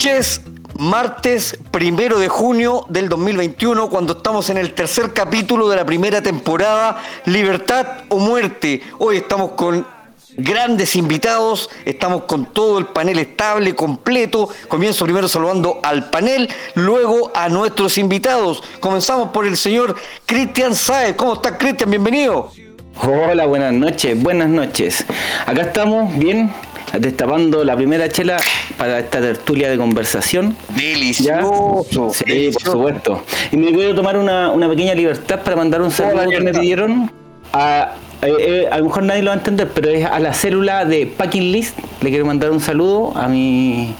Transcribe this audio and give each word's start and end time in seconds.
noches. 0.00 0.40
Martes 0.78 1.58
primero 1.70 2.18
de 2.18 2.28
junio 2.28 2.86
del 2.88 3.10
2021, 3.10 3.90
cuando 3.90 4.14
estamos 4.14 4.48
en 4.48 4.56
el 4.56 4.72
tercer 4.72 5.12
capítulo 5.12 5.68
de 5.68 5.76
la 5.76 5.84
primera 5.84 6.22
temporada, 6.22 7.02
Libertad 7.26 7.86
o 8.08 8.18
Muerte. 8.18 8.82
Hoy 8.96 9.18
estamos 9.18 9.50
con 9.50 9.86
grandes 10.38 10.96
invitados, 10.96 11.68
estamos 11.84 12.22
con 12.22 12.46
todo 12.46 12.78
el 12.78 12.86
panel 12.86 13.18
estable, 13.18 13.74
completo. 13.74 14.48
Comienzo 14.68 15.04
primero 15.04 15.28
saludando 15.28 15.80
al 15.82 16.08
panel, 16.08 16.48
luego 16.76 17.30
a 17.34 17.50
nuestros 17.50 17.98
invitados. 17.98 18.62
Comenzamos 18.80 19.28
por 19.32 19.46
el 19.46 19.58
señor 19.58 19.96
Cristian 20.24 20.74
Saez. 20.74 21.14
¿Cómo 21.14 21.34
está 21.34 21.58
Cristian? 21.58 21.90
Bienvenido. 21.90 22.50
Hola, 23.02 23.46
buenas 23.46 23.72
noches, 23.72 24.20
buenas 24.22 24.48
noches. 24.48 25.04
Acá 25.46 25.62
estamos, 25.62 26.16
bien, 26.18 26.52
destapando 26.98 27.64
la 27.64 27.76
primera 27.76 28.08
chela 28.08 28.38
para 28.76 28.98
esta 28.98 29.20
tertulia 29.20 29.70
de 29.70 29.76
conversación. 29.76 30.56
Delicioso. 30.74 32.12
Sí, 32.12 32.50
por 32.52 32.62
supuesto. 32.62 33.22
Y 33.52 33.56
me 33.56 33.70
voy 33.70 33.86
a 33.86 33.94
tomar 33.94 34.16
una, 34.16 34.68
pequeña 34.68 34.94
libertad 34.94 35.40
para 35.42 35.56
mandar 35.56 35.82
un 35.82 35.90
saludo 35.90 36.28
que 36.28 36.40
me 36.40 36.52
pidieron 36.52 37.10
a 37.52 37.94
eh, 38.22 38.34
eh, 38.38 38.68
a 38.70 38.78
lo 38.78 38.84
mejor 38.84 39.04
nadie 39.04 39.22
lo 39.22 39.28
va 39.28 39.34
a 39.34 39.38
entender, 39.38 39.70
pero 39.74 39.88
es 39.88 40.04
a 40.04 40.20
la 40.20 40.34
célula 40.34 40.84
de 40.84 41.06
Packing 41.06 41.52
List. 41.52 41.78
Le 42.02 42.10
quiero 42.10 42.26
mandar 42.26 42.50
un 42.50 42.60
saludo 42.60 43.16
a 43.16 43.28
mi 43.28 43.94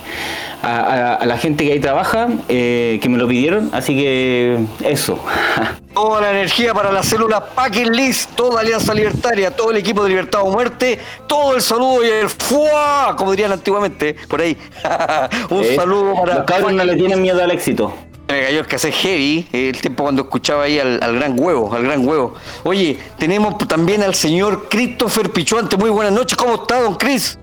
a, 0.62 1.24
la 1.24 1.38
gente 1.38 1.64
que 1.64 1.72
ahí 1.72 1.80
trabaja, 1.80 2.28
eh, 2.48 2.98
que 3.02 3.08
me 3.08 3.18
lo 3.18 3.26
pidieron, 3.28 3.70
así 3.72 3.94
que 3.94 4.58
eso. 4.84 5.18
Toda 5.94 6.20
la 6.20 6.30
energía 6.30 6.72
para 6.72 6.92
la 6.92 7.02
célula 7.02 7.44
Packing 7.44 7.90
List, 7.92 8.30
toda 8.36 8.60
Alianza 8.60 8.94
Libertaria, 8.94 9.50
todo 9.50 9.72
el 9.72 9.76
equipo 9.76 10.04
de 10.04 10.10
Libertad 10.10 10.42
o 10.42 10.50
Muerte, 10.50 11.00
todo 11.26 11.56
el 11.56 11.60
saludo 11.60 12.04
y 12.04 12.08
el 12.08 12.28
fuá, 12.28 13.14
como 13.18 13.32
dirían 13.32 13.50
antiguamente, 13.50 14.14
por 14.28 14.40
ahí. 14.40 14.56
un 15.50 15.64
saludo 15.74 16.14
para. 16.14 16.34
Los 16.36 16.44
cabros 16.44 16.72
no 16.72 16.84
le 16.84 16.94
tienen 16.94 17.20
miedo 17.20 17.42
al 17.42 17.50
éxito. 17.50 17.92
Me 18.28 18.42
cayó 18.42 18.60
el 18.60 18.66
cassette 18.68 18.94
heavy, 18.94 19.48
el 19.52 19.80
tiempo 19.80 20.04
cuando 20.04 20.22
escuchaba 20.22 20.62
ahí 20.62 20.78
al, 20.78 21.16
gran 21.16 21.38
huevo, 21.38 21.74
al 21.74 21.82
gran 21.82 22.06
huevo. 22.06 22.34
Oye, 22.62 22.96
tenemos 23.18 23.58
también 23.66 24.04
al 24.04 24.14
señor 24.14 24.68
Christopher 24.70 25.30
Pichuante. 25.30 25.76
Muy 25.76 25.90
buenas 25.90 26.12
noches, 26.12 26.38
¿cómo 26.38 26.54
está, 26.54 26.80
don 26.80 26.94
Chris? 26.94 27.36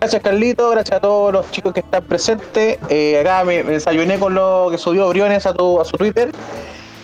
Gracias, 0.00 0.22
Carlito. 0.22 0.70
Gracias 0.70 0.96
a 0.96 1.00
todos 1.00 1.30
los 1.30 1.50
chicos 1.50 1.74
que 1.74 1.80
están 1.80 2.02
presentes. 2.02 2.78
Eh, 2.88 3.20
acá 3.20 3.44
me, 3.44 3.62
desayuné 3.62 4.18
con 4.18 4.32
lo 4.32 4.68
que 4.70 4.78
subió 4.78 5.06
Briones 5.10 5.44
a, 5.44 5.52
tu, 5.52 5.78
a 5.78 5.84
su 5.84 5.98
Twitter. 5.98 6.32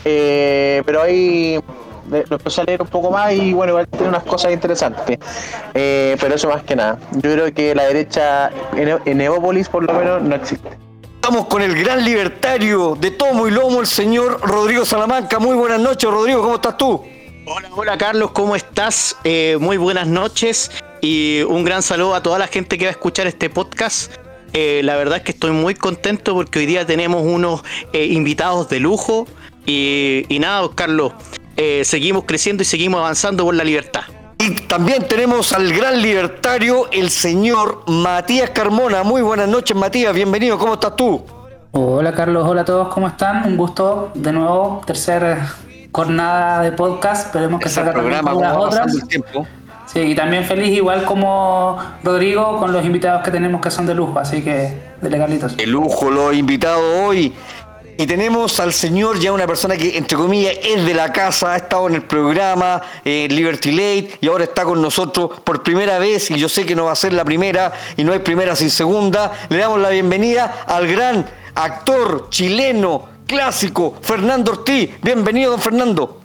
Eh, 0.07 0.83
pero 0.87 1.03
ahí 1.03 1.61
lo 2.09 2.37
empecé 2.37 2.63
a 2.63 2.65
leer 2.65 2.81
un 2.81 2.89
poco 2.89 3.11
más 3.11 3.35
y 3.35 3.53
bueno, 3.53 3.73
igual 3.73 3.87
tiene 3.89 4.09
unas 4.09 4.23
cosas 4.23 4.51
interesantes. 4.51 5.19
Eh, 5.75 6.17
pero 6.19 6.37
eso 6.37 6.49
más 6.49 6.63
que 6.63 6.75
nada. 6.75 6.99
Yo 7.13 7.33
creo 7.33 7.53
que 7.53 7.75
la 7.75 7.85
derecha 7.85 8.51
en, 8.75 8.99
en 9.05 9.21
Evópolis 9.21 9.69
por 9.69 9.85
lo 9.85 9.93
menos 9.93 10.23
no 10.23 10.35
existe. 10.35 10.71
Estamos 11.17 11.49
con 11.49 11.61
el 11.61 11.79
gran 11.79 12.03
libertario 12.03 12.97
de 12.99 13.11
tomo 13.11 13.47
y 13.47 13.51
lomo, 13.51 13.81
el 13.81 13.87
señor 13.87 14.41
Rodrigo 14.41 14.87
Salamanca. 14.87 15.39
Muy 15.39 15.55
buenas 15.55 15.81
noches, 15.81 16.11
Rodrigo, 16.11 16.41
¿cómo 16.41 16.55
estás 16.55 16.79
tú? 16.79 17.05
Hola, 17.49 17.69
hola 17.77 17.97
Carlos, 17.97 18.33
¿cómo 18.33 18.57
estás? 18.57 19.17
Eh, 19.23 19.57
muy 19.61 19.77
buenas 19.77 20.09
noches 20.09 20.69
y 21.01 21.43
un 21.43 21.65
gran 21.65 21.81
saludo 21.81 22.17
a 22.17 22.21
toda 22.21 22.41
la 22.41 22.49
gente 22.49 22.77
que 22.77 22.87
va 22.87 22.89
a 22.89 22.91
escuchar 22.91 23.29
este 23.29 23.49
podcast. 23.49 24.13
Eh, 24.53 24.81
la 24.83 24.97
verdad 24.97 25.19
es 25.19 25.23
que 25.23 25.31
estoy 25.31 25.53
muy 25.53 25.75
contento 25.75 26.35
porque 26.35 26.59
hoy 26.59 26.67
día 26.67 26.85
tenemos 26.85 27.23
unos 27.23 27.63
eh, 27.93 28.07
invitados 28.07 28.69
de 28.69 28.81
lujo 28.81 29.29
y, 29.65 30.25
y 30.29 30.41
nada, 30.41 30.69
Carlos, 30.75 31.13
seguimos 31.85 32.25
creciendo 32.27 32.65
y 32.65 32.67
seguimos 32.67 32.99
avanzando 32.99 33.45
por 33.45 33.55
la 33.55 33.63
libertad. 33.63 34.03
Y 34.41 34.51
también 34.63 35.07
tenemos 35.07 35.53
al 35.53 35.73
gran 35.73 36.03
libertario, 36.03 36.91
el 36.91 37.11
señor 37.11 37.85
Matías 37.87 38.51
Carmona. 38.51 39.05
Muy 39.05 39.23
buenas 39.23 39.49
noches, 39.49 39.77
Matías. 39.77 40.12
Bienvenido. 40.12 40.59
¿Cómo 40.59 40.75
estás 40.75 40.97
tú? 40.97 41.25
Hola, 41.71 42.12
Carlos. 42.12 42.45
Hola 42.49 42.62
a 42.62 42.65
todos. 42.65 42.93
¿Cómo 42.93 43.06
están? 43.06 43.47
Un 43.47 43.56
gusto 43.56 44.11
de 44.15 44.33
nuevo. 44.33 44.83
Tercera 44.85 45.55
jornada 45.97 46.61
de 46.61 46.73
podcast. 46.73 47.29
Esperemos 47.29 47.59
que 47.59 47.71
salga 47.71 47.95
programa 47.95 48.33
con 48.33 48.43
las 48.43 48.57
otras. 48.57 48.93
Sí, 49.87 50.01
y 50.01 50.15
también 50.15 50.45
feliz, 50.45 50.69
igual 50.77 51.05
como 51.05 51.79
Rodrigo, 52.05 52.59
con 52.59 52.71
los 52.71 52.84
invitados 52.84 53.23
que 53.25 53.31
tenemos 53.31 53.62
que 53.62 53.71
son 53.71 53.87
de 53.87 53.95
lujo. 53.95 54.19
Así 54.19 54.43
que, 54.43 54.79
dele, 55.01 55.17
Carlitos. 55.17 55.56
De 55.56 55.67
lujo, 55.67 56.11
los 56.11 56.35
invitados 56.35 56.83
hoy. 57.03 57.33
Y 57.97 58.06
tenemos 58.06 58.61
al 58.61 58.75
señor, 58.75 59.19
ya 59.19 59.33
una 59.33 59.47
persona 59.47 59.75
que, 59.75 59.97
entre 59.97 60.19
comillas, 60.19 60.53
es 60.62 60.85
de 60.85 60.93
la 60.93 61.11
casa, 61.15 61.55
ha 61.55 61.56
estado 61.56 61.89
en 61.89 61.95
el 61.95 62.03
programa 62.03 62.83
eh, 63.03 63.27
Liberty 63.31 63.71
Late 63.71 64.19
y 64.21 64.29
ahora 64.29 64.45
está 64.45 64.65
con 64.65 64.83
nosotros 64.83 65.41
por 65.45 65.62
primera 65.62 65.99
vez. 65.99 66.31
Y 66.31 66.35
yo 66.39 66.51
sé 66.51 66.67
que 66.67 66.77
no 66.77 66.85
va 66.85 66.93
a 66.93 66.97
ser 66.97 67.15
la 67.15 67.25
primera 67.25 67.73
y 67.97 68.05
no 68.05 68.12
hay 68.12 68.19
primera 68.19 68.55
sin 68.55 68.69
segunda. 68.69 69.33
Le 69.49 69.56
damos 69.56 69.81
la 69.81 69.89
bienvenida 69.89 70.67
al 70.67 70.87
gran 70.89 71.25
actor 71.55 72.29
chileno 72.29 73.16
clásico, 73.26 73.97
Fernando 74.00 74.53
Ortiz. 74.53 74.91
Bienvenido, 75.03 75.53
don 75.53 75.60
Fernando. 75.60 76.20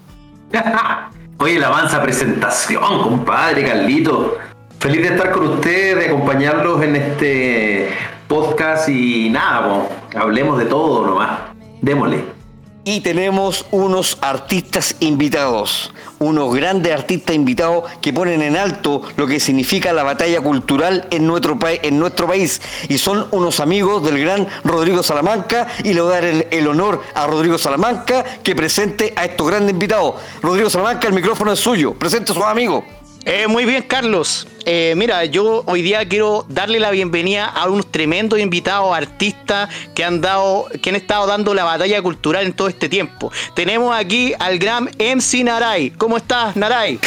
Oye, 1.40 1.60
la 1.60 1.68
avanza 1.68 2.02
presentación, 2.02 3.02
compadre 3.02 3.66
Carlito. 3.66 4.38
Feliz 4.80 5.02
de 5.02 5.16
estar 5.16 5.32
con 5.32 5.48
ustedes, 5.48 5.98
de 5.98 6.06
acompañarlos 6.08 6.84
en 6.84 6.96
este 6.96 7.90
podcast 8.28 8.90
y 8.90 9.30
nada, 9.30 9.88
hablemos 10.16 10.58
de 10.58 10.66
todo 10.66 11.06
nomás. 11.06 11.40
Démosle. 11.82 12.41
Y 12.84 13.02
tenemos 13.02 13.68
unos 13.70 14.18
artistas 14.22 14.96
invitados, 15.02 15.94
unos 16.18 16.52
grandes 16.56 16.92
artistas 16.92 17.36
invitados 17.36 17.84
que 18.02 18.12
ponen 18.12 18.42
en 18.42 18.58
alto 18.58 19.04
lo 19.18 19.28
que 19.28 19.40
significa 19.40 19.94
la 19.94 20.02
batalla 20.02 20.42
cultural 20.42 21.08
en 21.12 21.28
nuestro, 21.28 21.60
en 21.62 22.00
nuestro 22.00 22.26
país. 22.26 22.60
Y 22.90 22.98
son 22.98 23.28
unos 23.30 23.60
amigos 23.60 24.04
del 24.04 24.20
gran 24.20 24.48
Rodrigo 24.64 25.04
Salamanca. 25.04 25.68
Y 25.84 25.94
le 25.94 26.02
voy 26.02 26.12
a 26.12 26.22
dar 26.22 26.26
el, 26.26 26.68
honor 26.68 27.04
a 27.14 27.28
Rodrigo 27.28 27.60
Salamanca 27.60 28.24
que 28.42 28.56
presente 28.56 29.14
a 29.16 29.26
estos 29.26 29.48
grandes 29.48 29.74
invitados. 29.74 30.16
Rodrigo 30.42 30.70
Salamanca, 30.72 31.08
el 31.08 31.14
micrófono 31.14 31.52
es 31.52 31.60
suyo. 31.60 31.94
Presente 31.94 32.32
a 32.32 32.36
sus 32.36 32.44
amigos. 32.44 32.84
Eh, 33.26 33.48
muy 33.48 33.66
bien, 33.66 33.84
Carlos. 33.84 34.48
Eh, 34.66 34.94
mira, 34.98 35.26
yo 35.26 35.64
hoy 35.68 35.84
día 35.84 36.08
quiero 36.08 36.44
darle 36.50 36.80
la 36.80 36.90
bienvenida 36.90 37.46
a 37.46 37.70
unos 37.70 37.92
tremendos 37.92 38.40
invitados 38.40 38.96
artistas 38.96 39.70
que 39.94 40.04
han 40.04 40.22
dado, 40.22 40.68
que 40.82 40.90
han 40.90 40.96
estado 40.96 41.28
dando 41.28 41.54
la 41.54 41.64
batalla 41.64 42.02
cultural 42.02 42.46
en 42.46 42.54
todo 42.54 42.68
este 42.68 42.90
tiempo. 42.90 43.32
Tenemos 43.56 43.96
aquí 43.96 44.34
al 44.40 44.58
gran 44.58 44.86
MC 44.98 45.44
Naray. 45.44 45.92
¿Cómo 45.92 46.18
estás, 46.18 46.56
Naray? 46.56 47.00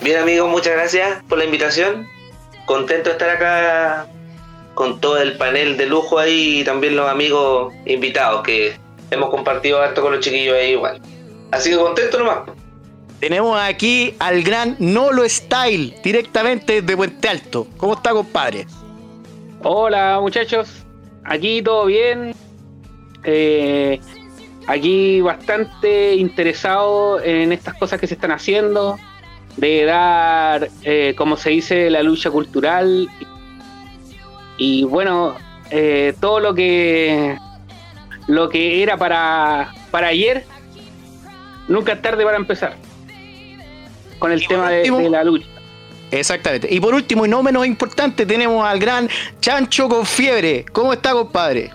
Bien, 0.00 0.20
amigo, 0.20 0.46
muchas 0.46 0.72
gracias 0.72 1.22
por 1.28 1.36
la 1.36 1.44
invitación. 1.44 2.06
Contento 2.64 3.10
de 3.10 3.12
estar 3.12 3.28
acá 3.28 4.06
con 4.74 4.98
todo 4.98 5.18
el 5.18 5.36
panel 5.36 5.76
de 5.76 5.86
lujo 5.86 6.18
ahí 6.18 6.60
y 6.60 6.64
también 6.64 6.96
los 6.96 7.08
amigos 7.08 7.74
invitados 7.84 8.42
que 8.42 8.76
hemos 9.10 9.28
compartido 9.30 9.80
harto 9.80 10.00
con 10.00 10.12
los 10.12 10.20
chiquillos 10.24 10.54
ahí 10.54 10.72
igual. 10.72 11.02
Así 11.50 11.70
que 11.70 11.76
contento 11.76 12.18
nomás. 12.18 12.65
Tenemos 13.20 13.58
aquí 13.58 14.14
al 14.18 14.42
gran 14.42 14.76
Nolo 14.78 15.26
Style, 15.26 15.94
directamente 16.04 16.82
de 16.82 16.96
Puente 16.96 17.28
Alto. 17.28 17.66
¿Cómo 17.78 17.94
está, 17.94 18.10
compadre? 18.10 18.66
Hola, 19.62 20.18
muchachos. 20.20 20.84
Aquí 21.24 21.62
todo 21.62 21.86
bien. 21.86 22.34
Eh, 23.24 23.98
aquí 24.66 25.22
bastante 25.22 26.14
interesado 26.14 27.20
en 27.22 27.52
estas 27.52 27.74
cosas 27.74 27.98
que 27.98 28.06
se 28.06 28.14
están 28.14 28.32
haciendo, 28.32 28.98
de 29.56 29.84
dar, 29.84 30.68
eh, 30.82 31.14
como 31.16 31.38
se 31.38 31.50
dice, 31.50 31.88
la 31.88 32.02
lucha 32.02 32.30
cultural. 32.30 33.08
Y 34.58 34.84
bueno, 34.84 35.36
eh, 35.70 36.14
todo 36.20 36.38
lo 36.40 36.54
que 36.54 37.38
lo 38.26 38.50
que 38.50 38.82
era 38.82 38.98
para, 38.98 39.72
para 39.90 40.08
ayer, 40.08 40.44
nunca 41.66 41.92
es 41.92 42.02
tarde 42.02 42.22
para 42.24 42.36
empezar 42.36 42.85
con 44.18 44.32
el 44.32 44.46
tema 44.46 44.70
de, 44.70 45.10
la 45.10 45.24
lucha. 45.24 45.46
Exactamente. 46.10 46.68
Y 46.70 46.80
por 46.80 46.94
último, 46.94 47.26
y 47.26 47.28
no 47.28 47.42
menos 47.42 47.66
importante, 47.66 48.26
tenemos 48.26 48.64
al 48.64 48.78
gran 48.78 49.08
Chancho 49.40 49.88
con 49.88 50.06
fiebre. 50.06 50.64
¿Cómo 50.72 50.92
está, 50.92 51.12
compadre? 51.12 51.70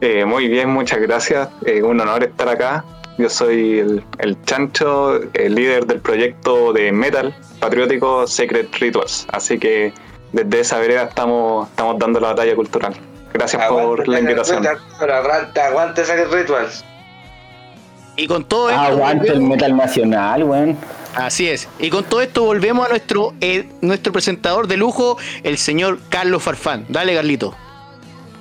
Eh, 0.00 0.24
muy 0.24 0.48
bien, 0.48 0.70
muchas 0.70 1.00
gracias. 1.00 1.48
Eh, 1.64 1.82
un 1.82 2.00
honor 2.00 2.24
estar 2.24 2.48
acá. 2.48 2.84
Yo 3.18 3.28
soy 3.28 3.80
el, 3.80 4.36
Chancho, 4.44 5.20
el 5.34 5.54
líder 5.54 5.86
del 5.86 6.00
proyecto 6.00 6.72
de 6.72 6.90
metal 6.90 7.34
patriótico 7.60 8.26
Secret 8.26 8.74
Rituals. 8.80 9.26
Así 9.30 9.58
que 9.58 9.92
desde 10.32 10.60
esa 10.60 10.78
vereda 10.78 11.04
estamos, 11.04 11.68
estamos 11.68 11.98
dando 11.98 12.18
la 12.18 12.28
batalla 12.28 12.54
cultural. 12.56 12.94
Gracias 13.34 13.62
por 13.66 14.08
la 14.08 14.20
invitación. 14.20 14.66
Aguante, 14.66 15.60
aguante 15.60 16.04
Secret 16.04 16.32
Rituals. 16.32 16.84
Y 18.16 18.26
con 18.26 18.44
todo 18.44 18.70
esto. 18.70 18.80
Aguante 18.80 19.28
el 19.28 19.42
metal 19.42 19.76
nacional, 19.76 20.44
weón. 20.44 20.76
Así 21.14 21.48
es. 21.48 21.68
Y 21.78 21.90
con 21.90 22.04
todo 22.04 22.20
esto 22.20 22.44
volvemos 22.44 22.86
a 22.86 22.90
nuestro, 22.90 23.34
eh, 23.40 23.68
nuestro 23.80 24.12
presentador 24.12 24.66
de 24.66 24.76
lujo, 24.76 25.18
el 25.42 25.58
señor 25.58 25.98
Carlos 26.08 26.42
Farfán. 26.42 26.86
Dale, 26.88 27.14
Carlito. 27.14 27.54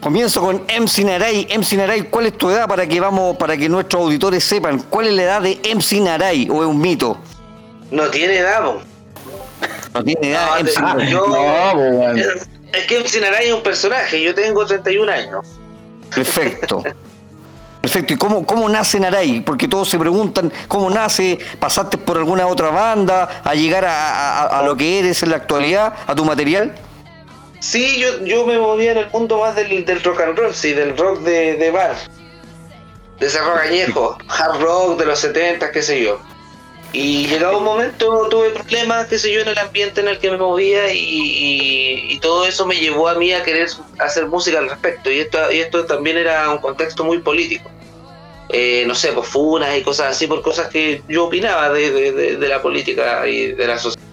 Comienzo 0.01 0.41
con 0.41 0.63
MC 0.67 1.03
Naray. 1.03 1.47
MC 1.57 1.75
Naray, 1.75 2.03
¿cuál 2.03 2.27
es 2.27 2.37
tu 2.37 2.49
edad 2.49 2.67
para 2.67 2.87
que 2.87 2.99
vamos, 2.99 3.35
para 3.37 3.57
que 3.57 3.67
nuestros 3.67 4.03
auditores 4.03 4.43
sepan 4.43 4.79
cuál 4.89 5.07
es 5.07 5.13
la 5.13 5.23
edad 5.23 5.41
de 5.41 5.59
MC 5.75 5.99
Naray 5.99 6.47
o 6.49 6.63
es 6.63 6.69
un 6.69 6.79
mito? 6.79 7.17
No 7.91 8.07
tiene 8.07 8.37
edad, 8.37 8.61
No 9.93 10.03
tiene 10.03 10.31
edad. 10.31 10.61
No, 11.11 12.15
yo, 12.15 12.23
Es 12.71 12.85
que 12.87 12.99
MC 12.99 13.19
Naray 13.19 13.47
es 13.47 13.53
un 13.53 13.63
personaje, 13.63 14.21
yo 14.21 14.33
tengo 14.33 14.65
31 14.65 15.11
años. 15.11 15.45
Perfecto. 16.13 16.83
Perfecto. 17.81 18.13
¿Y 18.13 18.17
cómo, 18.17 18.45
cómo 18.45 18.67
nace 18.67 18.99
Naray? 18.99 19.39
Porque 19.41 19.67
todos 19.67 19.89
se 19.89 19.97
preguntan 19.97 20.51
cómo 20.67 20.89
nace, 20.89 21.39
pasaste 21.59 21.97
por 21.97 22.17
alguna 22.17 22.47
otra 22.47 22.69
banda, 22.69 23.41
a 23.43 23.55
llegar 23.55 23.85
a, 23.87 24.61
lo 24.65 24.75
que 24.75 24.99
eres 24.99 25.23
en 25.23 25.29
la 25.29 25.37
actualidad, 25.37 25.93
a 26.05 26.13
tu 26.13 26.25
material. 26.25 26.75
Sí, 27.59 27.99
yo, 27.99 28.23
yo 28.25 28.45
me 28.45 28.57
movía 28.57 28.91
en 28.91 28.97
el 28.99 29.09
mundo 29.11 29.39
más 29.39 29.55
del, 29.55 29.85
del 29.85 30.03
rock 30.03 30.21
and 30.21 30.37
roll, 30.37 30.53
sí, 30.53 30.73
del 30.73 30.97
rock 30.97 31.19
de, 31.21 31.55
de 31.55 31.71
bar. 31.71 31.95
De 33.19 33.27
ese 33.27 33.39
rock 33.39 33.59
añejo, 33.65 34.17
hard 34.27 34.61
rock 34.61 34.99
de 34.99 35.05
los 35.05 35.19
70, 35.19 35.71
qué 35.71 35.81
sé 35.81 36.03
yo. 36.03 36.19
Y 36.91 37.27
llegado 37.27 37.59
un 37.59 37.65
momento 37.65 38.27
tuve 38.29 38.49
problemas, 38.49 39.07
qué 39.07 39.19
sé 39.19 39.31
yo, 39.31 39.41
en 39.41 39.49
el 39.49 39.57
ambiente 39.59 40.01
en 40.01 40.07
el 40.07 40.17
que 40.17 40.31
me 40.31 40.37
movía 40.37 40.91
y, 40.91 42.17
todo 42.21 42.45
eso 42.45 42.65
me 42.65 42.75
llevó 42.75 43.07
a 43.07 43.15
mí 43.15 43.31
a 43.31 43.43
querer 43.43 43.69
hacer 43.99 44.27
música 44.27 44.59
al 44.59 44.69
respecto. 44.69 45.09
Y 45.09 45.19
esto, 45.19 45.51
y 45.51 45.59
esto 45.59 45.85
también 45.85 46.17
era 46.17 46.49
un 46.49 46.57
contexto 46.57 47.05
muy 47.05 47.19
político. 47.19 47.69
Eh, 48.49 48.83
no 48.87 48.95
sé, 48.95 49.09
por 49.09 49.19
pues, 49.19 49.29
funas 49.29 49.77
y 49.77 49.83
cosas 49.83 50.07
así, 50.15 50.27
por 50.27 50.41
cosas 50.41 50.67
que 50.69 51.01
yo 51.07 51.25
opinaba 51.25 51.69
de, 51.69 52.37
la 52.39 52.61
política 52.61 53.25
y 53.27 53.53
de 53.53 53.67
la 53.67 53.77
sociedad. 53.77 54.05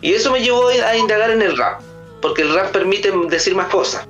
Y 0.00 0.12
eso 0.12 0.30
me 0.30 0.40
llevó 0.40 0.68
a 0.68 0.96
indagar 0.96 1.30
en 1.30 1.40
el 1.40 1.56
rap, 1.56 1.80
porque 2.20 2.42
el 2.42 2.54
rap 2.54 2.70
permite 2.70 3.10
decir 3.28 3.54
más 3.54 3.68
cosas. 3.68 4.06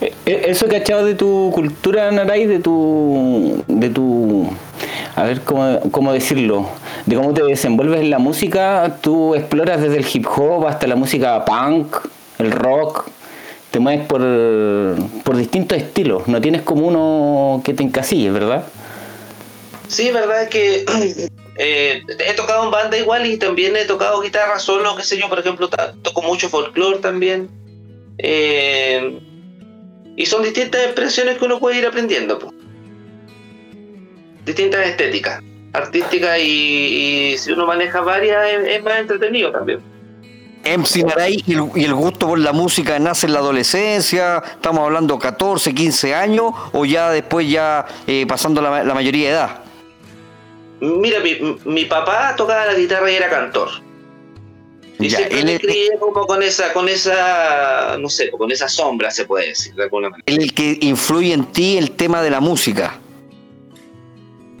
Eh, 0.00 0.12
eh, 0.24 0.42
eso 0.46 0.66
que 0.68 0.78
echado 0.78 1.04
de 1.04 1.14
tu 1.14 1.50
cultura, 1.52 2.10
Naray, 2.10 2.46
de 2.46 2.58
tu, 2.58 3.62
de 3.68 3.90
tu 3.90 4.50
a 5.16 5.22
ver 5.22 5.42
cómo, 5.42 5.80
cómo 5.90 6.12
decirlo, 6.12 6.68
de 7.06 7.16
cómo 7.16 7.32
te 7.34 7.42
desenvuelves 7.42 8.00
en 8.00 8.10
la 8.10 8.18
música, 8.18 8.98
tú 9.00 9.34
exploras 9.34 9.80
desde 9.80 9.98
el 9.98 10.06
hip 10.12 10.26
hop 10.26 10.66
hasta 10.66 10.86
la 10.86 10.96
música 10.96 11.44
punk, 11.44 11.96
el 12.38 12.50
rock, 12.50 13.06
te 13.70 13.78
mueves 13.78 14.06
por, 14.06 14.22
por 15.22 15.36
distintos 15.36 15.78
estilos, 15.78 16.26
no 16.28 16.40
tienes 16.40 16.62
como 16.62 16.86
uno 16.86 17.62
que 17.64 17.74
te 17.74 17.82
encasille, 17.82 18.30
¿verdad? 18.30 18.64
Sí, 19.88 20.10
verdad 20.10 20.48
que 20.48 20.84
eh, 21.58 22.02
he 22.18 22.32
tocado 22.34 22.64
en 22.64 22.70
banda 22.70 22.98
igual 22.98 23.26
y 23.26 23.36
también 23.36 23.76
he 23.76 23.84
tocado 23.84 24.20
guitarra 24.20 24.58
solo, 24.58 24.96
qué 24.96 25.02
sé 25.02 25.18
yo, 25.18 25.28
por 25.28 25.38
ejemplo, 25.38 25.68
toco 26.02 26.22
mucho 26.22 26.48
folclore 26.48 26.98
también. 26.98 27.48
Eh, 28.18 29.20
y 30.16 30.26
son 30.26 30.42
distintas 30.42 30.82
expresiones 30.84 31.38
que 31.38 31.44
uno 31.44 31.58
puede 31.58 31.78
ir 31.78 31.86
aprendiendo. 31.86 32.38
Pues 32.38 32.52
distintas 34.44 34.86
estéticas 34.86 35.42
artísticas 35.74 36.38
y, 36.40 37.36
si 37.36 37.52
uno 37.52 37.66
maneja 37.66 38.00
varias 38.00 38.46
es, 38.66 38.82
más 38.82 39.00
entretenido 39.00 39.52
también. 39.52 39.80
MC 40.64 41.04
Naray 41.04 41.44
y 41.46 41.52
el, 41.84 41.94
gusto 41.94 42.28
por 42.28 42.38
la 42.38 42.52
música 42.52 42.98
nace 42.98 43.26
en 43.26 43.34
la 43.34 43.40
adolescencia, 43.40 44.42
estamos 44.52 44.82
hablando 44.82 45.18
14, 45.18 45.74
15 45.74 46.14
años 46.14 46.52
o 46.72 46.86
ya 46.86 47.10
después 47.10 47.50
ya 47.50 47.84
eh, 48.06 48.24
pasando 48.26 48.62
la, 48.62 48.94
mayoría 48.94 49.28
de 49.28 49.34
edad. 49.34 49.60
Mira, 50.80 51.18
mi, 51.64 51.84
papá 51.84 52.34
tocaba 52.34 52.66
la 52.66 52.74
guitarra 52.74 53.10
y 53.10 53.16
era 53.16 53.28
cantor. 53.28 53.68
Y 54.98 55.10
siempre 55.10 55.44
me 55.44 55.58
crié 55.58 55.90
como 55.98 56.24
con 56.24 56.42
esa, 56.42 56.72
con 56.72 56.88
esa, 56.88 57.96
no 57.98 58.08
sé, 58.08 58.30
con 58.30 58.50
esa 58.50 58.68
sombra 58.68 59.10
se 59.10 59.24
puede 59.24 59.48
decir 59.48 59.74
de 59.74 59.82
alguna 59.82 60.08
manera. 60.08 60.24
El 60.26 60.54
que 60.54 60.78
influye 60.80 61.34
en 61.34 61.46
ti 61.46 61.76
el 61.76 61.90
tema 61.90 62.22
de 62.22 62.30
la 62.30 62.40
música. 62.40 63.00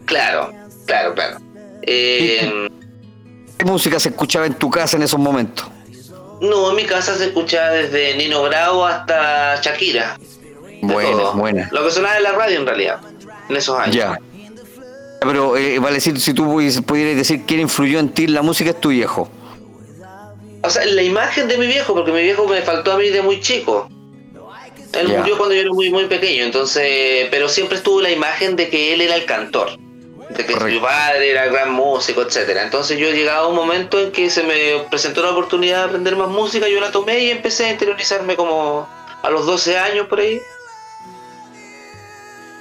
Claro, 0.04 0.52
claro, 0.86 1.14
claro. 1.14 1.38
Eh, 1.82 2.68
¿Qué 3.58 3.64
música 3.64 4.00
se 4.00 4.10
escuchaba 4.10 4.46
en 4.46 4.54
tu 4.54 4.70
casa 4.70 4.96
en 4.96 5.02
esos 5.02 5.18
momentos? 5.18 5.66
No, 6.40 6.70
en 6.70 6.76
mi 6.76 6.84
casa 6.84 7.16
se 7.16 7.26
escuchaba 7.26 7.70
desde 7.70 8.16
Nino 8.16 8.42
Bravo 8.42 8.84
hasta 8.84 9.60
Shakira. 9.62 10.18
Buena, 10.82 11.30
buena. 11.30 11.68
Lo 11.72 11.84
que 11.84 11.90
sonaba 11.90 12.16
en 12.16 12.22
la 12.22 12.32
radio 12.32 12.60
en 12.60 12.66
realidad, 12.66 13.00
en 13.48 13.56
esos 13.56 13.78
años. 13.78 13.96
Ya. 13.96 14.18
Pero 15.20 15.56
eh, 15.56 15.78
vale 15.78 15.94
decir, 15.94 16.20
si 16.20 16.34
tú 16.34 16.44
pudieras 16.86 17.16
decir 17.16 17.42
quién 17.46 17.60
influyó 17.60 17.98
en 17.98 18.10
ti 18.10 18.26
la 18.26 18.42
música 18.42 18.70
es 18.70 18.80
tu 18.80 18.90
viejo. 18.90 19.30
O 20.62 20.70
sea, 20.70 20.84
la 20.84 21.02
imagen 21.02 21.48
de 21.48 21.56
mi 21.56 21.66
viejo, 21.66 21.94
porque 21.94 22.12
mi 22.12 22.22
viejo 22.22 22.46
me 22.46 22.60
faltó 22.62 22.92
a 22.92 22.98
mí 22.98 23.08
de 23.08 23.22
muy 23.22 23.40
chico. 23.40 23.88
Él 24.92 25.08
murió 25.08 25.36
cuando 25.36 25.54
yo 25.54 25.62
era 25.62 25.72
muy 25.72 25.90
muy 25.90 26.04
pequeño, 26.06 26.44
entonces, 26.44 27.26
pero 27.30 27.48
siempre 27.48 27.76
estuvo 27.76 28.00
la 28.00 28.10
imagen 28.10 28.54
de 28.54 28.68
que 28.68 28.92
él 28.92 29.00
era 29.00 29.16
el 29.16 29.24
cantor 29.24 29.78
de 30.30 30.46
que 30.46 30.52
su 30.52 30.80
padre 30.80 31.30
era 31.30 31.46
gran 31.46 31.72
músico, 31.72 32.22
etcétera. 32.22 32.62
Entonces 32.62 32.98
yo 32.98 33.10
llegaba 33.10 33.46
a 33.46 33.48
un 33.48 33.56
momento 33.56 34.00
en 34.00 34.12
que 34.12 34.30
se 34.30 34.42
me 34.42 34.84
presentó 34.90 35.22
la 35.22 35.30
oportunidad 35.30 35.78
de 35.80 35.84
aprender 35.84 36.16
más 36.16 36.28
música, 36.28 36.68
yo 36.68 36.80
la 36.80 36.90
tomé 36.90 37.20
y 37.20 37.30
empecé 37.30 37.66
a 37.66 37.72
interiorizarme 37.72 38.36
como 38.36 38.88
a 39.22 39.30
los 39.30 39.46
12 39.46 39.78
años 39.78 40.06
por 40.06 40.20
ahí. 40.20 40.40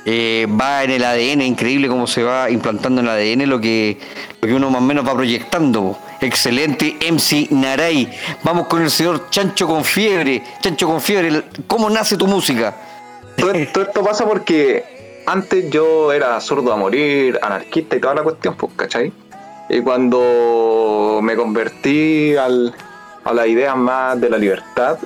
Eh, 0.05 0.47
va 0.59 0.83
en 0.83 0.91
el 0.91 1.03
ADN, 1.03 1.41
increíble 1.41 1.87
cómo 1.87 2.07
se 2.07 2.23
va 2.23 2.49
implantando 2.49 2.99
en 2.99 3.07
el 3.07 3.13
ADN 3.13 3.49
lo 3.49 3.61
que, 3.61 3.97
lo 4.41 4.47
que 4.49 4.53
uno 4.53 4.69
más 4.69 4.81
o 4.81 4.85
menos 4.85 5.07
va 5.07 5.13
proyectando. 5.13 5.97
Excelente, 6.19 6.97
MC 7.09 7.51
Naray. 7.51 8.09
Vamos 8.43 8.67
con 8.67 8.81
el 8.81 8.91
señor 8.91 9.29
Chancho 9.29 9.65
con 9.65 9.85
Fiebre. 9.85 10.43
Chancho 10.61 10.87
con 10.87 11.01
Fiebre, 11.01 11.43
¿cómo 11.67 11.89
nace 11.89 12.17
tu 12.17 12.27
música? 12.27 12.75
todo 13.35 13.51
esto 13.81 14.03
pasa 14.03 14.25
porque 14.25 14.92
antes 15.25 15.69
yo 15.69 16.11
era 16.11 16.39
zurdo 16.41 16.73
a 16.73 16.77
morir, 16.77 17.39
anarquista 17.41 17.95
y 17.95 17.99
toda 17.99 18.15
la 18.15 18.23
cuestión, 18.23 18.55
pues, 18.55 18.73
¿cachai? 18.75 19.11
Y 19.69 19.81
cuando 19.81 21.19
me 21.21 21.35
convertí 21.35 22.35
al, 22.35 22.73
a 23.23 23.33
las 23.33 23.47
ideas 23.47 23.75
más 23.77 24.19
de 24.19 24.29
la 24.29 24.37
libertad, 24.37 24.97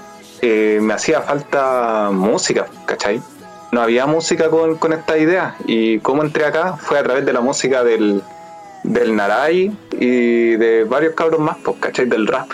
eh, 0.42 0.80
me 0.82 0.94
hacía 0.94 1.22
falta 1.22 2.10
música, 2.12 2.68
¿cachai? 2.86 3.22
No 3.72 3.82
había 3.82 4.06
música 4.06 4.50
con, 4.50 4.78
con 4.78 4.94
esta 4.94 5.18
idea. 5.18 5.56
Y 5.66 6.00
cómo 6.00 6.24
entré 6.24 6.46
acá 6.46 6.78
fue 6.78 7.00
a 7.00 7.04
través 7.04 7.26
de 7.26 7.34
la 7.34 7.42
música 7.42 7.84
del, 7.84 8.22
del 8.84 9.16
Naray 9.16 9.76
y 10.00 10.56
de 10.56 10.84
varios 10.86 11.14
cabros 11.14 11.40
más, 11.40 11.58
pues, 11.64 11.78
¿cachai? 11.80 12.06
Del 12.06 12.28
rap. 12.28 12.50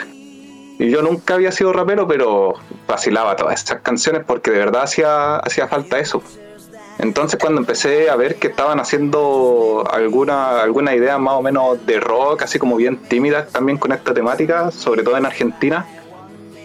Y 0.80 0.90
yo 0.90 1.02
nunca 1.02 1.36
había 1.36 1.52
sido 1.52 1.72
rapero, 1.72 2.08
pero 2.08 2.56
vacilaba 2.88 3.36
todas 3.36 3.64
esas 3.64 3.82
canciones 3.82 4.24
porque 4.26 4.52
de 4.52 4.58
verdad 4.58 4.84
hacía, 4.84 5.38
hacía 5.38 5.68
falta 5.68 6.00
eso. 6.00 6.22
Entonces 7.04 7.38
cuando 7.38 7.60
empecé 7.60 8.10
a 8.10 8.16
ver 8.16 8.36
que 8.36 8.48
estaban 8.48 8.80
haciendo 8.80 9.84
alguna, 9.92 10.62
alguna 10.62 10.96
idea 10.96 11.18
más 11.18 11.34
o 11.34 11.42
menos 11.42 11.86
de 11.86 12.00
rock, 12.00 12.44
así 12.44 12.58
como 12.58 12.78
bien 12.78 12.96
tímida 12.96 13.46
también 13.48 13.78
con 13.78 13.92
esta 13.92 14.14
temática, 14.14 14.72
sobre 14.72 15.04
todo 15.04 15.18
en 15.18 15.26
Argentina, 15.26 15.86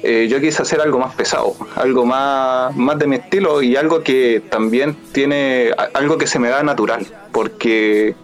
eh, 0.04 0.28
yo 0.30 0.40
quise 0.40 0.62
hacer 0.62 0.80
algo 0.80 1.00
más 1.00 1.12
pesado, 1.16 1.57
algo 1.75 2.07
más, 2.07 2.75
más 2.76 2.97
de 3.00 3.09
mi 3.09 3.16
estilo 3.16 3.62
y 3.62 3.75
algo 3.75 4.04
que 4.04 4.40
también 4.49 4.95
tiene 5.11 5.73
algo 5.92 6.18
que 6.18 6.28
se 6.28 6.38
me 6.38 6.50
da 6.50 6.62
natural, 6.62 7.04
porque 7.33 8.14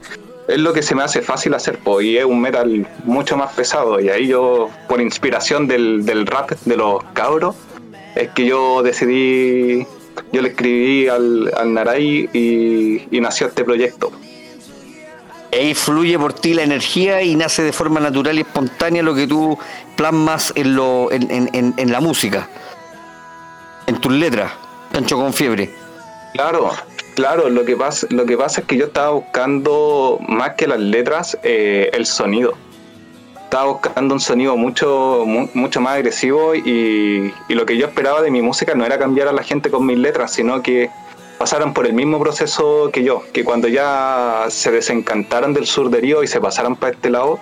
es 0.47 0.59
lo 0.59 0.73
que 0.73 0.85
se 0.85 0.95
me 0.95 1.03
hace 1.03 1.21
fácil 1.21 1.53
hacer, 1.55 1.81
pues, 1.83 2.07
y 2.07 2.17
es 2.17 2.25
un 2.25 2.41
metal 2.41 2.87
mucho 3.03 3.37
más 3.37 3.55
pesado. 3.55 3.99
Y 3.99 4.09
ahí 4.09 4.29
yo, 4.29 4.71
por 4.89 5.01
inspiración 5.01 5.67
del, 5.67 6.07
del 6.07 6.27
rap 6.27 6.53
de 6.65 6.77
los 6.77 7.03
cabros, 7.13 7.57
es 8.15 8.29
que 8.31 8.47
yo 8.47 8.85
decidí 8.85 9.85
yo 10.33 10.43
le 10.43 10.49
escribí 10.51 11.09
al, 11.09 11.53
al 11.57 11.75
Naray 11.75 12.29
y, 12.33 13.21
nació 13.21 13.47
este 13.47 13.65
proyecto. 13.65 14.13
Ahí 15.53 15.75
fluye 15.75 16.19
por 16.19 16.33
ti 16.33 16.53
la 16.53 16.63
energía 16.63 17.23
y 17.23 17.37
nace 17.37 17.63
de 17.63 17.73
forma 17.73 18.01
natural 18.01 18.37
y 18.39 18.41
espontánea 18.41 19.03
lo 19.03 19.15
que 19.15 19.27
tú 19.27 19.57
plasmas 19.97 20.53
en, 20.57 20.75
lo, 20.75 21.09
en, 21.13 21.93
la 21.93 22.01
música, 22.01 22.49
en 23.87 24.01
tus 24.01 24.13
letras, 24.13 24.53
Pancho 24.93 25.17
con 25.17 25.33
fiebre. 25.33 25.71
Claro, 26.33 26.73
claro, 27.15 27.49
lo 27.49 27.65
que 27.65 27.77
pasa, 27.77 28.09
lo 28.11 28.27
que 28.27 28.37
pasa 28.37 28.63
es 28.63 28.67
que 28.67 28.77
yo 28.77 28.87
estaba 28.87 29.11
buscando 29.11 30.19
más 30.27 30.55
que 30.55 30.67
las 30.67 30.81
letras, 30.81 31.39
eh, 31.45 31.89
el 31.93 32.05
sonido 32.07 32.55
estaba 33.55 33.71
buscando 33.71 34.15
un 34.15 34.21
sonido 34.21 34.57
mucho, 34.57 35.25
mucho 35.55 35.81
más 35.81 35.95
agresivo 35.95 36.57
y, 36.57 37.33
lo 37.51 37.65
que 37.65 37.77
yo 37.77 37.87
esperaba 37.87 38.21
de 38.21 38.33
mi 38.33 38.43
música 38.43 38.75
no 38.75 38.85
era 38.85 38.99
cambiar 38.99 39.29
a 39.29 39.33
la 39.33 39.45
gente 39.45 39.71
con 39.71 39.87
mis 39.87 39.97
letras, 39.97 40.33
sino 40.33 40.61
que 40.61 40.91
pasaran 41.39 41.73
por 41.73 41.87
el 41.87 41.93
mismo 41.93 42.19
proceso 42.19 42.91
que 42.93 43.05
yo, 43.05 43.23
que 43.33 43.45
cuando 43.45 43.69
ya 43.69 44.47
se 44.49 44.73
desencantaran 44.73 45.55
del 45.55 45.67
sur 45.67 45.89
de 45.89 46.01
Río 46.01 46.25
y 46.25 46.27
se 46.27 46.41
pasaran 46.41 46.75
para 46.75 46.95
este 46.95 47.11
lado, 47.11 47.39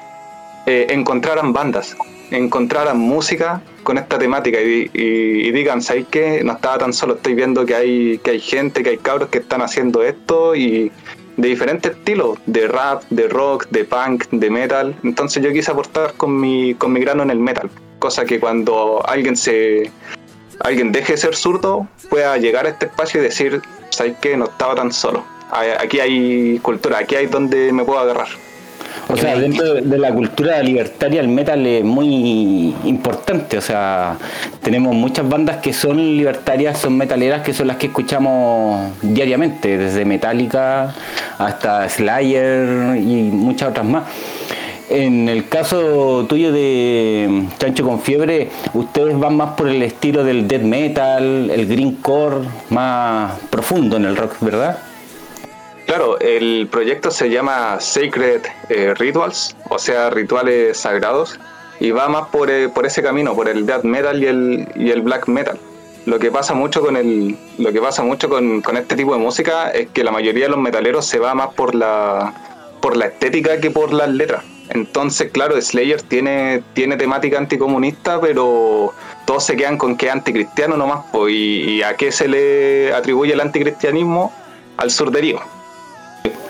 eh, 0.66 0.88
encontraran 0.90 1.54
bandas, 1.54 1.97
encontraran 2.31 2.99
música 2.99 3.62
con 3.83 3.97
esta 3.97 4.19
temática 4.19 4.61
y, 4.61 4.90
y, 4.92 5.50
digan, 5.50 5.81
¿sabes 5.81 6.04
qué? 6.11 6.45
No 6.45 6.52
estaba 6.52 6.76
tan 6.76 6.92
solo, 6.92 7.14
estoy 7.14 7.33
viendo 7.33 7.64
que 7.64 7.75
hay, 7.75 8.19
que 8.19 8.33
hay 8.33 8.40
gente, 8.40 8.83
que 8.83 8.90
hay 8.90 8.99
cabros 8.99 9.31
que 9.31 9.38
están 9.38 9.62
haciendo 9.62 10.02
esto 10.02 10.54
y, 10.54 10.92
de 11.37 11.49
diferentes 11.49 11.93
estilos, 11.93 12.39
de 12.47 12.69
rap, 12.69 13.03
de 13.11 13.29
rock, 13.29 13.67
de 13.71 13.85
punk, 13.85 14.27
de 14.31 14.51
metal. 14.51 14.95
Entonces 15.03 15.43
yo 15.43 15.53
quise 15.53 15.71
aportar 15.71 16.15
con 16.15 16.41
mi, 16.41 16.75
con 16.75 16.93
mi 16.93 17.01
grano 17.01 17.23
en 17.23 17.31
el 17.31 17.39
metal, 17.39 17.71
cosa 17.99 18.25
que 18.25 18.39
cuando 18.41 19.03
alguien 19.07 19.37
se 19.37 19.91
alguien 20.61 20.93
deje 20.93 21.15
de 21.15 21.19
ser 21.19 21.35
zurdo 21.35 21.89
pueda 22.09 22.37
llegar 22.37 22.67
a 22.67 22.71
este 22.71 22.87
espacio 22.87 23.21
y 23.21 23.25
decir, 23.25 23.62
¿sabes 23.91 24.15
qué? 24.21 24.37
No 24.37 24.45
estaba 24.45 24.75
tan 24.75 24.93
solo. 24.93 25.25
Aquí 25.79 26.01
hay 26.01 26.59
cultura, 26.61 26.99
aquí 26.99 27.15
hay 27.15 27.27
donde 27.27 27.73
me 27.73 27.85
puedo 27.85 27.99
agarrar. 27.99 28.29
O 29.09 29.17
sea, 29.17 29.37
dentro 29.37 29.75
de 29.75 29.99
la 29.99 30.13
cultura 30.13 30.63
libertaria 30.63 31.21
el 31.21 31.29
metal 31.29 31.67
es 31.67 31.85
muy 31.85 32.75
importante. 32.85 33.59
O 33.59 33.61
sea, 33.61 34.17
tenemos 34.63 34.95
muchas 34.95 35.29
bandas 35.29 35.59
que 35.59 35.73
son 35.73 35.97
libertarias, 35.97 36.79
son 36.79 36.97
metaleras, 36.97 37.43
que 37.43 37.53
son 37.53 37.67
las 37.67 37.77
que 37.77 37.87
escuchamos 37.87 38.93
diariamente, 39.03 39.77
desde 39.77 40.05
Metallica 40.05 40.95
hasta 41.39 41.89
Slayer 41.89 42.97
y 42.97 43.31
muchas 43.31 43.71
otras 43.71 43.87
más. 43.87 44.05
En 44.91 45.29
el 45.29 45.49
caso 45.49 46.27
tuyo 46.29 46.53
de 46.53 47.45
Chancho 47.59 47.85
con 47.85 48.01
Fiebre, 48.01 48.51
ustedes 48.75 49.19
van 49.19 49.37
más 49.37 49.55
por 49.55 49.69
el 49.69 49.83
estilo 49.83 50.23
del 50.23 50.47
death 50.47 50.63
metal, 50.63 51.51
el 51.51 51.67
green 51.67 51.97
core, 51.97 52.47
más 52.69 53.33
profundo 53.49 53.97
en 53.97 54.05
el 54.05 54.17
rock, 54.17 54.37
¿verdad? 54.41 54.79
Claro, 55.95 56.19
el 56.21 56.69
proyecto 56.73 57.11
se 57.11 57.29
llama 57.29 57.79
Sacred 57.79 58.41
eh, 58.71 58.95
Rituals, 58.95 59.55
o 59.69 59.79
sea, 59.79 60.09
rituales 60.09 60.79
sagrados, 60.79 61.39
y 61.81 61.91
va 61.91 62.09
más 62.09 62.29
por, 62.29 62.51
eh, 62.51 62.71
por 62.71 62.87
ese 62.87 63.03
camino, 63.03 63.35
por 63.35 63.47
el 63.47 63.67
death 63.67 63.85
metal 63.85 64.23
y 64.23 64.27
el, 64.27 64.69
y 64.75 64.91
el 64.91 65.03
black 65.03 65.29
metal. 65.29 65.59
Lo 66.07 66.19
que 66.19 66.31
pasa 66.31 66.55
mucho 66.55 66.81
con 66.81 66.97
el, 66.97 67.37
lo 67.59 67.73
que 67.75 67.81
pasa 67.83 68.03
mucho 68.03 68.31
con, 68.31 68.63
con, 68.63 68.79
este 68.79 68.97
tipo 68.97 69.13
de 69.13 69.19
música 69.19 69.69
es 69.69 69.91
que 69.91 70.03
la 70.03 70.11
mayoría 70.11 70.45
de 70.45 70.53
los 70.53 70.61
metaleros 70.61 71.05
se 71.05 71.19
va 71.19 71.35
más 71.35 71.53
por 71.53 71.75
la, 71.75 72.33
por 72.81 72.97
la 72.97 73.09
estética 73.09 73.61
que 73.61 73.71
por 73.71 73.93
las 73.93 74.09
letras. 74.09 74.45
Entonces, 74.71 75.31
claro, 75.31 75.61
Slayer 75.61 76.01
tiene, 76.01 76.63
tiene 76.73 76.97
temática 76.97 77.37
anticomunista, 77.37 78.19
pero 78.19 78.95
todos 79.27 79.45
se 79.45 79.57
quedan 79.57 79.77
con 79.77 79.99
que 79.99 80.07
es 80.07 80.13
anticristiano 80.13 80.79
nomás. 80.79 81.05
y, 81.29 81.33
y, 81.33 81.83
a 81.83 81.99
qué 81.99 82.11
se 82.13 82.29
le 82.29 82.95
atribuye 82.95 83.35
el 83.35 83.43
anticristianismo? 83.43 84.33
Al 84.79 84.91
surderío. 84.91 85.62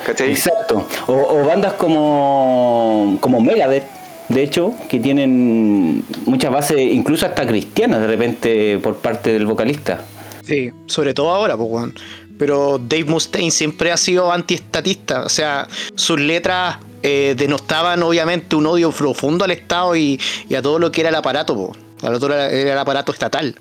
¿Cachai? 0.05 0.31
Exacto. 0.31 0.87
O, 1.07 1.45
bandas 1.45 1.75
como, 1.75 3.19
como 3.21 3.41
Megadeth, 3.41 3.85
de 4.29 4.43
hecho, 4.43 4.75
que 4.89 4.99
tienen 4.99 6.05
muchas 6.27 6.53
bases, 6.53 6.79
incluso 6.79 7.27
hasta 7.27 7.47
cristianas 7.47 8.01
de 8.01 8.07
repente 8.07 8.79
por 8.79 8.97
parte 8.97 9.33
del 9.33 9.47
vocalista. 9.47 10.01
Sí, 10.43 10.73
sobre 10.87 11.15
todo 11.15 11.31
ahora, 11.31 11.57
pues, 11.57 11.69
bueno. 11.69 11.93
Pero 12.39 12.79
Dave 12.79 13.05
Mustaine 13.05 13.51
siempre 13.51 13.93
ha 13.93 13.97
sido 13.97 14.33
antiestatista, 14.33 15.23
o 15.25 15.29
sea, 15.29 15.69
sus 15.95 16.19
letras 16.19 16.79
eh, 17.03 17.35
denostaban 17.37 18.03
obviamente 18.03 18.57
un 18.57 18.67
odio 18.67 18.91
profundo 18.91 19.45
al 19.45 19.51
Estado 19.51 19.95
y, 19.95 20.19
a 20.57 20.63
todo 20.63 20.79
lo 20.79 20.91
que 20.91 21.03
era 21.03 21.11
el 21.11 21.15
aparato, 21.15 21.55
po. 21.55 21.77
a 22.07 22.19
todo 22.19 22.33
era 22.33 22.51
el 22.51 22.79
aparato 22.79 23.13
estatal. 23.13 23.55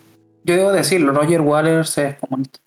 Yo 0.43 0.55
debo 0.55 0.71
decirlo, 0.71 1.11
Roger 1.11 1.41
Waters 1.41 1.97
es 1.99 2.15
comunista. 2.15 2.60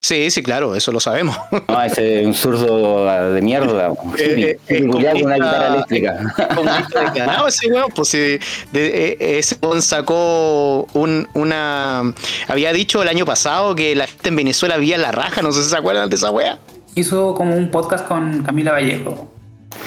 Sí, 0.00 0.30
sí, 0.30 0.44
claro, 0.44 0.76
eso 0.76 0.92
lo 0.92 1.00
sabemos. 1.00 1.36
No, 1.66 1.82
ese 1.84 2.20
es 2.20 2.26
un 2.26 2.34
zurdo 2.34 3.32
de 3.32 3.42
mierda. 3.42 3.92
Eh, 4.16 4.58
eh, 4.68 4.86
con 4.86 4.96
una 4.96 5.12
guitarra 5.12 5.74
eléctrica. 5.74 6.34
No, 7.26 7.48
ese 7.48 7.66
weón, 7.72 7.90
pues 7.94 8.12
de, 8.12 8.40
eh, 8.72 9.38
ese 9.38 9.56
weón 9.60 9.82
sacó 9.82 10.86
un, 10.92 11.26
una. 11.34 12.14
Había 12.46 12.72
dicho 12.72 13.02
el 13.02 13.08
año 13.08 13.26
pasado 13.26 13.74
que 13.74 13.94
la 13.96 14.06
gente 14.06 14.28
en 14.28 14.36
Venezuela 14.36 14.76
había 14.76 14.98
la 14.98 15.10
raja, 15.10 15.42
no 15.42 15.52
sé 15.52 15.64
si 15.64 15.70
se 15.70 15.76
acuerdan 15.76 16.08
de 16.08 16.16
esa 16.16 16.30
wea. 16.30 16.58
Hizo 16.94 17.34
como 17.34 17.56
un 17.56 17.70
podcast 17.70 18.06
con 18.06 18.42
Camila 18.44 18.72
Vallejo. 18.72 19.28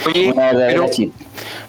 Oye, 0.06 0.34
pero, 0.36 0.90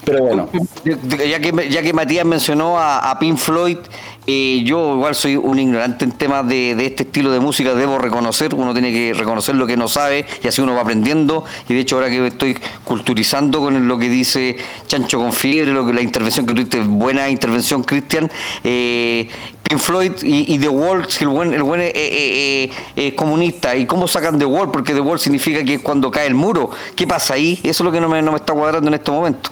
pero, 0.04 0.24
bueno. 0.24 0.48
Ya 0.84 1.40
que, 1.40 1.68
ya 1.70 1.82
que 1.82 1.92
Matías 1.92 2.24
mencionó 2.24 2.78
a, 2.78 3.10
a 3.10 3.18
Pink 3.18 3.36
Floyd, 3.36 3.78
eh, 4.26 4.62
yo 4.64 4.94
igual 4.94 5.14
soy 5.14 5.36
un 5.36 5.58
ignorante 5.58 6.04
en 6.04 6.12
temas 6.12 6.46
de, 6.46 6.72
este 6.84 7.02
estilo 7.02 7.32
de 7.32 7.40
música, 7.40 7.74
debo 7.74 7.98
reconocer, 7.98 8.54
uno 8.54 8.72
tiene 8.72 8.92
que 8.92 9.14
reconocer 9.14 9.56
lo 9.56 9.66
que 9.66 9.76
no 9.76 9.88
sabe 9.88 10.24
y 10.42 10.48
así 10.48 10.60
uno 10.60 10.74
va 10.74 10.82
aprendiendo. 10.82 11.44
Y 11.68 11.74
de 11.74 11.80
hecho 11.80 11.96
ahora 11.96 12.08
que 12.08 12.26
estoy 12.26 12.56
culturizando 12.84 13.60
con 13.60 13.88
lo 13.88 13.98
que 13.98 14.08
dice 14.08 14.56
Chancho 14.86 15.18
con 15.18 15.32
lo 15.74 15.86
que 15.86 15.92
la 15.92 16.02
intervención 16.02 16.46
que 16.46 16.54
tuviste, 16.54 16.80
buena 16.80 17.28
intervención, 17.28 17.82
Cristian, 17.82 18.30
eh, 18.62 19.28
Pink 19.72 19.80
Floyd 19.80 20.12
y, 20.22 20.58
The 20.58 20.68
Wall, 20.68 21.08
si 21.08 21.24
el 21.24 21.30
buen, 21.30 21.54
el 21.54 21.62
buen 21.62 21.80
es, 21.82 23.14
comunista, 23.14 23.74
¿y 23.74 23.86
cómo 23.86 24.06
sacan 24.06 24.38
The 24.38 24.44
Wall? 24.44 24.70
Porque 24.70 24.92
The 24.92 25.00
Wall 25.00 25.18
significa 25.18 25.64
que 25.64 25.74
es 25.74 25.82
cuando 25.82 26.10
cae 26.10 26.26
el 26.26 26.34
muro. 26.34 26.68
¿Qué 26.94 27.06
pasa 27.06 27.34
ahí? 27.34 27.58
Eso 27.62 27.70
es 27.70 27.80
lo 27.80 27.90
que 27.90 27.98
no 27.98 28.06
me, 28.06 28.20
no 28.20 28.32
me 28.32 28.36
está 28.36 28.52
cuadrando 28.52 28.88
en 28.88 28.94
este 28.94 29.10
momento. 29.10 29.48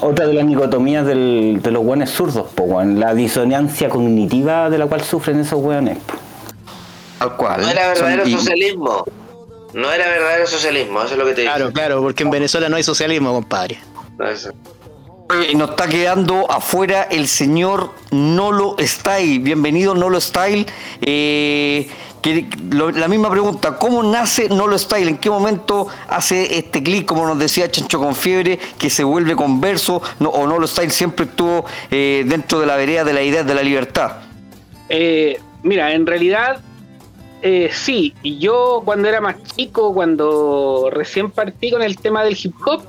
Otra 0.00 0.26
de 0.26 0.32
las 0.32 0.46
dicotomías 0.46 1.04
de 1.04 1.14
los 1.14 1.84
hueones 1.84 2.08
zurdos, 2.08 2.46
la 2.96 3.12
disonancia 3.12 3.90
cognitiva 3.90 4.70
de 4.70 4.78
la 4.78 4.86
cual 4.86 5.02
sufren 5.02 5.40
esos 5.40 5.62
hueones. 5.62 5.98
Tal 7.18 7.36
cual. 7.36 7.60
No 7.60 7.68
era 7.68 7.88
verdadero 7.88 8.26
socialismo. 8.26 9.04
No 9.74 9.92
era 9.92 10.08
verdadero 10.08 10.46
socialismo, 10.46 11.02
eso 11.02 11.12
es 11.12 11.18
lo 11.18 11.26
que 11.26 11.34
te 11.34 11.40
digo. 11.42 11.52
Claro, 11.52 11.72
claro, 11.72 12.00
porque 12.00 12.22
en 12.22 12.30
Venezuela 12.30 12.70
no 12.70 12.76
hay 12.76 12.82
socialismo, 12.82 13.34
compadre. 13.34 13.78
Nos 15.30 15.70
está 15.70 15.86
quedando 15.86 16.50
afuera 16.50 17.04
el 17.04 17.28
señor 17.28 17.92
Nolo 18.10 18.74
Style. 18.80 19.38
Bienvenido, 19.38 19.94
Nolo 19.94 20.20
Style. 20.20 20.66
Eh, 21.00 21.88
la 22.72 23.06
misma 23.06 23.30
pregunta, 23.30 23.78
¿cómo 23.78 24.02
nace 24.02 24.48
Nolo 24.48 24.76
Style? 24.76 25.08
¿En 25.08 25.18
qué 25.18 25.30
momento 25.30 25.86
hace 26.08 26.58
este 26.58 26.82
clic, 26.82 27.06
como 27.06 27.28
nos 27.28 27.38
decía 27.38 27.70
Chancho 27.70 28.00
con 28.00 28.16
Fiebre, 28.16 28.58
que 28.76 28.90
se 28.90 29.04
vuelve 29.04 29.36
converso? 29.36 30.02
No, 30.18 30.30
¿O 30.30 30.48
Nolo 30.48 30.66
Style 30.66 30.90
siempre 30.90 31.26
estuvo 31.26 31.64
eh, 31.92 32.24
dentro 32.26 32.58
de 32.58 32.66
la 32.66 32.74
vereda 32.74 33.04
de 33.04 33.12
la 33.12 33.22
idea 33.22 33.44
de 33.44 33.54
la 33.54 33.62
libertad? 33.62 34.16
Eh, 34.88 35.40
mira, 35.62 35.92
en 35.92 36.06
realidad 36.06 36.60
eh, 37.40 37.70
sí, 37.72 38.14
yo 38.24 38.82
cuando 38.84 39.08
era 39.08 39.20
más 39.20 39.36
chico, 39.54 39.94
cuando 39.94 40.88
recién 40.90 41.30
partí 41.30 41.70
con 41.70 41.82
el 41.82 41.98
tema 41.98 42.24
del 42.24 42.36
hip 42.36 42.54
hop, 42.66 42.82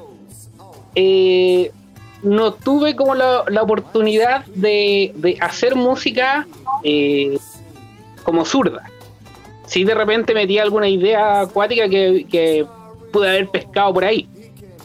no 2.24 2.54
tuve 2.54 2.96
como 2.96 3.16
la, 3.16 3.44
oportunidad 3.62 4.46
de, 4.48 5.12
de, 5.16 5.38
hacer 5.42 5.76
música 5.76 6.48
como 8.24 8.46
zurda 8.46 8.92
sí 9.72 9.86
de 9.86 9.96
repente 9.96 10.34
metí 10.34 10.60
alguna 10.60 10.90
idea 10.90 11.42
acuática 11.42 11.88
que, 11.88 12.66
pude 13.12 13.30
haber 13.30 13.50
pescado 13.50 13.94
por 13.94 14.06
ahí. 14.06 14.28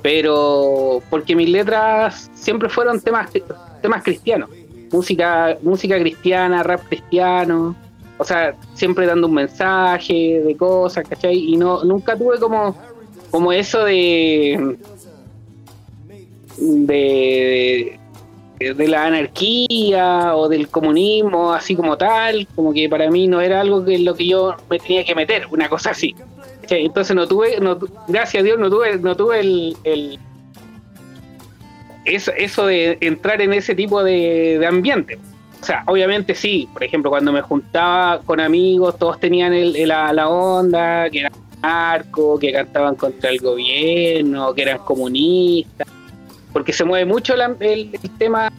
Pero 0.02 1.00
porque 1.10 1.34
mis 1.34 1.48
letras 1.48 2.30
siempre 2.34 2.68
fueron 2.68 3.00
temas, 3.00 3.30
temas 3.82 4.02
cristianos. 4.02 4.50
Música, 4.92 5.56
música 5.62 5.98
cristiana, 5.98 6.62
rap 6.62 6.82
cristiano. 6.88 7.74
O 8.18 8.24
sea, 8.24 8.54
siempre 8.74 9.06
dando 9.06 9.26
un 9.26 9.34
mensaje 9.34 10.40
de 10.44 10.56
cosas, 10.56 11.08
¿cachai? 11.08 11.36
Y 11.36 11.56
no, 11.56 11.84
nunca 11.84 12.16
tuve 12.16 12.38
como, 12.38 12.76
como 13.30 13.52
eso 13.52 13.84
de, 13.84 14.76
de, 16.58 17.98
de 18.58 18.88
la 18.88 19.06
anarquía 19.06 20.34
o 20.34 20.48
del 20.48 20.68
comunismo 20.68 21.52
así 21.52 21.76
como 21.76 21.96
tal, 21.96 22.46
como 22.54 22.72
que 22.72 22.88
para 22.88 23.10
mí 23.10 23.26
no 23.26 23.40
era 23.40 23.60
algo 23.60 23.84
que 23.84 23.98
lo 23.98 24.14
que 24.14 24.26
yo 24.26 24.54
me 24.70 24.78
tenía 24.78 25.04
que 25.04 25.14
meter, 25.14 25.46
una 25.50 25.68
cosa 25.68 25.90
así. 25.90 26.14
Entonces 26.68 27.14
no 27.14 27.28
tuve, 27.28 27.60
no, 27.60 27.78
gracias 28.08 28.40
a 28.40 28.44
Dios 28.44 28.58
no 28.58 28.68
tuve, 28.68 28.98
no 28.98 29.14
tuve 29.14 29.40
el, 29.40 29.76
el 29.84 30.18
eso, 32.04 32.32
eso, 32.36 32.66
de 32.66 32.98
entrar 33.00 33.40
en 33.40 33.52
ese 33.52 33.74
tipo 33.74 34.02
de, 34.02 34.64
ambiente. 34.66 35.18
O 35.60 35.64
sea, 35.64 35.84
obviamente 35.86 36.34
sí, 36.34 36.68
por 36.72 36.84
ejemplo, 36.84 37.10
cuando 37.10 37.32
me 37.32 37.42
juntaba 37.42 38.20
con 38.20 38.40
amigos, 38.40 38.98
todos 38.98 39.18
tenían 39.20 39.52
el, 39.52 39.88
la, 39.88 40.12
la 40.12 40.28
onda, 40.28 41.08
que 41.10 41.20
eran 41.20 41.32
arco, 41.62 42.38
que 42.38 42.52
cantaban 42.52 42.94
contra 42.94 43.30
el 43.30 43.38
gobierno, 43.38 44.54
que 44.54 44.62
eran 44.62 44.78
comunistas 44.78 45.88
porque 46.56 46.72
se 46.72 46.84
mueve 46.84 47.04
mucho 47.04 47.34
el, 47.34 48.00
tema 48.16 48.50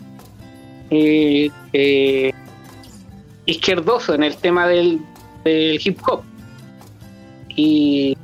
eh, 0.91 1.49
eh, 1.73 2.31
izquierdoso 3.47 4.13
en 4.13 4.21
el 4.21 4.37
tema 4.37 4.67
del, 4.67 5.01
hip 5.43 5.99
hop. 6.07 6.21
Y 7.55 8.15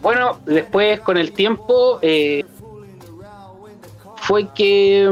bueno, 0.00 0.40
después 0.46 1.00
con 1.00 1.18
el 1.18 1.32
tiempo 1.32 1.98
eh, 2.00 2.46
fue 4.16 4.48
que 4.54 5.06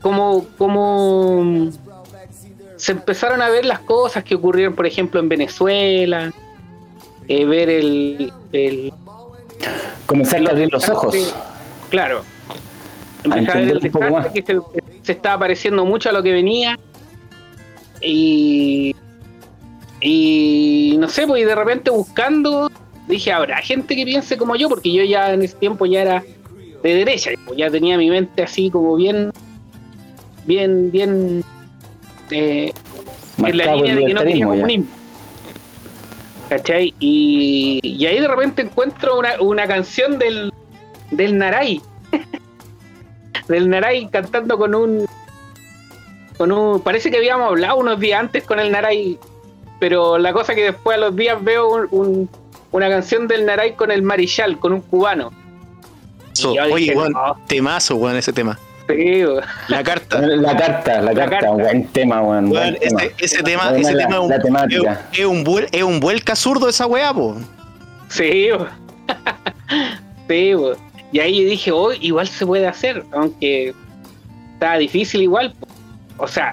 como, 0.00 0.44
como 0.58 1.70
se 2.74 2.90
empezaron 2.90 3.40
a 3.40 3.50
ver 3.50 3.66
las 3.66 3.78
cosas 3.78 4.24
que 4.24 4.34
ocurrieron, 4.34 4.74
por 4.74 4.88
ejemplo, 4.88 5.20
en 5.20 5.28
Venezuela, 5.28 6.32
ver 7.28 7.70
el, 7.70 8.32
el 8.50 8.92
comenzar 10.06 10.44
a 10.48 10.50
abrir 10.50 10.72
los 10.72 10.88
ojos 10.88 11.14
Claro. 11.92 12.24
Empecé 13.22 13.50
a 13.50 13.54
ver 13.54 13.68
el 13.68 13.80
desastre 13.80 14.42
que 14.42 14.60
se, 15.02 15.12
estaba 15.12 15.40
pareciendo 15.40 15.84
mucho 15.84 16.08
a 16.08 16.12
lo 16.12 16.22
que 16.22 16.32
venía. 16.32 16.78
Y. 18.00 18.96
Y 20.00 20.96
no 20.98 21.08
sé, 21.08 21.26
pues 21.26 21.46
de 21.46 21.54
repente 21.54 21.90
buscando, 21.90 22.68
dije, 23.06 23.30
habrá 23.30 23.58
gente 23.58 23.94
que 23.94 24.04
piense 24.04 24.36
como 24.38 24.56
yo, 24.56 24.68
porque 24.68 24.90
yo 24.90 25.04
ya 25.04 25.34
en 25.34 25.42
ese 25.42 25.54
tiempo 25.56 25.86
ya 25.86 26.00
era 26.00 26.24
de 26.82 26.94
derecha, 26.94 27.30
pues 27.46 27.58
ya 27.58 27.70
tenía 27.70 27.96
mi 27.98 28.10
mente 28.10 28.42
así 28.42 28.68
como 28.68 28.96
bien, 28.96 29.30
bien, 30.44 30.90
bien 30.90 31.44
eh, 32.30 32.72
en 33.38 33.56
la 33.56 33.76
línea 33.76 33.94
de 33.94 34.06
que 34.06 34.14
no 34.14 34.20
quería 34.22 34.46
comunismo. 34.46 34.86
¿Cachai? 36.48 36.94
Y, 36.98 37.78
y 37.82 38.06
ahí 38.06 38.18
de 38.18 38.28
repente 38.28 38.62
encuentro 38.62 39.18
una, 39.20 39.40
una 39.40 39.68
canción 39.68 40.18
del, 40.18 40.51
del 41.12 41.38
Naray. 41.38 41.80
del 43.48 43.68
Naray 43.68 44.08
cantando 44.08 44.58
con 44.58 44.74
un. 44.74 45.06
con 46.36 46.52
un. 46.52 46.80
Parece 46.80 47.10
que 47.10 47.18
habíamos 47.18 47.48
hablado 47.48 47.76
unos 47.76 47.98
días 48.00 48.20
antes 48.20 48.44
con 48.44 48.58
el 48.60 48.70
Naray. 48.70 49.18
Pero 49.80 50.16
la 50.18 50.32
cosa 50.32 50.54
que 50.54 50.62
después 50.64 50.96
a 50.96 51.00
los 51.00 51.16
días 51.16 51.42
veo 51.42 51.68
un- 51.68 51.88
un- 51.90 52.30
una 52.70 52.88
canción 52.88 53.26
del 53.28 53.44
Naray 53.46 53.74
con 53.74 53.90
el 53.90 54.02
Marichal, 54.02 54.58
con 54.58 54.72
un 54.72 54.80
cubano. 54.80 55.32
So- 56.34 56.52
oye, 56.52 56.74
dije, 56.76 56.96
weón, 56.96 57.12
no. 57.12 57.36
temazo, 57.46 57.96
weón, 57.96 58.16
ese 58.16 58.32
tema. 58.32 58.58
Sí, 58.88 59.24
weón. 59.24 59.44
La 59.68 59.82
carta. 59.82 60.20
La 60.20 60.56
carta, 60.56 60.94
la, 61.02 61.02
La 61.02 61.14
carta, 61.14 61.30
carta. 61.30 61.50
un 61.50 61.62
buen 61.62 61.86
tema, 61.88 62.22
weón. 62.22 62.48
buen 62.50 62.76
tema. 62.78 63.02
ese, 63.02 63.14
ese 63.18 63.42
tema, 63.42 63.72
ese 63.76 63.92
la- 63.92 64.04
tema 64.04 64.16
es 64.16 64.22
un, 64.22 64.28
la 64.84 65.00
es, 65.12 65.24
un 65.26 65.44
vuel- 65.44 65.68
es 65.72 65.82
un 65.82 66.00
vuelca 66.00 66.34
zurdo 66.36 66.68
esa 66.68 66.86
weá, 66.86 67.12
po. 67.12 67.36
Sí, 68.08 68.48
weón. 68.52 68.68
sí, 70.28 70.54
weón. 70.54 70.76
Y 71.12 71.20
ahí 71.20 71.44
dije, 71.44 71.70
oh, 71.70 71.92
igual 71.92 72.26
se 72.26 72.46
puede 72.46 72.66
hacer, 72.66 73.04
aunque 73.12 73.74
está 74.54 74.78
difícil 74.78 75.22
igual. 75.22 75.54
O 76.16 76.26
sea, 76.26 76.52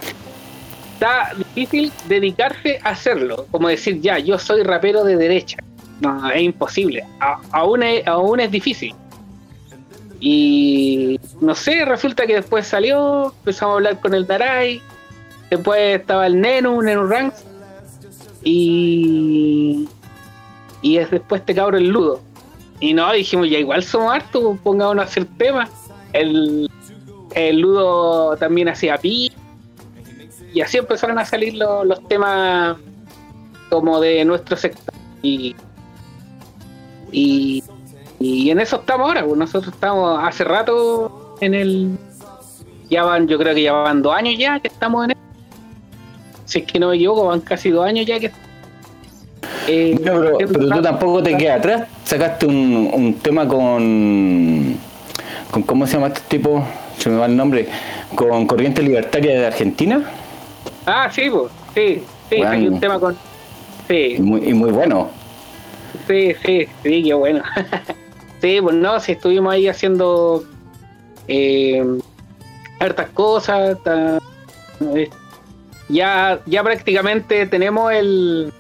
está 0.93 1.31
difícil 1.55 1.91
dedicarse 2.07 2.79
a 2.83 2.89
hacerlo. 2.89 3.47
Como 3.51 3.69
decir, 3.69 4.01
ya, 4.01 4.19
yo 4.19 4.37
soy 4.37 4.63
rapero 4.63 5.05
de 5.05 5.15
derecha. 5.15 5.57
No, 6.01 6.29
es 6.29 6.41
imposible. 6.41 7.03
Aún, 7.51 7.83
es, 7.83 8.05
aún 8.05 8.41
es 8.41 8.51
difícil. 8.51 8.93
Y 10.19 11.19
no 11.39 11.55
sé, 11.55 11.85
resulta 11.85 12.27
que 12.27 12.35
después 12.35 12.67
salió, 12.67 13.33
empezamos 13.39 13.73
a 13.73 13.75
hablar 13.75 13.99
con 14.01 14.13
el 14.13 14.27
Daray, 14.27 14.81
después 15.49 16.01
estaba 16.01 16.27
el 16.27 16.41
Nenu, 16.41 16.81
Nenu 16.81 17.07
Ranks, 17.07 17.45
y, 18.43 19.87
y 20.81 20.97
es 20.97 21.09
después 21.09 21.39
este 21.39 21.55
cabro 21.55 21.77
el 21.77 21.87
Ludo. 21.87 22.21
Y 22.79 22.93
no, 22.93 23.11
dijimos, 23.11 23.49
ya 23.49 23.59
igual 23.59 23.83
somos 23.83 24.13
hartos, 24.13 24.57
pongámonos 24.63 25.03
a 25.05 25.07
hacer 25.07 25.25
temas. 25.37 25.69
El, 26.13 26.69
el 27.35 27.59
Ludo 27.59 28.37
también 28.37 28.69
hacía 28.69 28.97
pi. 28.97 29.31
Y 30.53 30.61
así 30.61 30.77
empezaron 30.77 31.19
a 31.19 31.25
salir 31.25 31.55
lo- 31.55 31.83
los 31.83 32.07
temas 32.07 32.77
como 33.69 33.99
de 33.99 34.23
nuestro 34.25 34.55
sector. 34.55 34.93
Y, 35.21 35.55
y, 37.11 37.63
y 38.19 38.49
en 38.49 38.59
eso 38.59 38.77
estamos 38.77 39.07
ahora, 39.07 39.25
pues 39.25 39.37
nosotros 39.37 39.73
estamos 39.73 40.19
hace 40.23 40.43
rato 40.43 41.35
en 41.41 41.53
el... 41.53 41.97
Ya 42.89 43.03
van, 43.03 43.27
yo 43.27 43.37
creo 43.37 43.53
que 43.53 43.61
ya 43.61 43.73
van 43.73 44.01
dos 44.01 44.15
años 44.15 44.35
ya 44.39 44.59
que 44.59 44.69
estamos 44.69 45.05
en 45.05 45.11
eso. 45.11 45.19
Si 46.45 46.59
es 46.59 46.65
que 46.65 46.79
no 46.79 46.89
me 46.89 46.95
equivoco, 46.95 47.27
van 47.27 47.41
casi 47.41 47.69
dos 47.69 47.85
años 47.85 48.07
ya 48.07 48.19
que... 48.19 48.31
eh, 49.67 49.95
No, 50.03 50.21
pero, 50.21 50.37
pero 50.37 50.69
tú 50.69 50.81
tampoco 50.81 51.23
te 51.23 51.35
quedas 51.37 51.59
atrás. 51.59 51.87
Sacaste 52.03 52.45
un, 52.45 52.89
un 52.93 53.13
tema 53.15 53.47
con, 53.47 54.77
con. 55.51 55.63
¿Cómo 55.63 55.85
se 55.87 55.93
llama 55.93 56.07
este 56.07 56.21
tipo? 56.27 56.63
Se 56.97 57.09
me 57.09 57.17
va 57.17 57.25
el 57.27 57.35
nombre. 57.35 57.67
Con 58.15 58.45
Corriente 58.47 58.81
Libertaria 58.81 59.39
de 59.39 59.47
Argentina. 59.47 60.03
Ah, 60.85 61.09
sí, 61.11 61.29
pues, 61.29 61.51
sí, 61.75 62.03
sí, 62.29 62.37
Bueno. 62.37 62.51
hay 62.51 62.67
un 62.67 62.79
tema 62.79 62.99
con... 62.99 63.13
Y 63.13 63.17
Sí, 63.87 64.17
muy, 64.19 64.41
y 64.47 64.53
muy 64.53 64.71
bueno. 64.71 65.09
sí, 66.07 66.33
sí, 66.45 66.67
sí, 66.83 67.03
qué 67.03 67.13
bueno. 67.13 67.43
sí, 68.41 68.59
pues 68.61 68.75
no, 68.75 68.99
sí, 68.99 69.11
estuvimos 69.13 69.53
ahí 69.53 69.67
haciendo 69.67 70.43
eh, 71.27 71.83
hartas 72.79 73.09
cosas. 73.09 73.77
ta- 73.83 74.19
eh, 74.95 75.09
ya, 75.89 76.39
ya 76.45 76.63
prácticamente 76.63 77.45
tenemos 77.47 77.91
el... 77.93 78.51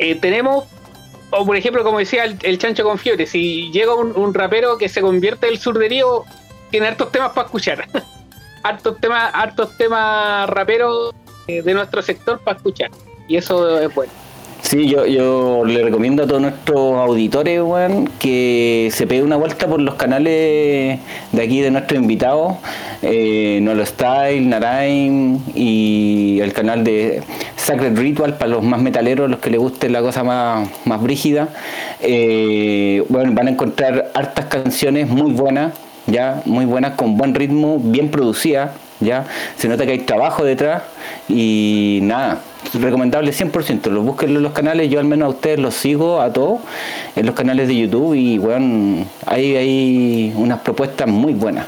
eh, 0.00 0.14
tenemos, 0.14 0.64
o 1.30 1.44
por 1.44 1.56
ejemplo, 1.56 1.84
como 1.84 1.98
decía 1.98 2.24
el, 2.24 2.58
Chancho 2.58 2.84
con 2.84 2.98
Fiebre, 2.98 3.26
si 3.26 3.70
llega 3.70 3.94
un, 3.94 4.32
rapero 4.32 4.78
que 4.78 4.88
se 4.88 5.02
convierte 5.02 5.46
el 5.46 5.58
surderío, 5.58 6.24
tiene 6.70 6.88
hartos 6.88 7.12
temas 7.12 7.32
para 7.32 7.44
escuchar. 7.46 7.86
hartos 8.62 8.98
temas, 8.98 9.30
hartos 9.34 9.76
temas 9.76 10.48
raperos 10.48 11.14
eh, 11.46 11.60
de 11.60 11.74
nuestro 11.74 12.00
sector 12.00 12.40
para 12.40 12.56
escuchar. 12.56 12.90
Y 13.28 13.36
eso 13.36 13.78
es 13.78 13.94
bueno. 13.94 14.10
Sí, 14.62 14.88
yo, 14.88 15.06
yo 15.06 15.64
le 15.64 15.82
recomiendo 15.82 16.22
a 16.22 16.26
todos 16.26 16.42
nuestros 16.42 16.78
auditores, 16.78 17.60
weón, 17.62 18.08
que 18.18 18.90
se 18.92 19.06
pegue 19.06 19.22
una 19.22 19.36
vuelta 19.36 19.66
por 19.66 19.80
los 19.80 19.94
canales 19.94 21.00
de 21.32 21.42
aquí 21.42 21.60
de 21.60 21.70
nuestros 21.70 22.00
invitados, 22.00 22.56
eh, 23.02 23.58
Nolo 23.62 23.84
Style, 23.84 24.46
Naraim 24.46 25.40
y 25.54 26.40
el 26.40 26.52
canal 26.52 26.84
de 26.84 27.22
Sacred 27.56 27.98
Ritual 27.98 28.36
para 28.36 28.50
los 28.50 28.62
más 28.62 28.80
metaleros, 28.80 29.30
los 29.30 29.40
que 29.40 29.50
les 29.50 29.58
guste 29.58 29.88
la 29.88 30.02
cosa 30.02 30.22
más, 30.22 30.68
más 30.84 31.02
brígida. 31.02 31.48
Eh, 32.00 33.02
bueno, 33.08 33.32
van 33.32 33.48
a 33.48 33.50
encontrar 33.50 34.10
hartas 34.14 34.44
canciones 34.44 35.08
muy 35.08 35.32
buenas, 35.32 35.72
ya, 36.06 36.42
muy 36.44 36.66
buenas, 36.66 36.94
con 36.94 37.16
buen 37.16 37.34
ritmo, 37.34 37.78
bien 37.82 38.10
producidas, 38.10 38.70
ya. 39.00 39.26
Se 39.56 39.68
nota 39.68 39.84
que 39.86 39.92
hay 39.92 39.98
trabajo 40.00 40.44
detrás 40.44 40.82
y 41.28 42.00
nada, 42.02 42.40
recomendable 42.74 43.32
100%. 43.32 43.90
Los 43.90 44.04
busquen 44.04 44.36
en 44.36 44.42
los 44.42 44.52
canales, 44.52 44.90
yo 44.90 45.00
al 45.00 45.06
menos 45.06 45.26
a 45.26 45.28
ustedes 45.30 45.58
los 45.58 45.74
sigo 45.74 46.20
a 46.20 46.32
todos 46.32 46.60
en 47.16 47.26
los 47.26 47.34
canales 47.34 47.68
de 47.68 47.76
YouTube 47.76 48.14
y 48.14 48.38
bueno, 48.38 49.06
hay, 49.26 49.56
hay 49.56 50.32
unas 50.36 50.60
propuestas 50.60 51.08
muy 51.08 51.34
buenas. 51.34 51.66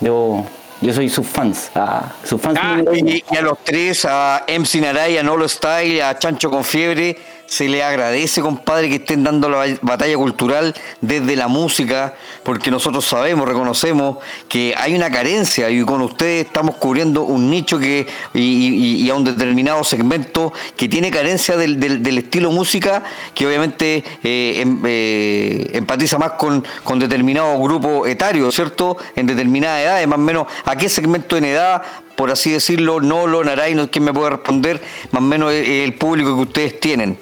Yo, 0.00 0.44
yo 0.80 0.92
soy 0.92 1.08
sus 1.08 1.26
fans, 1.26 1.70
ah, 1.76 2.12
sus 2.24 2.40
fans. 2.40 2.58
Ah. 2.60 2.80
Y, 2.92 3.22
y 3.30 3.36
a 3.36 3.42
los 3.42 3.58
tres, 3.62 4.04
a 4.04 4.44
MC 4.48 4.80
Naray, 4.80 5.16
a 5.18 5.22
Nolo 5.22 5.48
Style, 5.48 6.02
a 6.02 6.18
Chancho 6.18 6.50
con 6.50 6.64
Fiebre, 6.64 7.16
se 7.52 7.68
le 7.68 7.82
agradece, 7.82 8.40
compadre, 8.40 8.88
que 8.88 8.94
estén 8.94 9.22
dando 9.24 9.50
la 9.50 9.58
ba- 9.58 9.78
batalla 9.82 10.16
cultural 10.16 10.74
desde 11.02 11.36
la 11.36 11.48
música, 11.48 12.14
porque 12.44 12.70
nosotros 12.70 13.04
sabemos, 13.04 13.46
reconocemos 13.46 14.16
que 14.48 14.74
hay 14.74 14.94
una 14.94 15.10
carencia 15.10 15.68
y 15.68 15.84
con 15.84 16.00
ustedes 16.00 16.46
estamos 16.46 16.76
cubriendo 16.76 17.24
un 17.24 17.50
nicho 17.50 17.78
que 17.78 18.06
y, 18.32 18.40
y- 18.40 19.02
y 19.04 19.10
a 19.10 19.14
un 19.16 19.24
determinado 19.24 19.84
segmento 19.84 20.54
que 20.78 20.88
tiene 20.88 21.10
carencia 21.10 21.58
del, 21.58 21.78
del- 21.78 22.02
del 22.02 22.18
estilo 22.18 22.50
música 22.52 23.02
que 23.34 23.46
obviamente 23.46 24.02
eh, 24.24 24.60
em- 24.62 24.80
eh, 24.86 25.70
empatiza 25.74 26.16
más 26.18 26.32
con, 26.38 26.64
con 26.84 26.98
determinado 26.98 27.58
grupo 27.60 28.06
etario, 28.06 28.50
¿cierto? 28.50 28.96
En 29.14 29.26
determinada 29.26 29.82
edad, 29.82 30.06
más 30.06 30.18
o 30.18 30.22
menos, 30.22 30.46
¿a 30.64 30.74
qué 30.76 30.88
segmento 30.88 31.36
en 31.36 31.44
edad 31.44 31.82
por 32.16 32.30
así 32.30 32.50
decirlo, 32.50 33.00
Nolo, 33.00 33.42
Naray, 33.44 33.74
no 33.74 33.90
quién 33.90 34.04
me 34.04 34.12
puede 34.12 34.30
responder, 34.30 34.80
más 35.10 35.22
o 35.22 35.26
menos 35.26 35.52
el, 35.52 35.64
el 35.66 35.94
público 35.94 36.34
que 36.36 36.42
ustedes 36.42 36.80
tienen. 36.80 37.18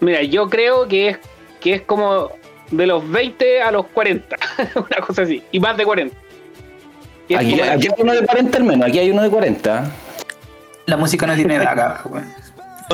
Mira, 0.00 0.22
yo 0.22 0.48
creo 0.48 0.88
que 0.88 1.10
es, 1.10 1.18
que 1.60 1.74
es 1.74 1.82
como 1.82 2.30
de 2.70 2.86
los 2.86 3.08
20 3.08 3.62
a 3.62 3.70
los 3.70 3.86
40, 3.86 4.36
una 4.76 5.06
cosa 5.06 5.22
así, 5.22 5.42
y 5.52 5.60
más 5.60 5.76
de 5.76 5.84
40. 5.84 6.16
Que 7.28 7.34
es 7.34 7.40
Aquí, 7.40 7.60
aquí 7.60 7.88
hay 7.88 7.94
uno 7.98 8.12
de 8.12 8.26
40 8.26 8.58
al 8.58 8.64
menos, 8.64 8.88
aquí 8.88 8.98
hay 8.98 9.10
uno 9.10 9.22
de 9.22 9.30
40. 9.30 9.90
La 10.86 10.96
música 10.96 11.26
no 11.26 11.34
tiene 11.34 11.56
edad 11.56 11.68
acá, 11.68 12.02
weón. 12.08 12.26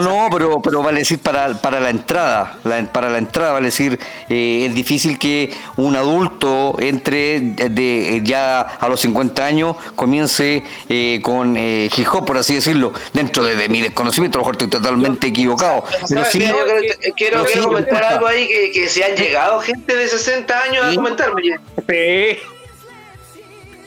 No, 0.01 0.29
pero, 0.31 0.61
pero 0.61 0.83
vale 0.83 0.99
decir 1.01 1.19
para, 1.21 1.55
para 1.55 1.81
la 1.81 1.89
entrada, 1.91 2.59
la- 2.65 2.85
para 2.93 3.09
la 3.09 3.17
entrada 3.19 3.53
vale 3.55 3.67
decir, 3.67 3.99
eh, 4.29 4.67
es 4.69 4.75
difícil 4.75 5.19
que 5.19 5.51
un 5.77 5.97
adulto 5.97 6.77
entre 6.79 7.41
de, 7.41 7.69
de- 7.71 8.21
ya 8.23 8.61
a 8.61 8.89
los 8.89 9.01
50 9.01 9.45
años 9.47 9.75
comience 9.95 10.63
eh, 10.91 11.21
con 11.23 11.57
eh, 11.57 11.89
hip 11.97 12.07
hop, 12.13 12.27
por 12.27 12.37
así 12.37 12.55
decirlo, 12.57 12.93
dentro 13.15 13.43
de, 13.43 13.57
de 13.57 13.69
mi 13.71 13.81
desconocimiento, 13.81 14.37
a 14.37 14.41
lo 14.41 14.43
mejor 14.45 14.55
estoy 14.57 14.69
totalmente 14.69 15.29
equivocado. 15.29 15.85
Pero 16.09 16.25
sí, 16.27 16.39
quiero, 16.41 16.59
quiero- 16.67 17.15
quiero 17.17 17.43
pero 17.45 17.55
sí, 17.55 17.59
comentar 17.61 18.05
algo 18.05 18.27
ahí 18.27 18.47
que, 18.49 18.71
que 18.73 18.89
se 18.91 19.03
han 19.03 19.17
llegado 19.17 19.61
gente 19.61 19.97
de 19.97 20.07
60 20.09 20.63
años 20.63 20.85
a 20.85 20.95
comentarme. 20.95 21.43
Sí. 21.89 22.39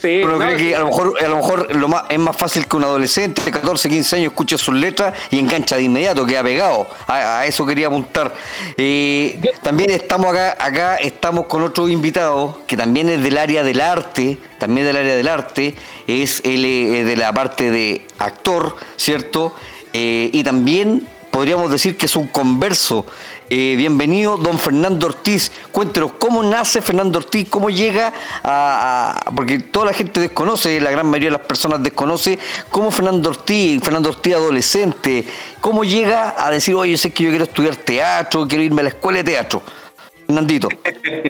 Sí, 0.01 0.21
Pero 0.23 0.38
no, 0.38 0.38
creo 0.39 0.57
que 0.57 0.75
a 0.75 0.79
lo 0.79 0.85
mejor, 0.85 1.13
a 1.21 1.27
lo 1.27 1.35
mejor 1.35 1.75
lo 1.75 1.88
más, 1.89 2.03
es 2.09 2.19
más 2.19 2.35
fácil 2.38 2.65
que 2.67 2.77
un 2.77 2.85
adolescente 2.85 3.41
de 3.43 3.51
14, 3.51 3.89
15 3.89 4.15
años 4.15 4.27
escuche 4.31 4.57
sus 4.57 4.73
letras 4.73 5.13
y 5.29 5.39
engancha 5.39 5.75
de 5.75 5.83
inmediato, 5.83 6.25
queda 6.25 6.41
pegado. 6.41 6.88
A, 7.05 7.39
a 7.39 7.45
eso 7.45 7.65
quería 7.65 7.88
apuntar. 7.88 8.33
Eh, 8.77 9.41
también 9.62 9.89
estamos 9.89 10.27
acá, 10.27 10.55
acá 10.57 10.95
estamos 10.95 11.47
con 11.47 11.63
otro 11.63 11.89
invitado 11.89 12.62
que 12.65 12.77
también 12.77 13.09
es 13.09 13.21
del 13.21 13.38
área 13.38 13.62
del 13.62 13.81
arte, 13.81 14.38
también 14.57 14.88
del 14.88 14.95
área 14.95 15.15
del 15.17 15.27
arte, 15.27 15.75
es 16.07 16.41
el, 16.45 16.63
eh, 16.63 17.03
de 17.03 17.15
la 17.17 17.33
parte 17.33 17.69
de 17.69 18.07
actor, 18.19 18.77
¿cierto? 18.95 19.53
Eh, 19.91 20.29
y 20.31 20.43
también 20.43 21.07
podríamos 21.29 21.71
decir 21.71 21.97
que 21.97 22.05
es 22.05 22.15
un 22.15 22.27
converso. 22.27 23.05
Eh, 23.51 23.75
bienvenido, 23.77 24.38
don 24.38 24.59
Fernando 24.59 25.07
Ortiz. 25.07 25.51
Cuéntenos, 25.71 26.12
¿cómo 26.19 26.43
nace 26.43 26.83
Fernando 26.83 27.17
Ortiz? 27.17 27.49
¿Cómo 27.49 27.71
llega 27.71 28.13
a, 28.43 29.15
a- 29.25 29.31
Porque 29.31 29.57
toda 29.59 29.88
la 29.88 29.93
gente 29.93 30.19
desconoce, 30.19 30.79
la 30.79 30.91
gran 30.91 31.07
mayoría 31.07 31.29
de 31.31 31.38
las 31.38 31.47
personas 31.47 31.81
desconoce, 31.81 32.38
¿cómo 32.69 32.91
Fernando 32.91 33.29
Ortiz, 33.31 33.81
Fernando 33.83 34.09
Ortiz 34.09 34.35
adolescente, 34.35 35.25
cómo 35.62 35.83
llega 35.83 36.35
a 36.38 36.51
decir, 36.51 36.75
oye, 36.75 36.95
sé 36.95 37.12
que 37.12 37.23
yo 37.23 37.29
quiero 37.31 37.45
estudiar 37.45 37.75
teatro, 37.75 38.47
quiero 38.47 38.63
irme 38.63 38.81
a 38.81 38.83
la 38.83 38.89
escuela 38.89 39.17
de 39.17 39.23
teatro? 39.23 39.63
Fernandito. 40.27 40.69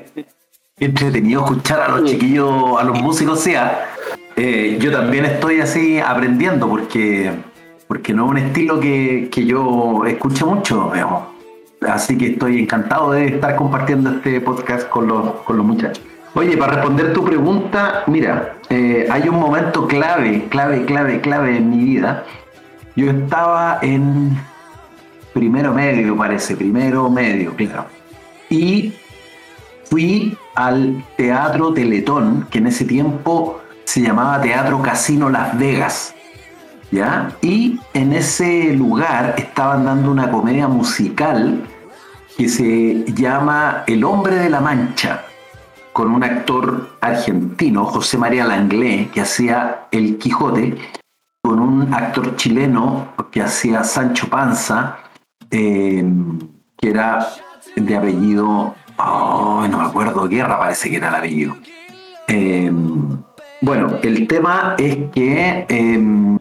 Entretenido 0.78 1.42
escuchar 1.46 1.82
a 1.82 1.88
los 1.90 2.10
chiquillos, 2.10 2.80
a 2.80 2.84
los 2.84 3.02
músicos, 3.02 3.40
sea. 3.40 3.96
Eh, 4.36 4.78
yo 4.82 4.92
también 4.92 5.26
estoy 5.26 5.60
así 5.62 6.00
aprendiendo 6.00 6.68
porque 6.70 7.32
porque 7.88 8.14
no 8.14 8.26
es 8.26 8.32
un 8.32 8.38
estilo 8.38 8.80
que, 8.80 9.30
que 9.32 9.46
yo 9.46 10.04
escucho 10.06 10.46
mucho, 10.46 10.92
digamos. 10.94 11.39
Así 11.88 12.18
que 12.18 12.32
estoy 12.32 12.60
encantado 12.62 13.12
de 13.12 13.28
estar 13.28 13.56
compartiendo 13.56 14.12
este 14.12 14.42
podcast 14.42 14.90
con 14.90 15.08
los, 15.08 15.32
con 15.46 15.58
los 15.58 15.66
muchachos. 15.66 16.04
Oye, 16.36 16.58
para 16.58 16.74
responder 16.74 17.14
tu 17.14 17.24
pregunta, 17.24 18.04
mira, 18.08 18.58
eh, 18.70 19.08
hay 19.10 19.28
un 19.28 19.40
momento 19.40 19.88
clave, 19.88 20.46
clave, 20.50 20.86
clave, 20.86 21.22
clave 21.22 21.58
en 21.58 21.70
mi 21.70 21.84
vida. 21.84 22.24
Yo 22.96 23.10
estaba 23.10 23.80
en 23.82 24.38
primero 25.34 25.74
medio, 25.74 26.16
parece, 26.16 26.56
primero 26.56 27.10
medio, 27.10 27.56
claro. 27.56 27.86
Y 28.50 28.94
fui 29.86 30.38
al 30.56 31.04
Teatro 31.18 31.74
Teletón, 31.74 32.48
que 32.52 32.60
en 32.60 32.68
ese 32.68 32.86
tiempo 32.86 33.62
se 33.86 34.02
llamaba 34.02 34.40
Teatro 34.42 34.82
Casino 34.82 35.30
Las 35.30 35.58
Vegas. 35.58 36.14
¿Ya? 36.92 37.36
Y 37.42 37.80
en 37.94 38.14
ese 38.14 38.74
lugar 38.74 39.36
estaban 39.38 39.86
dando 39.86 40.12
una 40.12 40.32
comedia 40.32 40.68
musical 40.68 41.64
que 42.36 42.50
se 42.50 43.06
llama 43.14 43.84
El 43.86 44.04
Hombre 44.04 44.36
de 44.36 44.50
la 44.50 44.60
Mancha 44.60 45.24
con 45.94 46.12
un 46.12 46.24
actor 46.24 46.98
argentino, 47.02 47.86
José 47.86 48.18
María 48.18 48.46
Langlé, 48.46 49.10
que 49.14 49.22
hacía 49.22 49.88
El 49.92 50.18
Quijote, 50.18 50.78
con 51.42 51.60
un 51.60 51.94
actor 51.94 52.38
chileno 52.38 53.10
que 53.32 53.42
hacía 53.42 53.84
Sancho 53.84 54.30
Panza, 54.30 54.98
eh, 55.52 56.04
que 56.78 56.90
era 56.90 57.28
de 57.76 57.98
apellido, 57.98 58.76
no 58.98 59.68
me 59.68 59.84
acuerdo, 59.84 60.28
Guerra 60.28 60.58
parece 60.58 60.90
que 60.90 60.98
era 60.98 61.10
el 61.10 61.16
apellido. 61.16 61.58
Eh, 62.28 62.72
bueno, 63.62 63.98
el 64.02 64.28
tema 64.28 64.76
es 64.78 64.96
que 65.12 65.66
eh, 65.68 66.38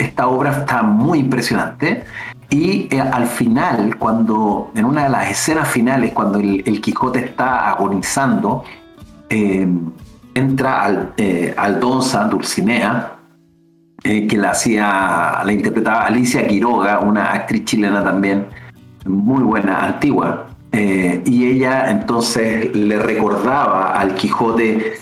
esta 0.00 0.28
obra 0.28 0.50
está 0.50 0.82
muy 0.82 1.18
impresionante. 1.18 2.04
Y 2.50 2.88
al 2.96 3.26
final, 3.26 3.96
cuando 3.96 4.72
en 4.74 4.84
una 4.84 5.04
de 5.04 5.10
las 5.10 5.30
escenas 5.30 5.68
finales, 5.68 6.12
cuando 6.12 6.40
el, 6.40 6.64
el 6.66 6.80
Quijote 6.80 7.20
está 7.20 7.70
agonizando, 7.70 8.64
eh, 9.28 9.68
entra 10.34 10.82
al, 10.82 11.12
eh, 11.16 11.54
Aldonza, 11.56 12.24
Dulcinea, 12.24 13.12
eh, 14.02 14.26
que 14.26 14.36
la 14.36 14.50
hacía, 14.50 15.42
la 15.44 15.52
interpretaba 15.52 16.06
Alicia 16.06 16.46
Quiroga, 16.48 16.98
una 16.98 17.32
actriz 17.32 17.64
chilena 17.64 18.02
también, 18.02 18.46
muy 19.04 19.42
buena, 19.44 19.84
antigua, 19.86 20.46
y 20.72 21.46
ella 21.46 21.90
entonces 21.90 22.74
le 22.76 22.98
recordaba 22.98 23.98
al 23.98 24.14
Quijote, 24.14 24.94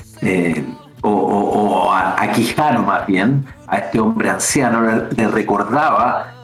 o, 1.02 1.90
a, 1.92 2.30
Quijano 2.32 2.82
más 2.82 3.06
bien, 3.06 3.44
a 3.66 3.78
este 3.78 4.00
hombre 4.00 4.30
anciano, 4.30 4.82
le, 5.10 5.28
recordaba 5.28 6.34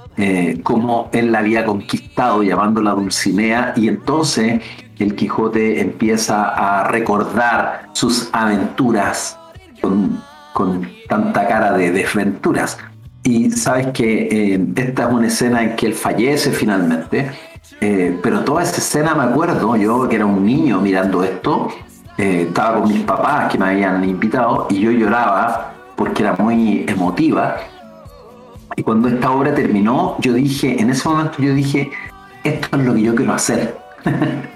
cómo 0.62 1.08
él 1.12 1.32
la 1.32 1.40
había 1.40 1.64
conquistado 1.64 2.42
llamándola 2.42 2.92
Dulcinea, 2.92 3.74
y 3.76 3.88
entonces 3.88 4.60
el 4.98 5.14
Quijote 5.14 5.80
empieza 5.80 6.48
a 6.48 6.84
recordar 6.88 7.88
sus 7.92 8.28
aventuras 8.32 9.38
con, 9.80 10.88
tanta 11.08 11.46
cara 11.46 11.72
de 11.72 11.90
desventuras. 11.90 12.78
Y 13.22 13.50
sabes 13.50 13.88
que 13.88 14.54
eh, 14.54 14.66
esta 14.76 15.04
es 15.04 15.12
una 15.12 15.26
escena 15.26 15.62
en 15.62 15.76
que 15.76 15.86
él 15.86 15.94
fallece 15.94 16.52
finalmente, 16.52 17.30
eh, 17.80 18.18
pero 18.22 18.44
toda 18.44 18.62
esa 18.62 18.76
escena 18.76 19.14
me 19.14 19.24
acuerdo, 19.24 19.76
yo 19.76 20.08
que 20.08 20.16
era 20.16 20.26
un 20.26 20.44
niño 20.44 20.80
mirando 20.80 21.24
esto, 21.24 21.68
eh, 22.18 22.46
estaba 22.48 22.80
con 22.80 22.88
mis 22.88 23.02
papás 23.02 23.50
que 23.50 23.58
me 23.58 23.66
habían 23.66 24.04
invitado 24.04 24.66
y 24.70 24.80
yo 24.80 24.90
lloraba 24.90 25.72
porque 25.96 26.22
era 26.22 26.34
muy 26.38 26.84
emotiva. 26.88 27.56
Y 28.76 28.82
cuando 28.82 29.08
esta 29.08 29.30
obra 29.30 29.54
terminó, 29.54 30.16
yo 30.20 30.32
dije, 30.32 30.80
en 30.80 30.90
ese 30.90 31.08
momento 31.08 31.38
yo 31.38 31.54
dije, 31.54 31.90
esto 32.42 32.76
es 32.76 32.84
lo 32.84 32.94
que 32.94 33.02
yo 33.02 33.14
quiero 33.14 33.32
hacer. 33.32 33.76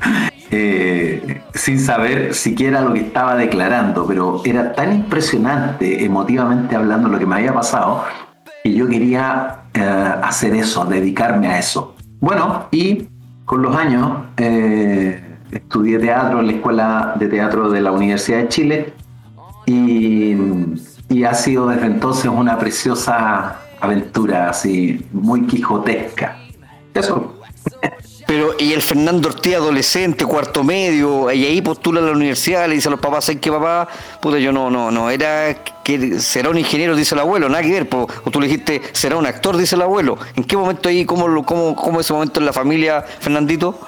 Eh, 0.50 1.42
sin 1.52 1.78
saber 1.78 2.32
siquiera 2.34 2.80
lo 2.80 2.94
que 2.94 3.00
estaba 3.00 3.36
declarando, 3.36 4.06
pero 4.06 4.40
era 4.46 4.72
tan 4.72 4.94
impresionante 4.94 6.02
emotivamente 6.02 6.74
hablando 6.74 7.10
lo 7.10 7.18
que 7.18 7.26
me 7.26 7.34
había 7.34 7.52
pasado 7.52 8.04
que 8.64 8.72
yo 8.72 8.88
quería 8.88 9.64
eh, 9.74 10.14
hacer 10.22 10.54
eso, 10.54 10.86
dedicarme 10.86 11.48
a 11.48 11.58
eso. 11.58 11.94
Bueno, 12.20 12.66
y 12.70 13.08
con 13.44 13.62
los 13.62 13.76
años 13.76 14.22
eh, 14.38 15.27
estudié 15.50 15.98
teatro 15.98 16.40
en 16.40 16.46
la 16.46 16.52
Escuela 16.52 17.14
de 17.18 17.28
Teatro 17.28 17.70
de 17.70 17.80
la 17.80 17.92
Universidad 17.92 18.38
de 18.38 18.48
Chile 18.48 18.92
y, 19.66 21.24
ha 21.24 21.34
sido 21.34 21.68
desde 21.68 21.86
entonces 21.86 22.26
una 22.26 22.58
preciosa 22.58 23.58
aventura 23.80 24.50
así, 24.50 25.06
muy 25.12 25.46
quijotesca. 25.46 26.38
Eso. 26.94 27.34
Pero, 28.26 28.54
y 28.58 28.74
el 28.74 28.82
Fernando 28.82 29.28
Ortiz, 29.28 29.54
adolescente, 29.54 30.26
cuarto 30.26 30.62
medio, 30.62 31.32
y 31.32 31.46
ahí 31.46 31.62
postula 31.62 32.00
a 32.00 32.04
la 32.04 32.12
universidad, 32.12 32.68
le 32.68 32.74
dice 32.74 32.88
a 32.88 32.90
los 32.90 33.00
papás, 33.00 33.24
¿sabes 33.24 33.40
qué 33.40 33.50
papá? 33.50 33.88
Puta, 34.20 34.38
yo 34.38 34.52
no, 34.52 34.70
no, 34.70 34.90
no, 34.90 35.08
era 35.08 35.54
que 35.82 36.20
será 36.20 36.50
un 36.50 36.58
ingeniero, 36.58 36.94
dice 36.94 37.14
el 37.14 37.22
abuelo, 37.22 37.48
nada 37.48 37.62
que 37.62 37.70
ver, 37.70 37.88
o 37.90 38.30
tú 38.30 38.38
le 38.38 38.46
dijiste, 38.46 38.82
será 38.92 39.16
un 39.16 39.24
actor, 39.24 39.56
dice 39.56 39.76
el 39.76 39.82
abuelo. 39.82 40.18
¿En 40.36 40.44
qué 40.44 40.58
momento 40.58 40.90
ahí, 40.90 41.06
cómo, 41.06 41.42
cómo, 41.44 41.74
cómo 41.74 42.00
ese 42.00 42.12
momento 42.12 42.38
en 42.40 42.46
la 42.46 42.52
familia, 42.52 43.02
Fernandito? 43.02 43.80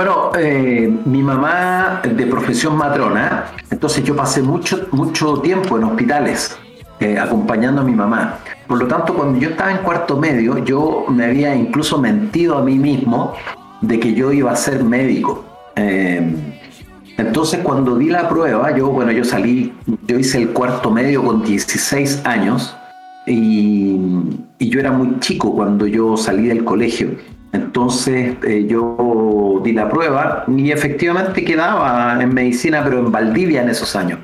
Bueno, 0.00 0.30
eh, 0.34 0.90
mi 1.04 1.22
mamá 1.22 2.00
de 2.02 2.24
profesión 2.24 2.74
matrona, 2.74 3.52
entonces 3.70 4.02
yo 4.02 4.16
pasé 4.16 4.40
mucho, 4.40 4.88
mucho 4.92 5.42
tiempo 5.42 5.76
en 5.76 5.84
hospitales 5.84 6.56
eh, 7.00 7.18
acompañando 7.18 7.82
a 7.82 7.84
mi 7.84 7.92
mamá. 7.92 8.38
Por 8.66 8.78
lo 8.78 8.88
tanto, 8.88 9.12
cuando 9.12 9.38
yo 9.38 9.50
estaba 9.50 9.70
en 9.70 9.76
cuarto 9.82 10.16
medio, 10.16 10.56
yo 10.64 11.04
me 11.10 11.26
había 11.26 11.54
incluso 11.54 11.98
mentido 11.98 12.56
a 12.56 12.62
mí 12.62 12.78
mismo 12.78 13.34
de 13.82 14.00
que 14.00 14.14
yo 14.14 14.32
iba 14.32 14.50
a 14.50 14.56
ser 14.56 14.82
médico. 14.82 15.44
Em, 15.76 16.34
entonces, 17.18 17.60
cuando 17.62 17.98
di 17.98 18.08
la 18.08 18.26
prueba, 18.26 18.74
yo, 18.74 18.88
bueno, 18.88 19.12
yo 19.12 19.22
salí, 19.22 19.70
yo 20.06 20.18
hice 20.18 20.38
el 20.38 20.48
cuarto 20.54 20.90
medio 20.90 21.22
con 21.22 21.42
16 21.42 22.22
años 22.24 22.74
y, 23.26 24.00
yo 24.58 24.80
era 24.80 24.92
muy 24.92 25.20
chico 25.20 25.54
cuando 25.54 25.86
yo 25.86 26.16
salí 26.16 26.46
del 26.46 26.64
colegio. 26.64 27.10
Entonces 27.52 28.36
eh, 28.44 28.66
yo 28.68 29.60
di 29.64 29.72
la 29.72 29.88
prueba 29.88 30.44
y 30.46 30.70
efectivamente 30.70 31.44
quedaba 31.44 32.16
en 32.20 32.32
medicina, 32.32 32.82
pero 32.84 33.00
en 33.00 33.10
Valdivia 33.10 33.62
en 33.62 33.70
esos 33.70 33.96
años. 33.96 34.18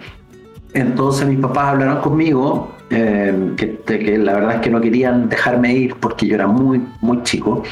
Entonces 0.74 1.26
mis 1.26 1.38
papás 1.38 1.68
hablaron 1.68 2.00
conmigo, 2.00 2.74
eh, 2.90 3.54
que, 3.56 4.18
la 4.18 4.34
verdad 4.34 4.54
es 4.56 4.60
que 4.60 4.70
no 4.70 4.80
querían 4.80 5.28
dejarme 5.28 5.72
ir 5.72 5.94
porque 5.96 6.26
yo 6.26 6.34
era 6.34 6.46
muy, 6.46 6.82
muy 7.00 7.22
chico, 7.22 7.62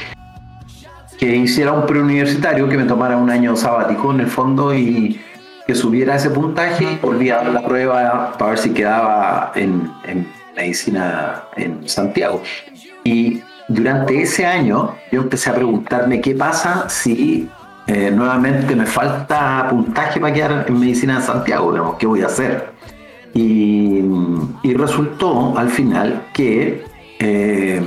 que 1.17 1.35
hiciera 1.35 1.71
un 1.71 1.85
preuniversitario, 1.85 2.67
que 2.67 2.77
me 2.77 2.83
tomara 2.83 3.15
un 3.15 3.29
año 3.29 3.55
sabático 3.55 4.11
en 4.11 4.21
el 4.21 4.27
fondo 4.27 4.75
y 4.75 5.19
que 5.65 5.73
subiera 5.73 6.15
ese 6.15 6.29
puntaje, 6.29 6.99
dar 7.27 7.47
la 7.47 7.65
prueba 7.65 8.33
para 8.37 8.51
ver 8.51 8.59
si 8.59 8.71
quedaba 8.71 9.51
en, 9.55 9.89
medicina 10.55 11.43
en 11.57 11.87
Santiago. 11.87 12.41
Y 13.03 13.41
durante 13.67 14.21
ese 14.21 14.45
año 14.45 14.95
yo 15.11 15.21
empecé 15.21 15.49
a 15.49 15.55
preguntarme 15.55 16.21
qué 16.21 16.35
pasa 16.35 16.87
si 16.89 17.49
eh, 17.87 18.11
nuevamente 18.11 18.75
me 18.75 18.85
falta 18.85 19.67
puntaje 19.69 20.19
para 20.19 20.33
quedar 20.33 20.65
en 20.67 20.79
medicina 20.79 21.17
en 21.17 21.21
Santiago, 21.21 21.95
¿qué 21.99 22.07
voy 22.07 22.21
a 22.21 22.27
hacer? 22.27 22.73
Y, 23.33 24.01
resultó 24.75 25.57
al 25.57 25.69
final 25.69 26.27
que, 26.33 26.83
eh, 27.19 27.81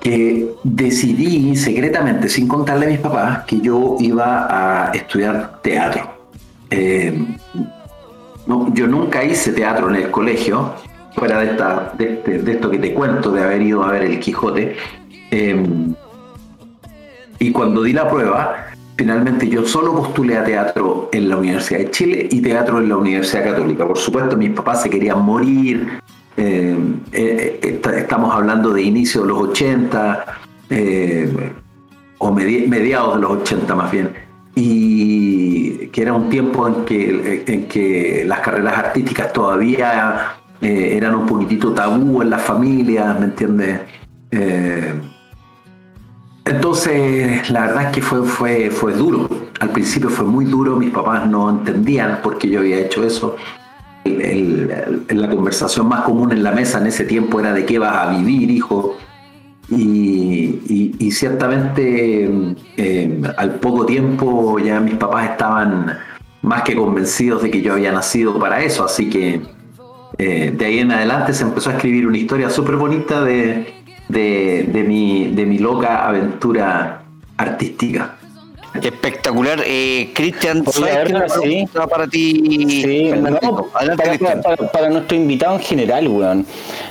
que 0.00 0.48
decidí 0.62 1.54
secretamente, 1.56 2.28
sin 2.28 2.48
contarle 2.48 2.86
a 2.86 2.88
mis 2.88 2.98
papás, 2.98 3.44
que 3.44 3.60
yo 3.60 3.96
iba 4.00 4.88
a 4.88 4.90
estudiar 4.92 5.60
teatro. 5.62 6.10
Eh, 6.70 7.26
no, 8.46 8.72
yo 8.74 8.86
nunca 8.86 9.22
hice 9.22 9.52
teatro 9.52 9.88
en 9.90 9.96
el 9.96 10.10
colegio, 10.10 10.74
fuera 11.14 11.40
de, 11.40 11.46
esta, 11.46 11.92
de, 11.96 12.14
este, 12.14 12.52
esto 12.52 12.70
que 12.70 12.78
te 12.78 12.92
cuento, 12.94 13.30
de 13.30 13.42
haber 13.42 13.62
ido 13.62 13.82
a 13.82 13.92
ver 13.92 14.02
el 14.02 14.20
Quijote. 14.20 14.76
Eh, 15.30 15.66
y 17.38 17.52
cuando 17.52 17.82
di 17.82 17.92
la 17.92 18.08
prueba, 18.08 18.74
Finalmente 18.96 19.48
yo 19.48 19.66
solo 19.66 19.92
postulé 19.92 20.36
a 20.38 20.44
teatro 20.44 21.08
en 21.12 21.28
la 21.28 21.36
Universidad 21.36 21.80
de 21.80 21.90
Chile 21.90 22.28
y 22.30 22.40
teatro 22.40 22.78
en 22.78 22.88
la 22.88 22.96
Universidad 22.96 23.42
Católica. 23.44 23.86
Por 23.86 23.98
supuesto, 23.98 24.36
mis 24.36 24.50
papás 24.50 24.82
se 24.82 24.90
querían 24.90 25.20
morir. 25.22 26.00
Eh, 26.36 26.76
eh, 27.12 27.60
eh, 27.60 27.80
estamos 27.96 28.32
hablando 28.32 28.72
de 28.72 28.82
inicio 28.82 29.22
de 29.22 29.28
los 29.28 29.38
80 29.48 30.24
o 32.18 32.32
mediados 32.32 33.16
de 33.16 33.20
los 33.20 33.30
80 33.32 33.74
más 33.74 33.90
bien. 33.90 34.12
Y 34.54 35.88
que 35.88 36.02
era 36.02 36.12
un 36.12 36.28
tiempo 36.28 36.68
en 36.68 36.84
que, 36.84 37.42
en 37.48 37.66
que 37.66 38.22
las 38.24 38.40
carreras 38.40 38.78
artísticas 38.78 39.32
todavía 39.32 40.36
eran 40.60 41.14
un 41.14 41.26
poquitito 41.26 41.72
tabú 41.72 42.22
en 42.22 42.30
las 42.30 42.42
familias, 42.42 43.18
¿me 43.18 43.26
entiendes? 43.26 43.80
Entonces, 46.44 47.50
la 47.50 47.62
verdad 47.62 47.84
es 47.84 47.88
que 47.88 48.02
fue, 48.02 48.22
fue, 48.24 48.70
fue 48.70 48.92
duro. 48.92 49.28
Al 49.60 49.70
principio 49.70 50.10
fue 50.10 50.26
muy 50.26 50.44
duro, 50.44 50.76
mis 50.76 50.90
papás 50.90 51.26
no 51.26 51.48
entendían 51.48 52.20
por 52.22 52.38
qué 52.38 52.50
yo 52.50 52.60
había 52.60 52.78
hecho 52.78 53.04
eso. 53.04 53.36
El, 54.04 55.04
la 55.08 55.30
conversación 55.30 55.88
más 55.88 56.02
común 56.02 56.32
en 56.32 56.42
la 56.42 56.52
mesa 56.52 56.78
en 56.78 56.88
ese 56.88 57.04
tiempo 57.04 57.40
era 57.40 57.54
de 57.54 57.64
qué 57.64 57.78
vas 57.78 57.96
a 57.96 58.10
vivir, 58.10 58.50
hijo. 58.50 58.96
Y, 59.70 61.10
ciertamente 61.10 62.56
eh, 62.76 63.22
al 63.36 63.54
poco 63.60 63.86
tiempo 63.86 64.58
ya 64.58 64.80
mis 64.80 64.96
papás 64.96 65.30
estaban 65.30 65.96
más 66.42 66.62
que 66.62 66.74
convencidos 66.74 67.42
de 67.42 67.50
que 67.52 67.62
yo 67.62 67.74
había 67.74 67.92
nacido 67.92 68.36
para 68.38 68.62
eso, 68.62 68.84
así 68.84 69.08
que 69.08 69.40
eh, 70.18 70.52
de 70.54 70.64
ahí 70.64 70.78
en 70.78 70.92
adelante 70.92 71.32
se 71.32 71.42
empezó 71.42 71.70
a 71.70 71.74
escribir 71.74 72.06
una 72.06 72.18
historia 72.18 72.50
súper 72.50 72.76
bonita 72.76 73.22
de, 73.22 73.74
de, 74.08 74.84
mi, 74.86 75.28
de 75.28 75.46
mi 75.46 75.58
loca 75.58 76.06
aventura 76.06 77.02
artística. 77.36 78.16
Espectacular. 78.82 79.62
Eh, 79.64 80.10
Cristian, 80.14 80.64
sí. 80.66 80.80
para 81.88 82.08
ti? 82.08 82.68
para, 84.72 84.90
nuestro 84.90 85.16
invitado 85.16 85.54
en 85.54 85.60
general, 85.60 86.08
weón. 86.08 86.46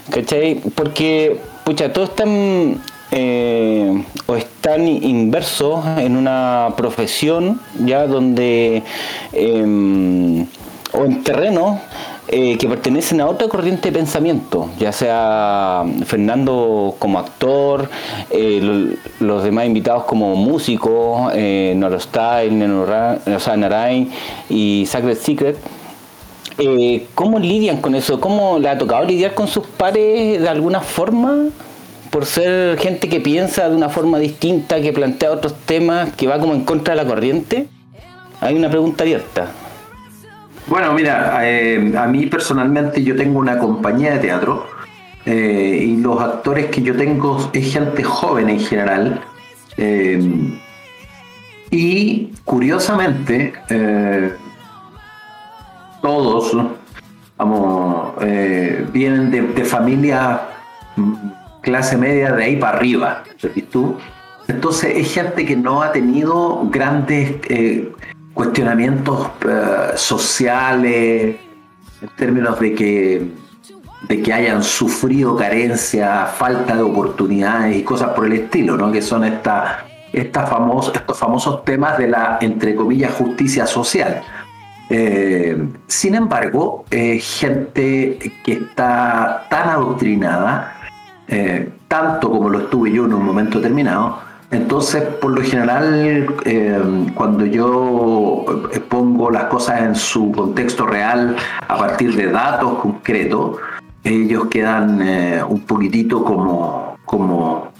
¿Cachai? 0.09 0.61
Porque, 0.75 1.37
pucha, 1.65 1.91
todos 1.91 2.09
están 2.09 2.81
eh, 3.11 4.03
o 4.25 4.35
están 4.35 4.87
inversos 4.87 5.85
en 5.97 6.15
una 6.15 6.69
profesión 6.77 7.59
ya 7.85 8.07
donde 8.07 8.81
em, 9.33 10.47
o 10.93 11.05
en 11.05 11.23
terreno 11.23 11.81
eh, 12.35 12.57
que 12.57 12.67
pertenecen 12.67 13.21
a 13.21 13.27
otra 13.27 13.47
corriente 13.47 13.91
de 13.91 13.99
pensamiento, 13.99 14.67
ya 14.79 14.91
sea 14.91 15.85
Fernando 16.03 16.95
como 16.97 17.19
actor, 17.19 17.87
eh, 18.31 18.97
los 19.19 19.43
demás 19.43 19.67
invitados 19.67 20.05
como 20.05 20.35
músicos, 20.35 21.31
eh, 21.35 21.73
Noro 21.75 21.99
Style, 21.99 22.65
o 22.65 23.39
sea, 23.39 23.55
Narain 23.55 24.09
y 24.49 24.83
Sacred 24.87 25.15
Secret. 25.15 25.57
Eh, 26.57 27.05
¿Cómo 27.13 27.37
lidian 27.37 27.77
con 27.81 27.93
eso? 27.93 28.19
¿Cómo 28.19 28.57
le 28.57 28.67
ha 28.67 28.79
tocado 28.79 29.05
lidiar 29.05 29.35
con 29.35 29.47
sus 29.47 29.67
pares 29.67 30.41
de 30.41 30.49
alguna 30.49 30.81
forma? 30.81 31.49
Por 32.09 32.25
ser 32.25 32.79
gente 32.79 33.09
que 33.09 33.19
piensa 33.19 33.69
de 33.69 33.75
una 33.75 33.89
forma 33.89 34.17
distinta, 34.17 34.81
que 34.81 34.91
plantea 34.91 35.31
otros 35.31 35.53
temas, 35.67 36.11
que 36.15 36.25
va 36.25 36.39
como 36.39 36.55
en 36.55 36.63
contra 36.63 36.95
de 36.95 37.03
la 37.03 37.07
corriente. 37.07 37.67
Hay 38.41 38.55
una 38.55 38.71
pregunta 38.71 39.03
abierta. 39.03 39.51
Bueno, 40.73 40.91
mira, 40.93 41.47
eh, 41.47 41.93
a 41.95 42.07
mí 42.07 42.25
personalmente 42.25 43.03
yo 43.03 43.15
tengo 43.15 43.37
una 43.37 43.59
compañía 43.59 44.13
de 44.13 44.17
teatro 44.17 44.65
eh, 45.23 45.85
y 45.87 45.97
los 45.97 46.19
actores 46.19 46.65
que 46.71 46.81
yo 46.81 46.97
tengo 46.97 47.51
es 47.53 47.71
gente 47.71 48.01
joven 48.01 48.49
en 48.49 48.59
general. 48.59 49.21
Eh, 49.77 50.19
y 51.69 52.31
curiosamente, 52.43 53.53
todos 56.01 56.57
vamos, 57.37 58.15
vienen 58.91 59.29
de, 59.29 59.65
familias 59.65 60.41
mm, 60.95 61.13
clase 61.61 61.97
media 61.97 62.31
de 62.31 62.45
ahí 62.45 62.55
para 62.55 62.79
arriba. 62.79 63.23
tú? 63.71 63.95
Entonces 64.47 64.91
es 64.95 65.13
gente 65.13 65.45
que 65.45 65.55
no 65.55 65.83
ha 65.83 65.91
tenido 65.91 66.67
grandes 66.71 67.35
cuestionamientos 68.33 69.29
eh, 69.47 69.91
sociales, 69.95 71.35
en 72.01 72.09
términos 72.17 72.59
de 72.59 72.73
que, 72.73 73.31
de 74.07 74.21
que 74.21 74.33
hayan 74.33 74.63
sufrido 74.63 75.35
carencia, 75.35 76.25
falta 76.25 76.75
de 76.75 76.81
oportunidades 76.81 77.77
y 77.77 77.83
cosas 77.83 78.09
por 78.09 78.25
el 78.25 78.33
estilo, 78.33 78.75
¿no? 78.75 78.91
que 78.91 79.01
son 79.01 79.23
esta, 79.23 79.85
esta 80.11 80.43
estos 80.93 81.17
famosos 81.17 81.63
temas 81.63 81.97
de 81.97 82.07
la, 82.07 82.37
entre 82.41 82.75
comillas, 82.75 83.13
justicia 83.13 83.65
social. 83.67 84.21
Eh, 84.89 85.57
sin 85.87 86.15
embargo, 86.15 86.85
gente 86.89 88.19
que 88.43 88.53
está 88.53 89.47
tan 89.49 89.69
adoctrinada, 89.69 90.83
eh, 91.27 91.69
tanto 91.87 92.29
como 92.29 92.49
lo 92.49 92.59
estuve 92.59 92.91
yo 92.91 93.05
en 93.05 93.13
un 93.13 93.25
momento 93.25 93.59
determinado, 93.59 94.19
entonces, 94.53 95.03
por 95.03 95.31
lo 95.31 95.41
general, 95.41 96.27
eh, 96.45 96.81
cuando 97.15 97.45
yo 97.45 98.45
pongo 98.87 99.31
las 99.31 99.45
cosas 99.45 99.81
en 99.81 99.95
su 99.95 100.31
contexto 100.31 100.85
real 100.85 101.35
a 101.67 101.77
partir 101.77 102.15
de 102.15 102.31
datos 102.31 102.79
concretos, 102.79 103.57
ellos 104.03 104.45
quedan 104.51 105.01
eh, 105.01 105.43
un 105.43 105.61
poquitito 105.61 106.23
como, 106.23 106.97
como, 107.05 107.71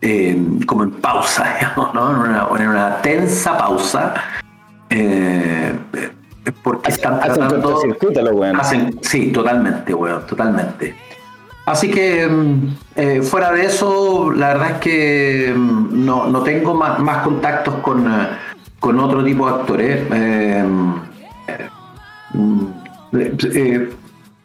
eh, 0.00 0.40
como 0.64 0.84
en 0.84 0.92
pausa, 0.92 1.74
¿no? 1.94 2.56
en, 2.56 2.68
una, 2.68 3.02
tensa 3.02 3.58
pausa. 3.58 4.14
porque 6.62 6.90
están 6.90 7.20
tratando... 7.20 7.80
Hacen, 8.60 8.98
sí, 9.02 9.32
totalmente, 9.32 9.92
weón, 9.92 10.24
totalmente. 10.26 10.94
Así 11.70 11.88
que 11.88 12.26
mm, 12.26 12.76
eh, 12.96 13.22
fuera 13.22 13.52
de 13.52 13.64
eso, 13.66 14.32
la 14.32 14.48
verdad 14.48 14.70
es 14.72 14.78
que 14.78 15.54
mm, 15.56 16.04
no, 16.04 16.42
tengo 16.42 16.74
más, 16.74 17.22
contactos 17.22 17.74
con, 17.76 18.12
eh, 18.12 18.26
con, 18.80 18.98
otro 18.98 19.22
tipo 19.22 19.46
de 19.46 19.52
actores. 19.52 20.06
Eh, 20.12 20.64
mm, 22.34 22.64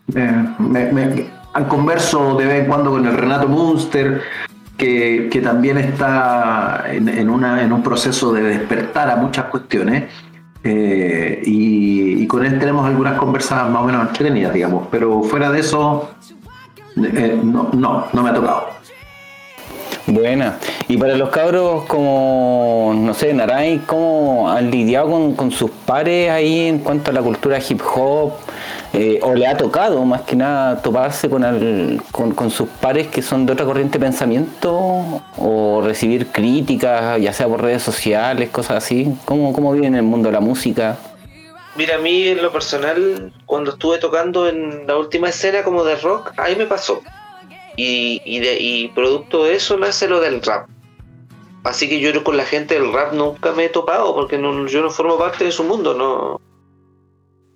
me, 0.07 1.25
converso 1.67 2.35
de 2.35 2.45
vez 2.45 2.59
en 2.61 2.67
cuando 2.67 2.91
con 2.91 3.07
el 3.07 3.17
Renato 3.17 3.47
Munster, 3.47 4.21
que, 4.77 5.41
también 5.43 5.79
está 5.79 6.83
en, 6.87 7.27
una, 7.27 7.63
en 7.63 7.73
un 7.73 7.81
proceso 7.81 8.31
de 8.33 8.43
despertar 8.43 9.09
a 9.09 9.15
muchas 9.15 9.45
cuestiones. 9.45 10.11
y, 10.63 12.21
y, 12.23 12.27
con 12.27 12.45
él 12.45 12.59
tenemos 12.59 12.85
algunas 12.85 13.17
conversas 13.17 13.67
más 13.69 13.81
o 13.81 13.85
menos 13.85 14.09
entretenidas, 14.09 14.53
digamos. 14.53 14.87
Pero 14.91 15.23
fuera 15.23 15.49
de 15.51 15.59
eso, 15.61 16.14
eh, 16.97 17.39
no, 17.43 17.69
no, 17.73 18.07
no 18.11 18.23
me 18.23 18.29
ha 18.29 18.33
tocado. 18.33 18.75
Buena. 20.07 20.59
Y 20.87 20.97
para 20.97 21.17
los 21.17 21.29
cabros 21.29 21.85
como, 21.85 22.93
no 22.95 23.13
sé, 23.15 23.33
Naray, 23.33 23.79
¿cómo 23.87 24.49
han 24.51 24.69
lidiado 24.69 25.09
con, 25.35 25.51
sus 25.51 25.71
pares 25.71 26.29
ahí 26.29 26.67
en 26.67 26.79
cuanto 26.79 27.09
a 27.09 27.13
la 27.13 27.23
cultura 27.23 27.57
hip 27.57 27.81
hop? 27.95 28.33
Eh, 28.93 29.19
¿O 29.23 29.33
le 29.33 29.47
ha 29.47 29.57
tocado 29.57 30.05
más 30.05 30.21
que 30.21 30.35
nada 30.35 30.81
toparse 30.81 31.27
con, 31.27 31.43
con, 32.11 32.51
sus 32.51 32.69
pares 32.69 33.07
que 33.07 33.23
son 33.23 33.47
de 33.47 33.53
otra 33.53 33.65
corriente 33.65 33.97
de 33.97 34.05
pensamiento? 34.05 35.21
¿O 35.37 35.81
recibir 35.83 36.27
críticas, 36.27 37.19
ya 37.19 37.33
sea 37.33 37.47
por 37.47 37.63
redes 37.63 37.81
sociales, 37.81 38.51
cosas 38.51 38.83
así? 38.83 39.11
¿Cómo, 39.25 39.53
cómo 39.53 39.71
vive 39.73 39.87
en 39.87 39.95
el 39.95 40.03
mundo 40.03 40.29
de 40.29 40.33
la 40.33 40.39
música? 40.39 40.97
Mira, 41.75 41.95
a 41.97 41.99
mí 41.99 42.29
en 42.29 42.41
lo 42.41 42.51
personal, 42.51 43.33
cuando 43.45 43.71
estuve 43.71 43.97
tocando 43.97 44.47
en 44.47 44.87
la 44.87 44.97
última 44.97 45.27
escena 45.29 45.61
como 45.63 45.83
de 45.83 45.97
rock, 45.97 46.31
ahí 46.37 46.55
me 46.55 46.65
pasó. 46.65 47.01
Y, 47.75 48.21
y, 48.23 48.87
producto 48.89 49.43
de 49.43 49.55
eso 49.55 49.77
nace 49.77 50.07
lo 50.07 50.21
del 50.21 50.41
rap. 50.41 50.69
Así 51.65 51.89
que 51.89 51.99
yo 51.99 52.23
con 52.23 52.37
la 52.37 52.45
gente 52.45 52.75
del 52.75 52.93
rap 52.93 53.11
nunca 53.11 53.51
me 53.51 53.65
he 53.65 53.69
topado 53.69 54.15
porque 54.15 54.37
no, 54.37 54.65
yo 54.67 54.81
no 54.81 54.89
formo 54.89 55.17
parte 55.17 55.43
de 55.43 55.51
su 55.51 55.65
mundo, 55.65 55.93
no. 55.93 56.39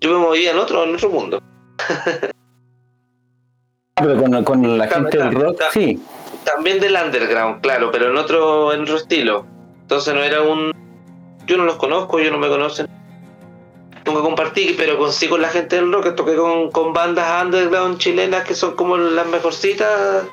Yo 0.02 0.12
me 0.12 0.18
movía 0.18 0.52
en 0.52 0.58
otro, 0.58 0.84
en 0.84 0.96
otro 0.96 1.10
mundo. 1.10 1.42
Pero 3.96 4.44
con, 4.44 4.78
la 4.78 4.88
gente 4.88 5.18
del 5.18 5.34
rock, 5.34 5.62
sí. 5.72 6.02
También 6.44 6.80
del 6.80 6.96
underground, 6.96 7.62
claro, 7.62 7.92
pero 7.92 8.10
en 8.10 8.18
otro, 8.18 8.72
en 8.72 8.84
otro 8.84 8.96
estilo. 8.96 9.46
Entonces 9.82 10.14
no 10.14 10.24
era 10.24 10.42
un. 10.42 10.72
Yo 11.46 11.58
no 11.58 11.66
los 11.66 11.76
conozco, 11.76 12.18
ellos 12.18 12.32
no 12.32 12.38
me 12.38 12.48
conocen 12.48 12.88
nunca 14.10 14.22
compartí, 14.22 14.76
pero 14.78 14.98
consigo 14.98 15.38
la 15.38 15.50
gente 15.50 15.76
del 15.76 15.92
rock, 15.92 16.16
toqué 16.16 16.36
con, 16.36 16.72
con 16.72 16.94
bandas 16.94 17.44
underground 17.44 17.98
chilenas 17.98 18.44
que 18.44 18.56
son 18.56 18.76
como 18.76 18.98
las 18.98 19.28
mejorcitas, 19.28 20.26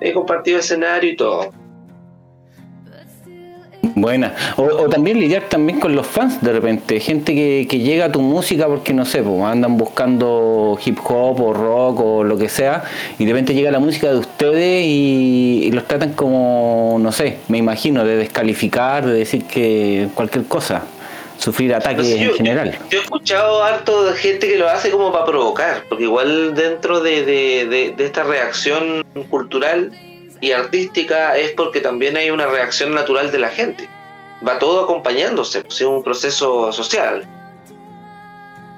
he 0.00 0.12
compartido 0.12 0.58
escenario 0.58 1.10
y 1.10 1.16
todo. 1.16 1.50
Buena. 3.96 4.34
O, 4.56 4.88
también 4.88 5.20
lidiar 5.20 5.44
también 5.44 5.78
con 5.78 5.94
los 5.94 6.06
fans 6.06 6.40
de 6.42 6.52
repente, 6.52 6.98
gente 6.98 7.34
que 7.66 7.78
llega 7.78 8.06
a 8.06 8.12
tu 8.12 8.20
música 8.20 8.66
porque 8.66 8.92
no 8.92 9.04
sé, 9.04 9.22
pues, 9.22 9.42
andan 9.42 9.76
buscando 9.76 10.76
hip 10.84 10.98
hop 11.04 11.40
o 11.40 11.52
rock 11.52 12.00
o 12.00 12.24
lo 12.24 12.36
que 12.36 12.48
sea, 12.48 12.84
y 13.18 13.24
de 13.24 13.32
repente 13.32 13.54
llega 13.54 13.70
la 13.70 13.78
música 13.78 14.10
de 14.10 14.18
ustedes 14.18 14.84
y, 14.84 15.70
los 15.72 15.86
tratan 15.86 16.12
como, 16.12 16.98
no 17.00 17.12
sé, 17.12 17.38
me 17.48 17.58
imagino, 17.58 18.04
de 18.04 18.16
descalificar, 18.16 19.06
de 19.06 19.12
decir 19.12 19.44
que 19.44 20.08
cualquier 20.14 20.44
cosa 20.44 20.82
sufrir 21.38 21.74
ataques 21.74 22.06
en 22.06 22.34
general. 22.34 22.78
Yo, 22.90 22.98
he 22.98 23.02
escuchado 23.02 23.62
harto 23.62 24.04
de 24.04 24.14
gente 24.14 24.48
que 24.48 24.56
lo 24.56 24.68
hace 24.68 24.90
como 24.90 25.12
para 25.12 25.24
provocar, 25.24 25.84
porque 25.88 26.04
igual 26.04 26.54
dentro 26.54 27.00
de, 27.00 27.94
esta 27.98 28.22
reacción 28.24 29.04
cultural 29.30 29.92
y 30.40 30.52
artística 30.52 31.36
es 31.36 31.52
porque 31.52 31.80
también 31.80 32.16
hay 32.16 32.30
una 32.30 32.46
reacción 32.46 32.94
natural 32.94 33.30
de 33.30 33.38
la 33.38 33.48
gente. 33.48 33.88
Va 34.46 34.58
todo 34.58 34.84
acompañándose, 34.84 35.62
pues, 35.62 35.80
es 35.80 35.86
un 35.86 36.02
proceso 36.02 36.72
social. 36.72 37.26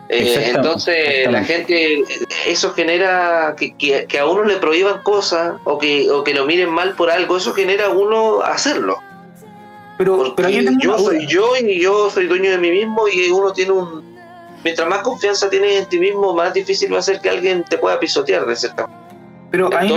Eh, 0.08 0.52
entonces 0.54 1.28
la 1.28 1.42
gente, 1.42 2.04
eso 2.46 2.72
genera 2.72 3.56
que, 3.58 3.74
que, 3.76 4.18
a 4.18 4.26
uno 4.26 4.44
le 4.44 4.56
prohíban 4.56 5.02
cosas 5.02 5.54
o 5.64 5.78
que, 5.78 6.08
o 6.10 6.22
que 6.22 6.32
lo 6.32 6.46
miren 6.46 6.70
mal 6.70 6.94
por 6.94 7.10
algo, 7.10 7.36
eso 7.36 7.52
genera 7.52 7.86
a 7.86 7.90
uno 7.90 8.40
hacerlo. 8.42 9.00
Pero, 9.98 10.34
pero 10.36 10.48
yo 10.50 10.98
soy 10.98 11.26
yo 11.26 11.56
y 11.56 11.80
yo 11.80 12.10
soy 12.10 12.26
dueño 12.26 12.50
de 12.50 12.58
mí 12.58 12.70
mismo 12.70 13.08
y 13.08 13.30
uno 13.30 13.52
tiene 13.52 13.72
un, 13.72 14.16
mientras 14.66 14.88
más 14.88 14.98
confianza 14.98 15.48
tienes 15.48 15.82
en 15.82 15.86
ti 15.86 15.98
mismo, 15.98 16.34
más 16.34 16.52
difícil 16.52 16.92
va 16.92 16.98
a 16.98 17.02
ser 17.02 17.20
que 17.20 17.30
alguien 17.30 17.64
te 17.64 17.78
pueda 17.78 18.00
pisotear 18.00 18.44
de 18.44 18.56
cierta 18.56 18.88
Pero 19.50 19.70
ahí, 19.76 19.94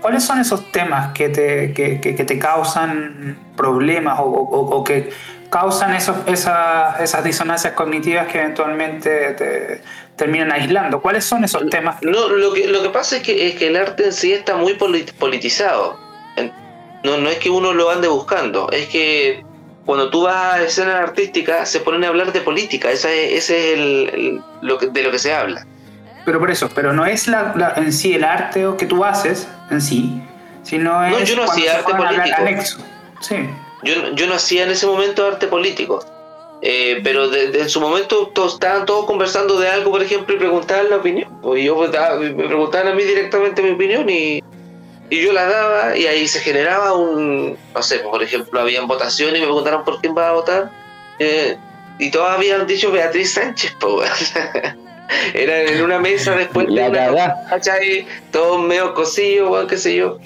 ¿cuáles 0.00 0.24
son 0.24 0.40
esos 0.40 0.72
temas 0.72 1.12
que 1.12 1.28
te, 1.28 1.74
que, 1.74 2.00
que, 2.00 2.24
te 2.24 2.38
causan 2.38 3.38
problemas 3.54 4.18
o, 4.18 4.24
o, 4.24 4.82
que 4.82 5.10
causan 5.50 5.94
esos, 5.94 6.16
esas, 6.26 6.98
esas 7.00 7.22
disonancias 7.22 7.74
cognitivas 7.74 8.28
que 8.28 8.38
eventualmente 8.38 9.34
te 9.34 9.82
terminan 10.16 10.52
aislando? 10.52 11.02
¿Cuáles 11.02 11.24
son 11.24 11.44
esos 11.44 11.68
temas? 11.68 11.96
No, 12.00 12.28
lo 12.28 12.54
que, 12.54 12.66
lo 12.66 12.82
que 12.82 12.88
pasa 12.88 13.18
es 13.18 13.22
que, 13.22 13.48
es 13.48 13.56
que 13.56 13.66
el 13.66 13.76
arte 13.76 14.06
en 14.06 14.12
sí 14.14 14.32
está 14.32 14.56
muy 14.56 14.74
politizado. 14.74 16.07
No, 17.04 17.16
no 17.18 17.28
es 17.28 17.38
que 17.38 17.50
uno 17.50 17.72
lo 17.72 17.90
ande 17.90 18.08
buscando, 18.08 18.70
es 18.70 18.88
que 18.88 19.44
cuando 19.86 20.10
tú 20.10 20.22
vas 20.22 20.54
a 20.54 20.62
escenas 20.62 20.96
artísticas 20.96 21.70
se 21.70 21.80
ponen 21.80 22.04
a 22.04 22.08
hablar 22.08 22.32
de 22.32 22.40
política, 22.40 22.90
ese, 22.90 23.36
ese 23.36 23.72
es 23.72 23.78
el, 23.78 24.42
lo 24.60 24.78
que, 24.78 24.88
de 24.88 25.02
lo 25.02 25.10
que 25.10 25.18
se 25.18 25.32
habla. 25.32 25.66
Pero 26.24 26.40
por 26.40 26.50
eso, 26.50 26.68
pero 26.74 26.92
no 26.92 27.06
es 27.06 27.26
la, 27.28 27.72
en 27.76 27.92
sí 27.92 28.14
el 28.14 28.24
arte 28.24 28.66
que 28.78 28.86
tú 28.86 29.04
haces 29.04 29.48
en 29.70 29.80
sí, 29.80 30.20
sino 30.62 31.04
es 31.04 31.12
no, 31.12 31.24
yo 31.24 31.36
no 31.36 31.44
hacía 31.44 31.76
arte 31.76 31.94
político. 31.94 32.36
Anexo. 32.36 32.78
Sí. 33.20 33.36
Yo, 33.82 34.12
yo 34.14 34.26
no 34.26 34.34
hacía 34.34 34.64
en 34.64 34.70
ese 34.70 34.86
momento 34.86 35.26
arte 35.26 35.46
político. 35.46 36.04
Eh, 36.60 37.00
pero 37.04 37.28
de, 37.28 37.60
en 37.60 37.70
su 37.70 37.80
momento 37.80 38.26
todos, 38.34 38.54
estaban 38.54 38.84
todos 38.84 39.06
conversando 39.06 39.58
de 39.60 39.68
algo, 39.68 39.92
por 39.92 40.02
ejemplo, 40.02 40.34
y 40.34 40.38
preguntaban 40.38 40.90
la 40.90 40.96
opinión. 40.96 41.30
O 41.42 41.56
yo 41.56 41.76
pues, 41.76 41.90
me 42.20 42.44
preguntaban 42.44 42.88
a 42.88 42.94
mí 42.94 43.04
directamente 43.04 43.62
mi 43.62 43.70
opinión 43.70 44.08
y, 44.10 44.42
y 45.10 45.22
yo 45.22 45.32
la 45.32 45.46
daba 45.46 45.96
y 45.96 46.06
ahí 46.06 46.28
se 46.28 46.40
generaba 46.40 46.94
un, 46.94 47.56
no 47.74 47.82
sé, 47.82 47.98
por 48.00 48.22
ejemplo, 48.22 48.60
habían 48.60 48.86
votaciones 48.86 49.36
y 49.36 49.40
me 49.40 49.46
preguntaron 49.46 49.84
por 49.84 50.00
quién 50.00 50.16
va 50.16 50.28
a 50.28 50.32
votar. 50.32 50.70
Eh, 51.18 51.56
y 51.98 52.10
todos 52.10 52.30
habían 52.30 52.66
dicho 52.66 52.92
Beatriz 52.92 53.32
Sánchez, 53.34 53.74
pues. 53.80 54.34
Era 55.34 55.62
en 55.62 55.82
una 55.82 55.98
mesa 55.98 56.32
después 56.32 56.66
de 56.66 56.72
una... 56.88 57.34
Todos 58.30 58.62
medio 58.62 58.92
cosillos, 58.92 59.66
qué 59.66 59.78
sé 59.78 59.96
yo. 59.96 60.18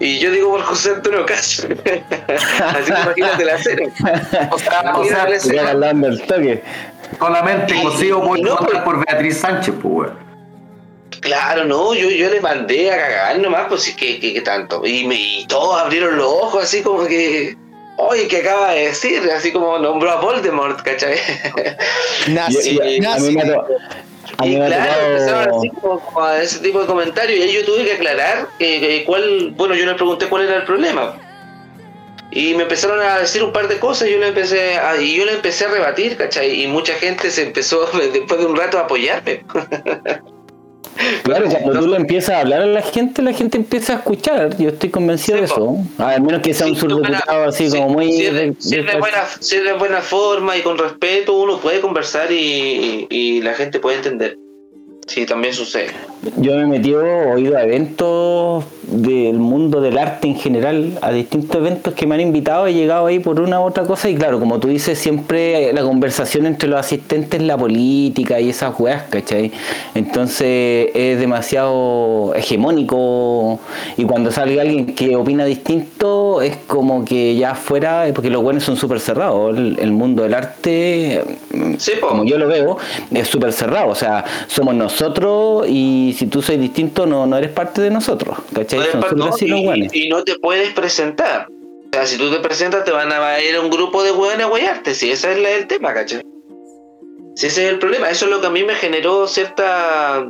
Y 0.00 0.20
yo 0.20 0.30
digo 0.30 0.50
por 0.50 0.62
José 0.62 0.90
Antonio 0.90 1.26
Caso. 1.26 1.66
Así 2.28 2.92
que 2.92 3.00
imagínate 3.00 3.44
la 3.44 3.54
escena. 3.56 3.92
O 4.52 4.58
sea, 4.58 4.92
o 4.96 5.04
sea, 5.04 5.26
toque. 6.26 6.62
Solamente 7.18 7.82
cosido 7.82 8.22
por, 8.22 8.38
no, 8.38 8.56
por 8.84 9.04
Beatriz 9.04 9.38
Sánchez, 9.38 9.74
pues, 9.82 10.10
Claro, 11.20 11.64
no, 11.64 11.94
yo, 11.94 12.08
yo 12.10 12.30
le 12.30 12.40
mandé 12.40 12.90
a 12.92 12.96
cagar 12.96 13.38
nomás, 13.38 13.66
pues 13.68 13.82
sí, 13.82 13.96
que, 13.96 14.20
que, 14.20 14.40
tanto. 14.40 14.86
Y, 14.86 15.06
me, 15.06 15.14
y 15.14 15.46
todos 15.46 15.80
abrieron 15.80 16.16
los 16.16 16.26
ojos 16.26 16.64
así 16.64 16.82
como 16.82 17.06
que. 17.06 17.56
Oye, 17.96 18.28
¿qué 18.28 18.38
acaba 18.38 18.72
de 18.72 18.88
decir? 18.88 19.28
Así 19.34 19.50
como 19.50 19.76
nombró 19.78 20.12
a 20.12 20.20
Voldemort, 20.20 20.80
¿cachai? 20.82 21.18
Nazi, 22.28 22.78
y, 22.80 23.00
Nazi. 23.00 23.36
Y 24.44 24.54
claro, 24.54 25.06
empezaron 25.06 25.58
así 25.58 25.68
como, 25.70 26.24
a 26.24 26.40
ese 26.40 26.60
tipo 26.60 26.80
de 26.80 26.86
comentarios 26.86 27.38
y 27.40 27.42
ahí 27.42 27.52
yo 27.52 27.64
tuve 27.64 27.84
que 27.84 27.94
aclarar 27.94 28.46
que, 28.58 29.02
cuál, 29.04 29.52
bueno, 29.56 29.74
yo 29.74 29.84
les 29.84 29.96
pregunté 29.96 30.26
cuál 30.26 30.44
era 30.44 30.56
el 30.58 30.64
problema. 30.64 31.16
Y 32.30 32.54
me 32.54 32.64
empezaron 32.64 33.00
a 33.00 33.18
decir 33.18 33.42
un 33.42 33.52
par 33.52 33.66
de 33.66 33.80
cosas 33.80 34.06
y 34.06 34.12
yo 34.12 34.18
le 34.18 34.28
empecé 34.28 34.76
a, 34.76 35.00
y 35.00 35.16
yo 35.16 35.24
le 35.24 35.32
empecé 35.32 35.64
a 35.64 35.68
rebatir, 35.68 36.16
¿cachai? 36.16 36.62
Y 36.62 36.66
mucha 36.68 36.94
gente 36.94 37.30
se 37.30 37.42
empezó 37.42 37.86
después 38.12 38.38
de 38.38 38.46
un 38.46 38.54
rato 38.54 38.78
a 38.78 38.82
apoyarme. 38.82 39.44
Claro, 41.22 41.48
cuando 41.48 41.80
tú 41.80 41.86
le 41.88 41.96
empiezas 41.96 42.36
a 42.36 42.40
hablar 42.40 42.62
a 42.62 42.66
la 42.66 42.82
gente, 42.82 43.22
la 43.22 43.32
gente 43.32 43.56
empieza 43.58 43.94
a 43.94 43.96
escuchar. 43.96 44.56
Yo 44.58 44.70
estoy 44.70 44.90
convencido 44.90 45.38
de 45.38 45.44
eso. 45.44 45.76
A 45.98 46.18
menos 46.18 46.42
que 46.42 46.54
sea 46.54 46.66
un 46.66 46.76
surdoputado 46.76 47.44
así 47.44 47.70
como 47.70 47.90
muy. 47.90 48.12
Si, 48.12 48.24
de, 48.76 48.98
buena, 48.98 49.24
de 49.50 49.72
buena 49.74 50.00
forma 50.00 50.56
y 50.56 50.62
con 50.62 50.78
respeto, 50.78 51.34
uno 51.34 51.58
puede 51.58 51.80
conversar 51.80 52.32
y, 52.32 53.06
y 53.10 53.40
la 53.42 53.54
gente 53.54 53.78
puede 53.78 53.98
entender. 53.98 54.36
Sí, 55.08 55.24
también 55.24 55.54
sucede. 55.54 55.88
Yo 56.36 56.54
me 56.56 56.62
he 56.62 56.66
metido, 56.66 57.02
oído 57.32 57.56
a 57.56 57.62
eventos 57.62 58.64
del 58.82 59.38
mundo 59.38 59.80
del 59.80 59.98
arte 59.98 60.28
en 60.28 60.36
general, 60.36 60.98
a 61.02 61.10
distintos 61.12 61.56
eventos 61.56 61.94
que 61.94 62.06
me 62.06 62.14
han 62.14 62.20
invitado, 62.20 62.66
he 62.66 62.74
llegado 62.74 63.06
ahí 63.06 63.18
por 63.18 63.40
una 63.40 63.60
u 63.60 63.64
otra 63.64 63.84
cosa 63.84 64.08
y 64.08 64.16
claro, 64.16 64.38
como 64.38 64.58
tú 64.58 64.68
dices, 64.68 64.98
siempre 64.98 65.72
la 65.72 65.82
conversación 65.82 66.46
entre 66.46 66.68
los 66.68 66.80
asistentes 66.80 67.40
es 67.40 67.46
la 67.46 67.56
política 67.56 68.40
y 68.40 68.50
esas 68.50 68.78
weas, 68.78 69.04
¿cachai? 69.04 69.52
Entonces 69.94 70.90
es 70.94 71.18
demasiado 71.18 72.34
hegemónico 72.34 73.60
y 73.96 74.04
cuando 74.04 74.30
sale 74.30 74.60
alguien 74.60 74.94
que 74.94 75.16
opina 75.16 75.44
distinto 75.44 76.40
es 76.42 76.56
como 76.66 77.04
que 77.04 77.36
ya 77.36 77.54
fuera, 77.54 78.06
porque 78.14 78.30
los 78.30 78.42
buenos 78.42 78.64
son 78.64 78.76
súper 78.76 79.00
cerrados, 79.00 79.56
el, 79.56 79.92
mundo 79.92 80.22
del 80.22 80.34
arte, 80.34 81.22
como 82.00 82.24
yo 82.24 82.38
lo 82.38 82.48
veo, 82.48 82.78
es 83.10 83.28
súper 83.28 83.52
cerrado, 83.52 83.88
o 83.88 83.94
sea, 83.94 84.24
somos 84.46 84.74
nosotros 84.74 84.97
y 85.66 86.14
si 86.18 86.26
tú 86.26 86.42
sois 86.42 86.60
distinto 86.60 87.06
no, 87.06 87.26
no 87.26 87.36
eres 87.36 87.50
parte 87.50 87.80
de 87.80 87.90
nosotros, 87.90 88.38
¿cachai? 88.54 88.80
y, 89.92 90.08
no 90.08 90.24
te 90.24 90.38
puedes 90.38 90.72
presentar. 90.72 91.46
O 91.48 91.90
sea, 91.92 92.06
si 92.06 92.18
tú 92.18 92.30
te 92.30 92.40
presentas 92.40 92.84
te 92.84 92.90
van 92.90 93.10
a 93.12 93.40
ir 93.40 93.56
a 93.56 93.60
un 93.60 93.70
grupo 93.70 94.02
de 94.02 94.12
hueones 94.12 94.44
a 94.44 94.48
guayarte, 94.48 94.94
si 94.94 95.10
ese 95.10 95.32
es 95.32 95.60
el 95.60 95.66
tema, 95.66 95.94
¿cachai? 95.94 96.22
Si 97.34 97.46
ese 97.46 97.66
es 97.66 97.72
el 97.72 97.78
problema, 97.78 98.10
eso 98.10 98.24
es 98.24 98.30
lo 98.30 98.40
que 98.40 98.48
a 98.48 98.50
mí 98.50 98.64
me 98.64 98.74
generó 98.74 99.26
cierta 99.26 100.28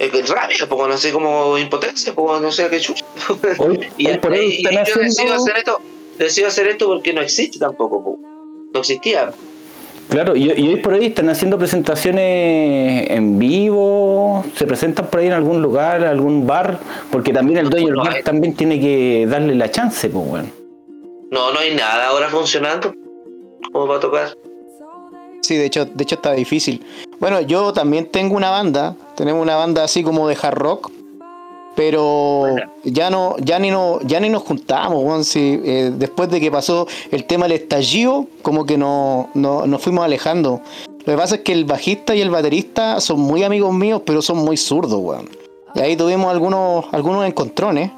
eh, 0.00 0.24
rabia, 0.26 0.68
poco 0.68 0.88
no 0.88 0.96
sé, 0.96 1.12
como 1.12 1.56
impotencia, 1.56 2.12
poco 2.14 2.40
no 2.40 2.50
sé 2.50 2.68
qué 2.68 2.80
chucha. 2.80 3.04
y, 3.96 4.08
por 4.18 4.34
y, 4.34 4.62
yo 4.62 5.00
decido 5.00 5.34
hacer 5.34 5.58
esto, 5.58 5.80
decido 6.18 6.48
hacer 6.48 6.66
esto 6.68 6.86
porque 6.86 7.12
no 7.12 7.20
existe 7.20 7.58
tampoco, 7.58 8.18
no 8.72 8.80
existía. 8.80 9.32
Claro, 10.10 10.34
y, 10.34 10.50
hoy 10.50 10.76
por 10.76 10.94
hoy 10.94 11.06
están 11.06 11.28
haciendo 11.28 11.56
presentaciones 11.56 13.08
en 13.10 13.38
vivo, 13.38 14.44
se 14.56 14.66
presentan 14.66 15.06
por 15.06 15.20
ahí 15.20 15.28
en 15.28 15.34
algún 15.34 15.62
lugar, 15.62 16.04
algún 16.04 16.48
bar, 16.48 16.80
porque 17.12 17.32
también 17.32 17.60
el 17.60 17.70
dueño 17.70 17.86
del 17.86 17.96
bar 17.96 18.22
también 18.24 18.54
tiene 18.54 18.80
que 18.80 19.26
darle 19.28 19.54
la 19.54 19.70
chance, 19.70 20.08
pues 20.08 20.26
bueno. 20.26 20.48
No, 21.30 21.52
no 21.52 21.60
hay 21.60 21.76
nada 21.76 22.08
ahora 22.08 22.28
funcionando. 22.28 22.92
¿Cómo 23.72 23.86
va 23.86 23.98
a 23.98 24.00
tocar? 24.00 24.36
Sí, 25.42 25.56
de 25.56 25.66
hecho, 25.66 25.84
de 25.84 26.02
hecho 26.02 26.16
está 26.16 26.32
difícil. 26.32 26.84
Bueno, 27.20 27.40
yo 27.40 27.72
también 27.72 28.06
tengo 28.06 28.36
una 28.36 28.50
banda, 28.50 28.96
tenemos 29.16 29.40
una 29.40 29.54
banda 29.54 29.84
así 29.84 30.02
como 30.02 30.26
de 30.26 30.36
hard 30.42 30.58
rock, 30.58 30.90
pero 31.80 32.56
ya 32.84 33.08
no, 33.08 33.38
ya 33.38 33.58
ni 33.58 33.70
no, 33.70 34.00
ya 34.02 34.20
ni 34.20 34.28
nos 34.28 34.42
juntamos, 34.42 35.26
si, 35.26 35.58
eh, 35.64 35.90
después 35.96 36.28
de 36.28 36.38
que 36.38 36.50
pasó 36.50 36.86
el 37.10 37.24
tema 37.24 37.48
del 37.48 37.52
estallido, 37.52 38.26
como 38.42 38.66
que 38.66 38.76
no, 38.76 39.30
nos 39.32 39.80
fuimos 39.80 40.04
alejando. 40.04 40.60
Lo 40.86 41.04
que 41.06 41.16
pasa 41.16 41.36
es 41.36 41.40
que 41.40 41.52
el 41.52 41.64
bajista 41.64 42.14
y 42.14 42.20
el 42.20 42.28
baterista 42.28 43.00
son 43.00 43.20
muy 43.20 43.44
amigos 43.44 43.72
míos, 43.72 44.02
pero 44.04 44.20
son 44.20 44.44
muy 44.44 44.58
zurdos, 44.58 45.00
weón. 45.00 45.30
Y 45.74 45.80
ahí 45.80 45.96
tuvimos 45.96 46.30
algunos, 46.30 46.84
algunos 46.92 47.26
encontrones. 47.26 47.90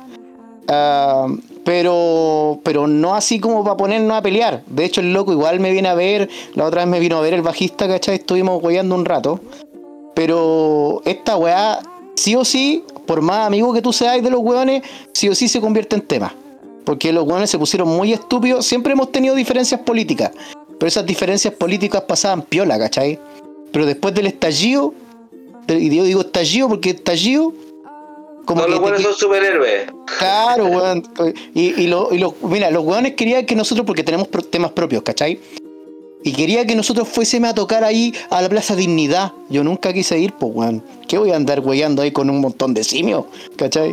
Ah, 0.69 1.27
pero, 1.65 2.61
pero 2.63 2.87
no 2.87 3.17
así 3.17 3.41
como 3.41 3.65
para 3.65 3.77
ponernos 3.77 4.17
a 4.17 4.23
pelear. 4.23 4.63
De 4.69 4.85
hecho, 4.85 5.01
el 5.01 5.13
loco 5.13 5.33
igual 5.33 5.59
me 5.59 5.73
viene 5.73 5.89
a 5.89 5.95
ver. 5.95 6.29
La 6.55 6.67
otra 6.67 6.83
vez 6.83 6.89
me 6.89 7.01
vino 7.01 7.17
a 7.17 7.21
ver 7.21 7.35
el 7.35 7.43
bajista, 7.43 7.89
¿cachai? 7.89 8.15
Estuvimos 8.15 8.63
weyando 8.63 8.95
un 8.95 9.05
rato. 9.05 9.41
Pero 10.15 11.03
esta 11.05 11.37
weá, 11.37 11.81
sí 12.15 12.37
o 12.37 12.45
sí, 12.45 12.85
por 13.07 13.21
más 13.21 13.47
amigo 13.47 13.73
que 13.73 13.83
tú 13.83 13.93
seas 13.93 14.23
de 14.23 14.31
los 14.31 14.41
hueones, 14.41 14.83
sí 15.13 15.29
o 15.29 15.35
sí 15.35 15.49
se 15.49 15.61
convierte 15.61 15.97
en 15.97 16.03
tema. 16.03 16.35
Porque 16.85 17.13
los 17.13 17.25
hueones 17.25 17.51
se 17.51 17.59
pusieron 17.59 17.89
muy 17.89 18.13
estúpidos. 18.13 18.67
Siempre 18.67 18.93
hemos 18.93 19.13
tenido 19.13 19.35
diferencias 19.35 19.81
políticas. 19.81 20.33
Pero 20.79 20.89
esas 20.89 21.07
diferencias 21.07 21.55
políticas 21.55 22.03
pasaban 22.03 22.43
piola, 22.43 22.79
¿cachai? 22.79 23.19
Pero 23.71 23.87
después 23.87 24.15
del 24.15 24.27
estallido, 24.27 24.95
y 25.69 25.95
yo 25.95 26.05
digo 26.05 26.21
estallido 26.23 26.69
porque 26.69 26.91
estallido. 26.91 27.53
Como 28.45 28.67
los 28.67 28.81
hueones 28.81 29.03
son 29.03 29.15
superhéroes. 29.15 29.87
Claro, 30.19 30.67
weón. 30.67 31.05
Y, 31.55 31.83
y, 31.83 31.87
lo, 31.87 32.11
mira, 32.43 32.71
los 32.71 32.85
hueones 32.85 33.15
querían 33.15 33.47
que 33.47 33.55
nosotros, 33.55 33.87
porque 33.87 34.03
tenemos 34.03 34.29
temas 34.51 34.73
propios, 34.73 35.03
¿cachai? 35.03 35.41
Y 36.25 36.33
quería 36.33 36.67
que 36.67 36.75
nosotros 36.75 37.09
fuésemos 37.09 37.51
a 37.51 37.55
tocar 37.55 37.85
ahí 37.85 38.15
a 38.31 38.41
la 38.41 38.49
Plaza 38.49 38.77
Dignidad. 38.77 39.33
Yo 39.49 39.65
nunca 39.65 39.93
quise 39.93 40.19
ir, 40.19 40.33
pues, 40.35 40.53
weón. 40.55 40.85
¿Qué 41.09 41.19
voy 41.19 41.33
a 41.33 41.37
andar 41.37 41.61
weyando 41.61 42.03
ahí 42.03 42.13
con 42.13 42.31
un 42.31 42.41
montón 42.41 42.75
de 42.75 42.85
simios? 42.85 43.25
¿Cachai? 43.57 43.93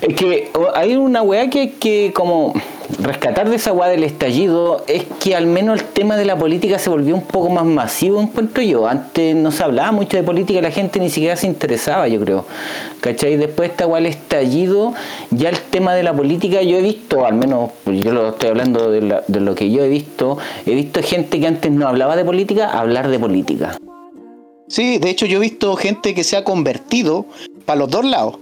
Es 0.00 0.14
que 0.14 0.50
hay 0.74 0.96
una 0.96 1.22
weá 1.22 1.48
que 1.50 1.72
que 1.72 2.12
como 2.14 2.52
rescatar 2.98 3.48
de 3.48 3.56
esa 3.56 3.72
weá 3.72 3.88
del 3.88 4.04
estallido 4.04 4.84
es 4.86 5.04
que 5.20 5.34
al 5.34 5.46
menos 5.46 5.80
el 5.80 5.86
tema 5.86 6.16
de 6.16 6.24
la 6.24 6.36
política 6.36 6.78
se 6.78 6.90
volvió 6.90 7.14
un 7.14 7.22
poco 7.22 7.50
más 7.50 7.64
masivo, 7.64 8.20
encuentro 8.20 8.62
yo. 8.62 8.86
Antes 8.86 9.34
no 9.34 9.50
se 9.50 9.62
hablaba 9.62 9.92
mucho 9.92 10.16
de 10.16 10.22
política, 10.22 10.60
la 10.60 10.70
gente 10.70 11.00
ni 11.00 11.10
siquiera 11.10 11.36
se 11.36 11.46
interesaba, 11.46 12.08
yo 12.08 12.20
creo. 12.20 12.44
¿Cachai? 13.00 13.36
Después 13.36 13.68
de 13.68 13.72
esta 13.72 13.86
weá 13.86 14.00
del 14.00 14.10
estallido, 14.10 14.94
ya 15.30 15.48
el 15.48 15.58
tema 15.58 15.94
de 15.94 16.02
la 16.02 16.14
política 16.14 16.62
yo 16.62 16.78
he 16.78 16.82
visto, 16.82 17.24
al 17.24 17.34
menos 17.34 17.70
yo 17.86 18.12
lo 18.12 18.30
estoy 18.30 18.50
hablando 18.50 18.90
de 18.90 19.40
lo 19.40 19.54
que 19.54 19.70
yo 19.70 19.82
he 19.82 19.88
visto, 19.88 20.38
he 20.66 20.74
visto 20.74 21.02
gente 21.02 21.40
que 21.40 21.46
antes 21.46 21.70
no 21.70 21.88
hablaba 21.88 22.16
de 22.16 22.24
política, 22.24 22.70
hablar 22.70 23.08
de 23.08 23.18
política. 23.18 23.76
Sí, 24.68 24.98
de 24.98 25.10
hecho 25.10 25.26
yo 25.26 25.38
he 25.38 25.40
visto 25.40 25.76
gente 25.76 26.14
que 26.14 26.24
se 26.24 26.36
ha 26.36 26.44
convertido 26.44 27.26
para 27.66 27.80
los 27.80 27.90
dos 27.90 28.04
lados. 28.04 28.38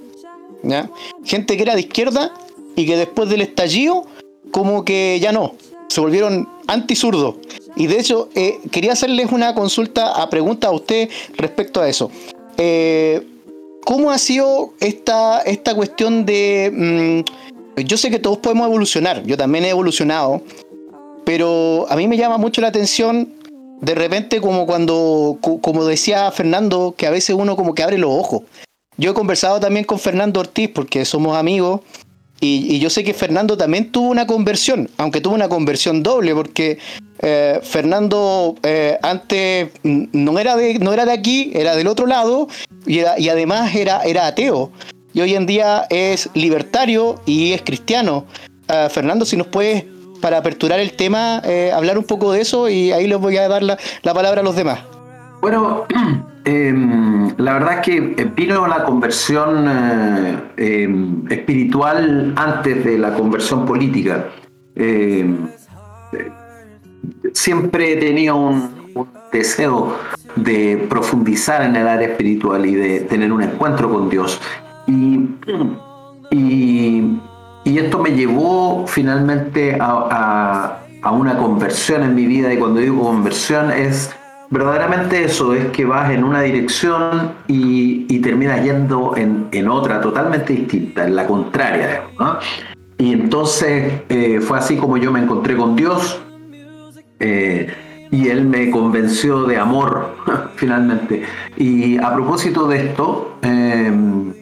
Gente 1.24 1.56
que 1.56 1.62
era 1.62 1.74
de 1.74 1.80
izquierda 1.80 2.32
y 2.76 2.86
que 2.86 2.96
después 2.96 3.28
del 3.28 3.40
estallido, 3.40 4.06
como 4.50 4.84
que 4.84 5.18
ya 5.20 5.32
no. 5.32 5.54
Se 5.88 6.00
volvieron 6.00 6.48
anti-zurdo. 6.66 7.38
Y 7.76 7.86
de 7.86 7.98
hecho, 7.98 8.28
eh, 8.34 8.58
quería 8.70 8.92
hacerles 8.92 9.32
una 9.32 9.54
consulta, 9.54 10.12
a 10.12 10.28
pregunta 10.30 10.68
a 10.68 10.72
usted 10.72 11.08
respecto 11.36 11.80
a 11.80 11.88
eso. 11.88 12.11
Eh, 12.56 13.26
¿Cómo 13.84 14.11
ha 14.11 14.18
sido 14.18 14.74
esta, 14.80 15.40
esta 15.42 15.74
cuestión 15.74 16.26
de... 16.26 17.24
Mm, 17.76 17.82
yo 17.82 17.96
sé 17.96 18.11
que 18.11 18.18
todos 18.18 18.38
podemos 18.38 18.66
evolucionar, 18.66 19.24
yo 19.24 19.36
también 19.36 19.64
he 19.64 19.70
evolucionado, 19.70 20.42
pero 21.24 21.86
a 21.88 21.96
mí 21.96 22.06
me 22.06 22.16
llama 22.16 22.36
mucho 22.36 22.61
la 22.61 22.68
atención 22.68 23.32
de 23.80 23.94
repente 23.94 24.40
como 24.40 24.66
cuando, 24.66 25.38
como 25.40 25.84
decía 25.84 26.30
Fernando, 26.30 26.94
que 26.96 27.06
a 27.06 27.11
veces 27.11 27.34
uno 27.38 27.56
como 27.56 27.74
que 27.74 27.82
abre 27.82 27.96
los 27.96 28.11
ojos. 28.11 28.42
Yo 29.01 29.12
he 29.12 29.14
conversado 29.14 29.59
también 29.61 29.86
con 29.86 29.98
Fernando 29.98 30.40
Ortiz 30.40 30.68
porque 30.74 31.07
somos 31.07 31.34
amigos 31.34 31.80
y, 32.38 32.78
yo 32.80 32.90
sé 32.90 33.03
que 33.03 33.14
Fernando 33.14 33.57
también 33.57 33.90
tuvo 33.90 34.11
una 34.11 34.26
conversión, 34.26 34.90
aunque 34.98 35.22
tuvo 35.22 35.34
una 35.34 35.48
conversión 35.48 36.03
doble, 36.03 36.34
porque 36.34 36.78
eh, 37.20 37.61
Fernando 37.62 38.57
eh, 38.62 38.98
antes 39.03 39.70
no 39.82 40.38
era, 40.38 40.55
de, 40.57 40.78
no 40.78 40.92
era 40.92 41.07
de 41.07 41.12
aquí, 41.12 41.51
era 41.55 41.76
del 41.76 41.86
otro 41.86 42.07
lado, 42.07 42.48
y, 42.86 43.01
además 43.01 43.74
era, 43.74 44.03
era 44.03 44.26
ateo. 44.26 44.70
Y 45.14 45.22
hoy 45.22 45.34
en 45.34 45.46
día 45.46 45.86
es 45.88 46.28
libertario 46.34 47.20
y 47.24 47.53
es 47.53 47.62
cristiano. 47.62 48.26
Uh, 48.68 48.88
Fernando, 48.90 49.24
si 49.24 49.36
nos 49.36 49.46
puedes, 49.46 49.84
para 50.20 50.38
aperturar 50.38 50.78
el 50.78 50.92
tema, 50.92 51.40
eh, 51.44 51.72
hablar 51.74 51.96
un 51.96 52.05
poco 52.05 52.32
de 52.32 52.42
eso 52.42 52.68
y 52.68 52.92
ahí 52.92 53.07
les 53.07 53.18
voy 53.18 53.36
a 53.38 53.48
dar 53.48 53.62
la, 53.62 53.78
la 54.03 54.14
palabra 54.14 54.42
a 54.42 54.44
los 54.44 54.57
demás. 54.57 54.80
Bueno, 55.40 55.86
Em, 56.51 57.32
la 57.36 57.53
verdad 57.53 57.74
es 57.74 57.80
que 57.82 57.96
eh, 57.96 58.30
vino 58.34 58.66
la 58.66 58.82
conversión 58.82 59.68
eh, 59.68 60.36
em, 60.57 61.24
espiritual 61.30 62.32
antes 62.34 62.84
de 62.84 62.98
la 62.98 63.14
conversión 63.14 63.64
política. 63.64 64.26
Em, 64.74 65.46
siempre 67.32 67.94
tenía 67.96 68.34
un, 68.34 68.80
deseo 69.32 69.96
de 70.34 70.88
profundizar 70.88 71.62
en 71.62 71.76
el 71.76 71.86
área 71.86 72.09
espiritual 72.09 72.66
y 72.66 72.74
de 72.74 73.01
tener 73.03 73.30
un 73.32 73.44
encuentro 73.44 73.88
con 73.88 74.11
Dios. 74.11 74.40
Y, 74.88 75.28
y, 76.32 77.78
esto 77.78 78.01
me 78.01 78.11
llevó 78.11 78.88
finalmente 78.88 79.78
a, 79.80 80.80
a 81.03 81.12
una 81.12 81.38
conversión 81.38 82.03
en 82.03 82.16
mi 82.16 82.26
vida. 82.26 82.53
Y 82.53 82.59
cuando 82.59 82.80
digo 82.80 83.05
conversión 83.05 83.70
es 83.70 84.12
verdaderamente 84.51 85.24
eso 85.24 85.55
es 85.55 85.66
que 85.66 85.84
vas 85.84 86.11
en 86.11 86.24
una 86.24 86.42
dirección 86.42 87.32
y, 87.46 88.18
terminas 88.20 88.62
yendo 88.62 89.14
en, 89.16 89.68
otra 89.68 90.01
totalmente 90.01 90.53
distinta, 90.53 91.07
en 91.07 91.16
la 91.16 91.26
contraria. 91.26 92.03
Y 92.98 93.14
entonces 93.14 94.03
eh, 94.11 94.40
fue 94.42 94.59
así 94.59 94.76
como 94.76 94.98
yo 94.98 95.11
me 95.11 95.20
encontré 95.20 95.57
con 95.57 95.74
Dios 95.74 96.20
eh, 97.18 97.74
y 98.11 98.28
Él 98.28 98.44
me 98.44 98.70
convenció 98.70 99.44
de 99.44 99.57
amor 99.57 100.16
finalmente. 100.57 101.22
Y 101.57 101.96
a 101.96 102.12
propósito 102.12 102.68
de 102.68 102.88
esto, 102.88 103.38
em, 103.40 104.34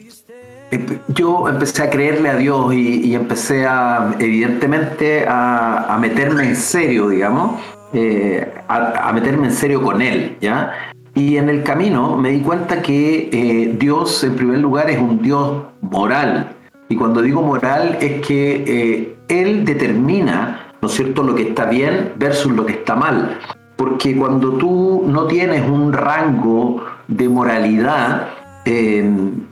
yo 1.08 1.48
empecé 1.48 1.84
a 1.84 1.90
creerle 1.90 2.30
a 2.30 2.36
Dios 2.36 2.74
y, 2.74 3.14
empecé 3.14 3.64
a, 3.64 4.16
evidentemente, 4.18 5.24
a, 5.28 5.94
a 5.94 5.98
meterme 5.98 6.48
en 6.48 6.56
serio, 6.56 7.10
digamos, 7.10 7.60
eh, 7.92 8.54
a, 8.68 9.10
meterme 9.14 9.46
en 9.46 9.52
serio 9.52 9.82
con 9.82 10.02
él, 10.02 10.36
¿ya? 10.40 10.92
Y 11.14 11.38
en 11.38 11.48
el 11.48 11.62
camino 11.62 12.16
me 12.16 12.30
di 12.30 12.40
cuenta 12.40 12.82
que 12.82 13.30
eh, 13.32 13.76
Dios, 13.78 14.22
en 14.24 14.36
primer 14.36 14.58
lugar, 14.58 14.90
es 14.90 14.98
un 14.98 15.22
Dios 15.22 15.62
moral. 15.80 16.54
Y 16.90 16.96
cuando 16.96 17.22
digo 17.22 17.40
moral 17.40 17.96
es 18.00 18.26
que 18.26 18.64
eh, 18.66 19.16
Él 19.28 19.64
determina, 19.64 20.74
¿no 20.82 20.88
es 20.88 20.94
cierto?, 20.94 21.22
lo 21.22 21.34
que 21.34 21.48
está 21.48 21.64
bien 21.64 22.12
versus 22.16 22.52
lo 22.52 22.66
que 22.66 22.74
está 22.74 22.94
mal. 22.94 23.38
Porque 23.76 24.14
cuando 24.16 24.52
tú 24.52 25.04
no 25.06 25.26
tienes 25.26 25.68
un 25.68 25.92
rango 25.92 26.84
de 27.06 27.28
moralidad, 27.28 28.28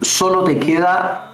solo 0.03 0.45
te 0.45 0.59
queda, 0.59 1.33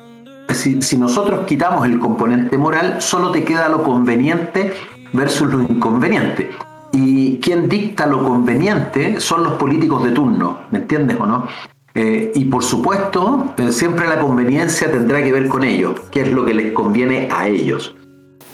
si, 0.50 0.80
si 0.82 0.96
nosotros 0.98 1.46
quitamos 1.46 1.84
el 1.84 1.98
componente 1.98 2.56
moral, 2.56 3.02
solo 3.02 3.32
te 3.32 3.42
queda 3.42 3.68
lo 3.68 3.82
conveniente 3.82 4.72
versus 5.12 5.52
lo 5.52 5.62
inconveniente. 5.62 6.50
Y 6.92 7.38
quien 7.38 7.68
dicta 7.68 8.06
lo 8.06 8.22
conveniente 8.22 9.18
son 9.20 9.44
los 9.44 9.54
políticos 9.54 10.04
de 10.04 10.10
turno, 10.10 10.60
¿me 10.70 10.78
entiendes 10.78 11.16
o 11.18 11.26
no? 11.26 11.48
Eh, 11.94 12.32
y 12.34 12.46
por 12.46 12.64
supuesto, 12.64 13.54
eh, 13.58 13.70
siempre 13.70 14.08
la 14.08 14.18
conveniencia 14.18 14.90
tendrá 14.90 15.22
que 15.22 15.32
ver 15.32 15.48
con 15.48 15.62
ellos, 15.62 16.00
qué 16.10 16.22
es 16.22 16.32
lo 16.32 16.44
que 16.44 16.54
les 16.54 16.72
conviene 16.72 17.28
a 17.30 17.48
ellos. 17.48 17.94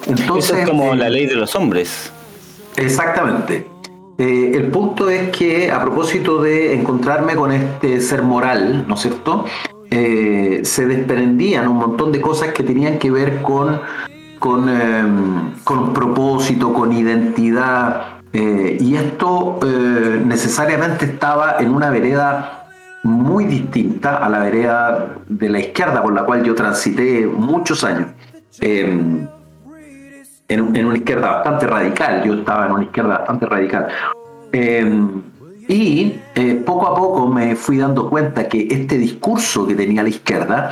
Entonces, 0.06 0.52
Eso 0.52 0.60
es 0.60 0.68
como 0.68 0.94
la 0.94 1.08
ley 1.08 1.26
de 1.26 1.34
los 1.34 1.54
hombres. 1.54 2.12
Exactamente. 2.76 3.66
Eh, 4.18 4.52
el 4.54 4.68
punto 4.68 5.08
es 5.08 5.30
que 5.30 5.70
a 5.70 5.80
propósito 5.80 6.42
de 6.42 6.74
encontrarme 6.74 7.36
con 7.36 7.52
este 7.52 8.00
ser 8.00 8.22
moral, 8.22 8.84
¿no 8.88 8.94
es 8.94 9.00
cierto? 9.00 9.44
se 9.90 10.86
desprendían 10.86 11.66
un 11.66 11.78
montón 11.78 12.12
de 12.12 12.20
cosas 12.20 12.52
que 12.52 12.62
tenían 12.62 12.98
que 12.98 13.10
ver 13.10 13.40
con, 13.40 13.80
con, 14.38 14.68
em, 14.68 15.54
con 15.64 15.94
propósito, 15.94 16.74
con 16.74 16.92
identidad, 16.92 18.17
eh, 18.32 18.76
y 18.78 18.96
esto 18.96 19.58
eh, 19.62 20.22
necesariamente 20.24 21.06
estaba 21.06 21.56
en 21.58 21.70
una 21.70 21.90
vereda 21.90 22.66
muy 23.04 23.44
distinta 23.44 24.16
a 24.16 24.28
la 24.28 24.40
vereda 24.40 25.16
de 25.26 25.48
la 25.48 25.60
izquierda 25.60 26.02
por 26.02 26.12
la 26.12 26.24
cual 26.24 26.42
yo 26.42 26.54
transité 26.54 27.26
muchos 27.26 27.84
años. 27.84 28.08
Em, 28.60 29.26
en, 30.48 30.86
una 30.86 30.96
izquierda 30.96 31.30
bastante 31.30 31.66
radical, 31.66 32.22
yo 32.24 32.34
estaba 32.34 32.66
en 32.66 32.72
una 32.72 32.84
izquierda 32.84 33.18
bastante 33.18 33.46
radical. 33.46 33.88
Em, 34.52 35.22
y 35.68 36.18
eh, 36.34 36.62
poco 36.64 36.86
a 36.86 36.94
poco 36.94 37.26
me 37.28 37.54
fui 37.54 37.78
dando 37.78 38.08
cuenta 38.08 38.48
que 38.48 38.68
este 38.70 38.96
discurso 38.98 39.66
que 39.66 39.74
tenía 39.74 40.02
la 40.02 40.08
izquierda 40.08 40.70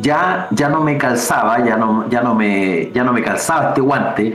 ya, 0.00 0.48
ya 0.50 0.68
no 0.68 0.82
me 0.82 0.96
calzaba, 0.98 1.64
ya 1.64 1.76
no, 1.76 2.08
ya, 2.08 2.22
no 2.22 2.34
me, 2.34 2.90
ya 2.92 3.04
no 3.04 3.12
me 3.12 3.22
calzaba 3.22 3.68
este 3.68 3.80
guante, 3.80 4.34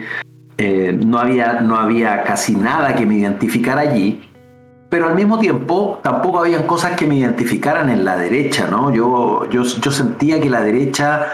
eh, 0.57 0.97
no, 1.05 1.19
había, 1.19 1.61
no 1.61 1.75
había 1.75 2.23
casi 2.23 2.55
nada 2.55 2.95
que 2.95 3.05
me 3.05 3.15
identificara 3.15 3.81
allí, 3.81 4.27
pero 4.89 5.07
al 5.07 5.15
mismo 5.15 5.37
tiempo 5.37 5.99
tampoco 6.01 6.39
habían 6.39 6.63
cosas 6.63 6.95
que 6.95 7.05
me 7.05 7.15
identificaran 7.15 7.89
en 7.89 8.03
la 8.03 8.17
derecha, 8.17 8.67
¿no? 8.69 8.91
Yo, 8.91 9.47
yo, 9.49 9.63
yo 9.63 9.91
sentía 9.91 10.41
que 10.41 10.49
la 10.49 10.61
derecha 10.61 11.27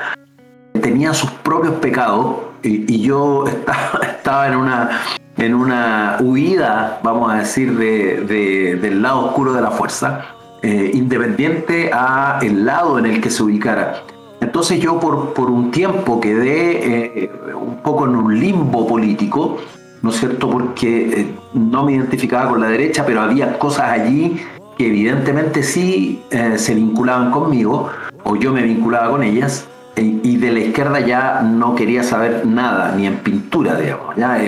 tenía 0.81 1.13
sus 1.13 1.29
propios 1.31 1.75
pecados 1.75 2.37
y, 2.63 3.01
yo 3.01 3.45
estaba, 3.47 3.99
estaba, 4.05 4.47
en, 4.47 4.55
una, 4.55 4.89
en 5.37 5.53
una 5.53 6.17
huida, 6.19 6.99
vamos 7.03 7.31
a 7.31 7.37
decir, 7.37 7.77
de, 7.77 8.77
del 8.81 9.01
lado 9.01 9.27
oscuro 9.27 9.53
de 9.53 9.61
la 9.61 9.71
fuerza, 9.71 10.25
eh, 10.61 10.91
independiente 10.93 11.91
a 11.93 12.39
el 12.41 12.65
lado 12.65 12.99
en 12.99 13.05
el 13.05 13.21
que 13.21 13.29
se 13.29 13.43
ubicara. 13.43 14.03
Entonces 14.43 14.79
yo 14.81 14.99
por, 14.99 15.33
por 15.33 15.49
un 15.49 15.71
tiempo 15.71 16.19
quedé 16.19 17.23
eh, 17.23 17.31
un 17.55 17.77
poco 17.77 18.05
en 18.05 18.15
un 18.17 18.37
limbo 18.37 18.85
político, 18.85 19.57
¿no 20.01 20.09
es 20.09 20.17
cierto? 20.17 20.49
Porque 20.49 21.21
eh, 21.21 21.35
no 21.53 21.85
me 21.85 21.93
identificaba 21.93 22.49
con 22.49 22.59
la 22.59 22.67
derecha, 22.67 23.05
pero 23.05 23.21
había 23.21 23.57
cosas 23.57 23.89
allí 23.91 24.41
que 24.77 24.87
evidentemente 24.87 25.63
sí 25.63 26.21
eh, 26.29 26.57
se 26.57 26.75
vinculaban 26.75 27.31
conmigo, 27.31 27.89
o 28.23 28.35
yo 28.35 28.51
me 28.51 28.63
vinculaba 28.63 29.11
con 29.11 29.23
ellas, 29.23 29.65
y 29.95 30.37
de 30.37 30.51
la 30.51 30.59
izquierda 30.59 30.99
ya 30.99 31.41
no 31.41 31.75
quería 31.75 32.03
saber 32.03 32.45
nada, 32.45 32.93
ni 32.97 33.05
en 33.05 33.17
pintura, 33.17 33.75
digamos. 33.75 34.15
Ya 34.17 34.39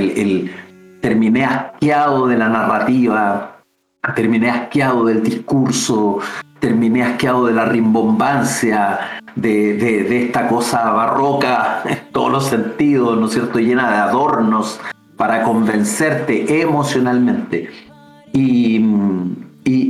terminé 1.00 1.46
asqueado 1.46 2.28
de 2.28 2.36
la 2.36 2.50
narrativa, 2.50 3.62
terminé 4.16 4.50
asqueado 4.50 5.06
del 5.06 5.22
discurso, 5.22 6.18
terminé 6.60 7.04
asqueado 7.04 7.46
de 7.46 7.54
la 7.54 7.66
rimbombancia, 7.66 9.22
de, 9.36 10.24
esta 10.26 10.48
cosa 10.48 10.92
barroca 10.92 11.82
en 11.86 12.00
todos 12.12 12.32
los 12.32 12.46
sentidos, 12.46 13.18
¿no 13.18 13.28
es 13.28 13.34
cierto?, 13.34 13.60
llena 13.60 13.92
de 13.92 13.98
adornos 13.98 14.80
para 15.18 15.44
convencerte 15.44 16.62
emocionalmente. 16.62 17.70
Y, 18.34 18.84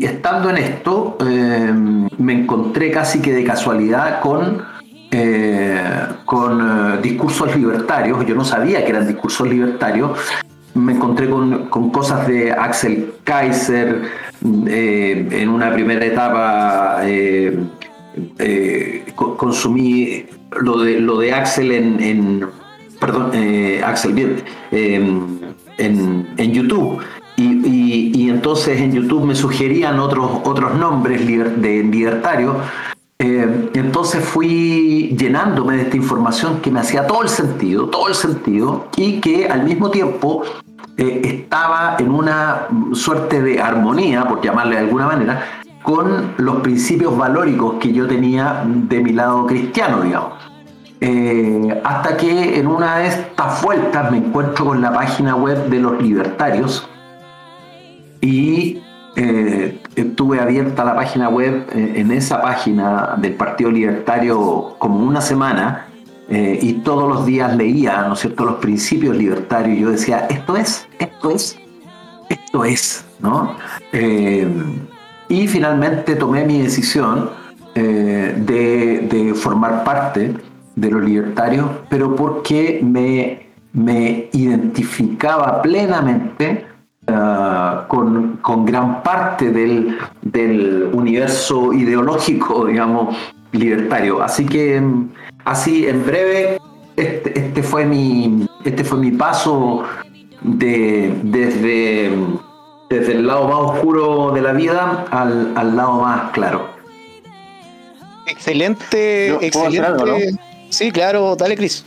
estando 0.04 0.50
en 0.52 0.58
esto, 0.58 1.18
eh, 1.28 1.74
me 2.18 2.34
encontré 2.34 2.92
casi 2.92 3.20
que 3.22 3.34
de 3.34 3.44
casualidad 3.44 4.22
con, 4.22 4.64
eh, 5.12 5.82
con 6.24 6.62
eh, 6.62 7.00
discursos 7.02 7.56
libertarios. 7.56 8.26
Yo 8.26 8.36
no 8.36 8.46
sabía 8.46 8.86
que 8.86 8.92
eran 8.92 9.08
discursos 9.08 9.48
libertarios. 9.48 10.18
Me 10.76 10.94
encontré 10.94 11.30
con, 11.30 11.70
con 11.70 11.90
cosas 11.90 12.28
de 12.28 12.52
Axel 12.52 13.16
Kaiser, 13.24 14.04
en 14.44 15.50
una 15.50 15.74
primera 15.74 16.06
etapa 16.06 17.02
eh, 18.40 19.06
consumí 19.16 20.26
lo 20.62 20.80
de, 20.80 21.00
lo 21.00 21.20
de 21.20 21.34
Axel 21.34 21.72
en, 21.72 22.48
perdón, 23.00 23.32
eh, 23.34 23.82
Axel 23.84 24.44
em, 24.72 25.38
en, 25.78 26.52
YouTube. 26.54 27.02
Y, 27.38 28.30
entonces 28.30 28.80
en 28.80 28.94
YouTube 28.94 29.26
me 29.26 29.36
sugerían 29.36 30.00
otros, 30.00 30.42
otros 30.44 30.76
nombres 30.76 31.26
de 31.28 31.84
libertarios. 31.84 32.56
Eh, 33.18 33.70
entonces 33.74 34.26
fui 34.26 35.16
llenándome 35.18 35.78
de 35.78 35.84
esta 35.84 35.96
información 35.96 36.60
que 36.60 36.70
me 36.70 36.82
hacía 36.82 37.08
todo 37.08 37.24
el 37.24 37.30
sentido, 37.30 37.88
todo 37.88 38.10
el 38.10 38.16
sentido, 38.16 38.90
y 38.98 39.22
que 39.22 39.48
al 39.48 39.64
mismo 39.64 39.90
tiempo 39.90 40.44
eh, 40.98 41.22
estaba 41.24 41.96
en 41.98 42.12
una 42.12 42.68
suerte 42.94 43.42
de 43.42 43.62
armonía, 43.62 44.28
por 44.28 44.42
llamarle 44.42 44.76
de 44.76 44.82
alguna 44.82 45.08
manera, 45.08 45.64
con 45.86 46.34
los 46.38 46.62
principios 46.62 47.16
valóricos 47.16 47.76
que 47.76 47.94
yo 47.94 48.08
tenía 48.08 48.64
de 48.66 49.02
mi 49.02 49.14
lado 49.14 49.46
cristiano, 49.46 50.02
digamos. 50.02 50.34
Eh, 51.00 51.82
hasta 51.84 52.18
que 52.18 52.58
en 52.58 52.66
una 52.66 52.98
de 52.98 53.08
estas 53.08 53.62
vueltas 53.62 54.12
me 54.12 54.18
encuentro 54.18 54.66
con 54.66 54.82
la 54.82 54.92
página 54.92 55.36
web 55.36 55.70
de 55.70 55.80
los 55.80 56.02
libertarios 56.02 56.90
y 58.20 58.82
eh, 59.16 59.80
estuve 59.96 60.40
abierta 60.40 60.84
la 60.84 60.96
página 60.96 61.30
web 61.30 61.68
eh, 61.72 61.94
en 61.98 62.12
esa 62.12 62.42
página 62.42 63.14
del 63.18 63.36
Partido 63.36 63.70
Libertario 63.70 64.76
como 64.80 65.06
una 65.06 65.22
semana 65.22 65.88
y 66.28 66.74
todos 66.82 67.08
los 67.08 67.28
días 67.28 67.56
leía, 67.56 68.02
¿no 68.08 68.16
es 68.16 68.22
cierto?, 68.22 68.46
los 68.46 68.56
principios 68.56 69.16
libertarios 69.16 69.78
y 69.78 69.82
yo 69.82 69.92
decía, 69.92 70.26
esto 70.28 70.58
es, 70.58 70.88
esto 70.98 71.30
es, 71.30 71.60
esto 72.30 72.66
es, 72.66 73.06
¿no? 73.20 73.56
Y 75.30 75.48
finalmente 75.48 76.16
tomé 76.16 76.46
mi 76.46 76.62
decisión 76.62 77.30
de, 77.74 79.08
de 79.10 79.34
formar 79.34 79.84
parte 79.84 80.34
de 80.76 80.92
los 80.92 81.04
libertarios, 81.04 81.68
pero 81.90 82.16
porque 82.16 82.80
me, 82.84 83.46
me 83.76 84.30
identificaba 84.32 85.62
plenamente 85.62 86.66
ah, 87.08 87.86
con, 87.88 88.66
gran 88.66 89.04
parte 89.04 89.52
del, 89.52 90.90
universo 90.94 91.74
ideológico, 91.74 92.66
digamos, 92.66 93.16
libertario. 93.52 94.22
Así 94.22 94.46
que, 94.46 94.82
así 95.44 95.88
en 95.88 96.06
breve, 96.06 96.58
este, 96.96 97.38
este 97.38 97.64
fue, 97.64 97.86
mi, 97.86 98.48
este 98.64 98.84
fue 98.84 99.00
mi 99.00 99.12
paso 99.12 99.84
de, 100.42 101.14
desde, 101.24 102.12
desde 102.90 103.14
el 103.14 103.28
lado 103.28 103.48
más 103.48 103.78
oscuro 103.78 104.32
de 104.32 104.42
la 104.42 104.54
vida 104.54 105.06
al, 105.12 105.54
al 105.56 105.76
lado 105.76 105.94
más 106.02 106.32
claro. 106.32 106.70
Excelente, 108.28 109.46
excelente. 109.46 110.36
Sí, 110.70 110.92
claro, 110.92 111.36
dale, 111.36 111.56
Cris. 111.56 111.86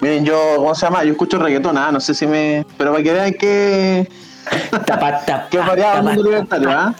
Miren, 0.00 0.24
yo, 0.24 0.56
¿cómo 0.56 0.74
se 0.74 0.84
llama? 0.84 1.04
Yo 1.04 1.12
escucho 1.12 1.38
reggaetón, 1.38 1.78
ah, 1.78 1.92
no 1.92 2.00
sé 2.00 2.12
si 2.14 2.26
me. 2.26 2.66
Pero 2.76 2.90
para 2.92 3.04
que 3.04 3.12
vean 3.12 3.34
que. 3.34 4.08
que 5.50 5.58
variado 5.58 5.98
el 5.98 6.04
mundo 6.04 6.22
libertario, 6.24 6.70
¿ah? 6.70 6.94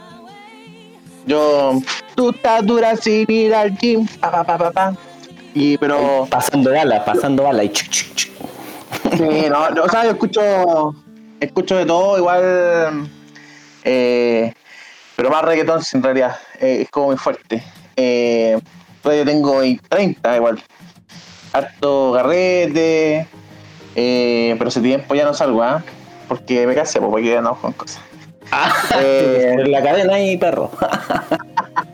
Yo. 1.26 1.80
Tú 2.14 2.30
estás 2.30 2.64
dura 2.64 2.96
sin 2.96 3.28
ir 3.28 3.54
al 3.54 3.76
gym, 3.76 4.06
pa, 4.20 4.44
pa, 4.44 4.56
pa, 4.56 4.70
pa, 4.70 4.94
Y, 5.52 5.76
pero. 5.78 6.28
Pasando 6.30 6.70
bala, 6.70 7.04
pasando 7.04 7.42
bala 7.42 7.64
y 7.64 7.70
chuc, 7.70 7.88
chuc, 7.88 8.14
chuc. 8.14 8.32
Sí, 9.16 9.48
no, 9.50 9.70
no, 9.70 9.82
o 9.82 9.88
sea, 9.88 10.04
yo 10.04 10.10
escucho. 10.12 10.94
Escucho 11.42 11.76
de 11.76 11.86
todo, 11.86 12.18
igual. 12.18 13.10
Eh, 13.84 14.52
pero 15.16 15.30
más 15.30 15.44
reggaetón, 15.44 15.82
en 15.92 16.02
realidad. 16.02 16.36
Eh, 16.60 16.82
es 16.82 16.90
como 16.90 17.06
muy 17.06 17.16
fuerte. 17.16 17.62
Eh, 17.96 18.58
yo 19.04 19.24
tengo 19.24 19.60
30 19.88 20.36
igual 20.36 20.62
harto 21.52 22.12
garrete, 22.12 23.26
eh, 23.94 24.54
pero 24.58 24.68
ese 24.68 24.80
tiempo 24.80 25.14
ya 25.14 25.24
no 25.24 25.34
salgo, 25.34 25.62
¿ah? 25.62 25.82
Porque 26.28 26.66
me 26.66 26.74
casé, 26.74 26.98
pues, 26.98 27.10
porque 27.10 27.30
ya 27.30 27.40
no 27.40 27.54
con 27.56 27.72
cosas. 27.72 28.00
Ah, 28.50 28.72
eh, 29.00 29.56
en 29.58 29.70
la 29.70 29.82
cadena 29.82 30.14
hay 30.14 30.36
perro. 30.36 30.70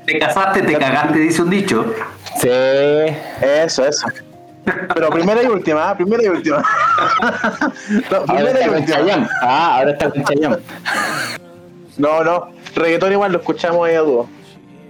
te 0.06 0.18
casaste, 0.18 0.62
te 0.62 0.76
cagaste, 0.76 1.18
dice 1.18 1.42
un 1.42 1.50
dicho. 1.50 1.94
Sí. 2.40 2.48
Eso, 3.42 3.84
eso. 3.84 4.06
Pero 4.94 5.10
primera 5.10 5.42
y 5.42 5.46
última, 5.46 5.90
¿ah? 5.90 5.96
primera 5.96 6.22
y 6.22 6.28
última. 6.28 6.58
no, 8.10 8.24
primera 8.24 8.66
y 8.66 8.68
última. 8.68 9.28
Ah, 9.42 9.78
ahora 9.78 9.90
está 9.92 10.10
con 10.10 10.24
Chayam. 10.24 10.56
No, 11.96 12.24
no. 12.24 12.48
Reggaetón 12.74 13.12
igual 13.12 13.32
lo 13.32 13.38
escuchamos 13.38 13.86
ahí 13.86 13.94
a 13.94 14.00
dúo. 14.00 14.28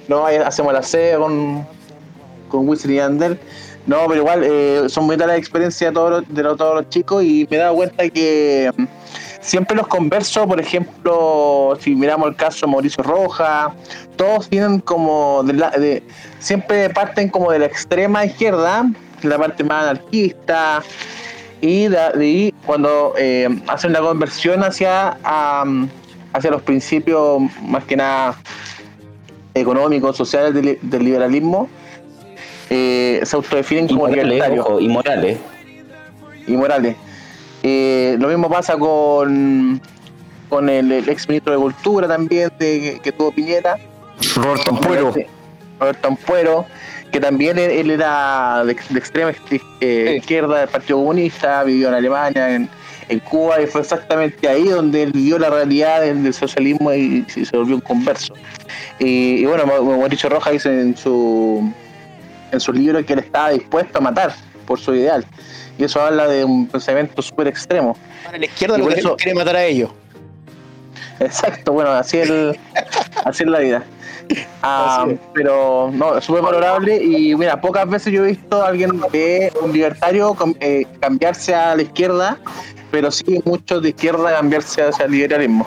No, 0.08 0.26
hacemos 0.26 0.72
la 0.72 0.82
C 0.82 1.14
con, 1.18 1.66
con 2.48 2.68
Wisin 2.68 2.92
y 2.92 3.00
Andel. 3.00 3.38
No, 3.86 4.06
pero 4.06 4.20
igual 4.20 4.42
eh, 4.44 4.84
son 4.88 5.06
muy 5.06 5.16
las 5.16 5.38
experiencias 5.38 5.90
de 5.90 5.94
todos, 5.94 6.10
los, 6.10 6.34
de 6.34 6.42
todos 6.42 6.74
los 6.74 6.88
chicos 6.90 7.24
y 7.24 7.48
me 7.50 7.56
he 7.56 7.60
dado 7.60 7.74
cuenta 7.74 8.06
que 8.10 8.70
mm, 8.76 8.84
siempre 9.40 9.74
los 9.74 9.86
converso, 9.86 10.46
por 10.46 10.60
ejemplo, 10.60 11.78
si 11.80 11.94
miramos 11.94 12.28
el 12.28 12.36
caso 12.36 12.66
de 12.66 12.72
Mauricio 12.72 13.02
Roja, 13.02 13.72
todos 14.16 14.50
vienen 14.50 14.80
como 14.80 15.42
de, 15.42 15.54
la, 15.54 15.70
de 15.70 16.02
siempre 16.38 16.90
parten 16.90 17.30
como 17.30 17.50
de 17.50 17.60
la 17.60 17.64
extrema 17.64 18.26
izquierda, 18.26 18.84
la 19.22 19.38
parte 19.38 19.64
más 19.64 19.84
anarquista, 19.84 20.82
y 21.60 21.88
de, 21.88 22.54
cuando 22.64 23.14
eh, 23.18 23.48
hacen 23.66 23.92
la 23.92 24.00
conversión 24.00 24.62
hacia, 24.62 25.18
hacia 26.32 26.50
los 26.50 26.62
principios 26.62 27.42
más 27.62 27.84
que 27.84 27.96
nada 27.96 28.36
económicos, 29.54 30.16
sociales 30.16 30.54
del 30.54 31.04
liberalismo, 31.04 31.68
eh, 32.70 33.20
se 33.24 33.36
autodefinen 33.36 33.88
como 33.88 34.06
libertarios. 34.08 34.66
y 34.80 34.88
morales. 34.88 35.38
Y 36.46 36.52
morales. 36.52 36.96
Eh, 37.62 38.16
lo 38.20 38.28
mismo 38.28 38.48
pasa 38.48 38.78
con, 38.78 39.80
con 40.48 40.68
el, 40.68 40.92
ex 41.08 41.28
ministro 41.28 41.52
de 41.52 41.58
Cultura 41.58 42.06
también, 42.06 42.52
de, 42.58 43.00
que, 43.02 43.12
tuvo 43.12 43.32
Piñera. 43.32 43.76
Roberto 44.36 44.70
Ampuero. 44.70 45.14
Roberto 45.80 46.08
Ampuero, 46.08 46.66
que 47.10 47.20
también 47.20 47.58
él, 47.58 47.90
era 47.90 48.64
de, 48.64 48.72
extrema 48.72 49.32
eh, 49.80 50.16
izquierda 50.18 50.60
del 50.60 50.68
Partido 50.68 50.98
Comunista, 50.98 51.64
vivió 51.64 51.88
en 51.88 51.94
Alemania, 51.94 52.54
en, 52.54 52.68
Cuba, 53.20 53.60
y 53.62 53.66
fue 53.66 53.80
exactamente 53.80 54.46
ahí 54.46 54.68
donde 54.68 55.04
él 55.04 55.12
vio 55.12 55.38
la 55.38 55.48
realidad 55.48 56.02
del, 56.02 56.34
socialismo 56.34 56.92
y, 56.92 57.24
se 57.28 57.56
volvió 57.56 57.76
un 57.76 57.80
converso. 57.80 58.34
Y, 58.98 59.36
y 59.40 59.46
bueno, 59.46 59.64
Mauricio 59.66 60.28
Rojas 60.28 60.52
dice 60.52 60.68
en 60.68 60.94
su 60.94 61.72
en 62.52 62.60
su 62.60 62.72
libro 62.72 63.04
que 63.04 63.12
él 63.12 63.18
estaba 63.20 63.50
dispuesto 63.50 63.98
a 63.98 64.00
matar 64.00 64.34
por 64.66 64.78
su 64.78 64.94
ideal. 64.94 65.24
Y 65.78 65.84
eso 65.84 66.00
habla 66.00 66.26
de 66.26 66.44
un 66.44 66.66
pensamiento 66.66 67.22
súper 67.22 67.46
extremo. 67.48 67.96
Para 68.24 68.38
la 68.38 68.46
izquierda 68.46 68.78
lo 68.78 68.88
que 68.88 68.94
eso... 68.94 69.16
quiere 69.16 69.34
matar 69.34 69.56
a 69.56 69.64
ellos. 69.64 69.90
Exacto, 71.20 71.72
bueno, 71.72 71.90
así 71.90 72.18
es, 72.18 72.30
así 73.24 73.44
es 73.44 73.50
la 73.50 73.58
vida. 73.58 73.84
Ah, 74.62 75.06
pero 75.34 75.90
no, 75.92 76.18
es 76.18 76.24
súper 76.24 76.42
valorable 76.42 76.96
y 77.02 77.34
mira, 77.34 77.60
pocas 77.60 77.88
veces 77.88 78.12
yo 78.12 78.24
he 78.24 78.28
visto 78.28 78.62
a 78.62 78.68
alguien 78.68 79.00
de 79.12 79.52
un 79.62 79.72
libertario 79.72 80.36
eh, 80.60 80.86
cambiarse 81.00 81.54
a 81.54 81.74
la 81.76 81.82
izquierda, 81.82 82.38
pero 82.90 83.10
sí 83.10 83.40
muchos 83.44 83.82
de 83.82 83.90
izquierda 83.90 84.34
cambiarse 84.34 84.82
hacia 84.82 85.04
el 85.04 85.12
liberalismo. 85.12 85.66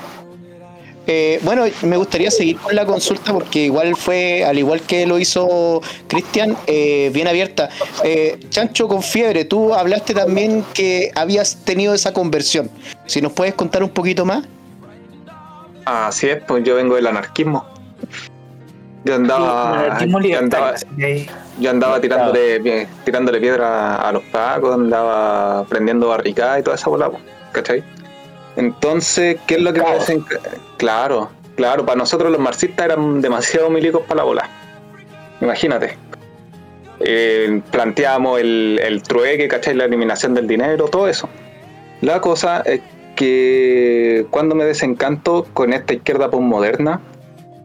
Eh, 1.07 1.39
bueno, 1.43 1.65
me 1.81 1.97
gustaría 1.97 2.29
seguir 2.29 2.57
con 2.57 2.75
la 2.75 2.85
consulta 2.85 3.33
porque 3.33 3.65
igual 3.65 3.95
fue, 3.95 4.45
al 4.45 4.59
igual 4.59 4.81
que 4.81 5.07
lo 5.07 5.17
hizo 5.17 5.81
Cristian, 6.07 6.55
eh, 6.67 7.09
bien 7.13 7.27
abierta. 7.27 7.69
Eh, 8.03 8.39
Chancho 8.49 8.87
con 8.87 9.01
fiebre, 9.01 9.45
tú 9.45 9.73
hablaste 9.73 10.13
también 10.13 10.63
que 10.73 11.11
habías 11.15 11.57
tenido 11.65 11.93
esa 11.93 12.13
conversión. 12.13 12.69
Si 13.07 13.19
nos 13.21 13.33
puedes 13.33 13.55
contar 13.55 13.83
un 13.83 13.89
poquito 13.89 14.25
más. 14.25 14.43
Así 15.85 16.29
es, 16.29 16.43
pues 16.47 16.63
yo 16.63 16.75
vengo 16.75 16.95
del 16.95 17.07
anarquismo. 17.07 17.65
Yo 19.03 19.15
andaba, 19.15 19.97
yo 20.05 20.37
andaba, 20.37 20.75
yo 21.59 21.69
andaba 21.71 21.99
tirándole, 21.99 22.87
tirándole 23.03 23.39
piedra 23.39 23.95
a 23.95 24.11
los 24.11 24.21
pacos, 24.25 24.75
andaba 24.75 25.65
prendiendo 25.65 26.09
barricadas 26.09 26.59
y 26.59 26.63
toda 26.63 26.75
esa 26.75 26.89
bola, 26.89 27.09
¿cachai? 27.51 27.83
Entonces, 28.55 29.37
¿qué 29.47 29.55
es 29.55 29.61
lo 29.61 29.73
que 29.73 29.81
me 29.81 29.89
hacen? 29.89 30.23
Claro, 30.77 31.31
claro, 31.55 31.83
para 31.83 31.97
nosotros 31.97 32.31
los 32.31 32.39
marxistas 32.39 32.85
eran 32.85 33.21
demasiado 33.21 33.71
milicos 33.71 34.03
para 34.03 34.17
la 34.17 34.23
bola. 34.23 34.49
Imagínate. 35.41 35.97
Eh, 36.99 37.59
planteamos 37.71 38.39
el, 38.39 38.79
el 38.83 39.01
trueque, 39.01 39.47
¿cachai? 39.47 39.73
La 39.73 39.85
eliminación 39.85 40.35
del 40.35 40.47
dinero, 40.47 40.85
todo 40.89 41.07
eso. 41.07 41.27
La 42.01 42.21
cosa 42.21 42.61
es 42.61 42.81
que 43.15 44.27
cuando 44.29 44.53
me 44.53 44.65
desencanto 44.65 45.47
con 45.53 45.73
esta 45.73 45.93
izquierda 45.93 46.29
postmoderna, 46.29 47.01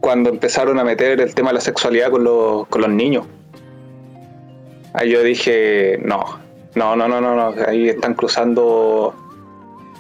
cuando 0.07 0.31
empezaron 0.31 0.79
a 0.79 0.85
meter 0.85 1.21
el 1.21 1.35
tema 1.35 1.49
de 1.49 1.55
la 1.55 1.61
sexualidad 1.61 2.13
con 2.13 2.23
los, 2.23 2.69
con 2.69 2.81
los 2.81 2.91
niños. 2.91 3.27
Ahí 4.95 5.11
yo 5.11 5.21
dije, 5.25 5.99
no, 6.01 6.39
no, 6.77 6.95
no, 6.95 7.09
no, 7.09 7.21
no, 7.21 7.53
ahí 7.67 7.89
están 7.89 8.15
cruzando 8.15 9.13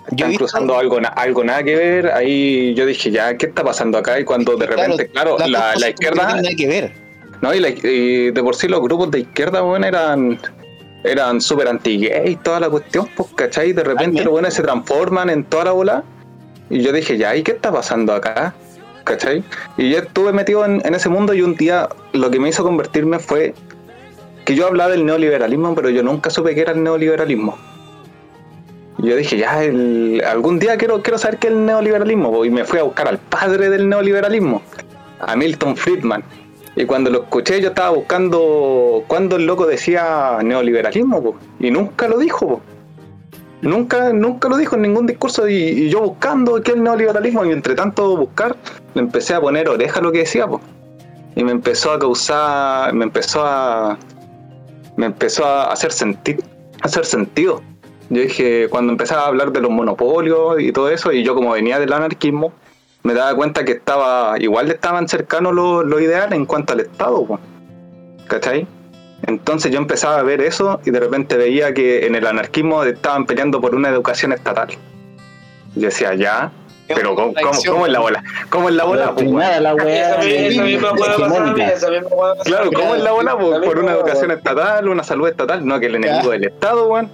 están 0.08 0.34
cruzando 0.34 0.78
algo, 0.78 1.00
algo 1.16 1.42
nada 1.42 1.64
que 1.64 1.74
ver. 1.74 2.12
Ahí 2.12 2.72
yo 2.74 2.86
dije, 2.86 3.10
ya, 3.10 3.36
¿qué 3.36 3.46
está 3.46 3.64
pasando 3.64 3.98
acá? 3.98 4.20
Y 4.20 4.24
cuando 4.24 4.56
de 4.56 4.66
repente, 4.66 5.08
claro, 5.08 5.38
la, 5.38 5.74
izquierda. 5.88 6.22
No 6.22 6.36
nada 6.36 6.54
que 6.56 6.68
ver. 6.68 6.92
No, 7.42 7.52
y, 7.52 8.30
de 8.30 8.42
por 8.44 8.54
sí 8.54 8.68
los 8.68 8.80
grupos 8.82 9.10
de 9.10 9.18
izquierda, 9.18 9.62
bueno, 9.62 9.88
eran 9.88 10.38
eran 11.02 11.40
súper 11.40 11.66
anti-gay 11.66 12.30
y 12.30 12.36
toda 12.36 12.60
la 12.60 12.70
cuestión, 12.70 13.08
pues, 13.16 13.30
¿cachai? 13.34 13.72
De 13.72 13.82
repente 13.82 14.22
los 14.22 14.30
buenos 14.30 14.54
se 14.54 14.62
transforman 14.62 15.30
en 15.30 15.42
toda 15.42 15.64
la 15.64 15.72
bola. 15.72 16.04
Y 16.70 16.80
yo 16.82 16.92
dije, 16.92 17.18
ya, 17.18 17.34
¿y 17.34 17.42
qué 17.42 17.50
está 17.50 17.72
pasando 17.72 18.12
acá? 18.12 18.54
¿Cachai? 19.06 19.42
Y 19.78 19.90
yo 19.90 19.98
estuve 19.98 20.32
metido 20.32 20.64
en, 20.66 20.82
ese 20.94 21.08
mundo 21.08 21.32
y 21.32 21.40
un 21.40 21.54
día 21.54 21.88
lo 22.12 22.30
que 22.30 22.38
me 22.40 22.48
hizo 22.50 22.62
convertirme 22.64 23.18
fue 23.20 23.54
que 24.44 24.54
yo 24.54 24.66
hablaba 24.66 24.90
del 24.90 25.06
neoliberalismo, 25.06 25.74
pero 25.74 25.88
yo 25.90 26.02
nunca 26.02 26.28
supe 26.28 26.54
que 26.54 26.60
era 26.60 26.72
el 26.72 26.82
neoliberalismo. 26.82 27.56
Yo 28.98 29.14
dije, 29.16 29.36
ya, 29.38 29.62
el- 29.62 30.22
algún 30.26 30.58
día 30.58 30.76
quiero, 30.76 31.02
quiero 31.02 31.18
saber 31.18 31.38
qué 31.38 31.48
es 31.48 31.52
el 31.52 31.64
neoliberalismo. 31.66 32.44
Y 32.44 32.50
me 32.50 32.64
fui 32.64 32.78
a 32.78 32.82
buscar 32.82 33.08
al 33.08 33.18
padre 33.18 33.70
del 33.70 33.88
neoliberalismo, 33.88 34.62
a 35.20 35.36
Milton 35.36 35.76
Friedman. 35.76 36.22
Y 36.76 36.84
cuando 36.84 37.10
lo 37.10 37.22
escuché, 37.22 37.60
yo 37.60 37.68
estaba 37.68 37.90
buscando 37.90 39.04
cuándo 39.06 39.36
el 39.36 39.46
loco 39.46 39.66
decía 39.66 40.38
neoliberalismo, 40.42 41.36
y 41.60 41.70
nunca 41.70 42.08
lo 42.08 42.18
dijo. 42.18 42.60
Nunca, 43.62 44.12
nunca 44.12 44.48
lo 44.48 44.56
dijo 44.56 44.76
en 44.76 44.82
ningún 44.82 45.06
discurso. 45.06 45.48
Y, 45.48 45.88
yo 45.88 46.00
buscando 46.00 46.62
qué 46.62 46.72
es 46.72 46.76
el 46.76 46.82
neoliberalismo, 46.82 47.44
y 47.44 47.52
entre 47.52 47.74
tanto 47.74 48.16
buscar, 48.16 48.56
le 48.94 49.02
empecé 49.02 49.34
a 49.34 49.40
poner 49.40 49.68
oreja 49.68 50.00
a 50.00 50.02
lo 50.02 50.12
que 50.12 50.18
decía. 50.20 50.46
Y 51.34 51.44
me 51.44 51.52
empezó 51.52 51.92
a 51.92 51.98
causar, 51.98 52.92
me 52.94 53.04
empezó 53.04 53.44
a, 53.44 53.98
me 54.96 55.06
empezó 55.06 55.44
a 55.44 55.72
hacer 55.72 55.92
sentir, 55.92 56.42
hacer 56.82 57.04
sentido. 57.04 57.62
Yo 58.08 58.22
dije, 58.22 58.68
cuando 58.68 58.92
empezaba 58.92 59.22
a 59.22 59.26
hablar 59.26 59.52
de 59.52 59.60
los 59.60 59.70
monopolios 59.70 60.60
y 60.60 60.72
todo 60.72 60.90
eso, 60.90 61.12
y 61.12 61.24
yo 61.24 61.34
como 61.34 61.52
venía 61.52 61.78
del 61.78 61.92
anarquismo, 61.92 62.52
me 63.02 63.14
daba 63.14 63.34
cuenta 63.34 63.64
que 63.64 63.72
estaba, 63.72 64.38
igual 64.38 64.70
estaban 64.70 65.08
cercanos 65.08 65.54
los 65.54 65.84
los 65.84 66.00
ideales 66.00 66.32
en 66.32 66.46
cuanto 66.46 66.72
al 66.72 66.80
Estado, 66.80 67.24
po. 67.24 67.38
¿cachai? 68.26 68.66
Entonces 69.22 69.72
yo 69.72 69.78
empezaba 69.78 70.18
a 70.18 70.22
ver 70.22 70.40
eso 70.40 70.80
y 70.84 70.90
de 70.90 71.00
repente 71.00 71.36
veía 71.36 71.72
que 71.74 72.06
en 72.06 72.14
el 72.14 72.26
anarquismo 72.26 72.84
estaban 72.84 73.26
peleando 73.26 73.60
por 73.60 73.74
una 73.74 73.88
educación 73.88 74.32
estatal. 74.32 74.68
Yo 75.74 75.86
decía, 75.88 76.14
ya, 76.14 76.52
pero 76.86 77.14
¿cómo, 77.14 77.32
cómo- 77.34 77.58
cómo 77.72 77.86
es 77.86 77.92
la 77.92 77.98
bola? 78.00 78.22
¿Cómo 78.50 78.68
es 78.68 78.74
la 78.76 78.84
bola? 78.84 79.14
Nada, 79.40 79.60
la 79.60 79.74
weá. 79.74 80.14
Esa 80.20 80.62
misma 80.62 80.92
Claro. 82.44 82.70
¿cómo 82.72 82.94
es 82.94 83.02
la 83.02 83.10
bola? 83.12 83.36
Por 83.36 83.78
una 83.78 83.92
educación 83.92 84.30
estatal, 84.30 84.88
una 84.88 85.02
salud 85.02 85.28
estatal, 85.28 85.66
no 85.66 85.80
que 85.80 85.86
el 85.86 85.96
enemigo 85.96 86.30
del 86.30 86.44
Estado, 86.44 86.86
weón. 86.88 87.10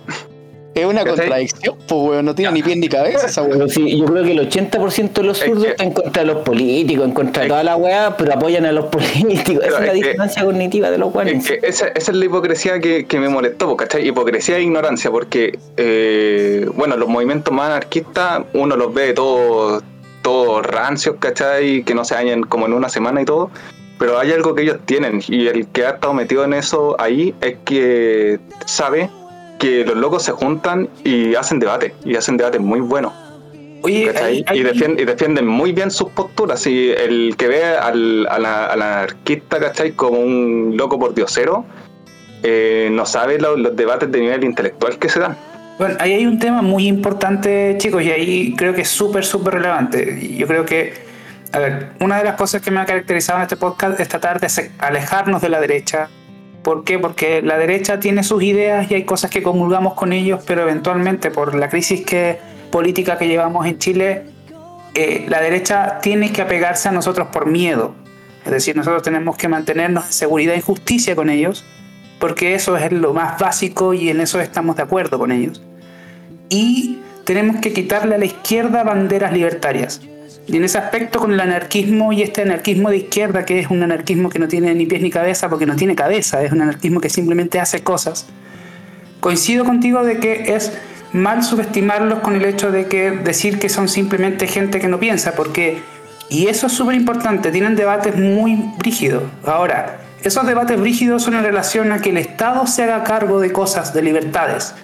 Es 0.75 0.87
una 0.87 1.05
contradicción, 1.05 1.77
pues, 1.87 2.01
weón. 2.01 2.25
No 2.25 2.35
tiene 2.35 2.53
ni 2.53 2.63
pie 2.63 2.77
ni 2.77 2.89
cabeza 2.89 3.27
esa 3.27 3.43
weón. 3.43 3.53
Pero 3.59 3.69
sí, 3.69 3.99
yo 3.99 4.07
creo 4.07 4.25
que 4.25 4.33
el 4.33 4.41
80% 4.49 5.21
de 5.21 5.27
los 5.27 5.39
Es 5.41 5.47
zurdos 5.47 5.65
que- 5.65 5.71
está 5.73 5.85
en 5.85 5.93
contra 5.93 6.23
de 6.23 6.27
los 6.33 6.43
políticos, 6.43 7.05
en 7.05 7.13
contra 7.13 7.41
de 7.43 7.47
es 7.47 7.51
toda 7.51 7.63
la 7.65 7.77
weá, 7.77 8.17
pero 8.17 8.33
apoyan 8.35 8.65
a 8.65 8.73
los 8.73 8.87
políticos. 8.87 9.65
Esa 9.67 9.79
es 9.81 9.87
la 9.87 9.93
es 9.93 10.01
que- 10.01 10.09
distancia 10.09 10.45
cognitiva 10.45 10.91
de 10.91 10.99
los 10.99 11.09
Es 11.09 11.13
guanes. 11.15 11.47
que 11.47 11.61
esa, 11.63 11.89
esa 11.89 12.11
es 12.13 12.17
la 12.17 12.25
hipocresía 12.25 12.81
que, 12.81 13.05
que 13.05 13.19
me 13.21 13.29
molestó, 13.29 13.69
po, 13.69 13.77
¿cachai? 13.77 14.07
Hipocresía 14.09 14.57
e 14.57 14.63
ignorancia, 14.63 15.11
porque, 15.11 15.59
eh, 15.77 16.67
bueno, 16.75 16.97
los 16.97 17.09
movimientos 17.09 17.53
más 17.53 17.67
anarquistas, 17.67 18.43
uno 18.55 18.77
los 18.77 18.93
ve 18.95 19.13
todos 19.13 19.83
todos 20.23 20.65
rancios, 20.65 21.17
¿cachai? 21.19 21.83
Que 21.83 21.95
no 21.95 22.05
se 22.05 22.15
dañan 22.15 22.45
como 22.45 22.67
en 22.67 22.73
una 22.75 22.89
semana 22.89 23.21
y 23.21 23.25
todo. 23.25 23.51
Pero 23.99 24.19
hay 24.19 24.31
algo 24.33 24.55
que 24.55 24.63
ellos 24.63 24.79
tienen, 24.87 25.21
y 25.29 25.49
el 25.49 25.67
que 25.67 25.85
ha 25.85 25.91
estado 25.91 26.15
metido 26.15 26.45
en 26.45 26.55
eso 26.55 26.97
ahí 26.99 27.35
es 27.41 27.57
que 27.65 28.39
sabe 28.65 29.11
que 29.63 29.85
los 29.85 29.97
locos 29.97 30.25
se 30.25 30.33
juntan 30.33 30.89
y 31.05 31.37
hacen 31.37 31.61
debate, 31.61 31.95
y 32.05 32.17
hacen 32.17 32.37
debates 32.37 32.61
muy 32.61 32.81
hay- 34.19 34.45
y, 34.59 34.63
defienden, 34.63 34.99
y 35.01 35.05
defienden 35.05 35.47
muy 35.47 35.71
bien 35.73 35.91
sus 35.93 36.09
posturas. 36.11 36.67
Y 36.67 36.91
el 36.91 37.35
que 37.37 37.47
ve 37.47 37.65
al, 37.65 38.27
a 38.29 38.39
la- 38.41 38.67
al 38.67 38.83
anarquista, 38.83 39.61
¿cachai? 39.61 39.93
Como 39.93 40.19
un 40.21 40.75
loco 40.77 40.99
por 40.99 41.15
diosero, 41.15 41.65
eh, 42.43 42.89
no 42.93 43.07
sabe 43.07 43.39
lo- 43.39 43.57
los 43.57 43.77
debates 43.77 44.11
de 44.11 44.21
nivel 44.21 44.43
intelectual 44.45 44.99
que 44.99 45.09
se 45.09 45.21
dan. 45.21 45.37
Bueno, 45.79 45.95
ahí 46.01 46.13
hay 46.13 46.27
un 46.27 46.39
tema 46.41 46.61
muy 46.63 46.87
importante, 46.89 47.77
chicos, 47.79 48.03
y 48.03 48.11
ahí 48.11 48.55
creo 48.57 48.75
que 48.75 48.83
es 48.83 48.89
súper, 48.89 49.25
súper 49.25 49.55
relevante. 49.55 50.29
Yo 50.37 50.47
creo 50.49 50.65
que, 50.65 50.93
a 51.53 51.59
ver, 51.61 51.91
una 52.01 52.19
de 52.19 52.25
las 52.25 52.35
cosas 52.37 52.63
que 52.63 52.71
me 52.73 52.81
ha 52.81 52.85
caracterizado 52.85 53.39
en 53.39 53.43
este 53.45 53.57
podcast 53.57 53.99
es 54.01 54.09
tratar 54.09 54.41
de 54.41 54.49
se- 54.49 54.71
alejarnos 54.79 55.41
de 55.41 55.49
la 55.49 55.61
derecha. 55.61 56.09
¿Por 56.63 56.85
qué? 56.85 56.99
Porque 56.99 57.43
la 57.43 57.59
derecha 57.59 57.99
tiene 57.99 58.23
sus 58.23 58.43
ideas 58.43 58.91
y 58.91 58.95
hay 58.95 59.05
cosas 59.05 59.31
que 59.31 59.43
comulgamos 59.43 59.95
con 59.95 60.13
ellos, 60.13 60.43
pero 60.47 60.63
eventualmente 60.63 61.31
por 61.31 61.55
la 61.55 61.69
crisis 61.69 62.05
que, 62.05 62.39
política 62.71 63.19
que 63.19 63.27
llevamos 63.27 63.67
en 63.67 63.79
Chile, 63.79 64.23
eh, 64.95 65.25
la 65.29 65.41
derecha 65.41 65.99
tiene 66.01 66.33
que 66.33 66.43
apegarse 66.43 66.89
a 66.89 66.93
nosotros 66.93 67.29
por 67.33 67.47
miedo. 67.47 67.95
Es 68.45 68.53
decir, 68.53 68.77
nosotros 68.77 69.03
tenemos 69.03 69.37
que 69.37 69.49
mantenernos 69.49 70.07
en 70.07 70.13
seguridad 70.13 70.55
y 70.55 70.61
justicia 70.61 71.17
con 71.17 71.31
ellos, 71.31 71.65
porque 72.21 72.55
eso 72.55 72.77
es 72.77 72.93
lo 72.93 73.13
más 73.13 73.39
básico 73.39 73.95
y 73.95 74.11
en 74.11 74.21
eso 74.21 74.41
estamos 74.41 74.77
de 74.77 74.83
acuerdo 74.83 75.19
con 75.19 75.33
ellos. 75.33 75.63
Y 76.49 76.99
tenemos 77.25 77.61
que 77.61 77.73
quitarle 77.73 78.15
a 78.15 78.19
la 78.19 78.25
izquierda 78.25 78.85
banderas 78.85 79.33
libertarias. 79.33 80.01
Y 80.47 80.57
en 80.57 80.65
ese 80.65 80.79
aspecto 80.79 81.19
con 81.19 81.33
el 81.33 81.41
anarquismo 81.41 82.13
y 82.13 82.23
este 82.23 82.43
anarquismo 82.43 82.91
de 82.91 82.99
izquierda, 82.99 83.45
que 83.45 83.61
es 83.61 83.71
un 83.71 83.83
anarquismo 83.83 84.29
que 84.29 84.39
no 84.39 84.49
tiene 84.49 84.75
ni 84.75 84.87
pies 84.87 85.03
ni 85.03 85.11
cabeza, 85.11 85.49
porque 85.49 85.67
no 85.67 85.77
tiene 85.77 85.95
cabeza, 85.95 86.43
es 86.43 86.53
un 86.53 86.63
anarquismo 86.63 87.01
que 87.01 87.09
simplemente 87.09 87.61
hace 87.61 87.83
cosas, 87.83 88.27
coincido 89.21 89.65
contigo 89.65 90.03
de 90.03 90.19
que 90.19 90.55
es 90.55 90.73
mal 91.13 91.45
subestimarlos 91.45 92.21
con 92.21 92.35
el 92.35 92.45
hecho 92.45 92.73
de 92.73 92.87
que 92.87 93.11
decir 93.11 93.59
que 93.59 93.69
son 93.69 93.89
simplemente 93.89 94.47
gente 94.47 94.81
que 94.81 94.89
no 94.89 94.99
piensa, 94.99 95.35
porque, 95.35 95.83
y 96.29 96.49
eso 96.49 96.67
es 96.67 96.73
súper 96.73 96.97
importante, 96.97 97.51
tienen 97.51 97.77
debates 97.77 98.17
muy 98.17 98.73
brígidos. 98.79 99.25
Ahora, 99.45 99.99
esos 100.25 100.47
debates 100.47 100.81
brígidos 100.81 101.23
son 101.23 101.35
en 101.35 101.45
relación 101.45 101.93
a 101.93 102.01
que 102.01 102.11
el 102.11 102.17
Estado 102.17 102.67
se 102.67 102.83
haga 102.83 103.05
cargo 103.05 103.41
de 103.41 103.53
cosas, 103.53 103.93
de 103.95 104.03
libertades, 104.03 104.75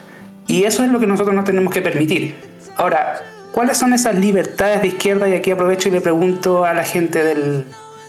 y 0.47 0.65
eso 0.65 0.85
es 0.85 0.91
lo 0.91 1.01
que 1.01 1.07
nosotros 1.07 1.35
no 1.35 1.45
tenemos 1.45 1.73
que 1.73 1.83
permitir. 1.83 2.35
Ahora, 2.77 3.21
¿cuáles 3.53 3.79
son 3.79 3.93
esas 3.93 4.15
libertades 4.15 4.83
de 4.83 4.89
izquierda? 4.89 5.29
Y 5.29 5.35
aquí 5.35 5.51
aprovecho 5.51 5.89
y 5.89 5.93
le 5.93 6.01
pregunto 6.01 6.65
a 6.65 6.75
la 6.75 6.85
gente 6.85 7.25
del, 7.25 7.65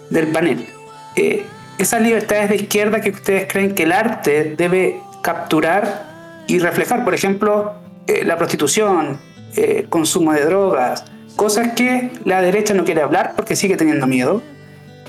del 0.10 0.28
panel. 0.28 0.68
Eh, 1.16 1.46
esas 1.78 2.02
libertades 2.02 2.50
de 2.50 2.56
izquierda 2.58 3.02
que 3.02 3.12
ustedes 3.12 3.52
creen 3.52 3.74
que 3.74 3.84
el 3.84 3.92
arte 3.92 4.56
debe 4.58 5.02
capturar 5.22 6.08
y 6.48 6.60
reflejar, 6.60 7.04
por 7.04 7.14
ejemplo, 7.14 7.74
eh, 8.08 8.24
la 8.26 8.38
prostitución, 8.38 9.20
eh, 9.56 9.86
consumo 9.90 10.34
de 10.34 10.44
drogas, 10.46 11.06
cosas 11.36 11.74
que 11.74 12.12
la 12.26 12.42
derecha 12.42 12.74
no 12.74 12.84
quiere 12.84 13.02
hablar 13.02 13.34
porque 13.36 13.56
sigue 13.56 13.78
teniendo 13.78 14.08
miedo, 14.08 14.42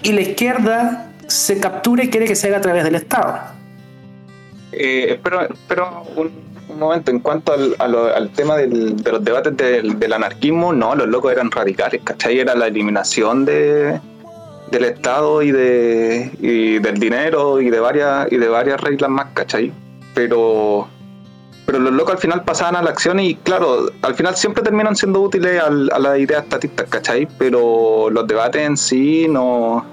y 0.03 0.12
la 0.12 0.20
izquierda 0.20 1.11
se 1.26 1.59
captura 1.61 2.05
y 2.05 2.11
quiere 2.11 2.26
que 2.26 2.37
se 2.37 2.49
haga 2.49 2.59
a 2.59 2.61
través 2.61 2.85
del 2.85 2.95
Estado. 2.95 3.41
Eh, 4.72 5.14
espero, 5.14 5.43
espero 5.43 6.05
un, 6.16 6.31
un 6.73 6.79
momento, 6.79 7.11
en 7.11 7.21
cuanto 7.21 7.53
al, 7.53 7.75
a 7.79 7.85
al 8.16 8.31
tema 8.31 8.57
del- 8.57 8.97
de 9.03 9.12
los 9.12 9.25
debates 9.25 9.57
del, 9.57 10.12
anarquismo, 10.12 10.73
no, 10.73 10.95
los 10.95 11.09
locos 11.09 11.33
eran 11.33 11.51
radicales, 11.51 12.01
¿cachai? 12.05 12.39
Era 12.41 12.55
la 12.55 12.66
eliminación 12.68 13.45
de, 13.45 14.01
del 14.71 14.85
Estado 14.85 15.43
y, 15.43 15.51
de, 15.53 16.31
y 16.41 16.79
del 16.79 16.99
dinero 16.99 17.61
y 17.61 17.71
de 17.71 17.81
varias 17.81 18.31
y 18.33 18.37
de 18.37 18.49
varias 18.49 18.81
reglas 18.81 19.11
más, 19.11 19.27
¿cachai? 19.35 19.73
Pero 20.14 20.89
pero 21.66 21.79
los 21.79 21.93
locos 21.93 22.14
al 22.14 22.21
final 22.21 22.43
pasaban 22.43 22.75
a 22.75 22.83
la 22.83 22.91
acción 22.91 23.21
y 23.21 23.37
claro, 23.37 23.93
al 24.03 24.14
final 24.16 24.35
siempre 24.35 24.61
terminan 24.61 24.97
siendo 24.97 25.21
útiles 25.21 25.62
a 25.62 25.71
las 25.71 26.18
ideas 26.18 26.43
estatistas, 26.43 26.89
¿cachai? 26.89 27.29
Pero 27.39 28.11
los 28.11 28.27
debates 28.27 28.62
en 28.62 28.77
sí 28.77 29.27
no, 29.29 29.87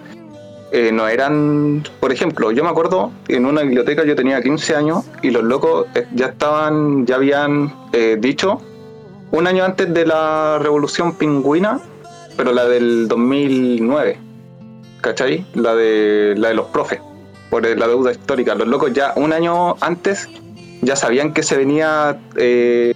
eh, 0.72 0.92
no 0.92 1.08
eran, 1.08 1.84
por 2.00 2.12
ejemplo, 2.12 2.52
yo 2.52 2.64
me 2.64 2.70
acuerdo 2.70 3.12
en 3.30 3.46
una 3.46 3.62
biblioteca 3.62 4.04
yo 4.04 4.16
tenía 4.16 4.42
15 4.42 4.76
años 4.76 5.06
y 5.22 5.32
los 5.32 5.44
locos 5.44 5.88
eh, 5.96 6.06
ya 6.14 6.28
estaban, 6.28 7.06
ya 7.06 7.16
habían 7.16 7.74
eh, 7.94 8.18
dicho 8.20 8.62
un 9.32 9.48
año 9.48 9.64
antes 9.64 9.94
de 9.94 10.06
la 10.06 10.60
revolución 10.62 11.16
pingüina, 11.16 11.80
pero 12.36 12.52
la 12.52 12.66
del 12.66 13.08
2009, 13.08 14.20
¿cachai? 15.02 15.46
La 15.54 15.74
de, 15.74 16.36
la 16.38 16.50
de 16.50 16.54
los 16.54 16.68
profes, 16.68 17.00
por 17.50 17.66
la 17.66 17.88
deuda 17.88 18.12
histórica. 18.12 18.56
Los 18.56 18.68
locos 18.68 18.94
ya 18.94 19.14
un 19.16 19.34
año 19.34 19.76
antes 19.82 20.30
ya 20.82 20.96
sabían 20.96 21.34
que 21.34 21.44
se 21.44 21.58
venía 21.58 22.20
eh, 22.36 22.94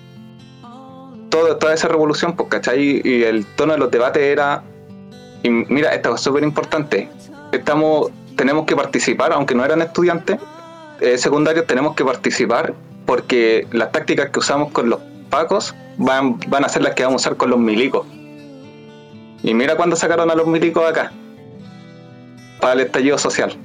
toda 1.30 1.74
esa 1.74 1.88
revolución, 1.88 2.36
pues, 2.36 2.50
¿cachai? 2.50 3.02
Y 3.04 3.24
el 3.24 3.46
tono 3.46 3.74
de 3.74 3.80
los 3.80 3.92
debates 3.92 4.22
era, 4.22 4.64
y 5.44 5.50
mira, 5.50 5.94
esto 5.94 6.14
es 6.14 6.22
súper 6.22 6.44
importante, 6.44 7.10
estamos, 7.52 8.12
tenemos 8.36 8.66
que 8.66 8.76
participar, 8.76 9.34
aunque 9.34 9.56
no 9.56 9.64
eran 9.66 9.82
estudiantes 9.82 10.38
eh, 11.00 11.18
secundarios, 11.18 11.68
tenemos 11.68 11.96
que 11.96 12.06
participar 12.06 12.74
porque 13.06 13.68
las 13.72 13.92
tácticas 13.92 14.30
que 14.30 14.40
usamos 14.40 14.72
con 14.72 14.90
los 14.90 15.00
pacos 15.30 15.74
van, 15.98 16.40
van 16.48 16.64
a 16.66 16.70
ser 16.70 16.84
las 16.84 16.94
que 16.94 17.04
vamos 17.04 17.26
a 17.26 17.30
usar 17.30 17.38
con 17.38 17.50
los 17.50 17.60
milicos. 17.60 18.06
Y 19.44 19.54
mira 19.54 19.76
cuando 19.76 19.96
sacaron 19.96 20.30
a 20.30 20.36
los 20.36 20.46
milicos 20.48 20.88
acá, 20.88 21.12
para 22.60 22.74
el 22.74 22.82
estallido 22.82 23.18
social. 23.18 23.58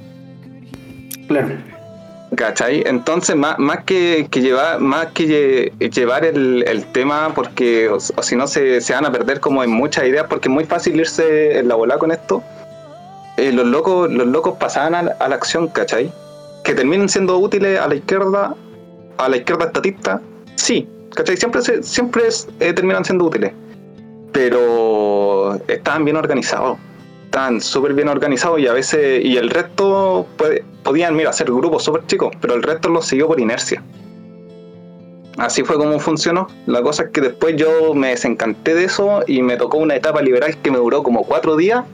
Claro. 1.29 1.57
¿Cachai? 2.35 2.83
Entonces, 2.87 3.37
más, 3.37 3.59
más 3.59 3.85
que, 3.85 4.27
que 4.31 4.41
llevar, 4.41 4.81
más 4.81 5.09
que 5.09 5.71
lle- 5.79 5.91
llevar 5.93 6.25
el, 6.25 6.65
el 6.67 6.85
tema, 6.87 7.33
porque 7.35 7.89
o, 7.89 7.97
o 7.97 8.23
si 8.23 8.35
no 8.35 8.47
se, 8.47 8.81
se 8.81 8.95
van 8.95 9.05
a 9.07 9.13
perder 9.13 9.39
como 9.39 9.63
en 9.63 9.71
muchas 9.71 10.07
ideas, 10.07 10.27
porque 10.29 10.49
es 10.49 10.55
muy 10.55 10.65
fácil 10.65 10.99
irse 10.99 11.59
en 11.59 11.69
la 11.69 11.75
bola 11.77 11.99
con 11.99 12.11
esto. 12.11 12.43
Eh, 13.37 13.53
los 13.53 13.67
locos, 13.67 14.11
los 14.13 14.27
locos 14.27 14.55
pasaban 14.59 14.95
a, 14.95 15.03
la- 15.03 15.17
acción, 15.35 15.69
¿cachai? 15.69 16.13
Que 16.65 16.75
terminen 16.75 17.09
siendo 17.09 17.39
útiles 17.39 17.79
a 17.79 17.87
la 17.89 17.95
izquierda, 17.97 18.55
a 19.19 19.29
la 19.29 19.37
izquierda 19.37 19.67
estatista, 19.67 20.21
sí, 20.57 20.89
¿cachai? 21.15 21.37
Siempre 21.37 21.61
siempre 21.83 22.27
es- 22.27 22.49
eh, 22.61 22.73
terminan 22.73 23.05
siendo 23.05 23.25
útiles. 23.27 23.53
Pero 24.33 25.55
estaban 25.69 26.05
bien 26.05 26.17
organizados 26.17 26.79
estaban 27.25 27.61
súper 27.61 27.93
bien 27.93 28.09
organizados 28.09 28.61
y 28.61 28.67
a 28.67 28.73
veces, 28.73 29.23
y 29.23 29.37
el 29.37 29.51
resto 29.51 30.27
puede- 30.39 30.65
podían, 30.83 31.15
mira, 31.17 31.31
hacer 31.31 31.49
grupos 31.49 31.83
súper 31.85 32.07
chicos, 32.07 32.31
pero 32.41 32.55
el 32.55 32.63
resto 32.63 32.89
los 32.89 33.07
siguió 33.07 33.27
por 33.27 33.41
inercia. 33.41 33.83
así 35.39 35.63
fue 35.65 35.77
como 35.77 35.99
funcionó. 35.99 36.47
La 36.67 36.81
cosa 36.83 37.03
es 37.05 37.11
que 37.11 37.21
después 37.21 37.57
yo 37.57 37.93
me 37.95 38.09
desencanté 38.09 38.75
de 38.75 38.85
eso 38.85 39.21
y 39.27 39.43
me 39.43 39.57
tocó 39.59 39.77
una 39.77 39.95
etapa 39.95 40.23
liberal 40.23 40.57
que 40.63 40.71
me 40.71 40.79
duró 40.79 41.03
como 41.03 41.25
cuatro 41.25 41.57
días, 41.57 41.85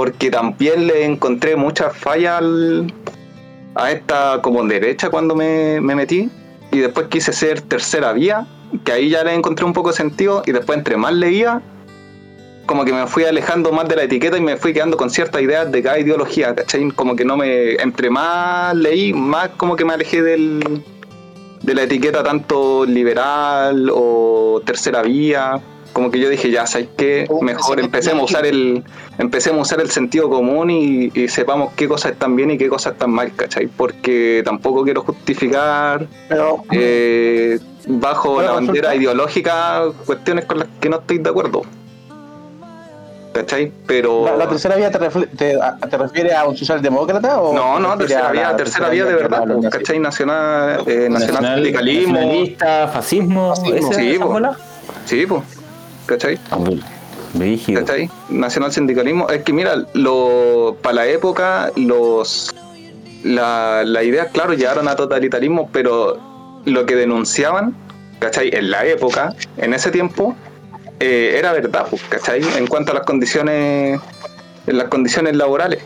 porque 0.00 0.30
también 0.30 0.86
le 0.86 1.04
encontré 1.04 1.56
muchas 1.56 1.94
fallas 1.94 2.38
al- 2.38 2.90
a 3.74 3.92
esta 3.92 4.40
como 4.40 4.64
derecha 4.64 5.10
cuando 5.10 5.36
me, 5.36 5.78
me 5.82 5.94
metí, 5.94 6.30
y 6.72 6.78
después 6.78 7.08
quise 7.08 7.34
ser 7.34 7.60
tercera 7.60 8.14
vía, 8.14 8.46
que 8.82 8.92
ahí 8.92 9.10
ya 9.10 9.22
le 9.22 9.34
encontré 9.34 9.66
un 9.66 9.74
poco 9.74 9.90
de 9.90 9.96
sentido, 9.96 10.42
y 10.46 10.52
después 10.52 10.78
entre 10.78 10.96
más 10.96 11.12
leía, 11.12 11.60
como 12.64 12.86
que 12.86 12.94
me 12.94 13.06
fui 13.08 13.24
alejando 13.24 13.72
más 13.72 13.90
de 13.90 13.96
la 13.96 14.04
etiqueta 14.04 14.38
y 14.38 14.40
me 14.40 14.56
fui 14.56 14.72
quedando 14.72 14.96
con 14.96 15.10
ciertas 15.10 15.42
ideas 15.42 15.70
de 15.70 15.82
cada 15.82 15.98
ideología, 15.98 16.54
¿cachai? 16.54 16.90
Como 16.92 17.14
que 17.14 17.26
no 17.26 17.36
me. 17.36 17.72
Entre 17.74 18.08
más 18.08 18.74
leí, 18.74 19.12
más 19.12 19.50
como 19.58 19.76
que 19.76 19.84
me 19.84 19.92
alejé 19.92 20.22
del, 20.22 20.82
de 21.60 21.74
la 21.74 21.82
etiqueta 21.82 22.22
tanto 22.22 22.86
liberal 22.86 23.90
o 23.92 24.62
tercera 24.64 25.02
vía. 25.02 25.60
Como 25.92 26.10
que 26.10 26.18
yo 26.20 26.28
dije, 26.28 26.50
ya, 26.50 26.66
¿sabes 26.66 26.88
qué? 26.96 27.26
Oh, 27.28 27.42
Mejor 27.42 27.80
empecemos 27.80 28.22
a 28.22 28.24
usar 28.24 28.46
el, 28.46 28.84
empecemos 29.18 29.58
a 29.58 29.62
usar 29.62 29.80
el 29.80 29.90
sentido 29.90 30.30
común 30.30 30.70
y, 30.70 31.10
y 31.14 31.28
sepamos 31.28 31.72
qué 31.74 31.88
cosas 31.88 32.12
están 32.12 32.36
bien 32.36 32.50
y 32.52 32.58
qué 32.58 32.68
cosas 32.68 32.92
están 32.92 33.10
mal, 33.10 33.34
¿cachai? 33.34 33.66
Porque 33.66 34.42
tampoco 34.44 34.84
quiero 34.84 35.02
justificar 35.02 36.06
Pero, 36.28 36.62
eh, 36.70 37.58
bajo 37.86 38.34
Bueno, 38.34 38.48
la 38.48 38.54
bandera 38.54 38.94
ideológica 38.94 39.82
cuestiones 40.06 40.44
con 40.44 40.60
las 40.60 40.68
que 40.80 40.88
no 40.88 40.98
estoy 40.98 41.18
de 41.18 41.28
acuerdo. 41.30 41.62
¿Cachai? 43.32 43.72
Pero. 43.86 44.24
¿la, 44.24 44.36
la 44.36 44.48
tercera 44.48 44.74
vía 44.74 44.90
te, 44.90 44.98
refle- 44.98 45.28
te, 45.36 45.54
a- 45.60 45.76
te 45.76 45.96
refiere 45.96 46.34
a 46.34 46.44
un 46.48 46.56
socialdemócrata? 46.56 47.40
O 47.40 47.54
no, 47.54 47.78
no, 47.78 47.96
tercera 47.96 48.32
vía, 48.32 48.56
tercera 48.56 48.88
vía 48.88 49.04
de 49.04 49.14
verdad, 49.14 49.44
pues? 49.46 49.70
¿cachai? 49.72 49.98
Nacional, 50.00 50.82
eh, 50.86 51.08
nacional 51.08 51.54
sindicalismo. 51.56 52.14
nacionalista, 52.14 52.88
fascismo, 52.88 53.54
Fascismo, 53.54 53.90
¿esa- 53.90 54.00
sí, 54.00 54.10
esa? 54.16 54.56
Sí, 55.06 55.26
pues. 55.26 55.42
¿Cachai? 56.10 56.38
Br- 56.50 56.82
Brígido. 57.34 57.80
¿Cachai? 57.84 58.10
Nacional 58.30 58.72
sindicalismo. 58.72 59.28
Es 59.28 59.44
que 59.44 59.52
mira, 59.52 59.84
lo, 59.94 60.76
para 60.82 60.96
la 60.96 61.06
época, 61.06 61.70
los 61.76 62.52
la, 63.22 63.84
la 63.84 64.02
idea, 64.02 64.26
claro, 64.26 64.54
llegaron 64.54 64.88
a 64.88 64.96
totalitarismo, 64.96 65.70
pero 65.72 66.18
lo 66.64 66.84
que 66.86 66.96
denunciaban, 66.96 67.76
¿cachai? 68.18 68.50
En 68.52 68.72
la 68.72 68.84
época, 68.84 69.32
en 69.58 69.72
ese 69.72 69.92
tiempo, 69.92 70.34
eh, 70.98 71.36
era 71.38 71.52
verdad, 71.52 71.86
pues, 71.88 72.02
¿cachai? 72.08 72.42
En 72.58 72.66
cuanto 72.66 72.90
a 72.90 72.96
las 72.96 73.04
condiciones, 73.04 74.00
en 74.66 74.78
las 74.78 74.88
condiciones 74.88 75.36
laborales. 75.36 75.80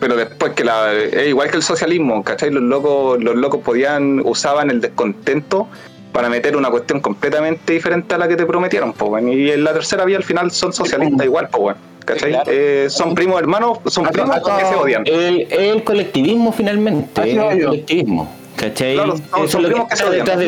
Pero 0.00 0.16
después 0.16 0.54
que 0.54 0.64
la, 0.64 0.92
igual 1.24 1.48
que 1.48 1.58
el 1.58 1.62
socialismo, 1.62 2.24
¿cachai? 2.24 2.50
Los 2.50 2.64
locos, 2.64 3.22
los 3.22 3.36
locos 3.36 3.60
podían, 3.60 4.20
usaban 4.24 4.70
el 4.70 4.80
descontento 4.80 5.68
para 6.12 6.28
meter 6.28 6.56
una 6.56 6.70
cuestión 6.70 7.00
completamente 7.00 7.72
diferente 7.72 8.14
a 8.14 8.18
la 8.18 8.28
que 8.28 8.36
te 8.36 8.44
prometieron, 8.46 8.92
bueno. 8.92 9.32
Y 9.32 9.50
en 9.50 9.64
la 9.64 9.72
tercera 9.72 10.04
vía 10.04 10.18
al 10.18 10.24
final 10.24 10.50
son 10.50 10.72
socialistas 10.72 11.24
igual, 11.24 11.48
pues, 11.50 11.60
bueno. 11.62 11.78
¿Cachai? 12.04 12.30
Claro. 12.32 12.50
Eh, 12.52 12.86
son 12.90 13.14
primos 13.14 13.40
hermanos, 13.40 13.78
son 13.86 14.04
primos 14.06 14.36
que 14.36 14.64
se 14.66 14.74
odian. 14.74 15.02
El, 15.06 15.46
el 15.52 15.84
colectivismo 15.84 16.52
finalmente, 16.52 17.22
el 17.22 17.36
yo. 17.36 17.48
colectivismo. 17.68 18.34
¿Cachai? 18.56 18.94
Claro, 18.94 19.16
son- 19.16 19.24
Eso 19.24 19.32
son 19.32 19.44
es 19.46 19.52
lo 19.54 19.60
que 19.60 19.66
primos 19.74 19.88
que 19.88 19.96
se 19.96 20.04
odian. 20.04 20.18
detrás 20.26 20.38
de 20.38 20.46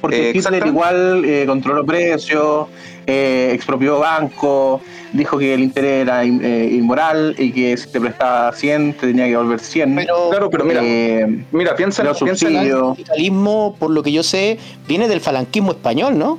porque, 0.00 0.30
Eh, 0.30 0.32
Hitler 0.34 0.66
igual 0.66 1.24
eh, 1.24 1.44
controló 1.46 1.84
precios, 1.84 2.68
eh, 3.10 3.50
expropió 3.54 3.98
bancos, 3.98 4.82
dijo 5.14 5.38
que 5.38 5.54
el 5.54 5.60
interés 5.62 6.02
era 6.02 6.24
in- 6.26 6.44
eh, 6.44 6.68
inmoral 6.72 7.34
y 7.38 7.50
que 7.52 7.74
si 7.76 7.90
te 7.90 7.98
prestaba 8.00 8.52
100 8.52 8.92
te 8.92 9.06
tenía 9.08 9.24
que 9.24 9.30
devolver 9.30 9.58
100. 9.60 9.94
Pero 9.96 10.28
Claro, 10.30 10.50
pero 10.50 10.64
mira, 10.64 10.80
Eh, 10.84 11.44
mira, 11.50 11.74
piensa, 11.74 12.04
los 12.04 12.18
piensa 12.22 12.46
en 12.46 12.52
subsidios. 12.54 12.82
el 12.98 13.04
capitalismo, 13.04 13.74
por 13.78 13.90
lo 13.90 14.02
que 14.02 14.12
yo 14.12 14.22
sé, 14.22 14.58
viene 14.86 15.08
del 15.08 15.20
falanquismo 15.22 15.70
español, 15.72 16.18
¿no? 16.18 16.38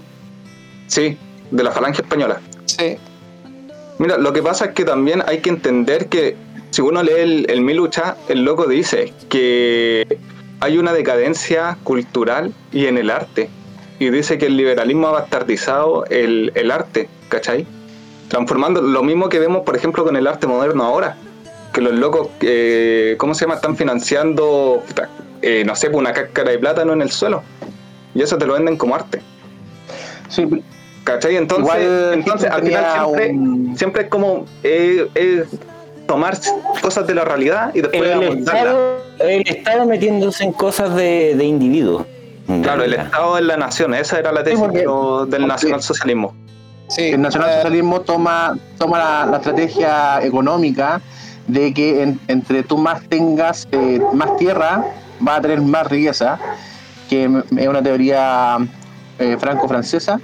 Sí, 0.87 1.17
de 1.49 1.63
la 1.63 1.71
falange 1.71 2.03
española. 2.03 2.39
Sí. 2.65 2.97
Mira, 3.97 4.17
lo 4.19 4.31
que 4.31 4.43
pasa 4.43 4.65
es 4.65 4.71
que 4.73 4.85
también 4.85 5.23
hay 5.27 5.39
que 5.39 5.49
entender 5.49 6.07
que 6.07 6.35
si 6.69 6.81
uno 6.83 7.01
lee 7.01 7.11
el, 7.17 7.45
el 7.49 7.61
Mi 7.61 7.73
Lucha, 7.73 8.15
el 8.27 8.43
loco 8.43 8.67
dice 8.67 9.11
que 9.27 10.19
hay 10.59 10.77
una 10.77 10.93
decadencia 10.93 11.77
cultural 11.83 12.53
y 12.71 12.85
en 12.85 12.99
el 12.99 13.09
arte. 13.09 13.49
Y 13.99 14.09
dice 14.09 14.37
que 14.37 14.45
el 14.45 14.55
liberalismo 14.57 15.07
ha 15.07 15.11
bastardizado 15.11 16.05
el, 16.05 16.51
el 16.55 16.71
arte, 16.71 17.09
¿cachai? 17.27 17.65
Transformando 18.29 18.81
lo 18.81 19.03
mismo 19.03 19.27
que 19.29 19.39
vemos, 19.39 19.63
por 19.63 19.75
ejemplo, 19.75 20.03
con 20.05 20.15
el 20.15 20.25
arte 20.27 20.47
moderno 20.47 20.83
ahora. 20.85 21.17
Que 21.73 21.81
los 21.81 21.93
locos, 21.93 22.29
eh, 22.41 23.15
¿cómo 23.17 23.35
se 23.35 23.41
llama? 23.45 23.55
Están 23.55 23.75
financiando, 23.75 24.81
eh, 25.41 25.63
no 25.65 25.75
sé, 25.75 25.89
una 25.89 26.13
cáscara 26.13 26.51
de 26.51 26.59
plátano 26.59 26.93
en 26.93 27.01
el 27.01 27.11
suelo. 27.11 27.43
Y 28.15 28.21
eso 28.21 28.37
te 28.37 28.45
lo 28.45 28.53
venden 28.53 28.77
como 28.77 28.95
arte. 28.95 29.21
sí, 30.29 30.47
¿Cachai? 31.03 31.35
Entonces, 31.37 31.65
Igual 31.65 32.13
entonces 32.13 32.51
al 32.51 32.61
final 32.63 32.85
siempre, 32.93 33.29
un- 33.31 33.77
siempre 33.77 34.01
es 34.03 34.07
como 34.09 34.45
eh, 34.63 35.07
eh, 35.15 35.43
tomar 36.07 36.37
cosas 36.81 37.07
de 37.07 37.15
la 37.15 37.23
realidad 37.25 37.71
y 37.73 37.81
después 37.81 38.01
El. 38.03 38.23
Estado, 38.39 38.97
el 39.19 39.41
Estado 39.47 39.85
metiéndose 39.85 40.43
en 40.43 40.51
cosas 40.53 40.95
de, 40.95 41.33
de 41.35 41.43
individuos. 41.45 42.05
Claro, 42.63 42.83
el. 42.83 42.93
Estado 42.95 43.37
es 43.37 43.43
la 43.45 43.57
nación, 43.57 43.93
esa 43.93 44.17
era 44.19 44.31
la 44.31 44.43
tesis 44.43 44.59
porque- 44.59 44.79
de 44.79 44.85
lo- 44.85 45.25
del 45.25 45.41
porque- 45.41 45.47
nacionalsocialismo. 45.47 46.33
Sí. 46.87 47.03
el 47.09 47.21
nacionalsocialismo 47.21 48.01
toma, 48.01 48.57
toma 48.79 48.97
la, 48.97 49.25
la 49.27 49.37
estrategia 49.37 50.23
económica 50.23 50.99
de 51.45 51.71
que 51.71 52.01
en- 52.01 52.19
entre 52.27 52.63
tú 52.63 52.79
más 52.79 53.03
tengas 53.07 53.67
eh, 53.71 54.01
más 54.13 54.35
tierra, 54.37 54.83
vas 55.19 55.37
a 55.37 55.41
tener 55.41 55.61
más 55.61 55.85
riqueza, 55.87 56.39
que 57.07 57.25
es 57.25 57.67
una 57.67 57.83
teoría 57.83 58.57
eh, 59.19 59.37
franco-francesa, 59.39 60.19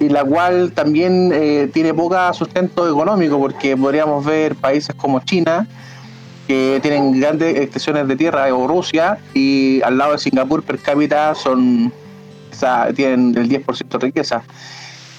y 0.00 0.08
la 0.08 0.24
cual 0.24 0.72
también 0.72 1.30
eh, 1.32 1.70
tiene 1.72 1.94
poca 1.94 2.32
sustento 2.32 2.88
económico, 2.88 3.38
porque 3.38 3.76
podríamos 3.76 4.24
ver 4.24 4.56
países 4.56 4.94
como 4.96 5.20
China, 5.20 5.68
que 6.50 6.80
tienen 6.82 7.20
grandes 7.20 7.56
extensiones 7.56 8.08
de 8.08 8.16
tierra, 8.16 8.52
o 8.52 8.66
Rusia, 8.66 9.18
y 9.34 9.80
al 9.82 9.96
lado 9.98 10.12
de 10.12 10.18
Singapur 10.18 10.64
per 10.64 10.78
cápita 10.80 11.32
son, 11.36 11.92
o 12.50 12.54
sea, 12.56 12.92
tienen 12.92 13.36
el 13.38 13.48
10% 13.48 13.98
de 13.98 14.06
riqueza. 14.06 14.42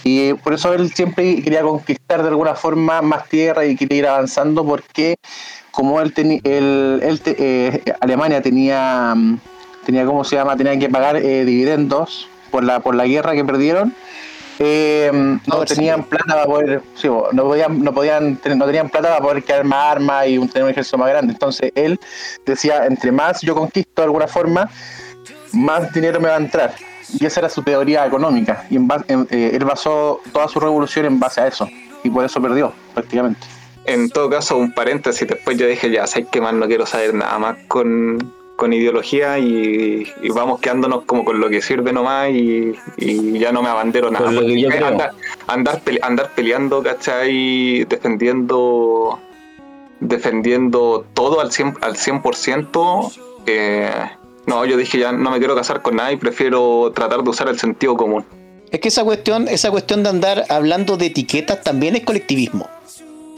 Y 0.04 0.34
por 0.34 0.54
eso 0.54 0.74
él 0.74 0.92
siempre 0.92 1.42
quería 1.42 1.62
conquistar 1.62 2.22
de 2.22 2.28
alguna 2.28 2.54
forma 2.56 3.02
más 3.02 3.30
tierra 3.30 3.66
y 3.66 3.78
quería 3.78 3.98
ir 4.00 4.08
avanzando 4.08 4.66
porque 4.66 5.16
como 5.72 6.02
él 6.02 6.14
tenía, 6.14 6.42
te- 6.42 7.36
eh, 7.40 7.82
Alemania 8.02 8.42
tenía, 8.42 9.14
mm, 9.16 9.38
tenía, 9.86 10.06
¿cómo 10.06 10.26
se 10.26 10.36
llama? 10.36 10.58
Tenía 10.58 10.78
que 10.78 10.90
pagar 10.90 11.16
eh, 11.16 11.46
dividendos 11.46 12.28
por 12.52 12.66
la, 12.66 12.82
por 12.82 12.94
la 12.96 13.06
guerra 13.08 13.36
que 13.36 13.46
perdieron. 13.46 13.94
Eh, 14.64 15.12
no 15.47 15.66
tenían 15.66 16.03
plata 16.03 16.26
para 16.34 16.45
poder, 16.45 16.82
sí, 16.95 17.07
no 17.07 17.43
podían, 17.43 17.84
no 17.84 17.91
podían, 17.93 18.36
tener- 18.38 18.57
no 18.57 18.66
tenían 18.66 18.89
plata 18.89 19.09
para 19.09 19.22
poder 19.22 19.43
crear 19.43 19.64
más 19.64 19.91
armas 19.93 20.28
y 20.28 20.38
un- 20.38 20.47
tener 20.47 20.66
un 20.66 20.70
ejército 20.70 20.97
más 20.99 21.09
grande. 21.09 21.34
Entonces 21.34 21.72
él 21.74 21.99
decía, 22.45 22.86
entre 22.86 23.12
más 23.12 23.41
yo 23.41 23.55
conquisto 23.55 24.01
de 24.01 24.03
alguna 24.05 24.28
forma, 24.28 24.70
más 25.53 25.91
dinero 25.93 26.20
me 26.20 26.30
va 26.30 26.36
a 26.36 26.38
entrar. 26.38 26.76
Y 27.20 27.26
esa 27.26 27.39
era 27.41 27.49
su 27.49 27.62
teoría 27.64 28.05
económica. 28.05 28.66
Y 28.70 28.76
en 28.76 28.88
base- 28.88 29.05
en- 29.07 29.28
eh, 29.32 29.51
él 29.53 29.66
basó 29.66 30.22
toda 30.32 30.47
su 30.47 30.59
revolución 30.59 31.05
en 31.07 31.20
base 31.20 31.41
a 31.41 31.47
eso. 31.47 31.68
Y 32.03 32.09
por 32.09 32.24
eso 32.24 32.41
perdió, 32.41 32.72
prácticamente. 32.93 33.41
En 33.86 34.09
todo 34.09 34.30
caso, 34.30 34.57
un 34.57 34.72
paréntesis, 34.74 35.28
después 35.28 35.57
yo 35.57 35.66
dije, 35.66 35.89
ya, 35.89 36.05
sé 36.05 36.26
que 36.26 36.39
más 36.39 36.53
no 36.53 36.68
quiero 36.68 36.86
saber 36.86 37.16
nada 37.16 37.38
más 37.39 37.57
con, 37.68 38.32
con 38.62 38.74
ideología 38.74 39.39
y, 39.39 40.07
y 40.22 40.30
vamos 40.30 40.59
quedándonos 40.59 41.03
como 41.05 41.26
con 41.26 41.39
lo 41.39 41.49
que 41.49 41.64
sirve 41.64 41.91
nomás 41.91 42.30
y, 42.30 42.76
y 42.97 43.39
ya 43.39 43.51
no 43.51 43.64
me 43.64 43.70
abandero 43.70 44.12
nada. 44.12 44.26
Porque 44.32 44.68
andar, 44.86 45.12
andar, 45.47 45.82
pele- 45.84 45.99
andar 46.03 46.30
peleando, 46.36 46.84
¿cachai? 46.84 47.86
Defendiendo 47.86 49.20
defendiendo 49.99 51.05
todo 51.16 51.41
al 51.41 51.49
100%, 51.49 51.78
al 51.82 51.95
100% 51.95 53.12
eh, 53.47 53.89
no, 54.45 54.66
yo 54.66 54.78
dije 54.78 54.99
ya 54.99 55.12
no 55.12 55.32
me 55.32 55.39
quiero 55.39 55.55
casar 55.55 55.82
con 55.82 55.95
nadie, 55.95 56.18
prefiero 56.18 56.91
tratar 56.93 57.24
de 57.24 57.30
usar 57.32 57.47
el 57.49 57.57
sentido 57.59 57.95
común. 57.97 58.24
Es 58.70 58.80
que 58.80 58.88
esa 58.89 59.03
cuestión, 59.03 59.47
esa 59.47 59.72
cuestión 59.72 60.03
de 60.03 60.09
andar 60.09 60.45
hablando 60.49 60.97
de 60.97 61.07
etiquetas 61.07 61.62
también 61.64 61.95
es 61.95 62.03
colectivismo. 62.03 62.68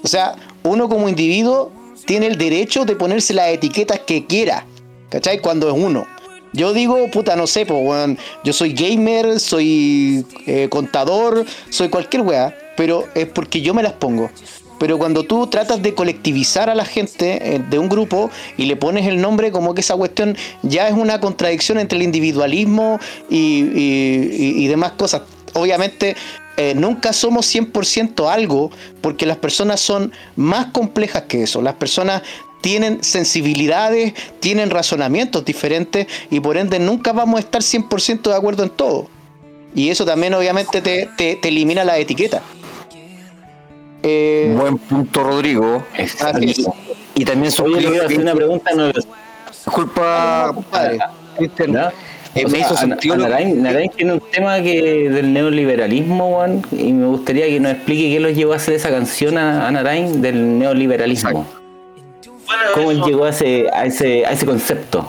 O 0.04 0.08
sea, 0.08 0.36
uno 0.64 0.90
como 0.90 1.08
individuo 1.10 1.72
tiene 2.06 2.28
el 2.28 2.38
derecho 2.38 2.84
de 2.86 2.96
ponerse 2.96 3.34
las 3.34 3.48
etiquetas 3.50 4.00
que 4.00 4.26
quiera, 4.26 4.66
¿cachai? 5.14 5.40
Cuando 5.40 5.70
es 5.70 5.76
uno. 5.78 6.08
Yo 6.54 6.74
digo, 6.74 7.10
puta, 7.12 7.36
no 7.36 7.46
sé, 7.46 7.68
yo 8.44 8.54
soy 8.54 8.74
gamer, 8.74 9.40
soy 9.40 10.26
eh, 10.48 10.68
contador, 10.70 11.46
soy 11.70 11.90
cualquier 11.90 12.24
weá, 12.24 12.56
pero 12.76 13.08
es 13.14 13.28
porque 13.28 13.62
yo 13.62 13.76
me 13.76 13.84
las 13.84 13.94
pongo. 13.94 14.32
Pero 14.80 14.98
cuando 14.98 15.24
tú 15.24 15.48
tratas 15.48 15.82
de 15.84 15.94
colectivizar 15.94 16.70
a 16.70 16.76
la 16.76 16.86
gente 16.86 17.56
eh, 17.56 17.62
de 17.70 17.80
un 17.80 17.90
grupo 17.90 18.32
y 18.58 18.66
le 18.66 18.76
pones 18.76 19.08
el 19.08 19.22
nombre, 19.22 19.52
como 19.52 19.76
que 19.76 19.82
esa 19.82 19.96
cuestión 19.96 20.36
ya 20.64 20.88
es 20.88 20.96
una 20.96 21.20
contradicción 21.20 21.78
entre 21.80 21.98
el 21.98 22.04
individualismo 22.04 23.00
y 23.30 24.68
demás 24.68 24.94
cosas. 24.94 25.22
Obviamente, 25.54 26.16
eh, 26.56 26.74
nunca 26.76 27.14
somos 27.14 27.48
100% 27.54 28.32
algo, 28.32 28.70
porque 29.02 29.26
las 29.26 29.38
personas 29.38 29.80
son 29.80 30.12
más 30.36 30.68
complejas 30.68 31.24
que 31.24 31.44
eso. 31.44 31.62
Las 31.62 31.76
personas 31.76 32.22
tienen 32.64 33.04
sensibilidades, 33.04 34.14
tienen 34.40 34.70
razonamientos 34.70 35.44
diferentes 35.44 36.08
y 36.32 36.40
por 36.40 36.56
ende 36.56 36.80
nunca 36.80 37.12
vamos 37.12 37.36
a 37.36 37.40
estar 37.42 37.62
100% 37.62 38.30
de 38.30 38.36
acuerdo 38.36 38.64
en 38.64 38.70
todo. 38.70 39.08
Y 39.76 39.90
eso 39.90 40.06
también 40.06 40.34
obviamente 40.34 40.82
te, 40.82 41.10
te, 41.18 41.36
te 41.36 41.48
elimina 41.50 41.84
la 41.84 41.98
etiqueta. 41.98 42.42
Eh, 44.02 44.56
Buen 44.58 44.78
punto, 44.78 45.26
Rodrigo. 45.26 45.84
Así 45.98 46.66
Y 47.16 47.26
también 47.26 47.52
a 47.52 48.06
hacer 48.06 48.20
una 48.22 48.34
pregunta. 48.34 48.72
No, 48.74 48.92
Disculpa, 49.50 50.52
compadre. 50.56 51.00
Cristian. 51.38 51.72
¿no? 51.74 51.88
Eh, 52.36 52.46
me 52.46 52.50
sea, 52.50 52.60
hizo 52.62 52.78
sentido 52.78 53.18
Narain, 53.18 53.62
Narain 53.62 53.92
tiene 53.92 54.14
un 54.14 54.24
tema 54.32 54.62
que 54.62 55.10
del 55.10 55.34
neoliberalismo, 55.34 56.32
Juan, 56.32 56.62
y 56.72 56.94
me 56.94 57.08
gustaría 57.08 57.46
que 57.46 57.60
nos 57.60 57.74
explique 57.74 58.10
qué 58.14 58.20
los 58.22 58.34
llevó 58.34 58.54
a 58.54 58.56
hacer 58.56 58.74
esa 58.74 58.90
canción 58.90 59.38
a, 59.38 59.68
a 59.68 59.72
Narain 59.72 60.22
del 60.22 60.58
neoliberalismo. 60.58 61.46
Bueno, 62.46 62.64
¿Cómo 62.74 62.92
llegó 63.06 63.26
a 63.26 63.30
ese, 63.30 63.68
a 63.74 63.86
ese, 63.86 64.26
a 64.26 64.32
ese 64.32 64.46
concepto? 64.46 65.08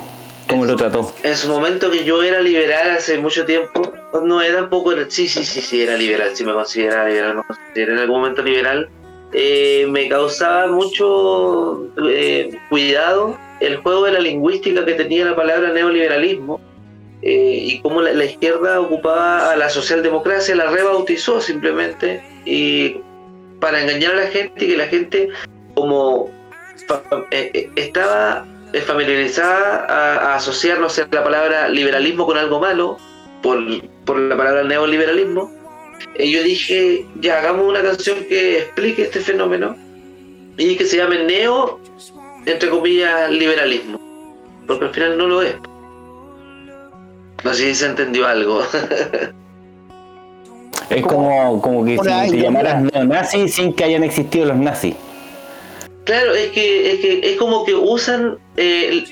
¿Cómo 0.49 0.65
lo 0.67 0.77
trató? 0.77 1.13
En 1.23 1.37
su 1.37 1.49
momento 1.49 1.91
que 1.91 2.05
yo 2.05 2.23
era 2.23 2.41
liberal 2.41 2.91
hace 2.91 3.19
mucho 3.19 3.45
tiempo, 3.47 3.93
no 4.23 4.43
era 4.43 4.57
tampoco, 4.61 4.93
era- 4.93 5.07
sí, 5.09 5.27
sí, 5.27 5.45
sí, 5.45 5.61
sí, 5.61 5.83
era 5.83 5.97
liberal, 5.97 6.31
sí 6.35 6.45
me 6.45 6.53
consideraba 6.53 7.09
liberal, 7.09 7.37
me 7.37 7.43
consideré 7.43 7.93
en 7.95 7.99
algún 7.99 8.21
momento 8.21 8.43
liberal, 8.43 8.89
eh, 9.33 9.87
me 9.89 10.09
causaba 10.09 10.67
mucho 10.69 11.89
eh, 12.09 12.57
cuidado 12.69 13.37
el 13.61 13.77
juego 13.79 14.05
de 14.05 14.13
la 14.13 14.21
lingüística 14.21 14.85
que 14.85 14.95
tenía 14.95 15.25
la 15.25 15.35
palabra 15.35 15.73
neoliberalismo 15.73 16.61
eh, 17.23 17.59
y 17.63 17.81
cómo 17.81 18.03
la, 18.03 18.13
la 18.13 18.25
izquierda 18.27 18.81
ocupaba 18.81 19.51
a 19.51 19.57
la 19.57 19.71
socialdemocracia, 19.71 20.55
la 20.55 20.67
rebautizó 20.71 21.41
simplemente 21.41 22.23
y 22.45 22.99
para 23.61 23.81
engañar 23.83 24.13
a 24.13 24.25
la 24.25 24.27
gente 24.27 24.65
y 24.65 24.69
que 24.69 24.77
la 24.77 24.87
gente 24.89 25.31
como 25.75 26.31
estaba 27.77 28.47
eh, 28.73 28.81
familiarizada 28.81 29.87
a, 29.89 30.33
a 30.33 30.35
asociar, 30.37 30.79
no 30.81 30.89
sé, 30.89 31.07
la 31.11 31.25
palabra 31.25 31.69
liberalismo 31.69 32.27
con 32.27 32.39
algo 32.39 32.61
malo, 32.61 32.99
por, 33.43 33.59
por 34.05 34.19
la 34.19 34.37
palabra 34.37 34.65
neoliberalismo, 34.65 35.51
eh, 36.17 36.31
yo 36.31 36.43
dije, 36.43 37.07
ya 37.21 37.39
hagamos 37.39 37.67
una 37.69 37.83
canción 37.83 38.19
que 38.29 38.59
explique 38.59 39.03
este 39.03 39.21
fenómeno 39.21 39.77
y 40.57 40.77
que 40.77 40.85
se 40.85 40.97
llame 40.97 41.25
neo, 41.25 41.81
entre 42.47 42.71
comillas, 42.71 43.31
liberalismo, 43.31 44.01
porque 44.67 44.87
al 44.87 44.95
final 44.95 45.19
no 45.19 45.27
lo 45.27 45.43
es. 45.43 45.55
No 47.43 47.53
sé 47.53 47.65
si 47.69 47.75
se 47.75 47.87
entendió 47.87 48.27
algo. 48.27 48.63
Es 50.91 51.03
como, 51.03 51.63
como 51.63 51.83
que 51.85 51.97
si 51.97 52.31
te 52.31 52.43
llamaras 52.43 52.83
neonazi 52.83 53.49
sin 53.49 53.73
que 53.73 53.85
hayan 53.85 54.05
existido 54.05 54.47
los 54.47 54.57
nazis. 54.57 54.95
Claro, 56.05 56.35
es 56.35 56.51
que 56.53 56.93
es, 56.93 57.01
que 57.01 57.21
es 57.33 57.37
como 57.39 57.65
que 57.65 57.75
usan, 57.75 58.39
eh, 58.57 59.05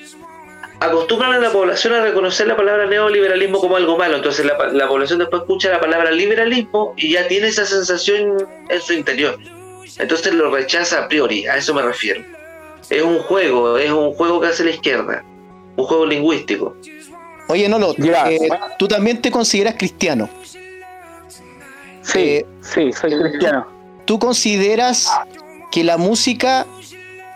acostumbran 0.80 1.32
a 1.32 1.38
la 1.38 1.51
población 1.51 1.95
a 1.95 2.03
reconocer 2.03 2.47
la 2.47 2.57
palabra 2.57 2.86
neoliberalismo 2.86 3.61
como 3.61 3.76
algo 3.76 3.97
malo. 3.97 4.16
Entonces 4.16 4.45
la, 4.45 4.59
pa- 4.59 4.68
la 4.68 4.86
población 4.88 5.18
después 5.20 5.43
escucha 5.43 5.70
la 5.70 5.80
palabra 5.80 6.11
liberalismo 6.11 6.93
y 6.97 7.12
ya 7.12 7.26
tiene 7.28 7.49
esa 7.49 7.64
sensación 7.64 8.47
en 8.68 8.80
su 8.82 8.93
interior. 8.93 9.38
Entonces 9.99 10.34
lo 10.34 10.51
rechaza 10.51 11.05
a 11.05 11.09
priori, 11.09 11.47
a 11.47 11.57
eso 11.57 11.72
me 11.74 11.82
refiero. 11.82 12.22
Es 12.90 13.03
un 13.03 13.18
juego, 13.20 13.78
es 13.78 13.90
un 13.90 14.12
juego 14.14 14.40
que 14.40 14.49
hace 14.49 14.64
la 14.64 14.70
izquierda, 14.70 15.24
un 15.76 15.84
juego 15.86 16.05
lingüístico. 16.05 16.76
Oye, 17.49 17.68
Nolo, 17.68 17.95
Ya. 17.97 18.30
eh, 18.30 18.38
tú 18.78 18.86
también 18.88 19.20
te 19.22 19.30
consideras 19.30 19.74
cristiano. 19.78 20.28
Sí, 22.03 22.18
Eh, 22.18 22.47
sí, 22.61 22.93
soy 22.93 23.16
cristiano. 23.18 23.66
¿Tú 24.05 24.18
consideras 24.18 25.11
que 25.70 25.84
la 25.84 25.97
música, 25.97 26.66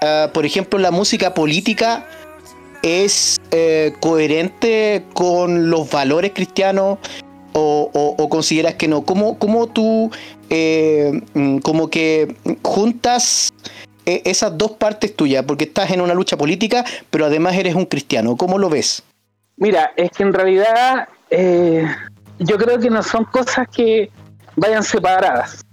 ah, 0.07 0.31
por 0.33 0.47
ejemplo, 0.47 0.79
la 0.79 0.91
música 0.91 1.35
política, 1.35 2.07
es 2.83 3.41
eh, 3.51 3.95
coherente 4.01 5.05
con 5.13 5.71
los 5.71 5.91
valores 5.91 6.33
cristianos 6.33 6.99
o, 7.59 8.29
consideras 8.29 8.75
que 8.75 8.89
no? 8.89 9.03
¿Cómo, 9.03 9.39
cómo 9.39 9.67
tú 9.67 10.11
eh, 10.51 11.23
mm, 11.35 11.59
que 11.91 12.37
juntas 12.63 13.51
eh, 14.05 14.23
esas 14.25 14.57
dos 14.57 14.73
partes 14.73 15.17
tuyas? 15.17 15.45
Porque 15.45 15.65
estás 15.65 15.91
en 15.91 16.01
una 16.01 16.15
lucha 16.15 16.37
política, 16.37 16.85
pero 17.11 17.25
además 17.27 17.57
eres 17.57 17.75
un 17.75 17.87
cristiano. 17.87 18.37
¿Cómo 18.37 18.59
lo 18.59 18.69
ves? 18.69 19.03
Mira, 19.57 19.93
es 19.97 20.11
que 20.11 20.23
en 20.23 20.35
realidad 20.35 21.09
eh, 21.31 21.87
yo 22.39 22.59
creo 22.59 22.79
que 22.79 22.91
no 22.91 23.03
son 23.03 23.25
cosas 23.25 23.67
que 23.75 24.11
vayan 24.57 24.85
separadas. 24.85 25.65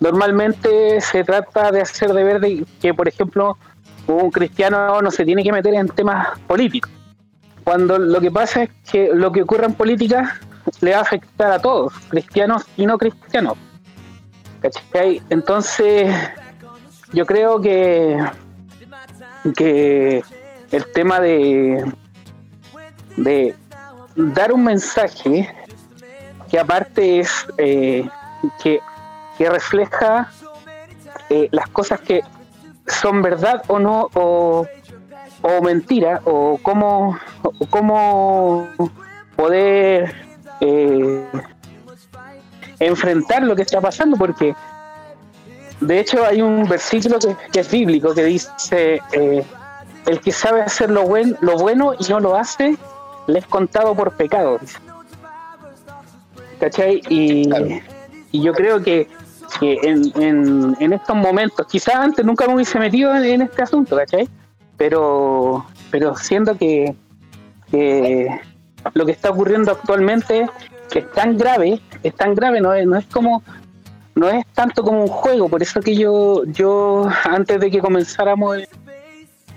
Normalmente 0.00 1.00
se 1.00 1.24
trata 1.24 1.70
de 1.72 1.80
hacer 1.82 2.12
de 2.12 2.24
ver 2.24 2.40
que, 2.80 2.94
por 2.94 3.08
ejemplo, 3.08 3.56
un 4.16 4.30
cristiano 4.30 5.00
no 5.02 5.10
se 5.10 5.24
tiene 5.24 5.42
que 5.42 5.52
meter 5.52 5.74
en 5.74 5.88
temas 5.88 6.38
políticos. 6.40 6.90
Cuando 7.64 7.98
lo 7.98 8.20
que 8.20 8.30
pasa 8.30 8.62
es 8.62 8.70
que 8.90 9.10
lo 9.12 9.30
que 9.30 9.42
ocurre 9.42 9.66
en 9.66 9.74
política 9.74 10.40
le 10.80 10.92
va 10.92 10.98
a 10.98 11.02
afectar 11.02 11.52
a 11.52 11.58
todos, 11.58 11.92
cristianos 12.08 12.64
y 12.76 12.86
no 12.86 12.96
cristianos. 12.96 13.54
Entonces, 15.30 16.14
yo 17.12 17.26
creo 17.26 17.60
que, 17.60 18.18
que 19.56 20.22
el 20.72 20.92
tema 20.92 21.20
de, 21.20 21.84
de 23.16 23.54
dar 24.16 24.52
un 24.52 24.64
mensaje 24.64 25.54
que 26.50 26.58
aparte 26.58 27.20
es 27.20 27.46
eh, 27.58 28.08
que, 28.62 28.80
que 29.36 29.50
refleja 29.50 30.30
eh, 31.28 31.48
las 31.52 31.68
cosas 31.68 32.00
que 32.00 32.22
son 32.88 33.22
verdad 33.22 33.62
o 33.68 33.78
no 33.78 34.08
o, 34.14 34.66
o 35.42 35.62
mentira 35.62 36.20
o 36.24 36.58
cómo, 36.62 37.18
o 37.42 37.66
cómo 37.66 38.68
poder 39.36 40.14
eh, 40.60 41.24
enfrentar 42.80 43.42
lo 43.42 43.54
que 43.54 43.62
está 43.62 43.80
pasando 43.80 44.16
porque 44.16 44.54
de 45.80 46.00
hecho 46.00 46.24
hay 46.24 46.42
un 46.42 46.68
versículo 46.68 47.18
que, 47.18 47.36
que 47.52 47.60
es 47.60 47.70
bíblico 47.70 48.14
que 48.14 48.24
dice 48.24 49.00
eh, 49.12 49.44
el 50.06 50.20
que 50.20 50.32
sabe 50.32 50.62
hacer 50.62 50.90
lo, 50.90 51.04
buen, 51.04 51.36
lo 51.40 51.56
bueno 51.56 51.94
y 51.98 52.04
no 52.08 52.20
lo 52.20 52.34
hace 52.36 52.76
le 53.26 53.38
es 53.40 53.46
contado 53.46 53.94
por 53.94 54.12
pecado. 54.12 54.58
¿cachai? 56.58 57.00
Y, 57.08 57.48
Claro. 57.48 57.66
y 58.32 58.42
yo 58.42 58.52
creo 58.52 58.82
que, 58.82 59.08
que 59.58 59.78
en, 59.82 60.76
en, 60.80 60.92
estos 60.92 61.16
momentos, 61.16 61.66
quizás 61.66 61.94
antes 61.96 62.24
nunca 62.24 62.46
me 62.46 62.54
hubiese 62.54 62.78
metido 62.78 63.14
en, 63.16 63.42
este 63.42 63.62
asunto, 63.62 63.96
¿cachai? 63.96 64.28
Pero, 64.76 65.64
pero 65.90 66.16
siendo 66.16 66.56
que, 66.56 66.94
que 67.70 68.28
lo 68.94 69.06
que 69.06 69.12
está 69.12 69.30
ocurriendo 69.30 69.72
actualmente 69.72 70.48
es 70.94 71.12
tan 71.12 71.36
grave, 71.36 71.80
es 72.02 72.14
tan 72.14 72.34
grave, 72.34 72.60
no 72.60 72.72
es, 72.72 72.86
no 72.86 72.96
es 72.96 73.06
como 73.06 73.42
no 74.14 74.28
es 74.28 74.44
tanto 74.52 74.82
como 74.82 75.02
un 75.02 75.08
juego, 75.08 75.48
por 75.48 75.62
eso 75.62 75.80
que 75.80 75.94
yo, 75.94 76.42
yo 76.46 77.08
antes 77.24 77.60
de 77.60 77.70
que 77.70 77.78
comenzáramos 77.78 78.58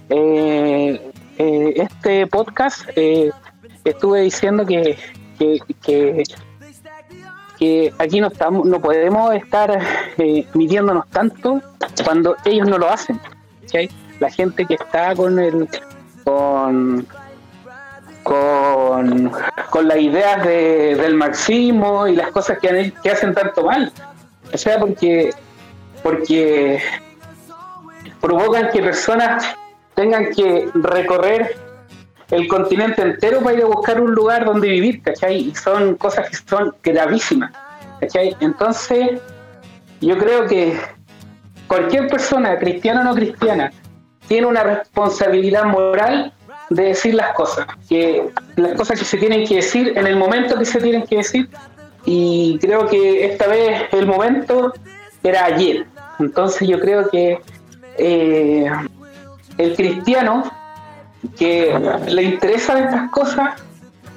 eh, 0.10 1.12
eh, 1.38 1.74
este 1.76 2.28
podcast, 2.28 2.84
eh, 2.96 3.32
estuve 3.84 4.22
diciendo 4.22 4.66
que, 4.66 4.98
que, 5.40 5.60
que, 5.82 6.24
que 7.62 7.94
aquí 8.00 8.20
no 8.20 8.28
estamos, 8.30 8.66
no 8.66 8.82
podemos 8.82 9.36
estar 9.36 9.70
eh, 10.18 10.48
midiéndonos 10.56 11.08
tanto 11.10 11.62
cuando 12.04 12.36
ellos 12.44 12.68
no 12.68 12.80
lo 12.80 12.90
hacen. 12.90 13.20
La 14.20 14.32
gente 14.32 14.66
que 14.66 14.74
está 14.74 15.16
con 15.16 15.38
el 15.38 15.70
con 16.24 17.06
con, 18.24 19.32
con 19.70 19.88
las 19.88 19.98
ideas 19.98 20.44
de- 20.44 20.96
del 20.96 21.14
marxismo 21.16 22.08
y 22.08 22.16
las 22.16 22.32
cosas 22.32 22.58
que, 22.60 22.70
han- 22.70 22.94
que 23.04 23.12
hacen 23.12 23.34
tanto 23.36 23.64
mal. 23.64 23.92
O 24.54 24.58
sea, 24.58 24.80
porque 24.80 25.32
porque 26.02 26.80
provocan 28.20 28.70
que 28.72 28.82
personas 28.82 29.56
tengan 29.94 30.32
que 30.32 30.68
recorrer 30.74 31.56
el 32.32 32.48
continente 32.48 33.02
entero 33.02 33.42
para 33.42 33.58
ir 33.58 33.64
a 33.64 33.68
buscar 33.68 34.02
un 34.02 34.14
lugar 34.14 34.46
donde 34.46 34.70
vivir, 34.70 35.02
¿cachai? 35.04 35.50
Y 35.50 35.56
son 35.56 35.96
cosas 35.96 36.30
que 36.30 36.38
son 36.38 36.74
gravísimas, 36.82 37.52
¿cachai? 38.00 38.36
Entonces, 38.40 39.20
yo 40.00 40.18
creo 40.18 40.48
que 40.48 40.80
cualquier 41.68 42.08
persona, 42.08 42.58
cristiana 42.58 43.02
o 43.02 43.04
no 43.04 43.16
cristiana, 43.16 43.72
tiene 44.28 44.48
una 44.48 44.64
responsabilidad 44.64 45.66
moral 45.66 46.34
de 46.70 46.84
decir 46.84 47.16
las 47.16 47.34
cosas, 47.34 47.68
que 47.90 48.30
las 48.56 48.76
cosas 48.76 48.98
que 48.98 49.06
se 49.06 49.18
tienen 49.18 49.46
que 49.46 49.56
decir 49.56 49.94
en 49.98 50.08
el 50.08 50.16
momento 50.16 50.58
que 50.58 50.66
se 50.66 50.80
tienen 50.80 51.04
que 51.04 51.18
decir, 51.18 51.50
y 52.06 52.58
creo 52.62 52.88
que 52.88 53.26
esta 53.26 53.48
vez 53.48 53.84
el 53.92 54.08
momento 54.08 54.74
era 55.22 55.46
ayer. 55.46 55.86
Entonces 56.20 56.68
yo 56.68 56.80
creo 56.80 57.10
que 57.10 57.40
eh, 57.98 58.72
el 59.58 59.76
cristiano 59.76 60.50
que 61.38 61.74
le 62.08 62.24
interesan 62.24 62.84
estas 62.84 63.10
cosas 63.12 63.62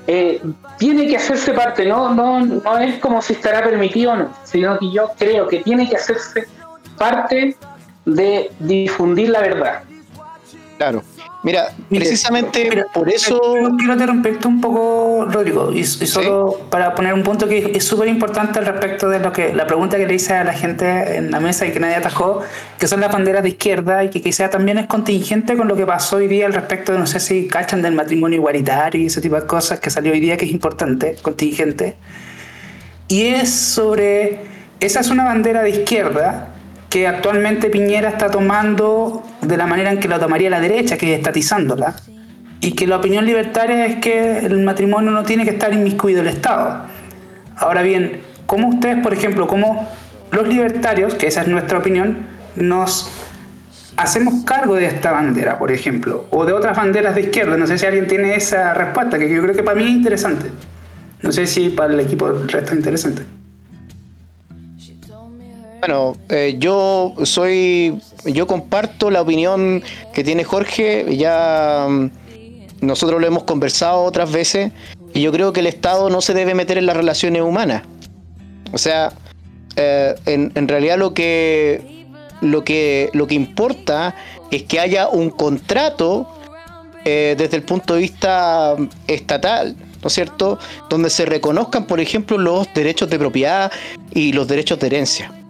eh, 0.07 0.41
tiene 0.79 1.07
que 1.07 1.17
hacerse 1.17 1.53
parte, 1.53 1.87
no, 1.87 2.15
no, 2.15 2.45
no 2.45 2.79
es 2.79 2.99
como 2.99 3.23
si 3.23 3.33
estará 3.33 3.63
permitido 3.63 4.13
o 4.13 4.17
no, 4.17 4.31
sino 4.45 4.79
que 4.79 4.91
yo 4.91 5.11
creo 5.19 5.49
que 5.49 5.61
tiene 5.61 5.89
que 5.89 5.97
hacerse 5.97 6.47
parte 6.99 7.57
de 8.05 8.51
difundir 8.59 9.31
la 9.31 9.41
verdad. 9.41 9.83
Claro. 10.77 11.03
Mira, 11.45 11.75
precisamente 11.91 12.85
por 12.95 13.11
eso. 13.11 13.39
Quiero 13.77 13.93
interrumpirte 13.93 14.49
un 14.49 14.63
poco, 14.63 15.27
Rodrigo, 15.31 15.71
y, 15.73 15.81
y 15.81 15.85
solo 15.85 16.59
para 16.71 16.95
poner 16.95 17.13
un 17.13 17.23
punto 17.23 17.47
que 17.47 17.73
es 17.75 17.85
súper 17.85 18.09
importante 18.09 18.59
al 18.59 18.65
respecto 18.65 19.11
de 19.11 19.19
lo 19.21 19.31
que 19.31 19.53
la 19.53 19.67
pregunta 19.67 19.99
que 19.99 20.07
le 20.07 20.15
hice 20.15 20.33
a 20.33 20.43
la 20.43 20.55
gente 20.55 21.19
en 21.19 21.31
la 21.31 21.41
mesa 21.41 21.67
y 21.67 21.73
que 21.73 21.81
nadie 21.81 21.97
atajó, 21.97 22.41
que 22.79 22.89
son 22.89 23.01
las 23.01 23.13
banderas 23.13 23.43
de 23.43 23.51
izquierda 23.51 24.03
y 24.05 24.09
que 24.09 24.23
quizá 24.23 24.49
también 24.49 24.79
es 24.79 24.87
contingente 24.87 25.55
con 25.55 25.69
lo 25.69 25.77
que 25.77 25.85
pasó 25.85 26.17
hoy 26.17 26.29
día 26.29 26.47
al 26.47 26.55
respecto 26.55 26.93
de, 26.93 26.99
no 26.99 27.07
sé 27.07 27.21
si 27.21 27.47
cachan 27.47 27.83
del 27.83 27.93
matrimonio 27.95 28.39
igualitario 28.39 29.03
y 29.03 29.07
ese 29.07 29.21
tipo 29.21 29.39
de 29.39 29.47
cosas 29.47 29.81
que 29.81 29.91
salió 29.91 30.13
hoy 30.13 30.21
día, 30.21 30.39
que 30.39 30.47
es 30.47 30.51
importante, 30.51 31.17
contingente. 31.21 31.97
Y 33.07 33.27
es 33.27 33.51
sobre. 33.51 34.41
Esa 34.81 35.01
es 35.01 35.11
una 35.11 35.25
bandera 35.25 35.63
de 35.63 35.71
izquierda 35.71 36.54
que 36.95 37.09
actualmente 37.09 37.71
Piñera 37.71 38.09
está 38.09 38.31
tomando 38.31 39.25
de 39.41 39.57
la 39.57 39.67
manera 39.67 39.91
en 39.91 39.99
que 39.99 40.07
lo 40.07 40.21
tomaría 40.21 40.49
la 40.49 40.61
derecha, 40.61 40.97
que 40.97 41.13
es 41.13 41.19
estatizándola, 41.19 41.97
y 42.61 42.71
que 42.77 42.87
la 42.87 42.99
opinión 42.99 43.27
libertaria 43.27 43.85
es 43.85 43.97
que 43.97 44.39
el 44.39 44.63
matrimonio 44.63 45.11
no 45.11 45.25
tiene 45.25 45.43
que 45.43 45.51
estar 45.51 45.75
inmiscuido 45.75 46.21
el 46.21 46.29
Estado. 46.29 46.85
Ahora 47.57 47.83
bien, 47.83 48.21
¿cómo 48.47 48.69
ustedes, 48.69 49.03
por 49.03 49.13
ejemplo, 49.13 49.49
cómo 49.49 49.89
los 50.31 50.47
libertarios, 50.47 51.15
que 51.15 51.27
esa 51.27 51.43
es 51.43 51.49
nuestra 51.49 51.79
opinión, 51.79 52.29
nos 52.55 53.11
hacemos 53.97 54.45
cargo 54.45 54.77
de 54.77 54.87
esta 54.87 55.11
bandera, 55.11 55.59
por 55.59 55.73
ejemplo, 55.73 56.29
o 56.31 56.45
de 56.45 56.53
otras 56.53 56.77
banderas 56.77 57.17
de 57.17 57.23
izquierda? 57.23 57.57
No 57.57 57.67
sé 57.67 57.77
si 57.77 57.87
alguien 57.87 58.07
tiene 58.07 58.37
esa 58.37 58.73
respuesta, 58.73 59.19
que 59.19 59.29
yo 59.29 59.43
creo 59.43 59.57
que 59.57 59.65
para 59.65 59.77
mí 59.77 59.83
es 59.83 59.91
interesante. 59.91 60.49
No 61.23 61.33
sé 61.33 61.49
si 61.49 61.71
para 61.71 61.93
el 61.93 61.99
equipo 61.99 62.31
del 62.33 62.49
resto 62.49 62.71
es 62.71 62.77
interesante. 62.77 63.25
Bueno, 65.87 66.16
eh, 66.30 66.57
yo 66.59 67.12
soy, 67.24 68.01
yo 68.24 68.47
comparto 68.47 69.11
la 69.11 69.20
opinión 69.20 69.82
que 70.14 70.24
tiene 70.24 70.43
Jorge. 70.43 71.14
Ya 71.14 71.87
mm, 71.87 72.11
nosotros 72.80 73.20
lo 73.20 73.26
hemos 73.26 73.43
conversado 73.43 74.01
otras 74.03 74.32
veces 74.32 74.72
y 75.12 75.20
yo 75.20 75.30
creo 75.30 75.53
que 75.53 75.61
el 75.61 75.66
Estado 75.66 76.09
no 76.09 76.22
se 76.22 76.32
debe 76.32 76.55
meter 76.55 76.78
en 76.78 76.87
las 76.87 76.97
relaciones 76.97 77.43
humanas. 77.43 77.82
O 78.72 78.78
sea, 78.78 79.12
eh, 79.76 80.14
en, 80.24 80.68
realidad 80.68 80.97
lo 80.97 81.12
que 81.12 82.07
lo 82.41 82.64
que 82.64 83.11
lo 83.12 83.26
que 83.26 83.35
importa 83.35 84.14
es 84.51 84.62
que 84.62 84.80
haya 84.80 85.09
un 85.11 85.28
contrato 85.28 86.35
eh, 87.05 87.35
desde 87.37 87.59
el 87.59 87.62
punto 87.62 87.93
de 87.93 88.01
vista 88.01 88.74
estatal, 89.07 89.76
¿no 90.01 90.09
es 90.09 90.14
cierto? 90.14 90.59
Donde 90.89 91.11
se 91.11 91.26
reconozcan, 91.26 91.87
por 91.87 92.01
ejemplo, 92.01 92.39
los 92.39 92.72
derechos 92.72 93.11
de 93.11 93.18
propiedad 93.18 93.70
y 94.14 94.32
los 94.32 94.49
derechos 94.49 94.78
de 94.78 94.87
herencia. 94.87 95.44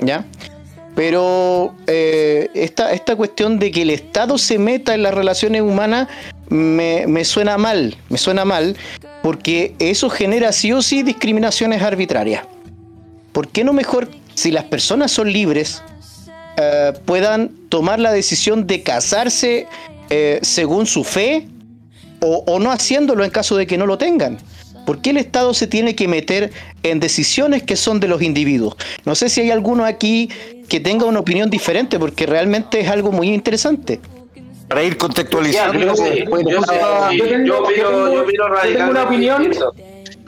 ¿Ya? 0.00 0.24
Pero 0.94 1.74
eh, 1.86 2.50
esta, 2.54 2.92
esta 2.92 3.16
cuestión 3.16 3.58
de 3.58 3.70
que 3.70 3.82
el 3.82 3.90
Estado 3.90 4.38
se 4.38 4.58
meta 4.58 4.94
en 4.94 5.02
las 5.02 5.14
relaciones 5.14 5.62
humanas 5.62 6.08
me, 6.48 7.06
me, 7.06 7.24
suena 7.24 7.56
mal, 7.56 7.96
me 8.08 8.18
suena 8.18 8.44
mal, 8.44 8.76
porque 9.22 9.74
eso 9.78 10.10
genera 10.10 10.52
sí 10.52 10.72
o 10.72 10.82
sí 10.82 11.02
discriminaciones 11.02 11.82
arbitrarias. 11.82 12.44
¿Por 13.32 13.48
qué 13.48 13.62
no 13.62 13.72
mejor, 13.72 14.08
si 14.34 14.50
las 14.50 14.64
personas 14.64 15.12
son 15.12 15.32
libres, 15.32 15.82
eh, 16.56 16.92
puedan 17.04 17.50
tomar 17.68 18.00
la 18.00 18.12
decisión 18.12 18.66
de 18.66 18.82
casarse 18.82 19.68
eh, 20.10 20.40
según 20.42 20.86
su 20.86 21.04
fe 21.04 21.46
o, 22.20 22.42
o 22.46 22.58
no 22.58 22.72
haciéndolo 22.72 23.24
en 23.24 23.30
caso 23.30 23.56
de 23.56 23.66
que 23.66 23.78
no 23.78 23.86
lo 23.86 23.96
tengan? 23.96 24.38
¿Por 24.86 25.00
qué 25.00 25.10
el 25.10 25.18
Estado 25.18 25.54
se 25.54 25.66
tiene 25.66 25.94
que 25.94 26.08
meter 26.08 26.50
en 26.82 27.00
decisiones 27.00 27.62
que 27.62 27.76
son 27.76 28.00
de 28.00 28.08
los 28.08 28.22
individuos? 28.22 28.76
No 29.04 29.14
sé 29.14 29.28
si 29.28 29.42
hay 29.42 29.50
alguno 29.50 29.84
aquí 29.84 30.28
que 30.68 30.80
tenga 30.80 31.04
una 31.04 31.20
opinión 31.20 31.50
diferente, 31.50 31.98
porque 31.98 32.26
realmente 32.26 32.80
es 32.80 32.88
algo 32.88 33.12
muy 33.12 33.28
interesante. 33.28 34.00
Para 34.68 34.84
ir 34.84 34.96
contextualizando. 34.96 35.78
yo, 35.78 35.94
tengo 38.62 38.90
una 38.90 39.02
opinión. 39.02 39.50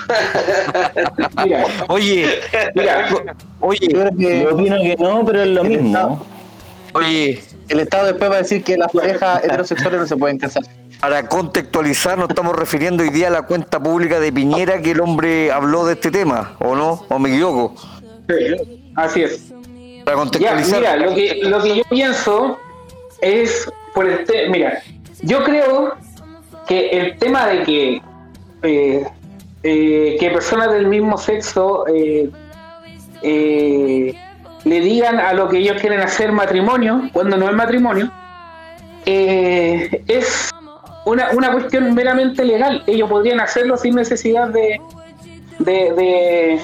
mira, 1.44 1.64
oye, 1.88 2.40
mira, 2.74 3.08
oye, 3.60 3.88
yo 3.88 4.54
opino 4.54 4.76
que 4.82 4.96
no, 4.98 5.24
pero 5.24 5.42
es 5.42 5.48
lo 5.48 5.62
mismo. 5.62 6.26
Oye, 6.94 7.40
el 7.68 7.80
Estado 7.80 8.06
después 8.06 8.30
va 8.30 8.34
a 8.34 8.38
decir 8.38 8.64
que 8.64 8.76
las 8.76 8.90
parejas 8.90 9.44
heterosexuales 9.44 10.00
no 10.00 10.06
se 10.06 10.16
pueden 10.16 10.38
casar. 10.38 10.64
Para 11.02 11.26
contextualizar, 11.26 12.16
nos 12.16 12.28
estamos 12.28 12.54
refiriendo 12.54 13.02
hoy 13.02 13.10
día 13.10 13.26
a 13.26 13.30
la 13.30 13.42
cuenta 13.42 13.82
pública 13.82 14.20
de 14.20 14.32
Piñera 14.32 14.80
que 14.80 14.92
el 14.92 15.00
hombre 15.00 15.50
habló 15.50 15.84
de 15.84 15.94
este 15.94 16.12
tema, 16.12 16.54
¿o 16.60 16.76
no? 16.76 17.04
¿O 17.08 17.18
me 17.18 17.28
equivoco? 17.30 17.74
Sí, 18.28 18.92
así 18.94 19.24
es. 19.24 19.52
Para 20.04 20.16
contextualizar. 20.16 20.78
mira, 20.78 20.96
lo 20.96 21.12
que, 21.12 21.40
lo 21.42 21.60
que 21.60 21.74
yo 21.74 21.82
pienso 21.90 22.56
es 23.20 23.68
por 23.92 24.06
el 24.06 24.24
mira, 24.48 24.80
yo 25.22 25.42
creo 25.42 25.96
que 26.68 26.90
el 26.90 27.18
tema 27.18 27.48
de 27.48 27.62
que 27.64 28.02
eh, 28.62 29.04
eh, 29.64 30.16
que 30.20 30.30
personas 30.30 30.70
del 30.70 30.86
mismo 30.86 31.18
sexo 31.18 31.84
eh, 31.92 32.30
le 33.22 34.80
digan 34.80 35.18
a 35.18 35.32
lo 35.32 35.48
que 35.48 35.58
ellos 35.58 35.80
quieren 35.80 35.98
hacer 35.98 36.30
matrimonio 36.30 37.10
cuando 37.12 37.36
no 37.36 37.50
es 37.50 37.56
matrimonio 37.56 38.08
es 39.04 40.52
una, 41.04 41.30
una 41.32 41.52
cuestión 41.52 41.94
meramente 41.94 42.44
legal. 42.44 42.82
Ellos 42.86 43.08
podrían 43.08 43.40
hacerlo 43.40 43.76
sin 43.76 43.94
necesidad 43.94 44.48
de 44.48 44.80
de, 45.64 46.60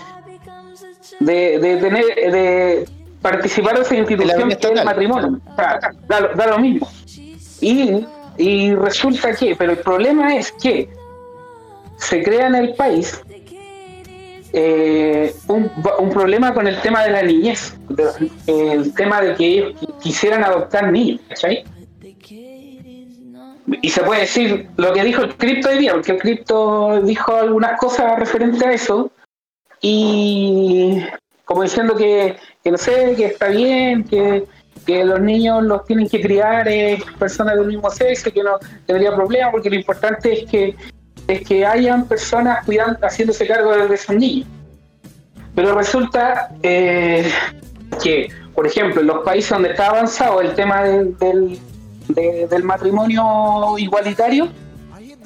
de, 1.20 1.58
de, 1.58 1.76
tener 1.76 2.04
de 2.04 2.88
participar 3.22 3.76
en 3.76 3.82
esa 3.82 3.96
institución 3.96 4.48
que 4.48 4.54
es 4.54 4.64
el 4.64 4.84
matrimonio. 4.84 5.40
da, 6.06 6.46
lo 6.46 6.58
mismo. 6.58 6.88
Y, 7.60 8.06
y 8.36 8.74
resulta 8.74 9.34
que, 9.34 9.56
pero 9.56 9.72
el 9.72 9.78
problema 9.78 10.36
es 10.36 10.52
que 10.52 10.88
se 11.96 12.22
crea 12.22 12.46
en 12.46 12.54
el 12.54 12.74
país 12.74 13.20
eh, 14.52 15.34
un, 15.48 15.70
un, 15.98 16.10
problema 16.10 16.54
con 16.54 16.66
el 16.66 16.80
tema 16.80 17.02
de 17.04 17.10
la 17.10 17.22
niñez, 17.22 17.76
el 18.46 18.94
tema 18.94 19.20
de 19.20 19.34
que 19.34 19.46
ellos 19.46 19.74
quisieran 20.00 20.44
adoptar 20.44 20.90
niños, 20.90 21.20
¿cachai? 21.28 21.64
Y 23.82 23.90
se 23.90 24.02
puede 24.02 24.22
decir 24.22 24.68
lo 24.76 24.92
que 24.92 25.04
dijo 25.04 25.22
el 25.22 25.36
cripto 25.36 25.68
hoy 25.68 25.78
día, 25.78 25.92
porque 25.92 26.12
el 26.12 26.18
cripto 26.18 27.00
dijo 27.02 27.34
algunas 27.34 27.78
cosas 27.78 28.18
referente 28.18 28.66
a 28.66 28.72
eso, 28.72 29.10
y 29.80 31.02
como 31.44 31.62
diciendo 31.62 31.94
que, 31.94 32.36
que 32.62 32.70
no 32.70 32.78
sé, 32.78 33.14
que 33.16 33.26
está 33.26 33.48
bien, 33.48 34.04
que, 34.04 34.44
que 34.86 35.04
los 35.04 35.20
niños 35.20 35.62
los 35.64 35.84
tienen 35.84 36.08
que 36.08 36.20
criar 36.20 36.68
eh, 36.68 36.98
personas 37.18 37.56
del 37.56 37.66
mismo 37.66 37.90
sexo, 37.90 38.32
que 38.32 38.42
no 38.42 38.58
tendría 38.86 39.14
problema, 39.14 39.50
porque 39.50 39.70
lo 39.70 39.76
importante 39.76 40.32
es 40.32 40.50
que 40.50 40.76
es 41.26 41.46
que 41.46 41.64
hayan 41.64 42.08
personas 42.08 42.64
cuidando, 42.64 42.98
haciéndose 43.06 43.46
cargo 43.46 43.70
de 43.86 43.94
esos 43.94 44.16
niños. 44.16 44.48
Pero 45.54 45.74
resulta 45.74 46.50
eh, 46.62 47.30
que, 48.02 48.28
por 48.54 48.66
ejemplo, 48.66 49.02
en 49.02 49.08
los 49.08 49.24
países 49.24 49.50
donde 49.50 49.70
está 49.70 49.88
avanzado 49.88 50.40
el 50.40 50.54
tema 50.54 50.84
del, 50.84 51.18
del 51.18 51.58
matrimonio 52.62 53.78
igualitario, 53.78 54.48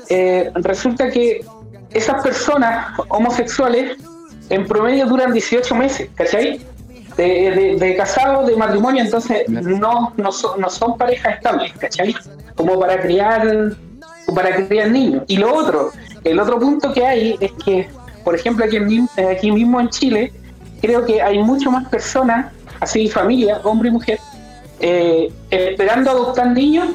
eh, 0.09 0.51
resulta 0.55 1.11
que 1.11 1.45
esas 1.91 2.23
personas 2.23 2.99
homosexuales 3.09 3.99
en 4.49 4.67
promedio 4.67 5.07
duran 5.07 5.33
18 5.33 5.75
meses, 5.75 6.09
¿cachai? 6.15 6.61
De, 7.17 7.77
de, 7.79 7.97
casado, 7.97 8.47
de 8.47 8.57
matrimonio, 8.57 9.03
entonces 9.03 9.47
no, 9.49 10.15
no, 10.17 10.33
son, 10.33 10.61
no 10.61 10.71
son 10.71 10.97
parejas 10.97 11.35
estables, 11.37 11.73
¿cachai? 11.79 12.15
Como 12.55 12.81
para 12.81 13.01
criar, 13.01 13.77
para 14.35 14.67
criar 14.67 14.91
niños. 14.91 15.23
Y 15.27 15.37
lo 15.37 15.55
otro, 15.55 15.91
el 16.25 16.41
otro 16.41 16.59
punto 16.59 16.93
que 16.93 17.07
hay 17.07 17.37
es 17.41 17.53
que, 17.65 17.89
por 18.25 18.35
ejemplo, 18.35 18.65
aquí, 18.65 18.79
aquí 19.31 19.53
mismo 19.53 19.81
en 19.81 19.91
Chile, 19.91 20.33
creo 20.81 21.05
que 21.05 21.21
hay 21.21 21.39
mucho 21.39 21.71
más 21.71 21.87
personas, 21.89 22.53
así 22.81 23.09
familia, 23.09 23.61
hombre 23.63 23.91
y 23.91 23.93
mujer, 23.93 24.19
eh, 24.83 25.33
esperando 25.49 26.11
adoptar 26.11 26.49
niños 26.49 26.89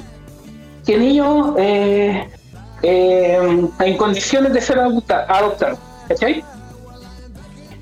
que 0.86 0.98
niños 0.98 1.54
eh, 1.58 2.30
eh, 2.84 3.68
en 3.80 3.98
condiciones 3.98 4.54
de 4.54 4.60
ser 4.60 4.78
adoptados. 4.80 5.80
¿Cachai? 6.10 6.44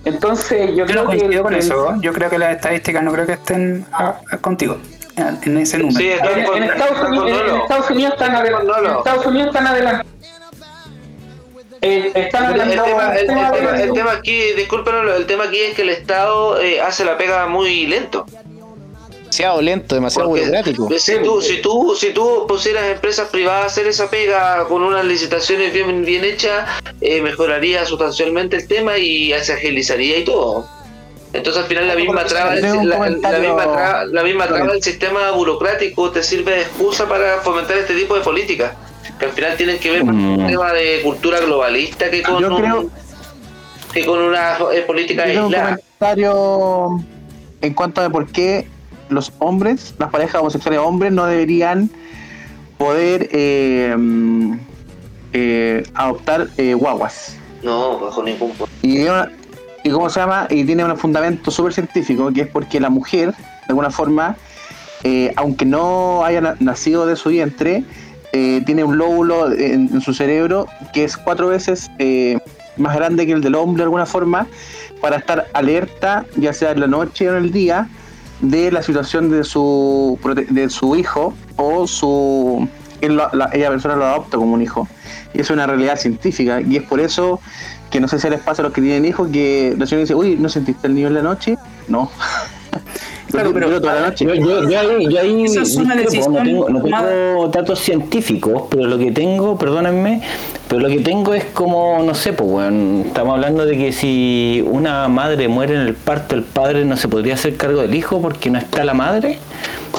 Entonces, 0.06 0.76
yo, 0.76 0.86
creo 0.86 1.10
que. 1.10 1.41
Con 1.41 1.56
eso. 1.56 1.95
Yo 2.01 2.14
creo 2.14 2.30
que 2.30 2.38
las 2.38 2.56
estadísticas 2.56 3.01
no 3.01 3.12
creo 3.12 3.26
que 3.26 3.34
estén 3.34 3.84
ah, 3.91 4.20
contigo 4.41 4.78
en 5.18 5.58
ese 5.58 5.80
número. 5.80 5.97
Sí, 5.97 6.10
en, 6.10 6.64
Estados 6.64 7.10
Unidos, 7.10 7.30
en, 7.32 7.56
Estados 7.62 7.89
Unidos, 7.89 8.14
están 8.14 8.36
adelante. 8.36 8.72
En 8.78 8.97
Estados 8.97 9.26
Unidos 9.26 9.47
están 9.47 9.68
adelante. 9.68 10.08
el, 11.82 12.30
tema, 12.30 13.16
el, 13.16 13.93
tema, 13.93 14.12
aquí, 14.12 14.53
discúlpenlo, 14.56 15.16
el 15.16 15.26
tema 15.26 15.45
aquí 15.45 15.60
es 15.62 15.76
que 15.76 15.82
el 15.82 15.89
Estado 15.89 16.58
hace 16.86 17.06
la 17.06 17.18
pega 17.18 17.47
muy 17.47 17.88
lento 17.88 18.28
demasiado 19.36 19.61
lento, 19.61 19.95
demasiado 19.95 20.29
burocrático. 20.29 20.89
Si 20.97 21.19
tú, 21.19 21.41
si, 21.41 21.61
tú, 21.61 21.95
si 21.95 22.11
tú 22.11 22.45
pusieras 22.47 22.86
empresas 22.89 23.29
privadas 23.29 23.63
a 23.63 23.65
hacer 23.67 23.88
esa 23.88 24.09
pega 24.09 24.65
con 24.67 24.81
unas 24.81 25.03
licitaciones 25.05 25.73
bien, 25.73 26.05
bien 26.05 26.23
hechas, 26.23 26.69
eh, 27.01 27.21
mejoraría 27.21 27.86
sustancialmente 27.86 28.55
el 28.57 28.67
tema 28.67 28.97
y 28.97 29.33
se 29.41 29.53
agilizaría 29.53 30.19
y 30.19 30.23
todo. 30.23 30.67
Entonces 31.33 31.63
al 31.63 31.67
final 31.67 31.88
la 31.89 31.95
misma 31.95 32.23
traba, 32.23 32.55
la, 32.55 34.23
misma 34.23 34.47
traba, 34.47 34.71
del 34.71 34.81
sistema 34.81 35.31
burocrático 35.31 36.09
te 36.09 36.23
sirve 36.23 36.53
de 36.53 36.61
excusa 36.61 37.09
para 37.09 37.39
fomentar 37.39 37.77
este 37.77 37.93
tipo 37.93 38.15
de 38.15 38.21
políticas, 38.21 38.71
que 39.19 39.25
al 39.25 39.31
final 39.31 39.57
tienen 39.57 39.77
que 39.79 39.91
ver 39.91 39.99
con 40.01 40.15
un 40.15 40.43
mm. 40.43 40.47
tema 40.47 40.71
de 40.71 41.01
cultura 41.03 41.41
globalista 41.41 42.09
que 42.09 42.23
con, 42.23 42.89
que 43.91 44.05
con 44.05 44.19
una 44.19 44.57
eh, 44.73 44.81
política 44.88 45.23
aislada. 45.23 45.71
Un 45.71 45.75
comentario 45.99 47.05
en 47.59 47.73
cuanto 47.73 47.99
a 47.99 48.09
por 48.09 48.31
qué 48.31 48.69
los 49.10 49.32
hombres, 49.39 49.95
las 49.97 50.10
parejas 50.10 50.41
homosexuales 50.41 50.80
hombres 50.80 51.12
no 51.12 51.26
deberían 51.26 51.89
poder 52.78 53.30
eh, 53.32 53.95
eh, 55.34 55.84
adoptar 55.93 56.49
guaguas. 56.76 57.38
No, 57.64 57.99
bajo 57.99 58.22
ningún 58.24 58.51
punto. 58.51 58.70
Y 58.82 59.08
y 59.86 59.91
cómo 59.91 60.10
se 60.10 60.20
llama 60.20 60.47
y 60.49 60.64
tiene 60.64 60.84
un 60.84 60.97
fundamento 60.97 61.51
súper 61.51 61.72
científico 61.72 62.34
que 62.34 62.41
es 62.41 62.47
porque 62.47 62.80
la 62.80 62.89
mujer 62.89 63.30
de 63.36 63.70
alguna 63.70 63.91
forma 63.91 64.36
eh, 65.03 65.32
aunque 65.36 65.64
no 65.64 66.26
haya 66.26 66.56
nacido 66.60 67.06
de 67.06 67.16
su 67.16 67.30
vientre 67.30 67.84
eh, 68.34 68.64
tiene 68.66 68.84
un 68.84 68.97
lóbulo 68.97 69.51
en, 69.51 70.01
su 70.01 70.12
cerebro 70.16 70.68
que 70.91 71.03
es 71.03 71.16
cuatro 71.16 71.49
veces 71.49 71.91
eh, 71.99 72.39
más 72.78 72.95
grande 72.95 73.28
que 73.28 73.34
el 73.34 73.41
del 73.41 73.53
hombre 73.53 73.82
de 73.82 73.84
alguna 73.84 74.08
forma 74.08 74.47
para 75.01 75.18
estar 75.18 75.45
alerta 75.53 76.26
ya 76.36 76.51
sea 76.51 76.72
en 76.72 76.80
la 76.80 76.88
noche 76.88 77.30
o 77.30 77.38
en 77.38 77.43
el 77.43 77.51
día 77.51 77.88
de 78.41 78.71
la 78.71 78.81
situación 78.81 79.29
de 79.29 79.43
su 79.43 80.19
de 80.49 80.69
su 80.69 80.95
hijo 80.95 81.33
o 81.55 81.88
su 81.88 82.67
la, 83.01 83.49
ella 83.53 83.69
persona 83.69 83.95
lo 83.95 84.05
adopta 84.05 84.38
como 84.38 84.53
un 84.53 84.61
hijo 84.61 84.88
y 85.33 85.41
es 85.41 85.49
una 85.49 85.67
realidad 85.67 85.97
científica 85.97 86.61
y 86.61 86.77
es 86.77 86.83
por 86.83 86.99
eso 86.99 87.39
que 87.91 87.99
no 87.99 88.07
sé 88.07 88.19
si 88.19 88.29
les 88.29 88.39
pasa 88.39 88.61
a 88.61 88.63
los 88.63 88.73
que 88.73 88.81
tienen 88.81 89.05
hijos 89.05 89.29
que 89.29 89.75
la 89.77 89.86
señora 89.86 90.01
dice, 90.01 90.15
uy, 90.15 90.36
¿no 90.38 90.49
sentiste 90.49 90.88
el 90.88 90.95
niño 90.95 91.07
en 91.07 91.13
la 91.13 91.21
noche? 91.21 91.57
No. 91.88 92.09
Claro, 93.36 93.53
pero 93.53 93.81
toda 93.81 93.95
la 93.95 94.07
noche. 94.09 94.25
Yo, 94.25 94.33
yo, 94.36 94.79
ahí, 94.79 95.07
yo 95.09 95.19
ahí 95.19 95.43
no 95.43 96.41
tengo, 96.41 96.69
no 96.69 96.81
tengo 96.81 97.47
datos 97.49 97.79
científicos, 97.79 98.63
pero 98.69 98.86
lo 98.86 98.97
que 98.97 99.11
tengo, 99.11 99.57
perdónenme, 99.57 100.21
pero 100.67 100.81
lo 100.81 100.88
que 100.88 100.99
tengo 100.99 101.33
es 101.33 101.45
como, 101.45 102.01
no 102.03 102.15
sé, 102.15 102.33
pues 102.33 102.49
bueno, 102.49 103.03
estamos 103.05 103.36
hablando 103.36 103.65
de 103.65 103.77
que 103.77 103.91
si 103.91 104.63
una 104.65 105.07
madre 105.07 105.47
muere 105.47 105.75
en 105.75 105.81
el 105.81 105.93
parto, 105.93 106.36
el 106.36 106.43
padre 106.43 106.86
no 106.86 106.97
se 106.97 107.07
podría 107.07 107.36
hacer 107.36 107.57
cargo 107.57 107.81
del 107.81 107.93
hijo 107.93 108.21
porque 108.21 108.49
no 108.49 108.57
está 108.57 108.83
la 108.86 108.93
madre, 108.93 109.38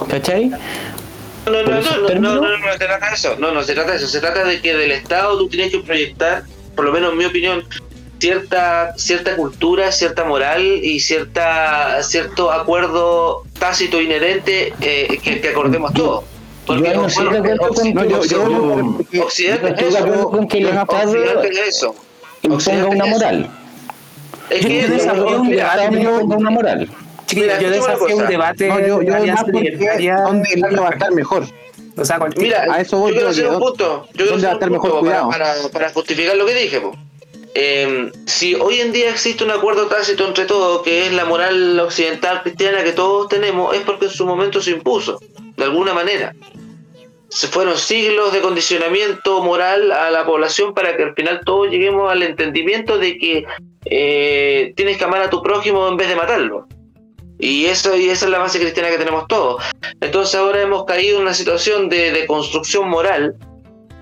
¿cachai? 0.09 0.49
No, 0.49 1.53
no, 1.53 1.63
no, 1.63 1.81
no, 1.81 2.09
no, 2.09 2.35
no, 2.35 2.41
no, 2.41 2.59
no, 2.59 2.73
se 2.73 2.79
trata 2.79 3.09
de 3.09 3.15
eso, 3.15 3.37
no, 3.39 3.53
no 3.53 3.63
se 3.63 3.75
trata 3.75 3.91
de 3.93 3.97
eso, 3.99 4.07
se 4.09 4.21
trata 4.21 4.45
de 4.45 4.61
que 4.61 4.75
del 4.75 4.91
Estado 4.91 5.39
tú 5.39 5.49
tienes 5.49 5.71
que 5.71 5.79
proyectar 5.79 6.43
por 6.77 6.85
lo 6.85 6.93
menos 6.93 7.13
en 7.13 7.19
mi 7.19 7.25
opinión, 7.25 7.65
cierta, 8.19 8.95
cierta 8.97 9.37
cultura, 9.37 9.93
cierta 9.93 10.25
moral 10.25 10.63
y 10.63 11.01
cierta 11.01 12.03
cierto 12.03 12.51
acuerdo 12.51 13.45
tácito 13.59 14.01
inherente 14.01 14.73
eh, 14.81 15.19
que, 15.23 15.49
acordemos 15.49 15.93
todos. 15.95 16.25
Porque 16.67 16.91
yo 16.91 16.95
no 16.95 17.07
estoy 17.07 17.29
de 17.31 17.39
acuerdo 17.39 17.75
con 17.75 19.07
que 19.07 19.21
Occidente 19.21 19.75
es 19.79 19.95
eso. 19.95 20.49
que 20.49 20.59
el 20.59 20.67
Estado 20.67 21.13
eso. 21.69 21.95
imponga 22.43 22.87
una 22.89 23.07
moral. 23.07 23.51
Es 24.51 24.67
que 24.67 24.83
yo 24.83 24.89
desafío 24.89 25.41
un 25.41 25.49
debate 25.49 25.89
una 25.89 26.51
moral. 26.51 26.89
yo 27.29 27.71
desafío 27.71 28.17
un 28.17 28.27
debate 28.27 28.69
no, 28.69 28.81
yo, 28.81 29.03
yo 29.03 29.15
donde 30.23 30.49
el 30.55 30.81
va 30.81 30.89
a 30.89 30.93
estar 30.93 31.13
mejor. 31.13 31.47
O 31.97 32.05
sea, 32.05 32.19
Mira, 32.37 32.67
a 32.71 32.81
eso 32.81 32.99
voy 32.99 33.13
yo 33.13 33.17
quiero 33.17 33.31
hacer 33.31 33.47
un 33.47 33.59
punto. 33.59 34.07
Yo 34.13 34.27
quiero 34.27 34.35
hacer 34.37 34.71
un 34.71 34.81
punto 34.81 35.01
para, 35.03 35.53
para, 35.73 35.91
justificar 35.91 36.37
lo 36.37 36.45
que 36.45 36.55
dije. 36.55 36.83
Eh, 37.59 38.13
si 38.27 38.55
hoy 38.55 38.81
en 38.81 38.93
día 38.93 39.09
existe 39.09 39.43
un 39.43 39.51
acuerdo 39.51 39.87
tácito 39.87 40.29
entre 40.29 40.45
todos, 40.45 40.83
que 40.83 41.07
es 41.07 41.13
la 41.15 41.25
moral 41.25 41.81
occidental 41.81 42.43
cristiana 42.43 42.85
que 42.85 42.93
todos 42.93 43.29
tenemos, 43.29 43.75
es 43.75 43.81
porque 43.81 44.05
en 44.05 44.11
su 44.11 44.27
momento 44.27 44.61
se 44.61 44.73
impuso, 44.73 45.19
de 45.57 45.65
alguna 45.65 45.95
manera. 45.95 46.35
Se 47.31 47.49
fueron 47.49 47.79
siglos 47.79 48.35
de 48.35 48.43
condicionamiento 48.43 49.43
moral 49.43 49.91
a 49.91 50.11
la 50.11 50.27
población 50.27 50.75
para 50.75 50.99
que 50.99 51.05
al 51.05 51.15
final 51.15 51.41
todos 51.47 51.71
lleguemos 51.71 52.13
al 52.13 52.23
entendimiento 52.23 52.99
de 52.99 53.17
que 53.17 53.47
eh, 53.87 54.75
tienes 54.77 54.99
que 54.99 55.05
amar 55.05 55.23
a 55.23 55.31
tu 55.31 55.43
prójimo 55.43 55.89
en 55.89 55.97
vez 55.97 56.11
de 56.11 56.17
matarlo. 56.17 56.69
Y 57.39 57.65
eso 57.65 57.97
y 57.97 58.11
esa 58.11 58.27
es 58.27 58.31
la 58.31 58.39
base 58.39 58.61
cristiana 58.61 58.91
que 58.91 58.99
tenemos 58.99 59.29
todos. 59.29 59.63
Entonces 60.03 60.35
ahora 60.35 60.61
hemos 60.61 60.85
caído 60.85 61.17
en 61.17 61.23
una 61.23 61.35
situación 61.35 61.89
de, 61.89 62.27
construcción 62.27 62.91
moral 62.91 63.35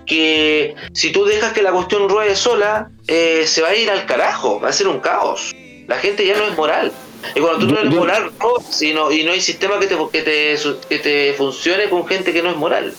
que 0.07 0.75
si 0.93 1.13
tú 1.13 1.25
dejas 1.25 1.53
que 1.53 1.63
la 1.63 1.73
cuestión 1.73 2.09
ruede 2.09 2.37
sola, 2.37 2.91
eh, 3.07 3.45
se 3.47 3.63
va 3.63 3.69
a 3.69 3.77
ir 3.77 3.91
al 3.91 4.07
carajo, 4.07 4.61
va 4.61 4.69
a 4.69 4.73
ser 4.73 4.89
un 4.89 5.01
caos. 5.01 5.55
La 5.87 5.97
gente 5.97 6.27
ya 6.27 6.37
no 6.37 6.45
es 6.45 6.57
moral. 6.57 6.93
Y 7.35 7.41
cuando 7.41 7.67
tú 7.67 7.73
no 7.73 7.81
eres 7.81 7.95
moral, 7.95 8.31
no, 8.39 8.53
y, 8.81 8.93
no, 8.93 9.11
y 9.11 9.25
no 9.25 9.33
hay 9.33 9.41
sistema 9.41 9.79
que 9.79 9.87
te, 9.87 9.97
que, 10.13 10.23
te, 10.23 10.57
que 10.89 10.99
te 10.99 11.33
funcione 11.35 11.89
con 11.89 12.07
gente 12.07 12.33
que 12.33 12.43
no 12.43 12.51
es 12.51 12.57
moral. 12.57 12.95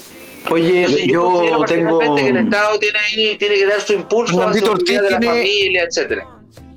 Oye, 0.50 1.08
yo, 1.08 1.64
tengo... 1.68 2.00
Que 2.16 2.30
el 2.30 2.38
Estado 2.38 2.80
tiene, 2.80 3.00
ahí, 3.00 3.38
tiene 3.38 3.56
que 3.56 3.66
dar 3.66 3.82
su 3.82 3.94
impulso 3.94 4.42
a 4.42 4.48
la 4.48 4.52
de 4.52 5.12
la 5.12 5.22
familia, 5.22 5.84
etcétera. 5.84 6.28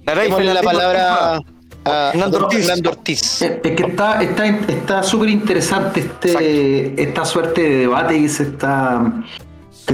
la 0.05 0.63
palabra... 0.63 1.41
Ah, 1.85 2.13
Ortiz. 2.33 3.41
Es 3.41 3.61
que 3.63 3.85
está 3.89 4.23
está 4.23 4.47
está 4.47 5.03
súper 5.03 5.31
interesante 5.31 6.01
este 6.01 7.03
esta 7.03 7.25
suerte 7.25 7.63
de 7.63 7.77
debate 7.79 8.21
que 8.21 8.29
se 8.29 8.43
está 8.43 9.25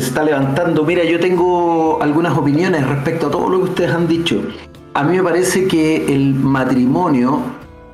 se 0.00 0.08
está 0.08 0.22
levantando. 0.22 0.84
Mira, 0.84 1.04
yo 1.04 1.20
tengo 1.20 1.98
algunas 2.02 2.36
opiniones 2.36 2.86
respecto 2.86 3.28
a 3.28 3.30
todo 3.30 3.48
lo 3.48 3.58
que 3.58 3.64
ustedes 3.64 3.90
han 3.90 4.08
dicho. 4.08 4.42
A 4.94 5.02
mí 5.02 5.16
me 5.16 5.22
parece 5.22 5.66
que 5.66 6.06
el 6.14 6.34
matrimonio 6.34 7.40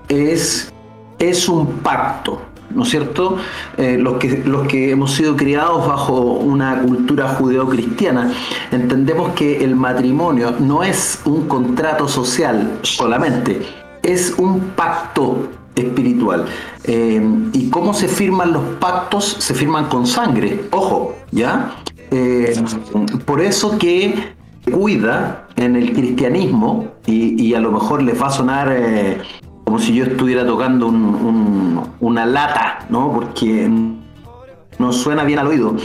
es 0.08 0.70
es 1.18 1.48
un 1.48 1.66
pacto. 1.80 2.40
¿no 2.74 2.84
es 2.84 2.90
cierto? 2.90 3.36
Eh, 3.76 3.98
los, 3.98 4.14
que, 4.18 4.42
los 4.44 4.66
que 4.68 4.92
hemos 4.92 5.12
sido 5.12 5.36
criados 5.36 5.86
bajo 5.86 6.20
una 6.20 6.80
cultura 6.80 7.28
judeocristiana, 7.28 8.32
entendemos 8.70 9.32
que 9.32 9.64
el 9.64 9.74
matrimonio 9.74 10.54
no 10.58 10.82
es 10.84 11.20
un 11.24 11.48
contrato 11.48 12.06
social 12.06 12.78
solamente, 12.82 13.60
es 14.02 14.34
un 14.38 14.60
pacto 14.76 15.48
espiritual. 15.74 16.46
Eh, 16.84 17.20
¿Y 17.52 17.70
cómo 17.70 17.92
se 17.92 18.06
firman 18.08 18.52
los 18.52 18.62
pactos? 18.78 19.36
Se 19.40 19.52
firman 19.54 19.86
con 19.86 20.06
sangre, 20.06 20.66
ojo, 20.70 21.16
¿ya? 21.32 21.74
Eh, 22.10 22.54
por 23.24 23.40
eso 23.40 23.78
que 23.78 24.14
cuida 24.70 25.48
en 25.56 25.76
el 25.76 25.92
cristianismo, 25.92 26.86
y, 27.06 27.54
a 27.54 27.60
lo 27.60 27.72
mejor 27.72 28.02
les 28.02 28.20
va 28.20 28.26
a 28.28 28.30
sonar 28.30 28.72
eh, 28.72 29.18
como 29.64 29.78
si 29.78 29.94
yo 29.94 30.04
estuviera 30.04 30.46
tocando 30.46 30.86
una 32.00 32.26
lata, 32.26 32.86
¿no? 32.88 33.12
Porque 33.12 33.68
no 34.78 34.92
suena 34.92 35.24
bien 35.24 35.38
al 35.38 35.48
oído, 35.48 35.76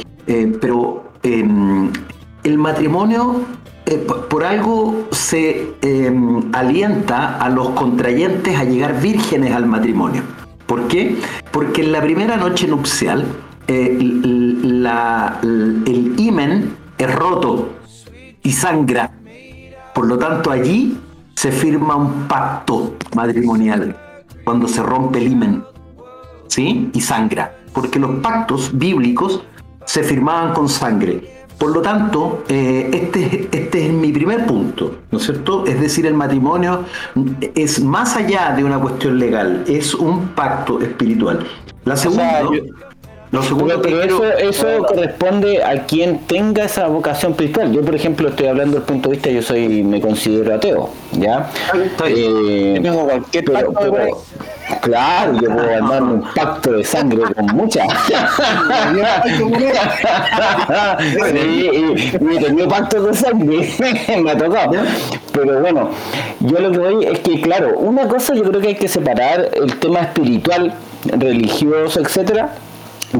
pero 0.62 1.04
el 1.24 2.58
matrimonio 2.58 3.42
eh, 3.88 3.98
por, 4.30 4.44
algo 4.44 5.08
se 5.12 5.76
em, 5.82 6.50
alienta 6.56 7.38
a 7.38 7.50
los 7.50 7.70
contrayentes 7.70 8.58
a 8.58 8.64
llegar 8.64 9.00
vírgenes 9.00 9.54
al 9.54 9.68
matrimonio. 9.68 10.24
¿Por 10.66 10.88
qué? 10.88 11.18
Porque 11.52 11.84
en 11.84 11.92
la 11.92 12.02
primera 12.02 12.36
noche 12.36 12.68
nupcial 12.68 13.26
eh, 13.68 13.98
el 15.86 16.14
imen 16.18 16.76
es 16.98 17.16
roto 17.16 17.70
y 18.44 18.52
sangra. 18.52 19.12
Por 19.94 20.08
lo 20.08 20.18
tanto, 20.18 20.52
allí 20.52 20.98
se 21.36 21.52
firma 21.52 21.96
un 21.96 22.28
pacto 22.28 22.96
matrimonial 23.16 23.96
cuando 24.44 24.68
se 24.68 24.82
rompe 24.82 25.20
el 25.20 25.32
imen. 25.32 25.64
¿Sí? 26.48 26.90
Y 26.94 27.02
sangra. 27.02 27.56
Porque 27.74 28.00
los 28.00 28.20
pactos 28.22 28.72
bíblicos 28.74 29.44
se 29.86 30.04
firmaban 30.04 30.54
con 30.54 30.70
sangre. 30.70 31.36
Por 31.58 31.72
lo 31.72 31.82
tanto, 31.82 32.44
eh, 32.50 32.90
este, 32.92 33.48
este 33.52 33.88
es 33.88 33.94
mi 33.94 34.12
primer 34.12 34.46
punto, 34.46 34.98
¿no 35.10 35.18
es 35.18 35.24
cierto? 35.24 35.66
Es 35.66 35.80
decir, 35.80 36.06
el 36.06 36.14
matrimonio 36.14 36.84
es 37.56 37.82
más 37.82 38.18
allá 38.18 38.52
de 38.52 38.64
una 38.64 38.78
cuestión 38.78 39.18
legal, 39.18 39.64
es 39.66 39.94
un 39.94 40.28
pacto 40.30 40.82
espiritual. 40.82 41.46
La 41.86 41.96
segunda, 41.96 42.42
pero, 43.82 44.24
eso, 44.34 44.86
corresponde 44.88 45.64
a 45.64 45.86
quien 45.86 46.20
tenga 46.20 46.66
esa 46.66 46.88
vocación 46.88 47.32
espiritual. 47.32 47.72
Yo, 47.72 47.82
por 47.82 47.96
ejemplo, 47.96 48.30
estoy 48.30 48.48
hablando 48.48 48.78
del 48.78 48.84
punto 48.84 49.10
de 49.10 49.16
vista, 49.16 49.30
yo 49.30 49.42
soy, 49.42 49.84
me 49.84 50.00
considero 50.00 50.56
ateo, 50.56 50.90
¿ya? 51.14 51.50
Eh, 52.06 52.80
pero, 53.32 53.68
claro, 54.82 55.34
yo 55.42 55.54
puedo 55.54 55.76
andar 55.76 56.04
un 56.04 56.22
pacto 56.34 56.74
de 56.74 56.84
sangre 56.84 57.22
con 57.34 57.46
muchas. 57.48 57.88
y, 61.46 61.80
he 62.12 62.40
tenido 62.40 62.68
pacto 62.68 63.04
de 63.04 63.14
sangre, 63.14 63.70
me 64.24 64.32
ha 64.32 64.38
tocado. 64.38 64.74
Pero 65.34 65.60
bueno, 65.62 65.90
yo 66.40 66.60
lo 66.60 66.72
que 66.72 66.78
voy 66.78 67.06
es 67.06 67.20
que, 67.20 67.42
claro, 67.42 67.78
una 67.78 68.08
cosa 68.08 68.34
yo 68.34 68.44
creo 68.44 68.62
que 68.62 68.68
hay 68.70 68.76
que 68.76 68.88
separar 68.88 69.50
el 69.54 69.78
tema 69.80 70.02
espiritual, 70.02 70.74
religioso, 71.06 72.00
etcétera 72.00 72.52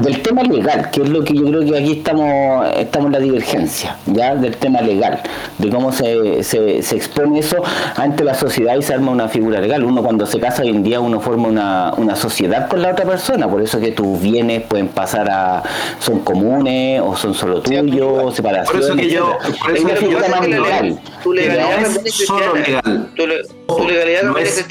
del 0.02 0.22
tema 0.22 0.42
legal, 0.42 0.90
que 0.90 1.02
es 1.02 1.08
lo 1.08 1.24
que 1.24 1.34
yo 1.34 1.44
creo 1.46 1.64
que 1.64 1.78
aquí 1.78 1.92
estamos, 1.92 2.68
estamos 2.76 3.06
en 3.06 3.12
la 3.12 3.18
divergencia, 3.18 3.96
ya 4.06 4.34
del 4.34 4.56
tema 4.56 4.80
legal, 4.80 5.20
de 5.58 5.70
cómo 5.70 5.92
se, 5.92 6.42
se, 6.42 6.82
se, 6.82 6.96
expone 6.96 7.38
eso 7.38 7.62
ante 7.96 8.24
la 8.24 8.34
sociedad 8.34 8.76
y 8.76 8.82
se 8.82 8.94
arma 8.94 9.12
una 9.12 9.28
figura 9.28 9.60
legal. 9.60 9.84
Uno 9.84 10.02
cuando 10.02 10.26
se 10.26 10.38
casa 10.38 10.62
hoy 10.62 10.68
en 10.68 10.82
día 10.82 11.00
uno 11.00 11.20
forma 11.20 11.48
una, 11.48 11.94
una 11.96 12.16
sociedad 12.16 12.68
con 12.68 12.82
la 12.82 12.90
otra 12.92 13.04
persona, 13.04 13.48
por 13.48 13.62
eso 13.62 13.80
que 13.80 13.92
tus 13.92 14.20
bienes 14.20 14.62
pueden 14.62 14.88
pasar 14.88 15.30
a 15.30 15.62
son 15.98 16.20
comunes 16.20 17.00
o 17.04 17.16
son 17.16 17.34
solo 17.34 17.60
tuyos, 17.60 18.34
separación. 18.34 18.76
Por 18.76 18.84
eso 18.84 18.96
que 18.96 19.10
yo, 19.10 19.38
por 19.62 19.76
eso 19.76 19.88
Es 19.88 19.98
que 19.98 20.10
yo 20.10 20.18
legal. 20.18 21.00
tu 21.22 21.32
legalidad 21.32 21.80
No 21.80 22.00
es 22.04 22.26
solo 22.26 22.54
legal. 22.54 23.08
Tu, 23.14 23.26
legalidad 23.26 24.22
no 24.22 24.38
es 24.38 24.66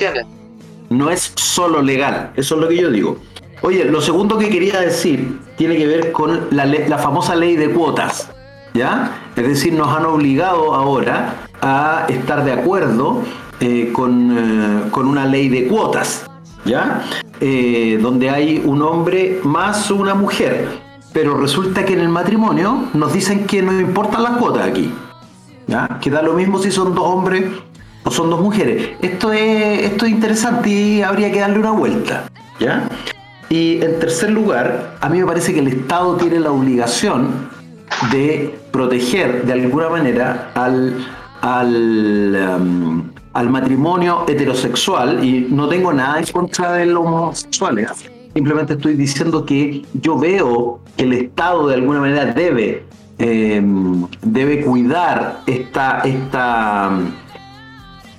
no 0.89 1.09
es 1.09 1.33
solo 1.35 1.81
legal, 1.81 2.31
eso 2.35 2.55
es 2.55 2.61
lo 2.61 2.67
que 2.67 2.77
yo 2.77 2.91
digo. 2.91 3.17
Oye, 3.65 3.83
lo 3.83 3.99
segundo 3.99 4.37
que 4.37 4.47
quería 4.47 4.79
decir 4.79 5.39
tiene 5.57 5.75
que 5.75 5.87
ver 5.87 6.11
con 6.11 6.49
la, 6.51 6.99
famosa 6.99 7.35
ley 7.35 7.55
de 7.55 7.71
cuotas, 7.71 8.29
¿ya? 8.75 9.11
Es 9.35 9.47
decir, 9.47 9.73
nos 9.73 9.87
han 9.87 10.05
obligado 10.05 10.75
ahora 10.75 11.47
a 11.63 12.05
estar 12.07 12.45
de 12.45 12.53
acuerdo 12.53 13.23
eh, 13.59 13.89
con, 13.91 14.37
eh, 14.37 14.89
con 14.91 15.07
una 15.07 15.25
ley 15.25 15.49
de 15.49 15.65
cuotas, 15.65 16.27
¿ya? 16.63 17.01
Eh, 17.39 17.97
donde 17.99 18.29
hay 18.29 18.61
un 18.63 18.83
hombre 18.83 19.39
más 19.43 19.89
una 19.89 20.13
mujer, 20.13 20.69
pero 21.11 21.35
resulta 21.35 21.83
que 21.85 21.93
en 21.93 22.01
el 22.01 22.09
matrimonio 22.09 22.89
nos 22.93 23.13
dicen 23.13 23.47
que 23.47 23.63
no 23.63 23.79
importan 23.79 24.21
las 24.21 24.37
cuotas 24.37 24.67
aquí. 24.67 24.93
¿ya? 25.65 25.97
Que 25.99 26.11
da 26.11 26.21
lo 26.21 26.33
mismo 26.33 26.59
si 26.59 26.69
son 26.69 26.93
dos 26.93 27.05
hombres 27.07 27.45
o 28.03 28.11
son 28.11 28.29
dos 28.29 28.41
mujeres. 28.41 28.89
Esto 29.01 29.33
es, 29.33 29.85
esto 29.85 30.05
es 30.05 30.11
interesante 30.11 30.69
y 30.69 31.01
habría 31.01 31.31
que 31.31 31.39
darle 31.39 31.57
una 31.57 31.71
vuelta. 31.71 32.29
¿ya? 32.59 32.87
Y 33.49 33.83
en 33.83 33.99
tercer 33.99 34.31
lugar, 34.31 34.97
a 35.01 35.09
mí 35.09 35.19
me 35.19 35.25
parece 35.25 35.53
que 35.53 35.59
el 35.59 35.67
Estado 35.67 36.15
tiene 36.17 36.39
la 36.39 36.51
obligación 36.51 37.49
de 38.11 38.57
proteger 38.71 39.45
de 39.45 39.53
alguna 39.53 39.89
manera 39.89 40.51
al, 40.55 40.95
al, 41.41 42.57
um, 42.59 43.09
al 43.33 43.49
matrimonio 43.49 44.25
heterosexual 44.27 45.23
y 45.23 45.47
no 45.49 45.67
tengo 45.69 45.93
nada 45.93 46.19
en 46.19 46.25
contra 46.25 46.73
de 46.73 46.87
los 46.87 47.05
homosexuales. 47.05 47.91
Simplemente 48.33 48.73
estoy 48.73 48.95
diciendo 48.95 49.45
que 49.45 49.85
yo 49.93 50.17
veo 50.17 50.81
que 50.97 51.03
el 51.03 51.13
Estado 51.13 51.67
de 51.67 51.75
alguna 51.75 52.01
manera 52.01 52.25
debe, 52.25 52.83
eh, 53.17 53.61
debe 54.21 54.61
cuidar 54.61 55.41
esta, 55.45 56.01
esta, 56.01 56.99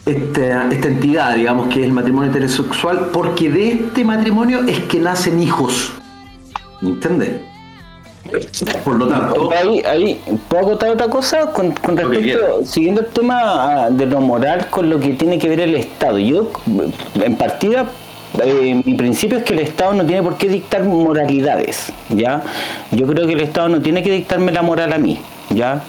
esta, 0.07 0.69
esta 0.71 0.89
entidad, 0.89 1.35
digamos, 1.35 1.69
que 1.69 1.81
es 1.81 1.87
el 1.87 1.93
matrimonio 1.93 2.31
heterosexual, 2.31 3.11
porque 3.13 3.51
de 3.51 3.73
este 3.73 4.05
matrimonio 4.05 4.61
es 4.67 4.81
que 4.81 5.01
nacen 5.01 5.43
hijos. 5.43 5.93
¿Me 6.81 6.91
entiendes? 6.91 7.41
Por 8.85 8.97
lo 8.97 9.09
tanto, 9.09 9.51
Ahí, 9.53 9.81
ahí, 9.83 10.21
¿puedo 10.49 10.67
acotar 10.67 10.91
otra 10.91 11.09
cosa? 11.09 11.53
Con, 11.53 11.73
con 11.73 11.97
respecto, 11.97 12.65
siguiendo 12.65 13.03
el 13.03 13.07
tema 13.09 13.85
ah, 13.85 13.91
de 13.91 14.07
lo 14.07 14.21
moral 14.21 14.67
con 14.69 14.91
lo 14.91 14.99
que 14.99 15.11
tiene 15.11 15.39
que 15.39 15.49
ver 15.49 15.61
el 15.61 15.75
Estado. 15.77 16.19
Yo, 16.19 16.51
en 17.15 17.37
partida, 17.37 17.87
eh, 18.43 18.83
mi 18.85 18.95
principio 18.95 19.39
es 19.39 19.45
que 19.45 19.55
el 19.55 19.61
Estado 19.61 19.95
no 19.95 20.05
tiene 20.05 20.23
por 20.23 20.37
qué 20.37 20.49
dictar 20.49 20.83
moralidades, 20.85 21.93
¿ya? 22.11 22.43
Yo 22.91 23.07
creo 23.07 23.27
que 23.27 23.35
el 23.35 23.41
Estado 23.41 23.69
no 23.69 23.81
tiene 23.81 24.03
que 24.03 24.11
dictarme 24.11 24.51
la 24.51 24.63
moral 24.63 24.93
a 24.93 24.99
mí, 24.99 25.19
¿ya? 25.51 25.83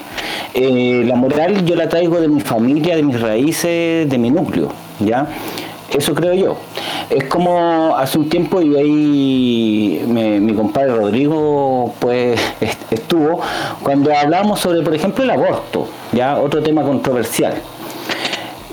Eh, 0.54 1.04
la 1.06 1.16
moral 1.16 1.66
yo 1.66 1.76
la 1.76 1.88
traigo 1.90 2.20
de 2.22 2.28
mi 2.28 2.42
familia, 2.42 2.96
de 2.96 3.04
mis 3.04 3.20
raíces, 3.22 4.10
de 4.10 4.18
mi 4.18 4.30
núcleo, 4.30 4.70
¿ya? 5.00 5.28
Eso 5.96 6.14
creo 6.14 6.34
yo. 6.34 6.58
Es 7.10 7.24
como 7.26 7.96
hace 7.96 8.18
un 8.20 8.28
tiempo 8.28 8.62
y 8.62 8.76
ahí 8.76 10.06
me- 10.08 10.40
mi 10.40 10.54
compadre 10.54 10.94
Rodrigo 10.96 11.94
pues 12.00 12.40
est- 12.62 12.92
estuvo 12.92 13.40
cuando 13.82 14.14
hablamos 14.14 14.60
sobre, 14.60 14.82
por 14.82 14.94
ejemplo, 14.94 15.24
el 15.24 15.30
aborto, 15.30 15.88
ya 16.12 16.38
otro 16.40 16.62
tema 16.62 16.82
controversial. 16.84 17.54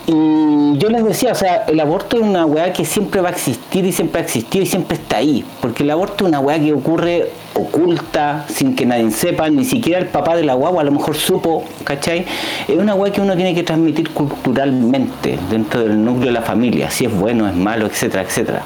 Y 0.07 0.77
yo 0.79 0.91
les 0.91 1.05
decía, 1.05 1.33
o 1.33 1.35
sea, 1.35 1.65
el 1.67 1.81
aborto 1.81 2.17
es 2.17 2.23
una 2.23 2.45
weá 2.45 2.73
que 2.73 2.85
siempre 2.85 3.21
va 3.21 3.31
a 3.31 3.33
existir 3.33 3.85
y 3.87 3.93
siempre 3.93 4.21
ha 4.21 4.25
existido 4.25 4.63
y 4.63 4.67
siempre 4.67 4.97
está 4.97 5.17
ahí. 5.17 5.45
Porque 5.63 5.83
el 5.83 5.91
aborto 5.91 6.25
es 6.25 6.29
una 6.29 6.41
weá 6.41 6.59
que 6.59 6.73
ocurre 6.73 7.31
oculta, 7.55 8.45
sin 8.49 8.75
que 8.75 8.85
nadie 8.85 9.11
sepa, 9.11 9.49
ni 9.49 9.65
siquiera 9.65 9.99
el 10.01 10.07
papá 10.07 10.37
de 10.37 10.45
la 10.45 10.55
guagua 10.55 10.83
a 10.83 10.85
lo 10.85 10.91
mejor 10.91 11.17
supo, 11.17 11.65
¿cachai? 11.85 12.27
Es 12.69 12.77
una 12.77 12.95
weá 12.95 13.13
que 13.13 13.21
uno 13.21 13.35
tiene 13.35 13.55
que 13.55 13.63
transmitir 13.63 14.11
culturalmente 14.11 15.39
dentro 15.51 15.81
del 15.81 16.05
núcleo 16.05 16.27
de 16.27 16.33
la 16.33 16.43
familia, 16.43 16.91
si 16.91 17.07
es 17.07 17.15
bueno, 17.15 17.49
es 17.49 17.55
malo, 17.55 17.87
etcétera, 17.87 18.25
etcétera. 18.25 18.63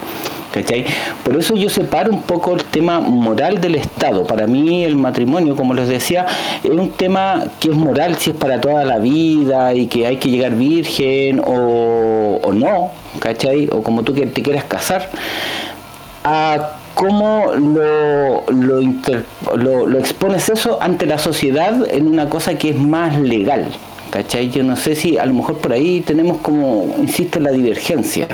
¿Cachai? 0.52 0.86
Por 1.24 1.36
eso 1.36 1.54
yo 1.54 1.68
separo 1.68 2.10
un 2.10 2.22
poco 2.22 2.54
el 2.54 2.64
tema 2.64 3.00
moral 3.00 3.60
del 3.60 3.74
Estado. 3.74 4.24
Para 4.24 4.46
mí 4.46 4.82
el 4.82 4.96
matrimonio, 4.96 5.54
como 5.54 5.74
les 5.74 5.88
decía, 5.88 6.26
es 6.64 6.70
un 6.70 6.90
tema 6.90 7.44
que 7.60 7.68
es 7.68 7.76
moral 7.76 8.16
si 8.16 8.30
es 8.30 8.36
para 8.36 8.60
toda 8.60 8.84
la 8.84 8.98
vida 8.98 9.74
y 9.74 9.86
que 9.86 10.06
hay 10.06 10.16
que 10.16 10.30
llegar 10.30 10.54
virgen 10.54 11.40
o, 11.44 12.40
o 12.42 12.52
no, 12.52 12.92
¿cachai? 13.20 13.68
O 13.70 13.82
como 13.82 14.02
tú 14.02 14.14
que 14.14 14.26
te 14.26 14.42
quieras 14.42 14.64
casar. 14.64 15.10
A 16.24 16.70
cómo 16.94 17.52
lo, 17.54 18.44
lo, 18.50 19.86
lo 19.86 19.98
expones 19.98 20.48
eso 20.48 20.78
ante 20.80 21.06
la 21.06 21.18
sociedad 21.18 21.86
en 21.90 22.08
una 22.08 22.28
cosa 22.28 22.56
que 22.56 22.70
es 22.70 22.76
más 22.76 23.16
legal. 23.18 23.68
¿Cachai? 24.10 24.50
Yo 24.50 24.62
no 24.62 24.76
sé 24.76 24.94
si 24.94 25.18
a 25.18 25.26
lo 25.26 25.34
mejor 25.34 25.58
por 25.58 25.72
ahí 25.72 26.00
tenemos 26.00 26.38
como, 26.38 26.94
insisto, 26.98 27.40
la 27.40 27.50
divergencia. 27.50 28.26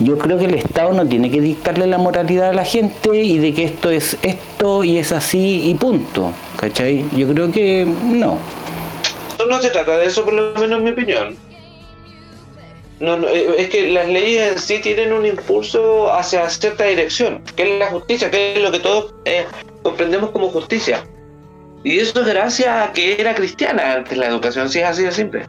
Yo 0.00 0.18
creo 0.18 0.38
que 0.38 0.46
el 0.46 0.54
Estado 0.54 0.92
no 0.92 1.06
tiene 1.06 1.30
que 1.30 1.40
dictarle 1.40 1.86
la 1.86 1.98
moralidad 1.98 2.50
a 2.50 2.52
la 2.52 2.64
gente 2.64 3.16
y 3.22 3.38
de 3.38 3.54
que 3.54 3.64
esto 3.64 3.90
es 3.90 4.16
esto 4.22 4.84
y 4.84 4.98
es 4.98 5.12
así 5.12 5.68
y 5.68 5.74
punto. 5.74 6.32
¿Cachai? 6.56 7.04
Yo 7.16 7.28
creo 7.28 7.52
que 7.52 7.86
no. 7.86 8.38
No, 9.38 9.46
no 9.46 9.60
se 9.60 9.70
trata 9.70 9.96
de 9.98 10.06
eso, 10.06 10.24
por 10.24 10.34
lo 10.34 10.54
menos 10.54 10.78
en 10.78 10.84
mi 10.84 10.90
opinión. 10.90 11.36
No, 13.00 13.16
no, 13.16 13.28
eh, 13.28 13.54
es 13.58 13.68
que 13.68 13.90
las 13.90 14.08
leyes 14.08 14.52
en 14.52 14.58
sí 14.60 14.78
tienen 14.80 15.12
un 15.12 15.26
impulso 15.26 16.12
hacia 16.12 16.48
cierta 16.48 16.84
dirección, 16.84 17.42
que 17.56 17.74
es 17.74 17.78
la 17.80 17.90
justicia, 17.90 18.30
que 18.30 18.54
es 18.54 18.62
lo 18.62 18.70
que 18.70 18.78
todos 18.78 19.12
eh, 19.24 19.44
comprendemos 19.82 20.30
como 20.30 20.48
justicia. 20.50 21.04
Y 21.84 21.98
eso 21.98 22.20
es 22.20 22.26
gracias 22.26 22.68
a 22.68 22.92
que 22.92 23.20
era 23.20 23.34
cristiana 23.34 23.94
antes 23.94 24.16
la 24.16 24.26
educación, 24.26 24.68
si 24.68 24.78
es 24.78 24.84
así 24.86 25.02
de 25.02 25.12
simple. 25.12 25.46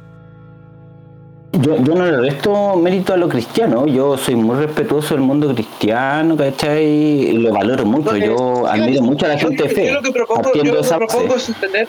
Yo, 1.51 1.77
yo 1.83 1.93
no 1.93 2.05
le 2.05 2.17
resto 2.17 2.75
mérito 2.77 3.13
a 3.13 3.17
lo 3.17 3.29
cristiano, 3.29 3.85
yo 3.85 4.17
soy 4.17 4.35
muy 4.35 4.55
respetuoso 4.55 5.13
del 5.13 5.23
mundo 5.23 5.53
cristiano, 5.53 6.35
¿cachai? 6.35 6.83
Y 6.83 7.31
lo 7.33 7.53
valoro 7.53 7.85
mucho, 7.85 8.17
yo 8.17 8.65
admiro 8.65 9.03
mucho 9.03 9.27
a 9.27 9.29
la 9.29 9.37
gente 9.37 9.63
de 9.63 9.69
fe, 9.69 9.85
Yo 9.85 9.93
lo 9.93 10.01
que 10.01 10.11
propongo, 10.11 10.51
yo 10.55 10.73
lo 10.73 10.81
propongo 10.81 11.35
es 11.35 11.43
sostener, 11.43 11.87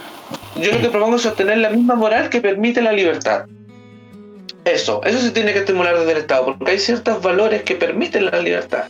yo 0.61 0.71
lo 0.71 0.79
que 0.81 0.89
propongo 0.91 1.17
es 1.17 1.23
sostener 1.23 1.59
la 1.59 1.71
misma 1.71 1.95
moral 1.95 2.29
que 2.29 2.43
permite 2.43 2.83
la 2.83 2.93
libertad. 2.93 3.47
Eso, 4.67 5.01
eso 5.05 5.19
se 5.19 5.31
tiene 5.31 5.55
que 5.55 5.61
estimular 5.61 5.99
desde 5.99 6.13
el 6.13 6.19
Estado, 6.19 6.45
porque 6.45 6.73
hay 6.73 6.79
ciertos 6.79 7.23
valores 7.23 7.63
que 7.63 7.75
permiten 7.75 8.27
la 8.27 8.43
libertad. 8.43 8.85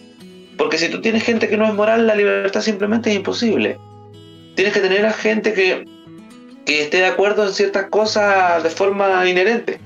Porque 0.58 0.78
si 0.78 0.88
tú 0.88 1.00
tienes 1.00 1.22
gente 1.22 1.48
que 1.48 1.56
no 1.56 1.66
es 1.66 1.74
moral, 1.74 2.06
la 2.06 2.16
libertad 2.16 2.60
simplemente 2.60 3.10
es 3.10 3.16
imposible. 3.16 3.78
Tienes 4.54 4.72
que 4.72 4.80
tener 4.80 5.04
a 5.06 5.12
gente 5.12 5.52
que, 5.52 5.84
que 6.64 6.82
esté 6.82 6.98
de 6.98 7.06
acuerdo 7.06 7.44
en 7.46 7.52
ciertas 7.52 7.86
cosas 7.86 8.62
de 8.62 8.70
forma 8.70 9.28
inherente. 9.28 9.78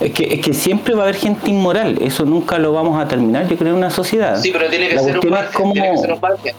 Es 0.00 0.12
que, 0.12 0.34
es 0.34 0.40
que 0.44 0.52
siempre 0.52 0.94
va 0.94 1.00
a 1.00 1.04
haber 1.04 1.16
gente 1.16 1.48
inmoral, 1.50 1.98
eso 2.02 2.24
nunca 2.24 2.58
lo 2.58 2.72
vamos 2.72 3.00
a 3.02 3.06
terminar, 3.08 3.48
yo 3.48 3.56
creo, 3.56 3.70
en 3.72 3.78
una 3.78 3.90
sociedad. 3.90 4.36
Sí, 4.40 4.50
pero 4.52 4.68
tiene 4.68 4.88
que 4.88 4.98
ser 4.98 5.18
un 5.18 5.28
margen, 5.30 5.52
cómo- 5.54 5.72
tiene 5.72 5.90
que 5.92 5.98
ser 5.98 6.12
un 6.12 6.20
margen. 6.20 6.54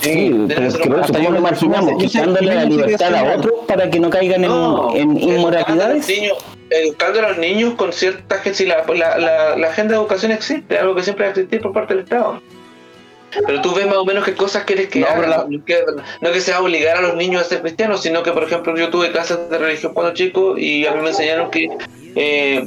Sí, 0.00 0.10
tiene 0.10 0.44
pero 0.46 0.60
que 0.60 0.66
es 0.66 0.72
ser 0.74 0.82
que 0.82 0.88
eso. 0.88 1.12
¿cómo 1.12 1.30
lo 1.30 1.46
sé- 1.96 1.96
Quitándole 1.98 2.54
la 2.54 2.60
que 2.62 2.66
libertad 2.68 3.14
a 3.14 3.36
otros 3.36 3.52
para 3.66 3.90
que 3.90 3.98
no 4.00 4.10
caigan 4.10 4.44
en, 4.44 4.50
en 4.50 4.54
educando 4.54 5.26
a 5.26 5.34
inmoralidades. 5.34 6.08
niños, 6.08 6.36
educando 6.70 7.18
a 7.20 7.28
los 7.30 7.38
niños 7.38 7.74
con 7.74 7.92
cierta 7.92 8.36
gente, 8.38 8.58
si 8.58 8.66
la, 8.66 8.84
la, 8.86 9.18
la, 9.18 9.56
la 9.56 9.66
agenda 9.68 9.94
de 9.94 10.00
educación 10.00 10.32
existe, 10.32 10.78
algo 10.78 10.94
que 10.94 11.02
siempre 11.02 11.24
va 11.24 11.28
a 11.28 11.32
existir 11.32 11.60
por 11.60 11.72
parte 11.72 11.94
del 11.94 12.04
Estado. 12.04 12.40
Pero 13.46 13.60
tú 13.60 13.74
ves 13.74 13.86
más 13.86 13.96
o 13.96 14.04
menos 14.04 14.24
qué 14.24 14.34
cosas 14.34 14.64
quieres 14.64 14.88
que 14.88 15.00
No, 15.00 15.06
hagan, 15.06 15.30
la- 15.30 15.46
no, 15.48 15.64
que, 15.64 15.78
no 16.20 16.32
que 16.32 16.40
sea 16.40 16.60
obligar 16.60 16.96
a 16.96 17.02
los 17.02 17.14
niños 17.14 17.42
a 17.42 17.44
ser 17.44 17.60
cristianos, 17.60 18.02
sino 18.02 18.22
que, 18.22 18.32
por 18.32 18.44
ejemplo, 18.44 18.76
yo 18.76 18.88
tuve 18.90 19.10
clases 19.12 19.38
de 19.50 19.58
religión 19.58 19.92
cuando 19.94 20.14
chico 20.14 20.56
y 20.56 20.86
a 20.86 20.92
mí 20.92 21.02
me 21.02 21.08
enseñaron 21.10 21.50
que 21.50 21.68
eh, 22.16 22.66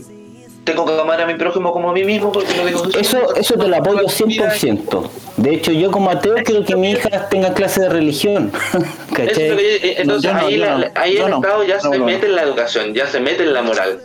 tengo 0.64 0.86
que 0.86 0.94
amar 1.00 1.20
a 1.20 1.26
mi 1.26 1.34
prójimo 1.36 1.72
como 1.74 1.90
a 1.90 1.94
mí 1.94 2.04
mismo 2.04 2.32
porque 2.32 2.56
lo 2.56 2.66
digo. 2.66 2.84
Eso, 3.00 3.36
eso 3.36 3.56
te 3.58 3.68
lo 3.68 3.76
apoyo 3.76 4.04
100%. 4.08 5.10
De 5.38 5.56
hecho, 5.56 5.72
yo 5.72 5.90
como 5.90 6.12
ateo 6.12 6.36
quiero 6.46 6.64
que 6.64 6.76
mi 6.76 6.92
hija 6.92 7.28
tenga 7.30 7.54
clase 7.54 7.82
de 7.82 7.90
religión. 7.90 8.52
¿Cachai? 9.16 9.50
yo- 9.50 9.56
entonces 9.98 10.32
no, 10.34 10.40
ahí, 10.40 10.58
yo 10.58 10.66
la- 10.66 10.78
no, 10.78 10.86
ahí 10.96 11.18
el 11.18 11.30
no, 11.30 11.36
Estado 11.38 11.64
ya 11.64 11.78
no, 11.78 11.92
se 11.92 11.98
no. 11.98 12.06
mete 12.06 12.26
en 12.28 12.36
la 12.36 12.44
educación, 12.44 12.94
ya 12.94 13.08
se 13.08 13.20
mete 13.20 13.44
en 13.44 13.54
la 13.54 13.64
moral. 13.64 14.00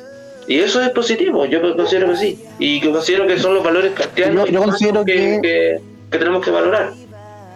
Y 0.48 0.60
eso 0.60 0.80
es 0.80 0.90
positivo, 0.90 1.44
yo 1.44 1.60
considero 1.76 2.08
que 2.12 2.16
sí. 2.16 2.44
Y 2.58 2.80
que 2.80 2.90
considero 2.90 3.26
que 3.26 3.36
son 3.38 3.54
los 3.54 3.64
valores 3.64 3.92
cristianos 3.94 4.46
Yo- 4.46 4.52
yo 4.52 4.62
considero 4.62 5.04
que- 5.04 5.14
que, 5.14 5.40
que 5.42 5.80
tenemos 6.10 6.44
que 6.44 6.50
valorar. 6.50 6.92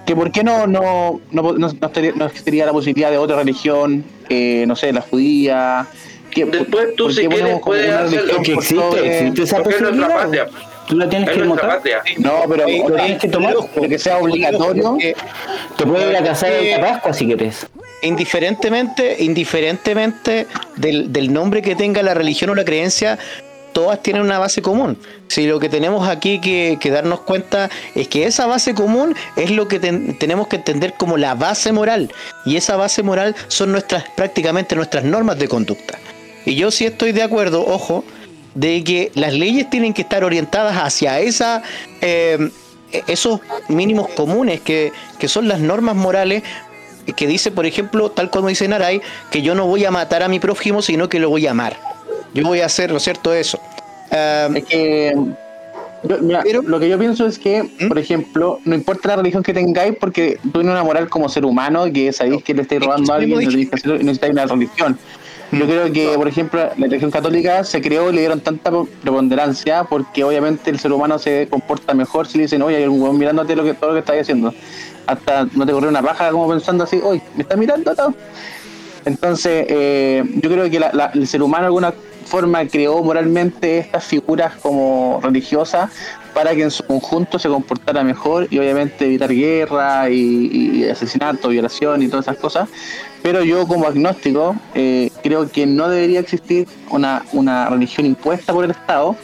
que 0.06 0.14
por 0.16 0.30
qué 0.32 0.42
no 0.42 0.66
no 0.66 1.20
no, 1.30 1.52
no, 1.52 1.68
no 1.68 1.86
estaría, 1.86 2.12
no 2.14 2.26
existiría 2.26 2.66
la 2.66 2.72
posibilidad 2.72 3.10
de 3.10 3.18
otra 3.18 3.36
religión 3.36 4.04
eh, 4.28 4.64
no 4.66 4.74
sé 4.76 4.92
la 4.92 5.00
judía 5.02 5.86
que, 6.30 6.44
Después 6.44 6.94
tú, 6.96 7.10
si 7.10 7.26
quieres, 7.26 7.58
puedes 7.64 7.88
una 7.88 8.00
hacerlo. 8.04 8.20
religión 8.34 8.42
que 8.44 8.52
existe, 8.52 8.74
sobre- 8.76 9.18
existe 9.18 9.42
esa 9.42 9.62
posibilidad. 9.64 10.08
patria. 10.14 10.46
Tú 10.86 10.96
la 10.96 11.08
tienes 11.08 11.28
Es 11.28 11.36
que 11.36 11.48
patria. 11.48 12.02
No, 12.18 12.32
pero 12.48 12.66
Lo 12.68 12.94
tienes 12.94 13.18
que 13.20 13.28
tomar. 13.28 13.54
pero 13.74 13.88
que 13.88 13.98
sea 13.98 14.18
obligatorio. 14.18 14.96
Te 15.76 15.86
puedes 15.86 16.08
ir 16.10 16.16
a 16.16 16.22
casar 16.22 16.52
en 16.52 16.80
Pascua 16.80 17.12
si 17.12 17.26
quieres. 17.26 17.66
indiferentemente, 18.02 19.16
indiferentemente 19.24 20.46
del, 20.76 21.12
del 21.12 21.32
nombre 21.32 21.62
que 21.62 21.74
tenga 21.74 22.00
la 22.04 22.14
religión 22.14 22.50
o 22.50 22.54
la 22.54 22.64
creencia, 22.64 23.18
todas 23.72 24.02
tienen 24.02 24.22
una 24.22 24.38
base 24.38 24.62
común. 24.62 24.98
Si 25.28 25.46
lo 25.46 25.58
que 25.60 25.68
tenemos 25.68 26.08
aquí 26.08 26.40
que, 26.40 26.78
darnos 26.90 27.20
cuenta 27.20 27.70
es 27.94 28.08
que 28.08 28.24
esa 28.26 28.46
base 28.46 28.74
común 28.74 29.14
es 29.36 29.50
lo 29.50 29.68
que 29.68 29.78
ten- 29.80 30.18
tenemos 30.18 30.48
que 30.48 30.56
entender 30.56 30.94
como 30.94 31.16
la 31.16 31.34
base 31.34 31.72
moral. 31.72 32.12
Y 32.44 32.56
esa 32.56 32.76
base 32.76 33.02
moral 33.02 33.34
son 33.48 33.72
nuestras, 33.72 34.04
prácticamente 34.16 34.74
nuestras 34.76 35.04
normas 35.04 35.38
de 35.38 35.48
conducta. 35.48 35.98
Y 36.44 36.54
yo 36.54 36.70
sí 36.70 36.86
estoy 36.86 37.12
de 37.12 37.22
acuerdo, 37.22 37.64
ojo, 37.66 38.04
de 38.54 38.82
que 38.82 39.12
las 39.14 39.32
leyes 39.32 39.70
tienen 39.70 39.94
que 39.94 40.02
estar 40.02 40.24
orientadas 40.24 40.76
hacia 40.76 41.20
esa, 41.20 41.62
eh, 42.00 42.50
esos 43.06 43.40
mínimos 43.68 44.08
comunes 44.10 44.60
que, 44.60 44.92
que 45.18 45.28
son 45.28 45.46
las 45.46 45.60
normas 45.60 45.94
morales 45.94 46.42
que 47.16 47.26
dice, 47.26 47.50
por 47.50 47.66
ejemplo, 47.66 48.10
tal 48.10 48.30
como 48.30 48.48
dice 48.48 48.68
Naray, 48.68 49.00
que 49.30 49.42
yo 49.42 49.54
no 49.54 49.66
voy 49.66 49.84
a 49.84 49.90
matar 49.90 50.22
a 50.22 50.28
mi 50.28 50.38
prójimo, 50.38 50.80
sino 50.82 51.08
que 51.08 51.18
lo 51.18 51.28
voy 51.30 51.46
a 51.46 51.52
amar. 51.52 51.89
Yo 52.34 52.44
voy 52.44 52.60
a 52.60 52.66
hacer, 52.66 52.90
¿no 52.90 52.96
es 52.98 53.02
cierto?, 53.02 53.32
eso. 53.34 53.58
Es 54.54 54.64
que 54.64 55.12
yo- 56.02 56.18
mira, 56.20 56.42
lo 56.64 56.80
que 56.80 56.88
yo 56.88 56.98
pienso 56.98 57.26
es 57.26 57.38
que, 57.38 57.68
por 57.88 57.98
ejemplo, 57.98 58.58
no 58.64 58.74
importa 58.74 59.08
la 59.10 59.16
religión 59.16 59.42
que 59.42 59.52
tengáis, 59.52 59.94
porque 60.00 60.38
tú 60.42 60.50
tienes 60.60 60.72
una 60.72 60.82
moral 60.82 61.08
como 61.08 61.28
ser 61.28 61.44
humano 61.44 61.84
que 61.92 62.12
sabéis 62.12 62.42
que 62.42 62.54
le 62.54 62.62
estáis 62.62 62.80
robando 62.82 63.12
a 63.12 63.16
alguien, 63.16 63.42
y 63.42 63.66
necesitáis 64.04 64.32
una 64.32 64.46
religión. 64.46 64.98
Yo 65.52 65.66
creo 65.66 65.92
que, 65.92 66.12
por 66.16 66.28
ejemplo, 66.28 66.60
la 66.60 66.86
religión 66.86 67.10
católica 67.10 67.64
se 67.64 67.80
creó 67.80 68.08
y 68.10 68.14
le 68.14 68.20
dieron 68.20 68.40
tanta 68.40 68.70
preponderancia 69.02 69.82
porque 69.82 70.22
obviamente 70.22 70.70
el 70.70 70.78
ser 70.78 70.92
humano 70.92 71.18
se 71.18 71.48
comporta 71.50 71.92
mejor 71.92 72.28
si 72.28 72.38
le 72.38 72.44
dicen, 72.44 72.62
oye, 72.62 72.76
hay 72.76 72.84
un 72.84 73.00
huevón 73.02 73.18
mirándote 73.18 73.56
lo 73.56 73.64
que, 73.64 73.74
todo 73.74 73.90
lo 73.90 73.94
que 73.94 74.00
estás 74.00 74.16
haciendo. 74.20 74.54
Hasta 75.08 75.46
no 75.52 75.66
te 75.66 75.72
corrió 75.72 75.88
una 75.90 76.00
raja 76.02 76.30
como 76.30 76.48
pensando 76.48 76.84
así, 76.84 77.00
oye, 77.02 77.20
¿me 77.34 77.42
está 77.42 77.56
mirando 77.56 77.92
todo? 77.96 78.14
Entonces, 79.04 79.66
eh, 79.68 80.22
yo 80.36 80.50
creo 80.50 80.70
que 80.70 80.78
la- 80.78 80.92
la- 80.92 81.10
el 81.14 81.26
ser 81.26 81.42
humano 81.42 81.66
alguna 81.66 81.92
forma 82.30 82.64
creó 82.66 83.02
moralmente 83.02 83.78
estas 83.78 84.04
figuras 84.04 84.54
como 84.62 85.20
religiosas 85.22 85.90
para 86.32 86.54
que 86.54 86.62
en 86.62 86.70
su 86.70 86.84
conjunto 86.84 87.38
se 87.40 87.48
comportara 87.48 88.04
mejor 88.04 88.46
y 88.50 88.58
obviamente 88.58 89.04
evitar 89.06 89.34
guerra 89.34 90.08
y, 90.08 90.84
asesinato, 90.84 91.48
violación 91.48 92.02
y 92.02 92.08
todas 92.08 92.26
esas 92.26 92.38
cosas. 92.38 92.68
Pero 93.22 93.42
yo 93.42 93.66
como 93.66 93.86
agnóstico 93.86 94.54
eh, 94.74 95.10
creo 95.22 95.50
que 95.50 95.66
no 95.66 95.88
debería 95.88 96.20
existir 96.20 96.68
una, 96.90 97.24
una 97.32 97.68
religión 97.68 98.06
impuesta 98.06 98.52
por 98.52 98.64
el 98.64 98.70
Estado, 98.70 99.16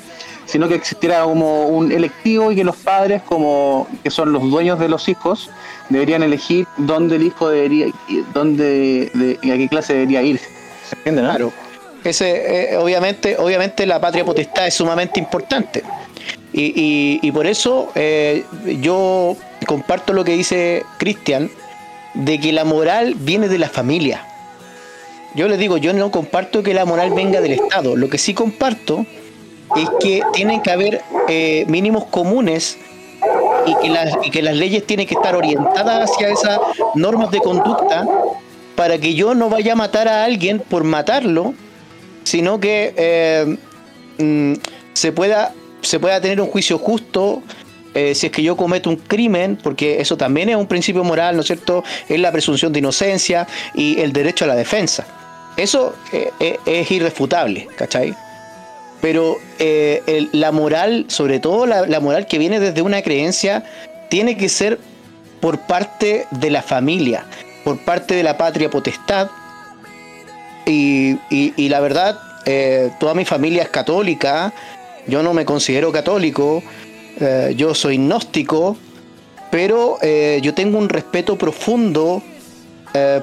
sino 0.45 0.69
que 0.69 0.75
existiera 0.75 1.23
como 1.23 1.69
un 1.69 1.93
electivo 1.93 2.51
y 2.51 2.57
que 2.57 2.65
los 2.65 2.77
padres, 2.77 3.23
como 3.23 3.87
que 4.03 4.11
son 4.11 4.33
los 4.33 4.43
dueños 4.51 4.79
de 4.79 4.89
los 4.89 5.09
hijos, 5.09 5.51
deberían 5.89 6.23
elegir 6.23 6.67
dónde 6.77 7.17
el 7.17 7.23
hijo 7.23 7.49
debería, 7.49 7.87
dónde, 8.35 9.11
de, 9.15 9.53
a 9.53 9.57
qué 9.57 9.69
clase 9.69 9.95
debería 9.95 10.23
ir. 10.23 10.41
¿Se 10.89 10.97
entiende? 10.97 11.23
Claro. 11.23 11.53
Ese, 12.05 12.73
eh, 12.73 12.77
obviamente, 12.77 13.37
obviamente 13.39 13.85
la 13.87 14.01
patria 14.01 14.25
potestad 14.25 14.67
es 14.67 14.75
sumamente 14.75 15.19
importante. 15.21 15.83
Y, 16.53 16.73
y- 16.81 17.21
y 17.23 17.33
por 17.33 17.47
eso 17.47 17.91
eh, 17.95 18.45
yo 18.81 19.37
comparto 19.67 20.13
lo 20.13 20.25
que 20.25 20.33
dice 20.33 20.85
Cristian, 20.99 21.51
de 22.15 22.41
que 22.41 22.53
la 22.53 22.65
moral 22.65 23.15
viene 23.17 23.49
de 23.49 23.59
la 23.59 23.69
familia. 23.69 24.25
Yo 25.35 25.49
les 25.49 25.59
digo, 25.59 25.77
yo 25.77 25.93
no 25.93 26.11
comparto 26.11 26.63
que 26.63 26.73
la 26.73 26.85
moral 26.87 27.11
venga 27.11 27.41
del 27.41 27.53
Estado. 27.53 27.95
Lo 27.97 28.09
que 28.09 28.17
sí 28.17 28.33
comparto 28.33 29.05
es 29.77 29.89
que 30.01 30.23
tienen 30.33 30.63
que 30.63 30.71
haber 30.71 31.03
eh, 31.29 31.65
mínimos 31.69 32.05
comunes 32.07 32.79
y 33.67 33.75
que, 33.83 33.89
las, 33.91 34.15
y 34.25 34.31
que 34.31 34.41
las 34.41 34.55
leyes 34.55 34.87
tienen 34.87 35.07
que 35.07 35.15
estar 35.15 35.35
orientadas 35.37 36.11
hacia 36.11 36.29
esas 36.29 36.59
normas 36.95 37.31
de 37.33 37.41
conducta 37.41 38.07
para 38.77 38.97
que 38.99 39.13
yo 39.15 39.35
no 39.35 39.51
vaya 39.51 39.73
a 39.73 39.77
matar 39.77 40.09
a 40.09 40.25
alguien 40.25 40.61
por 40.61 40.85
matarlo, 40.85 41.53
sino 42.27 42.59
que 42.59 42.93
eh, 42.97 43.57
mm, 44.19 44.55
se, 44.95 45.13
pueda, 45.13 45.55
se 45.81 46.01
pueda 46.01 46.21
tener 46.21 46.41
un 46.41 46.49
juicio 46.49 46.77
justo 46.77 47.41
eh, 47.95 48.17
si 48.17 48.27
es 48.27 48.33
que 48.33 48.43
yo 48.43 48.57
cometo 48.57 48.91
un 48.91 48.97
crimen, 48.97 49.57
porque 49.63 50.01
eso 50.01 50.17
también 50.17 50.49
es 50.49 50.57
un 50.57 50.67
principio 50.67 51.05
moral, 51.05 51.37
¿no 51.37 51.43
es 51.43 51.47
cierto? 51.47 51.85
Es 52.09 52.19
la 52.19 52.33
presunción 52.33 52.73
de 52.73 52.81
inocencia 52.81 53.47
y 53.75 54.01
el 54.01 54.13
derecho 54.13 54.45
a 54.45 54.49
la 54.49 54.57
defensa. 54.57 55.07
Eso 55.57 55.95
eh, 56.13 56.59
es 56.67 56.91
irrefutable, 56.91 57.69
¿cachai? 57.77 58.13
Pero 59.01 59.39
la 60.33 60.53
moral, 60.53 61.07
sobre 61.09 61.39
todo 61.39 61.65
la, 61.65 61.87
la 61.87 62.01
moral 62.01 62.27
que 62.27 62.39
viene 62.39 62.59
desde 62.59 62.83
una 62.83 63.03
creencia, 63.03 63.63
tiene 64.11 64.37
que 64.37 64.49
ser 64.49 64.81
por 65.41 65.61
parte 65.61 66.27
de 66.33 66.51
la 66.51 66.63
familia, 66.63 67.25
por 67.65 67.79
parte 67.79 68.15
de 68.15 68.25
la 68.25 68.37
patria 68.37 68.69
potestad. 68.69 69.29
Y, 70.67 71.17
y- 71.31 71.69
la 71.69 71.81
verdad, 71.81 72.19
eh, 72.45 72.91
toda 72.99 73.15
mi 73.15 73.25
familia 73.25 73.63
es 73.63 73.69
católica, 73.69 74.53
yo 75.07 75.23
no 75.23 75.33
me 75.33 75.45
considero 75.45 75.93
católico, 75.93 76.63
eh, 77.21 77.55
yo 77.57 77.75
soy 77.75 77.97
gnóstico, 77.97 78.77
pero 79.51 79.99
eh, 80.03 80.41
yo 80.43 80.53
tengo 80.55 80.79
un 80.79 80.89
respeto 80.89 81.37
profundo 81.37 82.23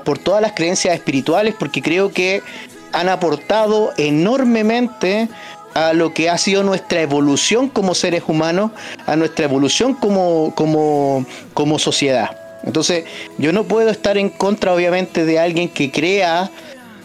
por 0.06 0.20
todas 0.20 0.40
las 0.40 0.52
creencias 0.52 0.94
espirituales 0.94 1.56
porque 1.58 1.82
creo 1.82 2.12
que 2.14 2.44
han 2.92 3.10
aportado 3.10 3.92
enormemente 3.98 5.30
a 5.74 5.94
lo 5.94 6.14
que 6.14 6.30
ha 6.30 6.38
sido 6.38 6.62
nuestra 6.62 7.02
evolución 7.02 7.70
como 7.70 7.96
seres 7.96 8.22
humanos, 8.28 8.70
a 9.08 9.16
nuestra 9.16 9.46
evolución 9.46 9.96
como, 9.96 10.54
como, 10.56 11.26
como 11.56 11.80
sociedad. 11.80 12.38
Entonces, 12.64 13.06
yo 13.40 13.52
no 13.52 13.64
puedo 13.64 13.90
estar 13.90 14.18
en 14.18 14.30
contra, 14.30 14.74
obviamente, 14.74 15.26
de 15.26 15.40
alguien 15.40 15.68
que 15.70 15.90
crea, 15.92 16.52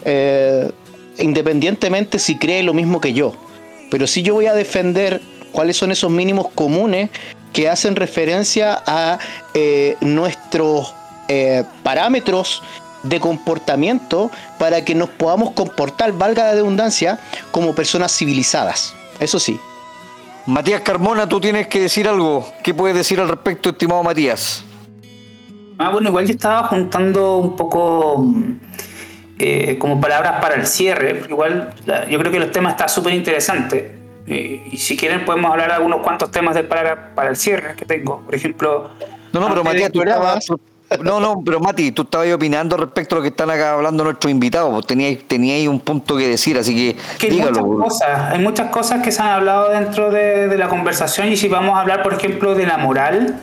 eh, 0.05 0.71
independientemente 1.17 2.19
si 2.19 2.37
cree 2.37 2.63
lo 2.63 2.73
mismo 2.73 3.01
que 3.01 3.13
yo. 3.13 3.33
Pero 3.89 4.07
sí 4.07 4.21
yo 4.21 4.33
voy 4.33 4.45
a 4.45 4.53
defender 4.53 5.21
cuáles 5.51 5.77
son 5.77 5.91
esos 5.91 6.11
mínimos 6.11 6.49
comunes 6.49 7.09
que 7.53 7.67
hacen 7.69 7.95
referencia 7.95 8.81
a 8.85 9.17
eh, 9.53 9.97
nuestros 10.01 10.93
eh, 11.27 11.63
parámetros 11.83 12.61
de 13.03 13.19
comportamiento 13.19 14.29
para 14.57 14.83
que 14.83 14.93
nos 14.93 15.09
podamos 15.09 15.51
comportar, 15.51 16.11
valga 16.11 16.43
la 16.45 16.53
redundancia, 16.53 17.19
como 17.51 17.73
personas 17.73 18.15
civilizadas. 18.15 18.93
Eso 19.19 19.39
sí. 19.39 19.59
Matías 20.45 20.81
Carmona, 20.81 21.27
tú 21.27 21.39
tienes 21.39 21.67
que 21.67 21.79
decir 21.81 22.07
algo. 22.07 22.51
¿Qué 22.63 22.73
puedes 22.73 22.95
decir 22.95 23.19
al 23.19 23.29
respecto, 23.29 23.69
estimado 23.69 24.03
Matías? 24.03 24.63
Ah, 25.77 25.91
bueno, 25.91 26.09
igual 26.09 26.25
yo 26.25 26.33
estaba 26.33 26.67
juntando 26.67 27.37
un 27.37 27.55
poco 27.55 28.17
mm, 28.17 28.59
eh, 29.39 29.77
como 29.79 29.99
palabras 29.99 30.41
para 30.41 30.55
el 30.55 30.67
cierre, 30.67 31.23
igual 31.29 31.73
la- 31.85 32.07
yo 32.07 32.19
creo 32.19 32.31
que 32.31 32.39
los 32.39 32.51
temas 32.51 32.73
están 32.73 32.89
súper 32.89 33.13
interesantes. 33.13 33.91
Eh, 34.27 34.67
y 34.71 34.77
si 34.77 34.95
quieren 34.95 35.25
podemos 35.25 35.49
hablar 35.51 35.69
de 35.69 35.73
algunos 35.75 36.01
cuantos 36.01 36.29
temas 36.29 36.53
de 36.53 36.63
para, 36.63 37.15
para 37.15 37.29
el 37.29 37.35
cierre 37.35 37.73
que 37.75 37.85
tengo. 37.85 38.21
Por 38.21 38.35
ejemplo... 38.35 38.91
No, 39.33 39.39
no, 39.39 39.49
pero 39.49 39.63
Matías, 39.63 39.91
tú 39.91 40.01
estabas- 40.01 40.45
No, 41.03 41.19
no, 41.19 41.41
pero 41.45 41.59
Mati, 41.59 41.91
tú 41.91 42.01
estabas 42.01 42.31
opinando 42.33 42.75
respecto 42.75 43.13
a 43.15 43.17
lo 43.19 43.21
que 43.21 43.27
están 43.29 43.49
acá 43.51 43.73
hablando 43.73 44.03
nuestros 44.03 44.31
invitados. 44.31 44.85
Teníais, 44.87 45.27
teníais 45.27 45.67
un 45.67 45.79
punto 45.79 46.17
que 46.17 46.27
decir, 46.27 46.57
así 46.57 46.75
que, 46.75 46.97
que 47.19 47.27
hay 47.27 47.31
dígalo. 47.33 47.61
muchas 47.63 47.83
cosas, 47.93 48.31
hay 48.33 48.39
muchas 48.39 48.69
cosas 48.71 49.03
que 49.03 49.11
se 49.11 49.21
han 49.21 49.29
hablado 49.29 49.69
dentro 49.69 50.09
de, 50.11 50.47
de 50.47 50.57
la 50.57 50.67
conversación 50.67 51.27
y 51.31 51.37
si 51.37 51.47
vamos 51.47 51.77
a 51.77 51.81
hablar, 51.81 52.01
por 52.01 52.13
ejemplo, 52.15 52.55
de 52.55 52.65
la 52.65 52.77
moral, 52.79 53.35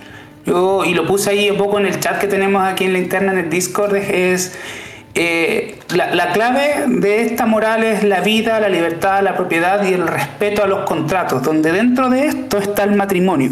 yo, 0.45 0.85
y 0.85 0.93
lo 0.95 1.07
puse 1.07 1.31
ahí 1.31 1.49
un 1.51 1.57
poco 1.57 1.79
en 1.79 1.87
el 1.87 1.99
chat 2.01 2.19
que 2.19 2.27
tenemos 2.27 2.63
aquí 2.65 2.85
en 2.85 2.93
la 2.93 2.99
interna, 2.99 3.31
en 3.33 3.39
el 3.39 3.51
Discord, 3.51 3.95
es 3.95 4.59
eh, 5.17 5.79
la, 5.95 6.15
la 6.15 6.33
clave 6.33 6.85
de 6.87 7.23
esta 7.23 7.47
moral 7.47 7.83
es 7.83 8.05
la 8.05 8.21
vida, 8.21 8.61
la 8.61 8.69
libertad, 8.69 9.23
la 9.23 9.35
propiedad 9.35 9.83
y 9.85 9.95
el 9.95 10.07
respeto 10.07 10.63
a 10.63 10.67
los 10.67 10.81
contratos, 10.85 11.43
donde 11.43 11.73
dentro 11.73 12.11
de 12.11 12.27
esto 12.27 12.59
está 12.59 12.85
el 12.85 12.95
matrimonio. 12.95 13.51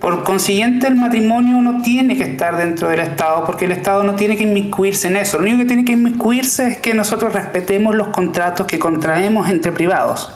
Por 0.00 0.24
consiguiente, 0.24 0.88
el 0.88 0.96
matrimonio 0.96 1.58
no 1.62 1.82
tiene 1.82 2.16
que 2.16 2.24
estar 2.24 2.56
dentro 2.56 2.88
del 2.88 3.00
Estado, 3.00 3.44
porque 3.44 3.66
el 3.66 3.72
Estado 3.72 4.02
no 4.02 4.16
tiene 4.16 4.36
que 4.36 4.42
inmiscuirse 4.42 5.06
en 5.06 5.16
eso. 5.16 5.38
Lo 5.38 5.44
único 5.44 5.58
que 5.58 5.66
tiene 5.66 5.84
que 5.84 5.92
inmiscuirse 5.92 6.66
es 6.66 6.78
que 6.78 6.92
nosotros 6.92 7.32
respetemos 7.32 7.94
los 7.94 8.08
contratos 8.08 8.66
que 8.66 8.80
contraemos 8.80 9.48
entre 9.48 9.70
privados. 9.70 10.32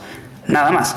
Nada 0.47 0.71
más. 0.71 0.95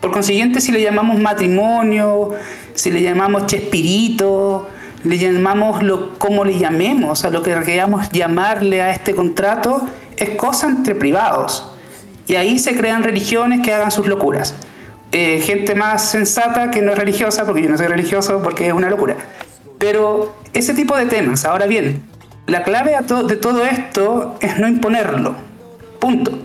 Por 0.00 0.12
consiguiente, 0.12 0.60
si 0.60 0.70
le 0.70 0.80
llamamos 0.80 1.18
matrimonio, 1.18 2.30
si 2.74 2.90
le 2.90 3.02
llamamos 3.02 3.46
chespirito, 3.46 4.68
le 5.04 5.18
llamamos 5.18 5.82
lo, 5.82 6.18
como 6.18 6.44
le 6.44 6.58
llamemos, 6.58 7.24
a 7.24 7.30
lo 7.30 7.42
que 7.42 7.54
queramos 7.64 8.10
llamarle 8.10 8.82
a 8.82 8.90
este 8.90 9.14
contrato, 9.14 9.86
es 10.16 10.30
cosa 10.30 10.68
entre 10.68 10.94
privados. 10.94 11.68
Y 12.26 12.36
ahí 12.36 12.58
se 12.58 12.76
crean 12.76 13.02
religiones 13.02 13.60
que 13.60 13.72
hagan 13.72 13.90
sus 13.90 14.06
locuras. 14.06 14.54
Eh, 15.10 15.40
gente 15.44 15.74
más 15.74 16.10
sensata 16.10 16.70
que 16.70 16.80
no 16.80 16.92
es 16.92 16.98
religiosa, 16.98 17.44
porque 17.44 17.62
yo 17.62 17.68
no 17.68 17.76
soy 17.76 17.88
religioso, 17.88 18.40
porque 18.42 18.68
es 18.68 18.72
una 18.72 18.88
locura. 18.88 19.16
Pero 19.78 20.34
ese 20.52 20.74
tipo 20.74 20.96
de 20.96 21.06
temas, 21.06 21.44
ahora 21.44 21.66
bien, 21.66 22.02
la 22.46 22.62
clave 22.62 22.96
de 23.26 23.36
todo 23.36 23.64
esto 23.64 24.36
es 24.40 24.58
no 24.58 24.68
imponerlo. 24.68 25.34
Punto. 25.98 26.38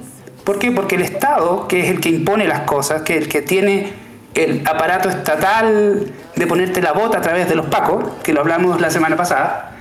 ¿Por 0.44 0.60
qué? 0.60 0.72
Porque 0.72 0.96
el 0.96 1.02
Estado, 1.02 1.68
que 1.68 1.82
es 1.82 1.90
el 1.90 2.00
que 2.00 2.10
impone 2.10 2.48
las 2.48 2.62
cosas, 2.62 3.02
que 3.04 3.18
es 3.18 3.24
el 3.24 3.30
que 3.30 3.42
tiene 3.42 4.07
el 4.38 4.62
aparato 4.68 5.10
estatal 5.10 6.06
de 6.36 6.48
ponerte 6.48 6.82
la 6.82 6.92
bota 6.92 7.18
a 7.18 7.22
través 7.22 7.50
de 7.50 7.56
los 7.56 7.66
pacos, 7.66 8.06
que 8.24 8.34
lo 8.34 8.42
hablamos 8.42 8.80
la 8.80 8.92
semana 8.92 9.16
pasada, 9.16 9.72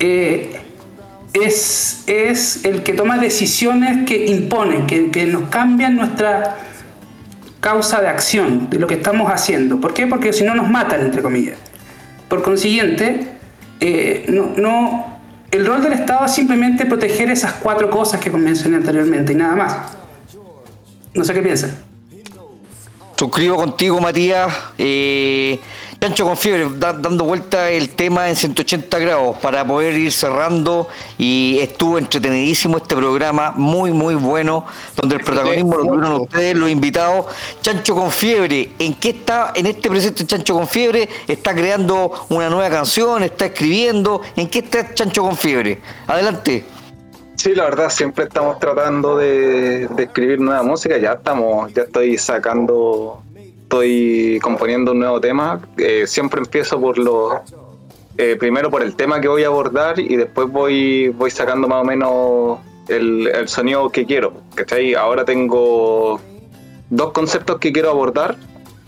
eh, 0.00 0.60
es, 1.32 2.02
es 2.08 2.64
el 2.64 2.82
que 2.82 2.94
toma 2.94 3.18
decisiones 3.18 4.04
que 4.04 4.26
imponen, 4.26 4.86
que, 4.86 5.26
nos 5.26 5.48
cambian 5.48 5.94
nuestra 5.94 6.56
causa 7.60 8.00
de 8.00 8.08
acción, 8.08 8.68
de 8.68 8.80
lo 8.80 8.88
que 8.88 8.94
estamos 8.94 9.30
haciendo. 9.30 9.80
¿Por 9.80 9.94
qué? 9.94 10.08
Porque 10.08 10.32
si 10.32 10.42
no 10.42 10.54
nos 10.56 10.68
matan, 10.68 11.00
entre 11.00 11.22
comillas. 11.22 11.56
Por 12.28 12.42
consiguiente, 12.42 13.28
eh, 13.78 14.24
no, 14.28 14.52
no, 14.56 15.20
el 15.52 15.64
rol 15.64 15.80
del 15.80 15.92
Estado 15.92 16.26
es 16.26 16.32
simplemente 16.32 16.86
proteger 16.86 17.30
esas 17.30 17.52
cuatro 17.52 17.88
cosas 17.88 18.20
que 18.20 18.30
mencioné 18.30 18.78
anteriormente 18.78 19.32
y 19.32 19.36
nada 19.36 19.54
más. 19.54 19.76
No 21.14 21.22
sé 21.24 21.34
qué 21.34 21.42
piensan. 21.42 21.91
Suscribo 23.22 23.54
contigo, 23.54 24.00
Matías. 24.00 24.52
Eh, 24.76 25.60
Chancho 26.00 26.24
con 26.24 26.36
fiebre, 26.36 26.66
dando 26.76 27.22
vuelta 27.22 27.70
el 27.70 27.90
tema 27.90 28.28
en 28.28 28.34
180 28.34 28.98
grados 28.98 29.36
para 29.36 29.64
poder 29.64 29.96
ir 29.96 30.10
cerrando 30.10 30.88
y 31.18 31.60
estuvo 31.60 31.98
entretenidísimo 31.98 32.78
este 32.78 32.96
programa, 32.96 33.52
muy 33.52 33.92
muy 33.92 34.16
bueno, 34.16 34.66
donde 34.96 35.14
el 35.14 35.22
protagonismo 35.22 35.76
lo 35.76 35.84
tuvieron 35.84 36.20
ustedes, 36.22 36.56
los 36.56 36.68
invitados. 36.68 37.26
Chancho 37.60 37.94
con 37.94 38.10
fiebre, 38.10 38.72
¿en 38.80 38.94
qué 38.94 39.10
está 39.10 39.52
en 39.54 39.66
este 39.66 39.88
presente 39.88 40.26
Chancho 40.26 40.54
con 40.54 40.66
fiebre? 40.66 41.08
¿Está 41.28 41.54
creando 41.54 42.26
una 42.28 42.50
nueva 42.50 42.70
canción? 42.70 43.22
¿Está 43.22 43.46
escribiendo? 43.46 44.22
¿En 44.34 44.48
qué 44.48 44.58
está 44.58 44.92
Chancho 44.94 45.22
con 45.22 45.36
fiebre? 45.36 45.80
Adelante. 46.08 46.64
Sí, 47.42 47.56
la 47.56 47.64
verdad, 47.64 47.90
siempre 47.90 48.26
estamos 48.26 48.60
tratando 48.60 49.16
de, 49.16 49.88
escribir 49.98 50.38
nueva 50.38 50.62
música, 50.62 50.96
ya 50.96 51.14
estamos, 51.14 51.74
ya 51.74 51.82
estoy 51.82 52.16
sacando 52.16 53.20
estoy 53.62 54.38
componiendo 54.40 54.92
un 54.92 55.00
nuevo 55.00 55.20
tema, 55.20 55.60
eh, 55.76 56.06
siempre 56.06 56.38
empiezo 56.38 56.80
por 56.80 56.98
lo 56.98 57.42
eh, 58.16 58.36
primero 58.38 58.70
por 58.70 58.80
el 58.84 58.94
tema 58.94 59.20
que 59.20 59.26
voy 59.26 59.42
a 59.42 59.48
abordar 59.48 59.98
y 59.98 60.14
después 60.14 60.52
voy, 60.52 61.08
voy 61.08 61.32
sacando 61.32 61.66
más 61.66 61.82
o 61.82 61.84
menos 61.84 62.60
el, 62.86 63.26
el 63.26 63.48
sonido 63.48 63.90
que 63.90 64.06
quiero. 64.06 64.34
¿cachai? 64.54 64.94
Ahora 64.94 65.24
tengo 65.24 66.20
dos 66.90 67.10
conceptos 67.10 67.58
que 67.58 67.72
quiero 67.72 67.90
abordar, 67.90 68.36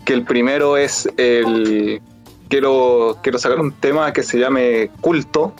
que 0.05 0.13
el 0.13 0.23
primero 0.23 0.77
es 0.77 1.09
el 1.17 2.01
quiero, 2.49 3.19
quiero 3.21 3.37
sacar 3.37 3.59
un 3.59 3.73
tema 3.73 4.13
que 4.13 4.23
se 4.23 4.39
llame 4.39 4.91
culto, 5.01 5.53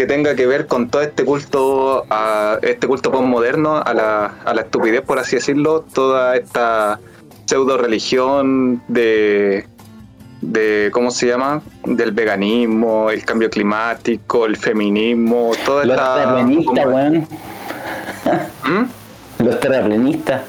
que 0.00 0.06
tenga 0.06 0.34
que 0.34 0.46
ver 0.46 0.66
con 0.66 0.88
todo 0.88 1.02
este 1.02 1.26
culto, 1.26 2.06
a 2.08 2.58
este 2.62 2.86
culto 2.86 3.12
postmoderno, 3.12 3.82
a 3.84 3.92
la, 3.92 4.34
a 4.46 4.54
la 4.54 4.62
estupidez, 4.62 5.02
por 5.02 5.18
así 5.18 5.36
decirlo, 5.36 5.84
toda 5.92 6.36
esta 6.36 6.98
pseudo 7.44 7.76
religión 7.76 8.82
de, 8.88 9.66
de, 10.40 10.88
¿cómo 10.94 11.10
se 11.10 11.26
llama? 11.26 11.60
Del 11.84 12.12
veganismo, 12.12 13.10
el 13.10 13.26
cambio 13.26 13.50
climático, 13.50 14.46
el 14.46 14.56
feminismo, 14.56 15.52
toda 15.66 15.84
Los 15.84 15.98
esta... 15.98 16.46
weón. 16.86 17.28
¿Mm? 18.64 19.44
Los 19.44 19.60
terraplanistas. 19.60 20.44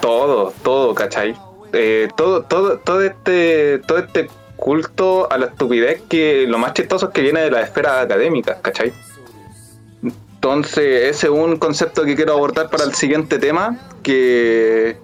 Todo, 0.00 0.52
todo, 0.62 0.94
¿cachai? 0.94 1.34
Eh, 1.72 2.08
todo, 2.16 2.42
todo, 2.42 2.78
todo 2.78 3.02
este, 3.02 3.80
todo 3.88 3.98
este 3.98 4.30
culto 4.58 5.30
a 5.32 5.38
la 5.38 5.46
estupidez 5.46 6.02
que 6.08 6.46
lo 6.46 6.58
más 6.58 6.74
chistoso 6.74 7.06
es 7.06 7.12
que 7.12 7.22
viene 7.22 7.40
de 7.40 7.50
las 7.50 7.64
esferas 7.64 8.04
académicas, 8.04 8.58
¿cachai? 8.60 8.92
Entonces, 10.34 11.04
ese 11.10 11.26
es 11.26 11.32
un 11.32 11.56
concepto 11.56 12.04
que 12.04 12.14
quiero 12.14 12.34
abordar 12.34 12.68
para 12.70 12.84
el 12.84 12.94
siguiente 12.94 13.38
tema, 13.38 13.78
que, 14.02 14.96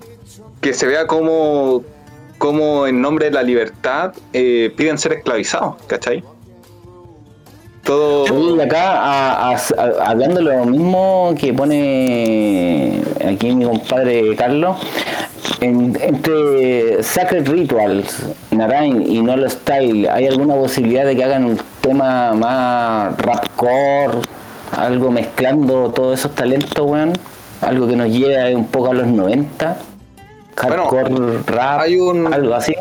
que 0.60 0.72
se 0.74 0.86
vea 0.86 1.06
como, 1.06 1.82
como 2.38 2.86
en 2.86 3.00
nombre 3.00 3.26
de 3.26 3.32
la 3.32 3.42
libertad 3.42 4.12
eh, 4.32 4.72
piden 4.76 4.96
ser 4.98 5.14
esclavizados, 5.14 5.76
¿cachai? 5.86 6.22
Todo... 7.82 8.56
Y 8.56 8.60
acá, 8.60 9.50
a- 9.50 9.56
hablando 10.06 10.36
de 10.36 10.42
lo 10.42 10.64
mismo 10.66 11.34
que 11.38 11.52
pone 11.52 13.02
aquí 13.26 13.54
mi 13.54 13.64
compadre 13.64 14.34
Carlos, 14.36 14.76
en- 15.64 15.96
entre 16.00 17.02
Sacred 17.02 17.48
Rituals, 17.48 18.24
Narain 18.50 19.02
y 19.02 19.20
Nolo 19.22 19.48
Style, 19.48 20.08
¿hay 20.10 20.26
alguna 20.26 20.54
posibilidad 20.54 21.04
de 21.06 21.16
que 21.16 21.24
hagan 21.24 21.44
un 21.44 21.58
tema 21.80 22.32
más 22.34 23.16
rapcore, 23.18 24.18
algo 24.76 25.10
mezclando 25.10 25.90
todos 25.90 26.18
esos 26.20 26.34
talentos, 26.34 26.84
weón? 26.84 27.12
Algo 27.60 27.86
que 27.88 27.96
nos 27.96 28.08
lleve 28.08 28.54
un 28.54 28.66
poco 28.66 28.90
a 28.90 28.94
los 28.94 29.06
90, 29.06 29.76
hardcore 30.56 31.38
rap, 31.46 31.80
hay 31.80 31.96
un- 31.98 32.32
algo 32.32 32.54
así. 32.54 32.74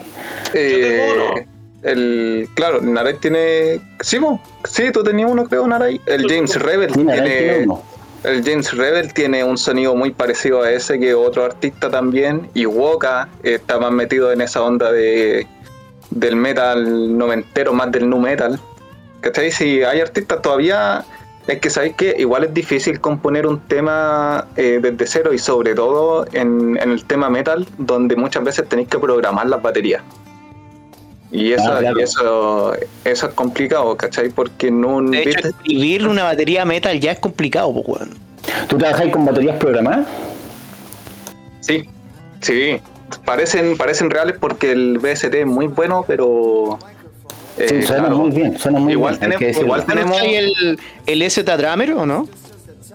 Eh, 0.53 1.45
el, 1.84 2.47
claro, 2.55 2.81
Naray 2.81 3.15
tiene. 3.15 3.80
Sí, 4.01 4.19
mo. 4.19 4.41
sí, 4.65 4.91
tú 4.91 5.03
tenías 5.03 5.30
uno, 5.31 5.45
creo, 5.45 5.68
Naray. 5.68 5.99
El 6.05 6.27
James 6.30 6.55
Rebel 6.61 6.89
Sí, 6.93 6.95
tiene 7.05 7.22
tiene. 7.22 7.64
uno. 7.65 7.81
El 8.24 8.41
James 8.44 8.72
Rebel 8.72 9.14
tiene 9.14 9.44
un 9.44 9.58
sonido 9.58 9.95
muy 9.95 10.12
parecido 10.12 10.62
a 10.62 10.72
ese 10.72 10.98
que 10.98 11.14
otro 11.14 11.44
artista 11.44 11.90
también. 11.90 12.50
Y 12.54 12.66
Woka 12.66 13.28
está 13.44 13.80
más 13.80 13.91
metido 13.91 14.32
en 14.32 14.41
esa 14.41 14.62
onda 14.62 14.91
de 14.91 15.45
del 16.10 16.36
metal 16.36 17.18
noventero, 17.18 17.74
más 17.74 17.91
del 17.91 18.10
nu 18.10 18.20
metal. 18.20 18.60
¿Cachai? 19.22 19.52
Si 19.52 19.84
hay 19.84 20.00
artistas 20.02 20.41
todavía. 20.41 21.04
Es 21.45 21.60
que 21.60 21.70
sabéis 21.70 21.95
que 21.98 22.16
igual 22.18 22.45
es 22.45 22.54
difícil 22.54 23.02
componer 23.02 23.45
un 23.45 23.60
tema 23.68 24.48
eh, 24.56 24.80
desde 24.82 25.06
cero 25.06 25.34
y 25.34 25.38
sobre 25.38 25.76
todo 25.76 26.26
en, 26.32 26.78
en 26.82 26.91
el 26.91 27.04
tema 27.04 27.30
metal, 27.30 27.68
donde 27.78 28.16
muchas 28.16 28.45
veces 28.45 28.70
tenéis 28.70 28.88
que 28.88 28.98
programar 28.98 29.48
las 29.48 29.62
baterías. 29.62 30.02
Y 31.34 31.51
eso, 31.51 31.64
Ah, 31.73 31.80
claro. 31.80 31.99
y 31.99 32.03
eso, 32.03 32.73
eso 33.03 33.27
es 33.27 33.34
complicado, 33.34 33.97
¿cachai? 33.97 34.30
Porque 34.30 34.68
en 34.68 34.85
un 34.85 35.10
De 35.11 35.23
hecho, 35.23 35.47
escribir 35.47 36.07
una 36.07 36.23
batería 36.23 36.64
metal 36.64 36.99
ya 36.99 37.11
es 37.11 37.19
complicado, 37.19 37.73
pues, 37.73 37.88
weón. 37.88 38.10
¿Tú 38.69 38.77
trabajáis 38.77 39.11
con 39.11 39.26
baterías 39.26 39.57
programadas? 39.57 40.05
Sí, 41.61 41.89
sí. 42.41 42.77
Parecen, 43.26 43.77
parecen 43.77 44.10
reales 44.10 44.35
porque 44.39 44.72
el 44.72 44.99
BST 44.99 45.34
es 45.34 45.45
muy 45.47 45.68
bueno, 45.68 46.03
pero. 46.07 46.77
eh, 47.57 47.65
Sí, 47.69 47.81
suena 47.84 48.03
claro, 48.03 48.18
muy 48.19 48.31
bien, 48.31 48.57
suena 48.60 48.80
muy 48.80 48.93
igual 48.93 49.18
bien, 49.18 49.31
tenemos, 49.38 49.61
igual 49.61 49.85
tenemos 49.85 50.18
¿Hay 50.22 50.35
el, 50.35 50.80
el 51.05 51.22
S 51.22 51.41
Drummer 51.43 51.93
o 51.93 52.05
no? 52.05 52.27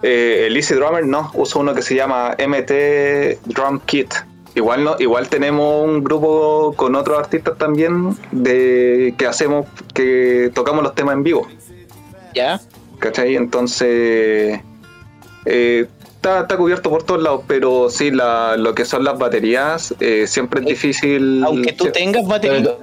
eh, 0.02 0.44
el 0.47 0.56
Easy 0.56 0.74
Drummer, 0.74 1.05
no, 1.06 1.31
uso 1.35 1.59
uno 1.60 1.74
que 1.74 1.82
se 1.82 1.94
llama 1.97 2.36
MT 2.39 3.40
Drum 3.47 3.81
Kit. 3.85 4.15
Igual 4.59 4.83
no, 4.83 4.97
igual 4.99 5.29
tenemos 5.29 5.85
un 5.85 6.03
grupo 6.03 6.75
con 6.77 6.97
otros 6.97 7.17
artistas 7.17 7.57
también 7.59 8.17
de 8.33 9.15
que 9.17 9.25
hacemos, 9.27 9.67
que 9.95 10.51
tocamos 10.53 10.83
los 10.83 10.95
temas 10.97 11.15
en 11.15 11.23
vivo. 11.23 11.47
Ya. 12.35 12.61
¿Cachai? 12.99 13.37
Entonces. 13.37 14.61
eh, 15.47 15.87
está, 16.17 16.41
está 16.41 16.57
cubierto 16.57 16.91
por 16.91 17.05
todos 17.05 17.23
lados, 17.23 17.43
pero 17.47 17.89
sí, 17.89 18.11
la, 18.11 18.57
lo 18.57 18.75
que 18.75 18.85
son 18.85 19.05
las 19.05 19.17
baterías, 19.17 19.95
eh, 20.01 20.27
siempre 20.27 20.61
es 20.61 20.67
difícil. 20.67 21.45
Aunque 21.45 21.73
tú 21.73 21.87
tengas 21.93 22.27
batería. 22.27 22.75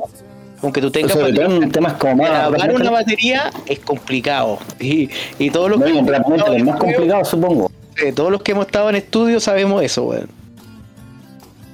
Aunque 0.62 0.80
tú 0.80 0.90
tengas 0.90 1.12
Sobre 1.12 1.34
batería. 1.34 1.58
en 1.58 1.72
temas 1.74 1.94
como 1.94 2.16
más. 2.24 2.30
Grabar 2.52 2.74
una 2.74 2.92
batería 2.92 3.52
es 3.66 3.80
complicado. 3.80 4.60
Y, 4.80 5.10
y 5.40 5.50
todos 5.52 5.70
los 5.70 5.80
No, 5.80 5.86
que 5.86 5.92
hemos 5.92 6.10
estado 6.10 6.58
más 6.60 6.80
complicado, 6.80 7.26
supongo. 7.26 7.70
eh, 8.02 8.14
todos 8.14 8.32
los 8.32 8.42
que 8.42 8.54
hemos 8.54 8.66
estado 8.68 8.90
en 8.90 8.96
estudio 8.96 9.42
sabemos 9.42 9.84
eso, 9.84 10.06
weón. 10.06 10.30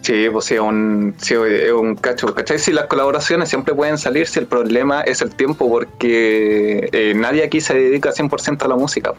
Sí, 0.01 0.27
pues 0.31 0.45
sí, 0.45 0.55
es 0.55 0.59
un, 0.59 1.13
sí, 1.19 1.35
un 1.35 1.95
cacho. 1.95 2.33
¿Cachai? 2.33 2.57
Si 2.57 2.71
las 2.71 2.85
colaboraciones 2.87 3.49
siempre 3.49 3.73
pueden 3.75 3.97
salir, 3.99 4.27
si 4.27 4.39
el 4.39 4.47
problema 4.47 5.01
es 5.01 5.21
el 5.21 5.29
tiempo, 5.35 5.69
porque 5.69 6.89
eh, 6.91 7.13
nadie 7.15 7.43
aquí 7.43 7.61
se 7.61 7.75
dedica 7.75 8.11
100% 8.11 8.63
a 8.63 8.67
la 8.67 8.75
música. 8.75 9.13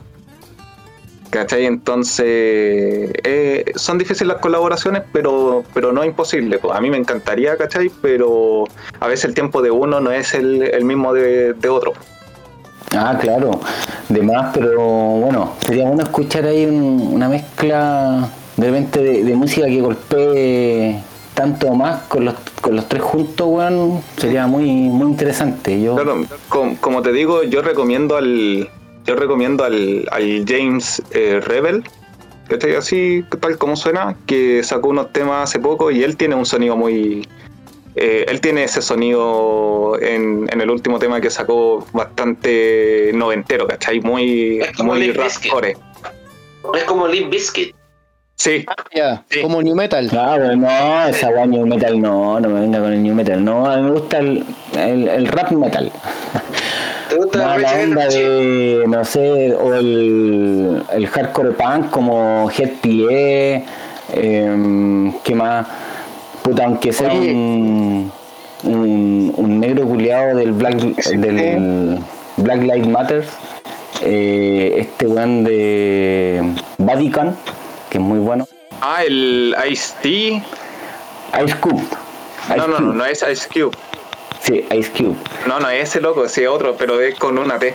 ¿Cachai? 1.31 1.65
Entonces, 1.67 2.27
eh, 3.25 3.65
son 3.77 3.97
difíciles 3.97 4.27
las 4.29 4.39
colaboraciones, 4.43 5.03
pero, 5.13 5.65
pero 5.73 5.93
no 5.93 6.05
imposible. 6.05 6.59
Pues 6.59 6.77
a 6.77 6.81
mí 6.81 6.91
me 6.91 6.99
encantaría, 6.99 7.57
¿cachai? 7.57 7.91
Pero 8.03 8.65
a 9.01 9.07
veces 9.07 9.27
el 9.27 9.35
tiempo 9.35 9.63
de 9.63 9.71
uno 9.71 10.01
no 10.01 10.11
es 10.11 10.35
el, 10.35 10.63
el 10.63 10.85
mismo 10.85 11.15
de, 11.15 11.55
de 11.55 11.69
otro. 11.69 11.93
Ah, 12.95 13.17
claro. 13.19 13.61
De 14.11 14.21
más, 14.21 14.51
pero 14.53 14.83
bueno, 14.83 15.55
sería 15.65 15.87
bueno 15.87 16.03
escuchar 16.03 16.45
ahí 16.45 16.67
un- 16.67 17.09
una 17.15 17.29
mezcla 17.31 18.29
de 18.57 18.66
repente 18.70 19.03
de, 19.03 19.24
de 19.24 19.35
música 19.37 19.66
que 19.66 19.81
golpee 19.81 21.01
tanto 21.35 21.73
más 21.74 22.03
con 22.03 22.24
los, 22.27 22.35
con 22.61 22.77
los 22.77 22.89
tres 22.89 23.03
juntos, 23.03 23.47
weón. 23.49 24.03
Sería 24.19 24.47
muy, 24.47 24.66
muy 24.70 25.11
interesante. 25.11 25.81
Yo, 25.83 25.95
Claro, 25.95 26.24
com- 26.49 26.77
como 26.77 27.01
te 27.03 27.12
digo, 27.12 27.43
yo 27.45 27.62
recomiendo 27.62 28.16
al 28.16 28.69
yo 29.05 29.16
recomiendo 29.16 29.65
al, 29.65 30.07
al 30.12 30.45
James 30.47 31.03
eh, 31.11 31.41
Rebel, 31.43 31.83
que 32.49 32.55
está 32.55 32.79
así 32.79 33.24
tal 33.41 33.59
como 33.59 33.74
suena, 33.77 34.15
que 34.27 34.62
sacó 34.62 34.91
unos 34.91 35.12
temas 35.12 35.49
hace 35.51 35.59
poco 35.59 35.91
y 35.91 36.05
él 36.05 36.16
tiene 36.16 36.35
un 36.37 36.47
sonido 36.47 36.77
muy 36.77 37.27
eh, 37.97 38.24
él 38.29 38.41
tiene 38.41 38.62
ese 38.65 38.81
sonido 38.81 39.99
en, 40.01 40.49
en 40.53 40.61
el 40.61 40.70
último 40.70 40.99
tema 40.99 41.20
que 41.20 41.31
sacó 41.31 41.85
bastante 41.93 43.11
noventero, 43.15 43.66
¿cachai? 43.66 44.01
Muy, 44.01 44.61
muy 44.85 45.11
rapcore. 45.12 45.77
Es 46.74 46.85
como 46.85 47.09
Limp 47.09 47.31
Bizkit. 47.31 47.74
Sí. 48.43 48.66
Ya, 48.93 49.23
como 49.40 49.62
New 49.62 49.77
Metal. 49.77 50.09
Claro, 50.09 50.56
no, 50.56 51.06
esa 51.06 51.28
weá 51.28 51.47
New 51.47 51.64
Metal 51.64 52.01
no, 52.01 52.40
no 52.40 52.48
me 52.48 52.60
venga 52.62 52.81
con 52.81 52.93
el 52.93 53.01
New 53.01 53.14
Metal, 53.14 53.44
no, 53.44 53.70
a 53.70 53.77
mí 53.77 53.82
me 53.85 53.90
gusta 53.93 54.19
el, 54.19 54.44
el, 54.77 55.06
el 55.06 55.28
rap 55.28 55.52
metal. 55.52 55.93
¿Te 57.09 57.16
gusta 57.19 57.39
No, 57.39 57.59
la 57.59 57.73
onda 57.73 58.09
de, 58.09 58.82
no 58.89 59.05
sé, 59.05 59.55
o 59.55 59.74
el, 59.74 60.82
el 60.93 61.06
hardcore 61.06 61.52
punk 61.52 61.90
como 61.90 62.51
Head 62.51 62.70
PE, 62.82 63.64
eh, 64.14 65.12
¿qué 65.23 65.35
más? 65.36 65.64
Puta, 66.43 66.64
aunque 66.64 66.93
sea 66.93 67.12
Oye. 67.12 67.31
un, 67.32 68.10
un, 68.64 69.35
un 69.36 69.60
negro 69.60 69.86
culiado 69.86 70.36
del 70.36 70.51
Black, 70.51 70.74
del 70.74 72.01
Black 72.39 72.60
Lives 72.60 72.89
Matter, 72.89 73.24
eh, 74.02 74.78
este 74.78 75.06
weón 75.06 75.44
de 75.44 76.43
Vatican, 76.78 77.36
que 77.93 77.98
es 77.98 78.05
muy 78.05 78.19
bueno, 78.20 78.48
Ah, 78.81 79.05
el. 79.05 79.55
Ice 79.70 79.93
Cube. 80.02 80.43
Ice 82.48 82.56
No, 82.56 82.66
no, 82.66 82.81
no, 82.81 82.86
Cube. 82.89 82.94
no 82.97 83.05
es 83.05 83.23
Ice 83.31 83.48
Cube. 83.52 83.77
Sí, 84.40 84.66
Ice 84.73 84.90
Cube. 84.90 85.14
No, 85.47 85.60
no 85.60 85.69
es 85.69 85.90
ese 85.90 86.01
loco, 86.01 86.27
sí 86.28 86.47
otro, 86.47 86.74
pero 86.77 86.98
es 87.01 87.14
con 87.19 87.36
una 87.39 87.59
T. 87.59 87.74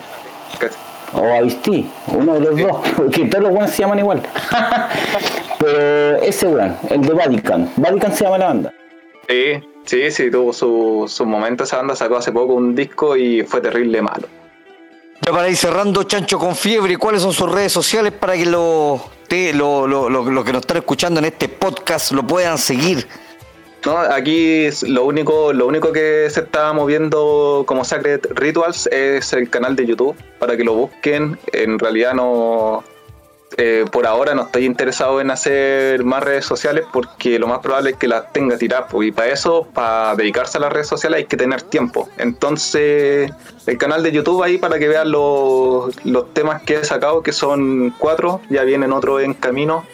O 1.14 1.46
Ice-T, 1.46 1.86
uno 2.08 2.34
de 2.34 2.40
los 2.42 2.58
dos, 2.60 2.78
porque 2.98 3.26
todos 3.26 3.44
los 3.46 3.54
weones 3.54 3.72
se 3.72 3.84
llaman 3.84 4.00
igual. 4.00 4.22
Pero 5.60 6.18
ese 6.22 6.48
weón, 6.48 6.76
el 6.90 7.02
de 7.02 7.14
Vatican, 7.14 7.72
Vatican 7.78 8.14
se 8.14 8.24
llama 8.26 8.38
la 8.40 8.48
banda. 8.48 8.74
Sí, 9.30 9.54
sí, 9.86 10.12
sí, 10.12 10.30
tuvo 10.30 10.52
su, 10.52 11.06
su 11.08 11.26
momento. 11.26 11.64
Esa 11.64 11.78
banda 11.78 11.96
sacó 11.96 12.18
hace 12.18 12.32
poco 12.34 12.54
un 12.56 12.76
disco 12.76 13.16
y 13.16 13.44
fue 13.44 13.62
terrible 13.62 14.02
malo. 14.02 14.28
Ya 15.22 15.32
para 15.32 15.50
ir 15.50 15.58
cerrando, 15.58 16.04
Chancho 16.04 16.38
con 16.40 16.56
Fiebre, 16.56 16.98
¿cuáles 16.98 17.22
son 17.22 17.34
sus 17.34 17.52
redes 17.52 17.72
sociales 17.74 18.14
para 18.14 18.34
que 18.36 18.46
lo, 18.46 19.04
te- 19.28 19.54
lo, 19.54 19.86
lo- 19.88 20.10
lo- 20.10 20.44
que 20.44 20.54
nos 20.54 20.62
están 20.62 20.78
escuchando 20.78 21.20
en 21.20 21.26
este 21.26 21.50
podcast 21.50 22.12
lo 22.12 22.26
puedan 22.26 22.58
seguir? 22.58 23.08
No, 23.86 23.98
aquí 23.98 24.68
lo 24.84 25.06
único, 25.06 25.54
lo 25.54 25.68
único 25.68 25.92
que 25.92 26.28
se 26.30 26.42
está 26.42 26.74
moviendo 26.74 27.64
como 27.68 27.84
Sacred 27.86 28.22
Rituals 28.32 28.88
es 28.88 29.32
el 29.34 29.50
canal 29.50 29.76
de 29.76 29.86
YouTube 29.86 30.16
para 30.40 30.58
que 30.58 30.64
lo 30.64 30.74
busquen. 30.74 31.38
En 31.54 31.78
realidad 31.80 32.14
no, 32.14 32.84
eh, 33.56 33.86
por 33.92 34.06
ahora 34.06 34.36
no 34.36 34.44
estoy 34.44 34.66
interesado 34.66 35.22
en 35.22 35.32
hacer 35.32 36.04
más 36.04 36.22
redes 36.22 36.46
sociales 36.46 36.86
porque 36.92 37.40
lo 37.40 37.48
más 37.48 37.60
probable 37.60 37.92
es 37.92 37.98
que 37.98 38.08
las 38.08 38.32
tenga 38.34 38.58
tiradas. 38.58 38.88
Y 39.02 39.12
para 39.12 39.30
eso, 39.30 39.68
para 39.74 40.16
dedicarse 40.16 40.58
a 40.58 40.62
las 40.62 40.74
redes 40.74 40.88
sociales 40.88 41.20
hay 41.20 41.26
que 41.26 41.38
tener 41.38 41.62
tiempo. 41.62 42.10
Entonces, 42.18 43.32
el 43.66 43.78
canal 43.78 44.04
de 44.04 44.12
YouTube 44.12 44.44
ahí 44.44 44.58
para 44.58 44.78
que 44.80 44.88
vean 44.88 45.12
los, 45.12 45.96
los 46.06 46.34
temas 46.34 46.62
que 46.64 46.76
he 46.76 46.84
sacado, 46.84 47.24
que 47.24 47.32
son 47.32 47.94
cuatro, 47.98 48.42
ya 48.50 48.64
vienen 48.64 48.92
otros 48.92 49.24
en 49.24 49.34
camino. 49.34 49.86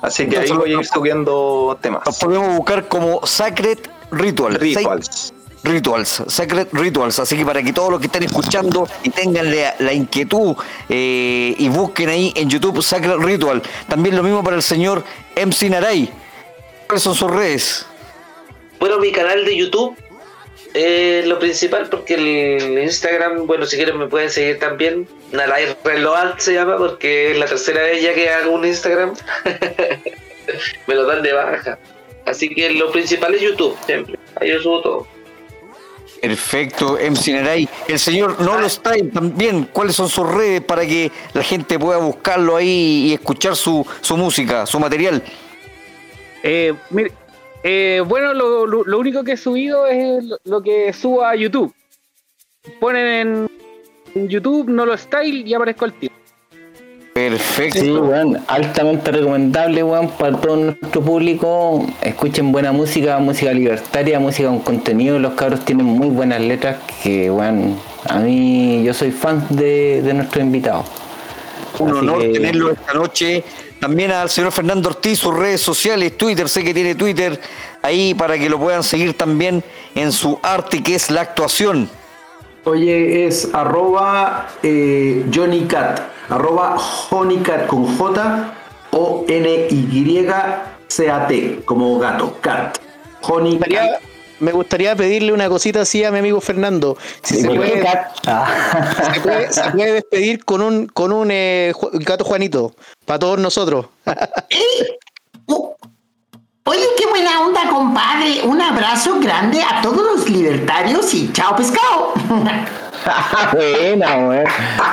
Así 0.00 0.28
que 0.28 0.38
ahí 0.38 0.50
voy 0.50 0.74
a 0.74 0.78
ir 0.78 0.86
subiendo 0.86 1.78
temas. 1.80 2.04
Nos 2.06 2.18
podemos 2.18 2.56
buscar 2.56 2.88
como 2.88 3.24
Sacred 3.24 3.78
Ritual. 4.10 4.54
Rituals. 4.56 5.32
Rituals, 5.64 6.24
Sacred 6.26 6.68
Rituals. 6.72 7.18
Así 7.18 7.36
que 7.36 7.44
para 7.44 7.62
que 7.62 7.72
todos 7.72 7.90
los 7.90 8.00
que 8.00 8.06
estén 8.06 8.24
escuchando 8.24 8.88
y 9.02 9.10
tengan 9.10 9.54
la, 9.78 9.92
inquietud 9.92 10.56
eh, 10.88 11.54
y 11.56 11.68
busquen 11.68 12.08
ahí 12.08 12.32
en 12.36 12.48
YouTube 12.48 12.82
Sacred 12.82 13.16
Ritual. 13.18 13.62
También 13.88 14.16
lo 14.16 14.22
mismo 14.22 14.42
para 14.42 14.56
el 14.56 14.62
señor 14.62 15.04
MC 15.36 15.70
Naray. 15.70 16.10
¿Cuáles 16.86 17.02
son 17.02 17.14
sus 17.14 17.30
redes? 17.30 17.86
Bueno, 18.78 18.98
mi 18.98 19.12
canal 19.12 19.44
de 19.44 19.56
YouTube 19.56 19.96
es 20.74 21.26
lo 21.26 21.38
principal 21.38 21.88
porque 21.88 22.14
el 22.14 22.78
Instagram, 22.78 23.46
bueno, 23.46 23.66
si 23.66 23.76
quieren 23.76 23.98
me 23.98 24.06
pueden 24.06 24.30
seguir 24.30 24.58
también. 24.58 25.06
Nalai 25.30 25.76
Reload 25.84 26.38
se 26.38 26.54
llama 26.54 26.76
porque 26.78 27.32
es 27.32 27.38
la 27.38 27.46
tercera 27.46 27.82
vez 27.82 28.02
ya 28.02 28.14
que 28.14 28.28
hago 28.28 28.52
un 28.52 28.64
Instagram. 28.64 29.14
me 30.86 30.94
lo 30.94 31.06
dan 31.06 31.22
de 31.22 31.32
baja. 31.32 31.78
Así 32.26 32.48
que 32.48 32.70
lo 32.70 32.90
principal 32.90 33.34
es 33.34 33.42
YouTube, 33.42 33.76
siempre. 33.86 34.18
Ahí 34.40 34.50
yo 34.50 34.60
subo 34.60 34.80
todo. 34.80 35.21
Perfecto, 36.22 36.96
MC 37.00 37.32
Naray. 37.32 37.68
El 37.88 37.98
señor 37.98 38.40
Nolo 38.40 38.68
Style 38.68 39.10
también. 39.10 39.64
¿Cuáles 39.72 39.96
son 39.96 40.08
sus 40.08 40.26
redes 40.32 40.60
para 40.60 40.86
que 40.86 41.10
la 41.34 41.42
gente 41.42 41.76
pueda 41.80 41.98
buscarlo 41.98 42.54
ahí 42.56 43.08
y 43.08 43.12
escuchar 43.14 43.56
su, 43.56 43.84
su 44.00 44.16
música, 44.16 44.64
su 44.64 44.78
material? 44.78 45.20
Eh, 46.44 46.72
mire, 46.90 47.10
eh, 47.64 48.02
bueno, 48.06 48.32
lo, 48.34 48.66
lo- 48.66 48.84
lo 48.84 48.98
único 49.00 49.24
que 49.24 49.32
he 49.32 49.36
subido 49.36 49.86
es 49.88 50.22
lo, 50.24 50.38
lo 50.44 50.62
que 50.62 50.92
subo 50.92 51.24
a 51.24 51.34
YouTube. 51.34 51.74
Ponen 52.78 53.48
en, 54.14 54.28
YouTube 54.28 54.68
Nolo 54.70 54.96
Style 54.96 55.42
y 55.44 55.54
aparezco 55.54 55.86
al 55.86 55.94
tiro. 55.94 56.14
Perfecto. 57.14 57.78
Sí, 57.80 57.90
weón, 57.90 58.38
altamente 58.46 59.12
recomendable, 59.12 59.82
weón, 59.82 60.10
para 60.12 60.36
todo 60.38 60.56
nuestro 60.56 61.02
público. 61.02 61.86
Escuchen 62.00 62.52
buena 62.52 62.72
música, 62.72 63.18
música 63.18 63.52
libertaria, 63.52 64.18
música 64.18 64.48
con 64.48 64.60
contenido. 64.60 65.18
Los 65.18 65.34
cabros 65.34 65.64
tienen 65.64 65.84
muy 65.84 66.08
buenas 66.08 66.40
letras 66.40 66.76
que, 67.02 67.30
weón, 67.30 67.76
a 68.08 68.18
mí 68.20 68.82
yo 68.84 68.94
soy 68.94 69.10
fan 69.10 69.46
de, 69.50 70.00
de 70.02 70.14
nuestro 70.14 70.40
invitado. 70.40 70.84
Un 71.78 71.90
Así 71.90 71.98
honor 71.98 72.20
que- 72.22 72.28
tenerlo 72.30 72.70
esta 72.72 72.94
noche. 72.94 73.44
También 73.78 74.12
al 74.12 74.30
señor 74.30 74.52
Fernando 74.52 74.88
Ortiz, 74.88 75.18
sus 75.18 75.36
redes 75.36 75.60
sociales, 75.60 76.16
Twitter, 76.16 76.48
sé 76.48 76.62
que 76.62 76.72
tiene 76.72 76.94
Twitter 76.94 77.38
ahí 77.82 78.14
para 78.14 78.38
que 78.38 78.48
lo 78.48 78.56
puedan 78.58 78.84
seguir 78.84 79.18
también 79.18 79.62
en 79.96 80.12
su 80.12 80.38
arte 80.40 80.82
que 80.84 80.94
es 80.94 81.10
la 81.10 81.22
actuación. 81.22 81.90
Oye, 82.64 83.26
es 83.26 83.48
arroba 83.52 84.48
eh, 84.62 85.24
Johnny 85.34 85.62
Cat, 85.62 86.00
arroba 86.28 86.76
Honeycat 87.10 87.66
con 87.66 87.96
J 87.96 88.54
O 88.92 89.24
N 89.28 89.66
Y 89.70 90.26
C 90.86 91.10
A 91.10 91.26
T, 91.26 91.60
como 91.64 91.98
gato, 91.98 92.36
cat. 92.40 92.78
Honey 93.22 93.52
Me 93.52 93.58
gustaría- 93.58 93.98
Me 94.40 94.50
gustaría 94.52 94.96
pedirle 94.96 95.32
una 95.32 95.48
cosita 95.48 95.82
así 95.82 96.02
a 96.04 96.10
mi 96.10 96.18
amigo 96.18 96.40
Fernando. 96.40 96.96
Si 97.22 97.36
se 97.36 97.46
¿Por 97.46 97.60
qué, 97.60 97.70
puede, 97.70 97.80
Cat? 97.82 98.12
Ah. 98.26 99.12
se 99.14 99.20
puede- 99.20 99.52
se 99.52 99.70
puede 99.70 99.92
despedir 99.94 100.44
con 100.44 100.60
un, 100.62 100.86
con 100.88 101.12
un 101.12 101.28
eh, 101.30 101.72
gato 101.92 102.24
Juanito. 102.24 102.74
Para 103.06 103.18
todos 103.20 103.38
nosotros. 103.38 103.86
Oh, 105.46 105.76
Oye, 106.64 106.84
qué 106.96 107.06
buena 107.08 107.40
onda, 107.44 107.60
compadre. 107.68 108.42
Un 108.44 108.60
abrazo 108.60 109.18
grande 109.18 109.60
a 109.62 109.82
todos 109.82 110.00
los 110.16 110.30
libertarios 110.30 111.12
y 111.12 111.32
chao 111.32 111.56
pescado. 111.56 112.12
Buena, 113.52 114.16
weón. 114.28 114.44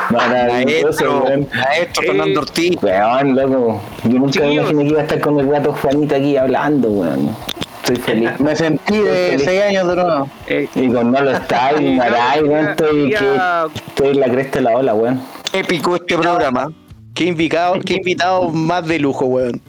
Maravilloso, 0.10 1.20
weón. 1.20 1.48
maestro 1.54 2.04
Fernando 2.04 2.40
Ortiz. 2.40 2.76
Weón, 2.82 3.36
loco. 3.36 3.82
Yo 4.04 4.18
nunca 4.18 4.40
me 4.40 4.54
imaginé 4.56 4.84
que 4.84 4.90
iba 4.90 5.00
a 5.00 5.04
estar 5.04 5.20
con 5.20 5.40
el 5.40 5.48
gato 5.48 5.74
Juanito 5.74 6.16
aquí 6.16 6.38
hablando, 6.38 6.88
weón. 6.90 7.36
Estoy 7.84 7.96
feliz. 7.98 8.40
Me 8.40 8.56
sentí 8.56 8.98
de 8.98 9.36
Estoy 9.36 9.46
6 9.46 9.62
años 9.62 9.88
de 9.90 9.96
nuevo. 9.96 10.30
Eh, 10.48 10.68
Y 10.74 10.92
con 10.92 11.12
no 11.12 11.22
lo 11.22 11.32
está, 11.32 11.72
y 11.80 11.96
Maray, 11.98 12.44
weón, 12.44 12.70
estoy, 12.70 13.14
estoy 13.14 14.08
en 14.08 14.20
la 14.20 14.28
cresta 14.28 14.58
de 14.58 14.64
la 14.66 14.72
ola, 14.76 14.94
weón. 14.96 15.22
Épico 15.54 15.96
este 15.96 16.18
programa. 16.18 16.72
Qué 17.14 17.26
invitado, 17.26 17.76
qué 17.86 17.96
invitado 17.96 18.50
más 18.50 18.88
de 18.88 18.98
lujo, 18.98 19.26
weón. 19.26 19.62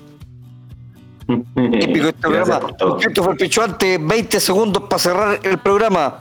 Épico 1.56 2.08
este 2.08 2.20
programa. 2.20 2.60
Christopher 2.98 3.36
Pichuante, 3.36 3.98
20 3.98 4.40
segundos 4.40 4.82
para 4.84 4.98
cerrar 4.98 5.40
el 5.42 5.58
programa. 5.58 6.20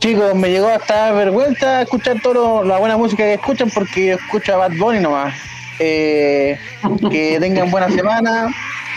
Chicos, 0.00 0.34
me 0.34 0.50
llegó 0.50 0.68
hasta 0.68 1.12
vergüenza 1.12 1.82
escuchar 1.82 2.20
toda 2.20 2.64
la 2.64 2.78
buena 2.78 2.96
música 2.96 3.22
que 3.22 3.34
escuchan 3.34 3.70
porque 3.70 4.06
yo 4.06 4.14
escucho 4.16 4.54
a 4.54 4.56
Bad 4.56 4.76
Bunny 4.76 5.00
nomás. 5.00 5.34
Eh, 5.78 6.58
que 7.10 7.38
tengan 7.40 7.70
buena 7.70 7.88
semana. 7.88 8.54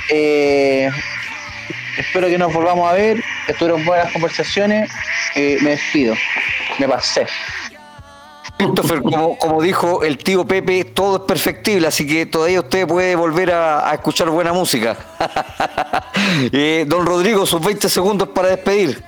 Eh, 0.09 0.89
espero 1.97 2.27
que 2.27 2.37
nos 2.37 2.53
volvamos 2.53 2.89
a 2.89 2.93
ver. 2.93 3.23
Estuvieron 3.47 3.85
buenas 3.85 4.11
conversaciones. 4.11 4.91
Eh, 5.35 5.57
me 5.61 5.71
despido. 5.71 6.13
Me 6.79 6.87
pasé. 6.87 7.25
Christopher, 8.57 9.01
como, 9.01 9.61
dijo 9.61 10.03
el 10.03 10.17
tío 10.17 10.45
Pepe, 10.45 10.83
todo 10.83 11.17
es 11.17 11.21
perfectible, 11.23 11.87
así 11.87 12.07
que 12.07 12.25
todavía 12.25 12.59
usted 12.59 12.87
puede 12.87 13.15
volver 13.15 13.51
a, 13.51 13.89
a 13.89 13.93
escuchar 13.93 14.29
buena 14.29 14.53
música. 14.53 14.97
Eh, 16.51 16.85
don 16.87 17.05
Rodrigo, 17.05 17.45
sus 17.45 17.61
20 17.61 17.89
segundos 17.89 18.27
para 18.29 18.49
despedir. 18.49 19.01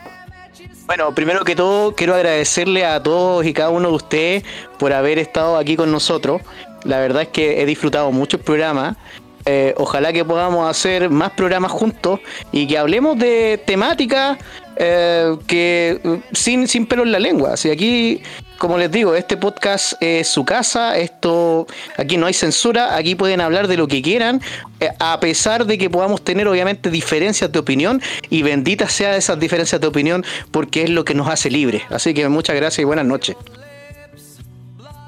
Bueno, 0.86 1.14
primero 1.14 1.44
que 1.44 1.56
todo, 1.56 1.94
quiero 1.94 2.16
agradecerle 2.16 2.86
a 2.86 3.02
todos 3.04 3.46
y 3.46 3.54
cada 3.54 3.70
uno 3.70 3.90
de 3.90 3.96
ustedes 3.96 4.44
por 4.78 4.94
haber 4.94 5.20
estado 5.20 5.58
aquí 5.58 5.76
con 5.76 5.92
nosotros. 5.92 6.42
La 6.84 7.00
verdad 7.00 7.24
es 7.24 7.28
que 7.28 7.62
he 7.62 7.66
disfrutado 7.66 8.12
mucho 8.12 8.38
el 8.38 8.44
programa. 8.44 8.98
Eh, 9.46 9.74
ojalá 9.78 10.12
que 10.12 10.26
podamos 10.26 10.70
hacer 10.70 11.10
más 11.10 11.32
programas 11.32 11.72
juntos 11.72 12.20
y 12.52 12.68
que 12.68 12.78
hablemos 12.78 13.18
de 13.18 13.62
temáticas 13.66 14.38
eh, 14.76 15.36
que 15.48 16.00
eh, 16.04 16.22
sin, 16.34 16.68
sin 16.68 16.86
pelo 16.86 17.04
en 17.04 17.12
la 17.12 17.20
lengua. 17.20 17.56
Si 17.58 17.70
aquí, 17.70 18.22
como 18.60 18.78
les 18.78 18.92
digo, 18.92 19.16
este 19.16 19.38
podcast 19.38 19.94
es 20.02 20.28
su 20.28 20.44
casa, 20.44 20.98
esto 20.98 21.66
aquí 21.98 22.18
no 22.18 22.28
hay 22.28 22.34
censura, 22.34 22.96
aquí 22.96 23.16
pueden 23.16 23.40
hablar 23.40 23.68
de 23.70 23.78
lo 23.78 23.88
que 23.88 24.02
quieran, 24.02 24.42
eh, 24.82 24.90
a 25.00 25.20
pesar 25.22 25.66
de 25.66 25.78
que 25.78 25.90
podamos 25.90 26.24
tener 26.24 26.48
obviamente 26.48 26.92
diferencias 26.92 27.52
de 27.52 27.58
opinión 27.58 28.02
y 28.30 28.44
benditas 28.44 28.92
sean 28.92 29.16
esas 29.16 29.40
diferencias 29.40 29.80
de 29.80 29.88
opinión 29.88 30.26
porque 30.52 30.84
es 30.84 30.90
lo 30.90 31.06
que 31.06 31.16
nos 31.16 31.30
hace 31.30 31.50
libres. 31.50 31.84
Así 31.90 32.14
que 32.14 32.28
muchas 32.28 32.56
gracias 32.58 32.80
y 32.80 32.84
buenas 32.84 33.06
noches. 33.06 33.38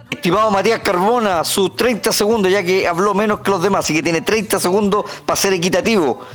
estimado 0.09 0.49
Matías 0.49 0.79
Carbona, 0.79 1.43
sus 1.43 1.75
30 1.75 2.13
segundos, 2.13 2.49
ya 2.49 2.63
que 2.63 2.87
habló 2.87 3.13
menos 3.13 3.41
que 3.41 3.51
los 3.51 3.61
demás, 3.61 3.83
así 3.83 3.93
que 3.93 4.01
tiene 4.01 4.21
30 4.21 4.61
segundos 4.61 5.03
para 5.25 5.35
ser 5.35 5.51
equitativo. 5.51 6.25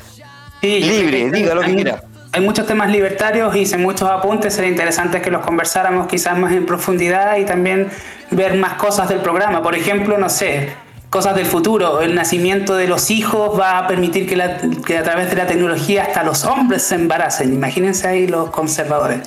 Libre, 0.61 1.31
diga 1.31 1.55
lo 1.55 1.63
que 1.63 1.75
quiera. 1.75 2.03
Hay 2.37 2.43
muchos 2.43 2.67
temas 2.67 2.91
libertarios, 2.91 3.57
hice 3.57 3.79
muchos 3.79 4.11
apuntes, 4.11 4.53
sería 4.53 4.69
interesante 4.69 5.23
que 5.23 5.31
los 5.31 5.41
conversáramos 5.41 6.07
quizás 6.07 6.37
más 6.37 6.53
en 6.53 6.67
profundidad 6.67 7.39
y 7.39 7.47
también 7.47 7.89
ver 8.31 8.53
más 8.59 8.75
cosas 8.75 9.09
del 9.09 9.21
programa. 9.21 9.63
Por 9.63 9.75
ejemplo, 9.75 10.19
no 10.19 10.29
sé, 10.29 10.69
cosas 11.09 11.35
del 11.35 11.47
futuro. 11.47 12.03
El 12.03 12.15
nacimiento 12.15 12.77
de 12.77 12.89
los 12.89 13.11
hijos 13.11 13.59
va 13.59 13.79
a 13.79 13.87
permitir 13.87 14.29
que, 14.29 14.99
a 14.99 15.03
través 15.03 15.31
de 15.31 15.37
la 15.37 15.47
tecnología 15.47 16.03
hasta 16.03 16.23
los 16.25 16.45
hombres 16.45 16.83
se 16.83 16.97
embaracen. 16.97 17.55
Imagínense 17.55 18.07
ahí 18.07 18.27
los 18.27 18.51
conservadores. 18.51 19.21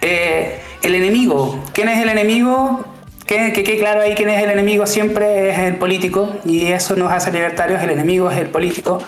Eh, 0.00 0.60
el 0.82 0.94
enemigo. 0.94 1.64
¿Quién 1.72 1.88
es 1.88 2.00
el 2.00 2.10
enemigo? 2.10 2.84
Que 3.26 3.52
quede 3.52 3.76
claro 3.76 4.02
ahí 4.02 4.14
quién 4.14 4.28
es 4.28 4.40
el 4.40 4.50
enemigo 4.50 4.86
siempre 4.86 5.50
es 5.50 5.58
el 5.58 5.74
político 5.78 6.36
y 6.44 6.66
eso 6.68 6.94
nos 6.94 7.10
hace 7.10 7.32
libertarios. 7.32 7.82
El 7.82 7.90
enemigo 7.90 8.30
es 8.30 8.38
el 8.38 8.50
político. 8.50 9.02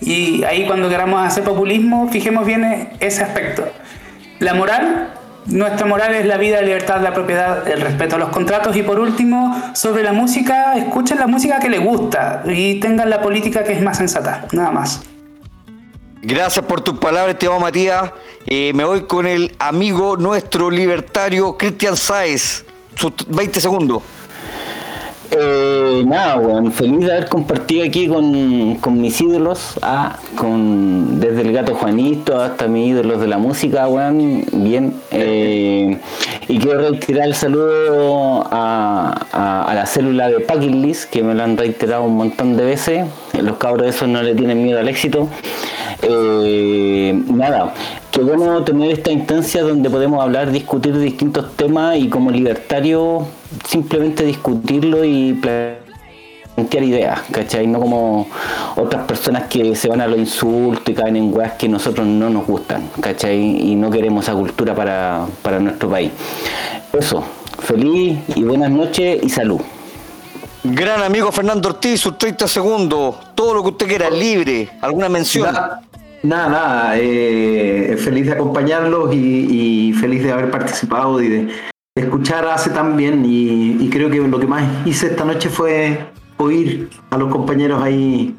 Y 0.00 0.44
ahí 0.44 0.66
cuando 0.66 0.88
queramos 0.88 1.24
hacer 1.24 1.44
populismo, 1.44 2.08
fijemos 2.10 2.44
bien 2.46 2.90
ese 3.00 3.22
aspecto. 3.22 3.64
La 4.40 4.54
moral 4.54 5.10
nuestra 5.46 5.86
moral 5.86 6.14
es 6.14 6.24
la 6.24 6.38
vida, 6.38 6.56
la 6.60 6.66
libertad, 6.66 7.02
la 7.02 7.12
propiedad, 7.12 7.68
el 7.68 7.82
respeto 7.82 8.16
a 8.16 8.18
los 8.18 8.30
contratos 8.30 8.74
y 8.76 8.82
por 8.82 8.98
último, 8.98 9.54
sobre 9.74 10.02
la 10.02 10.12
música, 10.12 10.74
escuchen 10.74 11.18
la 11.18 11.26
música 11.26 11.60
que 11.60 11.68
les 11.68 11.84
gusta 11.84 12.42
y 12.46 12.80
tengan 12.80 13.10
la 13.10 13.20
política 13.20 13.62
que 13.62 13.72
es 13.72 13.82
más 13.82 13.98
sensata, 13.98 14.46
nada 14.52 14.70
más. 14.70 15.02
Gracias 16.22 16.64
por 16.64 16.80
tus 16.80 16.98
palabras, 16.98 17.34
estimado 17.34 17.60
Matías. 17.60 18.10
Me 18.46 18.84
voy 18.84 19.02
con 19.02 19.26
el 19.26 19.54
amigo 19.58 20.16
nuestro 20.16 20.70
libertario 20.70 21.58
Cristian 21.58 21.96
Sáez. 21.96 22.64
Sus 22.94 23.12
20 23.28 23.60
segundos. 23.60 24.02
Eh, 25.36 26.04
nada, 26.06 26.36
bueno, 26.36 26.70
feliz 26.70 27.00
de 27.00 27.12
haber 27.12 27.28
compartido 27.28 27.84
aquí 27.84 28.06
con, 28.06 29.00
mis 29.00 29.20
ídolos, 29.20 29.74
ah, 29.82 30.16
con, 30.36 31.18
desde 31.18 31.40
el 31.40 31.52
gato 31.52 31.74
Juanito 31.74 32.40
hasta 32.40 32.68
mis 32.68 32.90
ídolos 32.90 33.20
de 33.20 33.26
la 33.26 33.38
música, 33.38 33.88
weón, 33.88 34.44
bien. 34.52 34.94
Eh, 35.10 35.98
y 36.46 36.58
quiero 36.58 36.88
reiterar 36.88 37.26
el 37.26 37.34
saludo 37.34 38.46
a, 38.50 39.72
la 39.74 39.86
célula 39.86 40.28
de 40.28 40.38
Packing 40.40 40.82
List, 40.82 41.10
que 41.10 41.22
me 41.24 41.34
lo 41.34 41.42
han 41.42 41.56
reiterado 41.56 42.04
un 42.04 42.16
montón 42.16 42.56
de 42.56 42.64
veces. 42.64 43.06
Los 43.40 43.56
cabros 43.56 43.88
esos 43.88 44.08
no 44.08 44.22
le 44.22 44.34
tienen 44.34 44.62
miedo 44.62 44.78
al 44.78 44.88
éxito. 44.88 45.28
Eh, 46.02 47.12
nada, 47.26 47.74
qué 48.14 48.20
bueno 48.20 48.62
tener 48.62 48.92
esta 48.92 49.10
instancia 49.10 49.64
donde 49.64 49.90
podemos 49.90 50.22
hablar, 50.22 50.52
discutir 50.52 50.96
distintos 50.96 51.56
temas 51.56 51.96
y 51.98 52.08
como 52.08 52.30
libertario 52.30 53.26
simplemente 53.68 54.24
discutirlo 54.24 55.04
y 55.04 55.32
plantear 56.54 56.84
ideas, 56.84 57.20
¿cachai? 57.32 57.66
No 57.66 57.80
como 57.80 58.28
otras 58.76 59.04
personas 59.06 59.48
que 59.48 59.74
se 59.74 59.88
van 59.88 60.00
a 60.00 60.06
los 60.06 60.16
insultos 60.16 60.84
y 60.86 60.94
caen 60.94 61.16
en 61.16 61.36
weas 61.36 61.54
que 61.54 61.68
nosotros 61.68 62.06
no 62.06 62.30
nos 62.30 62.46
gustan, 62.46 62.88
¿cachai? 63.00 63.36
Y 63.36 63.74
no 63.74 63.90
queremos 63.90 64.24
esa 64.24 64.34
cultura 64.34 64.76
para, 64.76 65.26
para 65.42 65.58
nuestro 65.58 65.90
país. 65.90 66.12
Eso, 66.92 67.24
feliz 67.58 68.20
y 68.36 68.44
buenas 68.44 68.70
noches 68.70 69.24
y 69.24 69.28
salud. 69.28 69.60
Gran 70.62 71.02
amigo 71.02 71.32
Fernando 71.32 71.68
Ortiz, 71.68 72.00
sus 72.00 72.16
30 72.16 72.46
segundos, 72.46 73.16
todo 73.34 73.54
lo 73.54 73.62
que 73.64 73.70
usted 73.70 73.88
quiera, 73.88 74.08
libre, 74.08 74.70
alguna 74.80 75.08
mención. 75.08 75.48
Nada, 76.24 76.48
nada, 76.48 76.94
eh, 76.96 77.96
feliz 77.98 78.24
de 78.24 78.32
acompañarlos 78.32 79.14
y, 79.14 79.92
feliz 80.00 80.22
de 80.24 80.32
haber 80.32 80.50
participado 80.50 81.20
y 81.20 81.28
de, 81.28 81.48
escuchar 81.94 82.48
hace 82.48 82.70
tan 82.70 82.96
bien 82.96 83.24
y, 83.26 83.90
creo 83.90 84.08
que 84.08 84.26
lo 84.26 84.40
que 84.40 84.46
más 84.46 84.64
hice 84.86 85.08
esta 85.08 85.26
noche 85.26 85.50
fue 85.50 86.06
oír 86.38 86.88
a 87.10 87.18
los 87.18 87.30
compañeros 87.30 87.82
ahí 87.82 88.34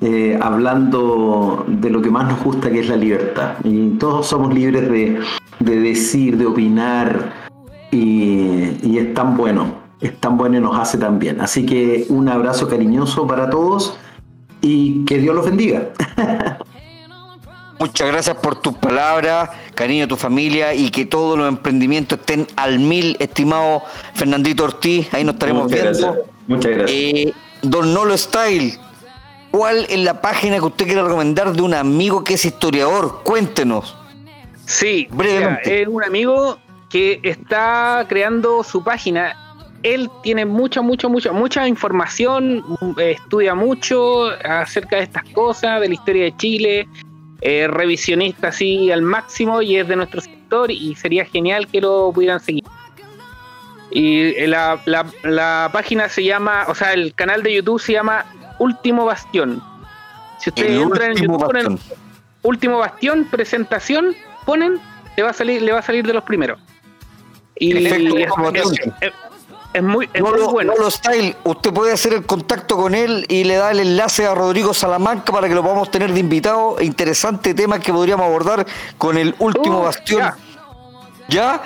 eh, 0.00 0.36
hablando 0.42 1.64
de 1.68 1.88
lo 1.90 2.02
que 2.02 2.10
más 2.10 2.26
nos 2.28 2.42
gusta 2.42 2.68
que 2.68 2.80
es 2.80 2.88
la 2.88 2.96
libertad. 2.96 3.58
Y 3.62 3.90
todos 3.90 4.26
somos 4.26 4.52
libres 4.52 4.90
de, 4.90 5.20
decir, 5.60 6.36
de 6.36 6.46
opinar 6.46 7.32
y, 7.92 8.76
y 8.82 8.98
es 8.98 9.14
tan 9.14 9.36
bueno, 9.36 9.66
es 10.00 10.16
tan 10.18 10.36
bueno 10.36 10.56
y 10.56 10.60
nos 10.60 10.76
hace 10.76 10.98
tan 10.98 11.20
bien. 11.20 11.40
Así 11.40 11.64
que 11.64 12.06
un 12.08 12.28
abrazo 12.28 12.66
cariñoso 12.66 13.24
para 13.24 13.48
todos 13.48 13.96
y 14.60 15.04
que 15.04 15.18
Dios 15.18 15.32
los 15.36 15.46
bendiga. 15.46 15.90
Muchas 17.80 18.08
gracias 18.08 18.36
por 18.36 18.60
tus 18.60 18.74
palabras, 18.74 19.48
cariño 19.74 20.04
a 20.04 20.06
tu 20.06 20.18
familia 20.18 20.74
y 20.74 20.90
que 20.90 21.06
todos 21.06 21.38
los 21.38 21.48
emprendimientos 21.48 22.18
estén 22.18 22.46
al 22.56 22.78
mil, 22.78 23.16
estimado 23.20 23.82
Fernandito 24.12 24.64
Ortiz. 24.64 25.08
Ahí 25.14 25.24
nos 25.24 25.36
estaremos 25.36 25.72
viendo. 25.72 26.26
Muchas 26.46 26.72
gracias. 26.72 26.90
Eh, 26.90 27.32
Don 27.62 27.94
Nolo 27.94 28.18
Style, 28.18 28.78
¿cuál 29.50 29.86
es 29.88 29.98
la 29.98 30.20
página 30.20 30.56
que 30.56 30.64
usted 30.66 30.84
quiere 30.84 31.02
recomendar 31.02 31.54
de 31.54 31.62
un 31.62 31.72
amigo 31.72 32.22
que 32.22 32.34
es 32.34 32.44
historiador? 32.44 33.22
Cuéntenos. 33.24 33.96
Sí, 34.66 35.08
brevemente. 35.10 35.80
es 35.80 35.88
un 35.88 36.04
amigo 36.04 36.58
que 36.90 37.18
está 37.22 38.04
creando 38.10 38.62
su 38.62 38.84
página. 38.84 39.34
Él 39.82 40.10
tiene 40.22 40.44
mucha, 40.44 40.82
mucha, 40.82 41.08
mucha, 41.08 41.32
mucha 41.32 41.66
información, 41.66 42.62
estudia 42.98 43.54
mucho 43.54 44.28
acerca 44.44 44.96
de 44.96 45.04
estas 45.04 45.24
cosas, 45.30 45.80
de 45.80 45.88
la 45.88 45.94
historia 45.94 46.24
de 46.24 46.36
Chile, 46.36 46.88
revisionista 47.42 48.48
así 48.48 48.90
al 48.90 49.02
máximo 49.02 49.62
y 49.62 49.76
es 49.76 49.88
de 49.88 49.96
nuestro 49.96 50.20
sector 50.20 50.70
y 50.70 50.94
sería 50.94 51.24
genial 51.24 51.66
que 51.68 51.80
lo 51.80 52.12
pudieran 52.12 52.40
seguir. 52.40 52.64
Y 53.90 54.34
eh, 54.36 54.46
la, 54.46 54.80
la, 55.24 55.70
página 55.72 56.08
se 56.08 56.22
llama, 56.22 56.66
o 56.68 56.74
sea, 56.74 56.92
el 56.92 57.12
canal 57.14 57.42
de 57.42 57.54
YouTube 57.54 57.80
se 57.80 57.92
llama 57.92 58.24
Último 58.58 59.04
Bastión. 59.04 59.62
Si 60.38 60.50
ustedes 60.50 60.80
entran 60.80 61.10
en 61.12 61.16
YouTube, 61.16 61.46
ponen 61.46 61.78
Último 62.42 62.78
Bastión, 62.78 63.26
presentación, 63.30 64.14
ponen, 64.46 64.78
le 65.16 65.22
va 65.22 65.30
a 65.30 65.32
salir, 65.32 65.60
le 65.60 65.72
va 65.72 65.80
a 65.80 65.82
salir 65.82 66.06
de 66.06 66.12
los 66.12 66.22
primeros. 66.22 66.60
Y, 67.56 67.76
es 67.76 67.92
muy, 69.82 70.08
bueno. 70.50 70.72
Style, 70.90 71.36
usted 71.44 71.72
puede 71.72 71.92
hacer 71.92 72.12
el 72.14 72.26
contacto 72.26 72.76
con 72.76 72.94
él 72.94 73.24
y 73.28 73.44
le 73.44 73.56
da 73.56 73.70
el 73.70 73.80
enlace 73.80 74.26
a 74.26 74.34
Rodrigo 74.34 74.74
Salamanca 74.74 75.32
para 75.32 75.48
que 75.48 75.54
lo 75.54 75.62
podamos 75.62 75.90
tener 75.90 76.12
de 76.12 76.20
invitado. 76.20 76.76
Interesante 76.80 77.54
tema 77.54 77.78
que 77.78 77.92
podríamos 77.92 78.26
abordar 78.26 78.66
con 78.98 79.16
el 79.16 79.34
último 79.38 79.80
uh, 79.80 79.84
bastión. 79.84 80.32
¿Ya? 81.28 81.62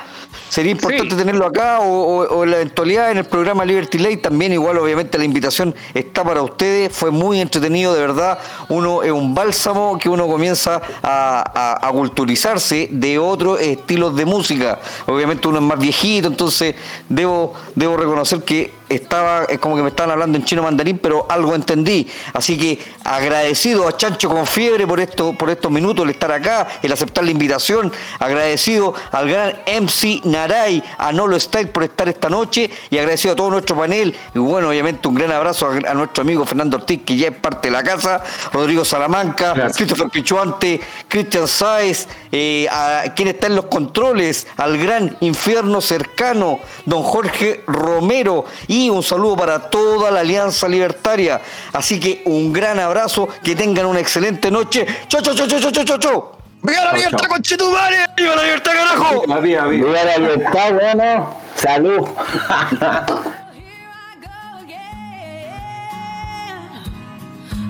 Sería 0.55 0.71
importante 0.71 1.17
tenerlo 1.17 1.47
acá 1.47 1.81
o, 1.81 2.45
en 2.45 2.51
la 2.53 2.59
eventualidad 2.59 3.11
en 3.11 3.19
el 3.19 3.25
programa 3.25 3.65
Liberty 3.65 3.99
Late 3.99 4.19
también 4.19 4.53
igual 4.53 4.79
obviamente 4.79 5.19
la 5.19 5.25
invitación 5.25 5.75
está 5.93 6.23
para 6.23 6.43
ustedes, 6.43 6.97
fue 6.97 7.11
muy 7.11 7.41
entretenido 7.41 7.93
de 7.93 8.01
verdad, 8.01 8.39
uno 8.69 9.03
es 9.03 9.11
un 9.11 9.35
bálsamo 9.35 9.99
que 9.99 10.09
uno 10.09 10.29
comienza 10.29 10.81
a, 11.03 11.91
culturizarse 11.91 12.89
de 12.89 13.19
otros 13.19 13.61
estilos 13.61 14.15
de 14.15 14.27
música, 14.27 14.79
obviamente 15.07 15.49
uno 15.49 15.59
es 15.59 15.65
más 15.65 15.79
viejito, 15.81 16.29
entonces 16.29 16.77
debo, 17.09 17.55
debo 17.75 17.97
reconocer 17.97 18.45
que 18.45 18.73
estaba, 18.97 19.45
es 19.45 19.59
como 19.59 19.77
que 19.77 19.83
me 19.83 19.89
estaban 19.89 20.11
hablando 20.11 20.39
en 20.39 20.45
chino 20.45 20.63
mandarín, 20.63 20.99
pero 20.99 21.27
algo 21.29 21.55
entendí. 21.55 22.09
Así 22.33 22.59
que 22.59 22.79
agradecido 23.05 23.87
a 23.89 23.97
Chancho 23.97 24.29
con 24.29 24.47
Fiebre 24.47 24.87
por, 24.87 25.01
esto, 25.01 25.33
por 25.33 25.51
estos 25.51 25.71
minutos, 25.71 26.05
el 26.05 26.11
estar 26.11 26.33
acá, 26.33 26.69
el 26.83 26.93
aceptar 26.93 27.25
la 27.25 27.31
invitación, 27.31 27.93
agradecido 28.19 28.95
al 29.11 29.29
gran 29.29 29.57
MC 29.67 30.25
Naray, 30.25 30.83
a 30.99 31.13
Nolo 31.13 31.39
Style 31.39 31.69
por 31.69 31.83
estar 31.85 32.09
esta 32.09 32.29
noche 32.29 32.71
y 32.91 32.99
agradecido 32.99 33.33
a 33.33 33.37
todo 33.37 33.51
nuestro 33.51 33.77
panel. 33.77 34.15
Y 34.35 34.39
bueno, 34.39 34.69
obviamente 34.69 35.09
un 35.09 35.15
gran 35.15 35.33
abrazo 35.33 35.69
a, 35.69 35.95
nuestro 35.95 36.23
amigo 36.23 36.45
Fernando 36.45 36.77
Ortiz, 36.77 37.01
que 37.05 37.17
ya 37.17 37.29
es 37.29 37.37
parte 37.37 37.69
de 37.69 37.73
la 37.73 37.83
casa, 37.83 38.23
Rodrigo 38.53 38.85
Salamanca, 38.85 39.71
Christopher 39.75 40.09
Pichuante, 40.09 40.81
Cristian 41.09 41.49
Sáez, 41.49 42.09
eh, 42.33 42.67
a 42.71 43.05
quien 43.15 43.29
está 43.29 43.47
en 43.47 43.57
los 43.57 43.67
controles, 43.67 44.47
al 44.57 44.79
gran 44.79 45.17
infierno 45.21 45.81
cercano, 45.81 46.61
don 46.85 47.03
Jorge 47.03 47.63
Romero 47.67 48.45
y 48.67 48.84
un 48.91 49.03
saludo 49.03 49.37
para 49.37 49.71
toda 49.71 50.11
la 50.11 50.21
Alianza 50.21 50.69
Libertaria. 50.69 51.41
Así 51.73 51.99
que 52.01 52.23
un 52.27 52.53
gran 52.53 52.79
abrazo, 52.79 53.29
que 53.43 53.55
tengan 53.55 53.87
una 53.87 54.01
excelente 54.01 54.51
noche. 54.51 54.87
Chau, 55.09 55.21
chau, 55.23 55.35
chau, 55.35 55.47
chau, 55.47 55.61
chau, 55.71 55.85
chau, 55.85 55.99
chau. 55.99 56.33
¡Viva 56.63 56.85
la 56.85 56.93
libertad, 56.95 57.29
conchetumare! 57.29 58.07
¡Viva 58.17 58.35
la 58.37 58.43
libertad, 58.43 58.73
carajo! 58.73 59.23
¡Viva, 59.43 59.67
viva! 59.67 60.03
la 60.03 60.17
libertad, 60.17 60.73
bueno! 60.73 61.37
¡Salud! 61.57 62.09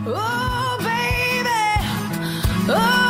oh, 0.07 0.79
baby. 0.79 1.51
Oh. 2.69 3.04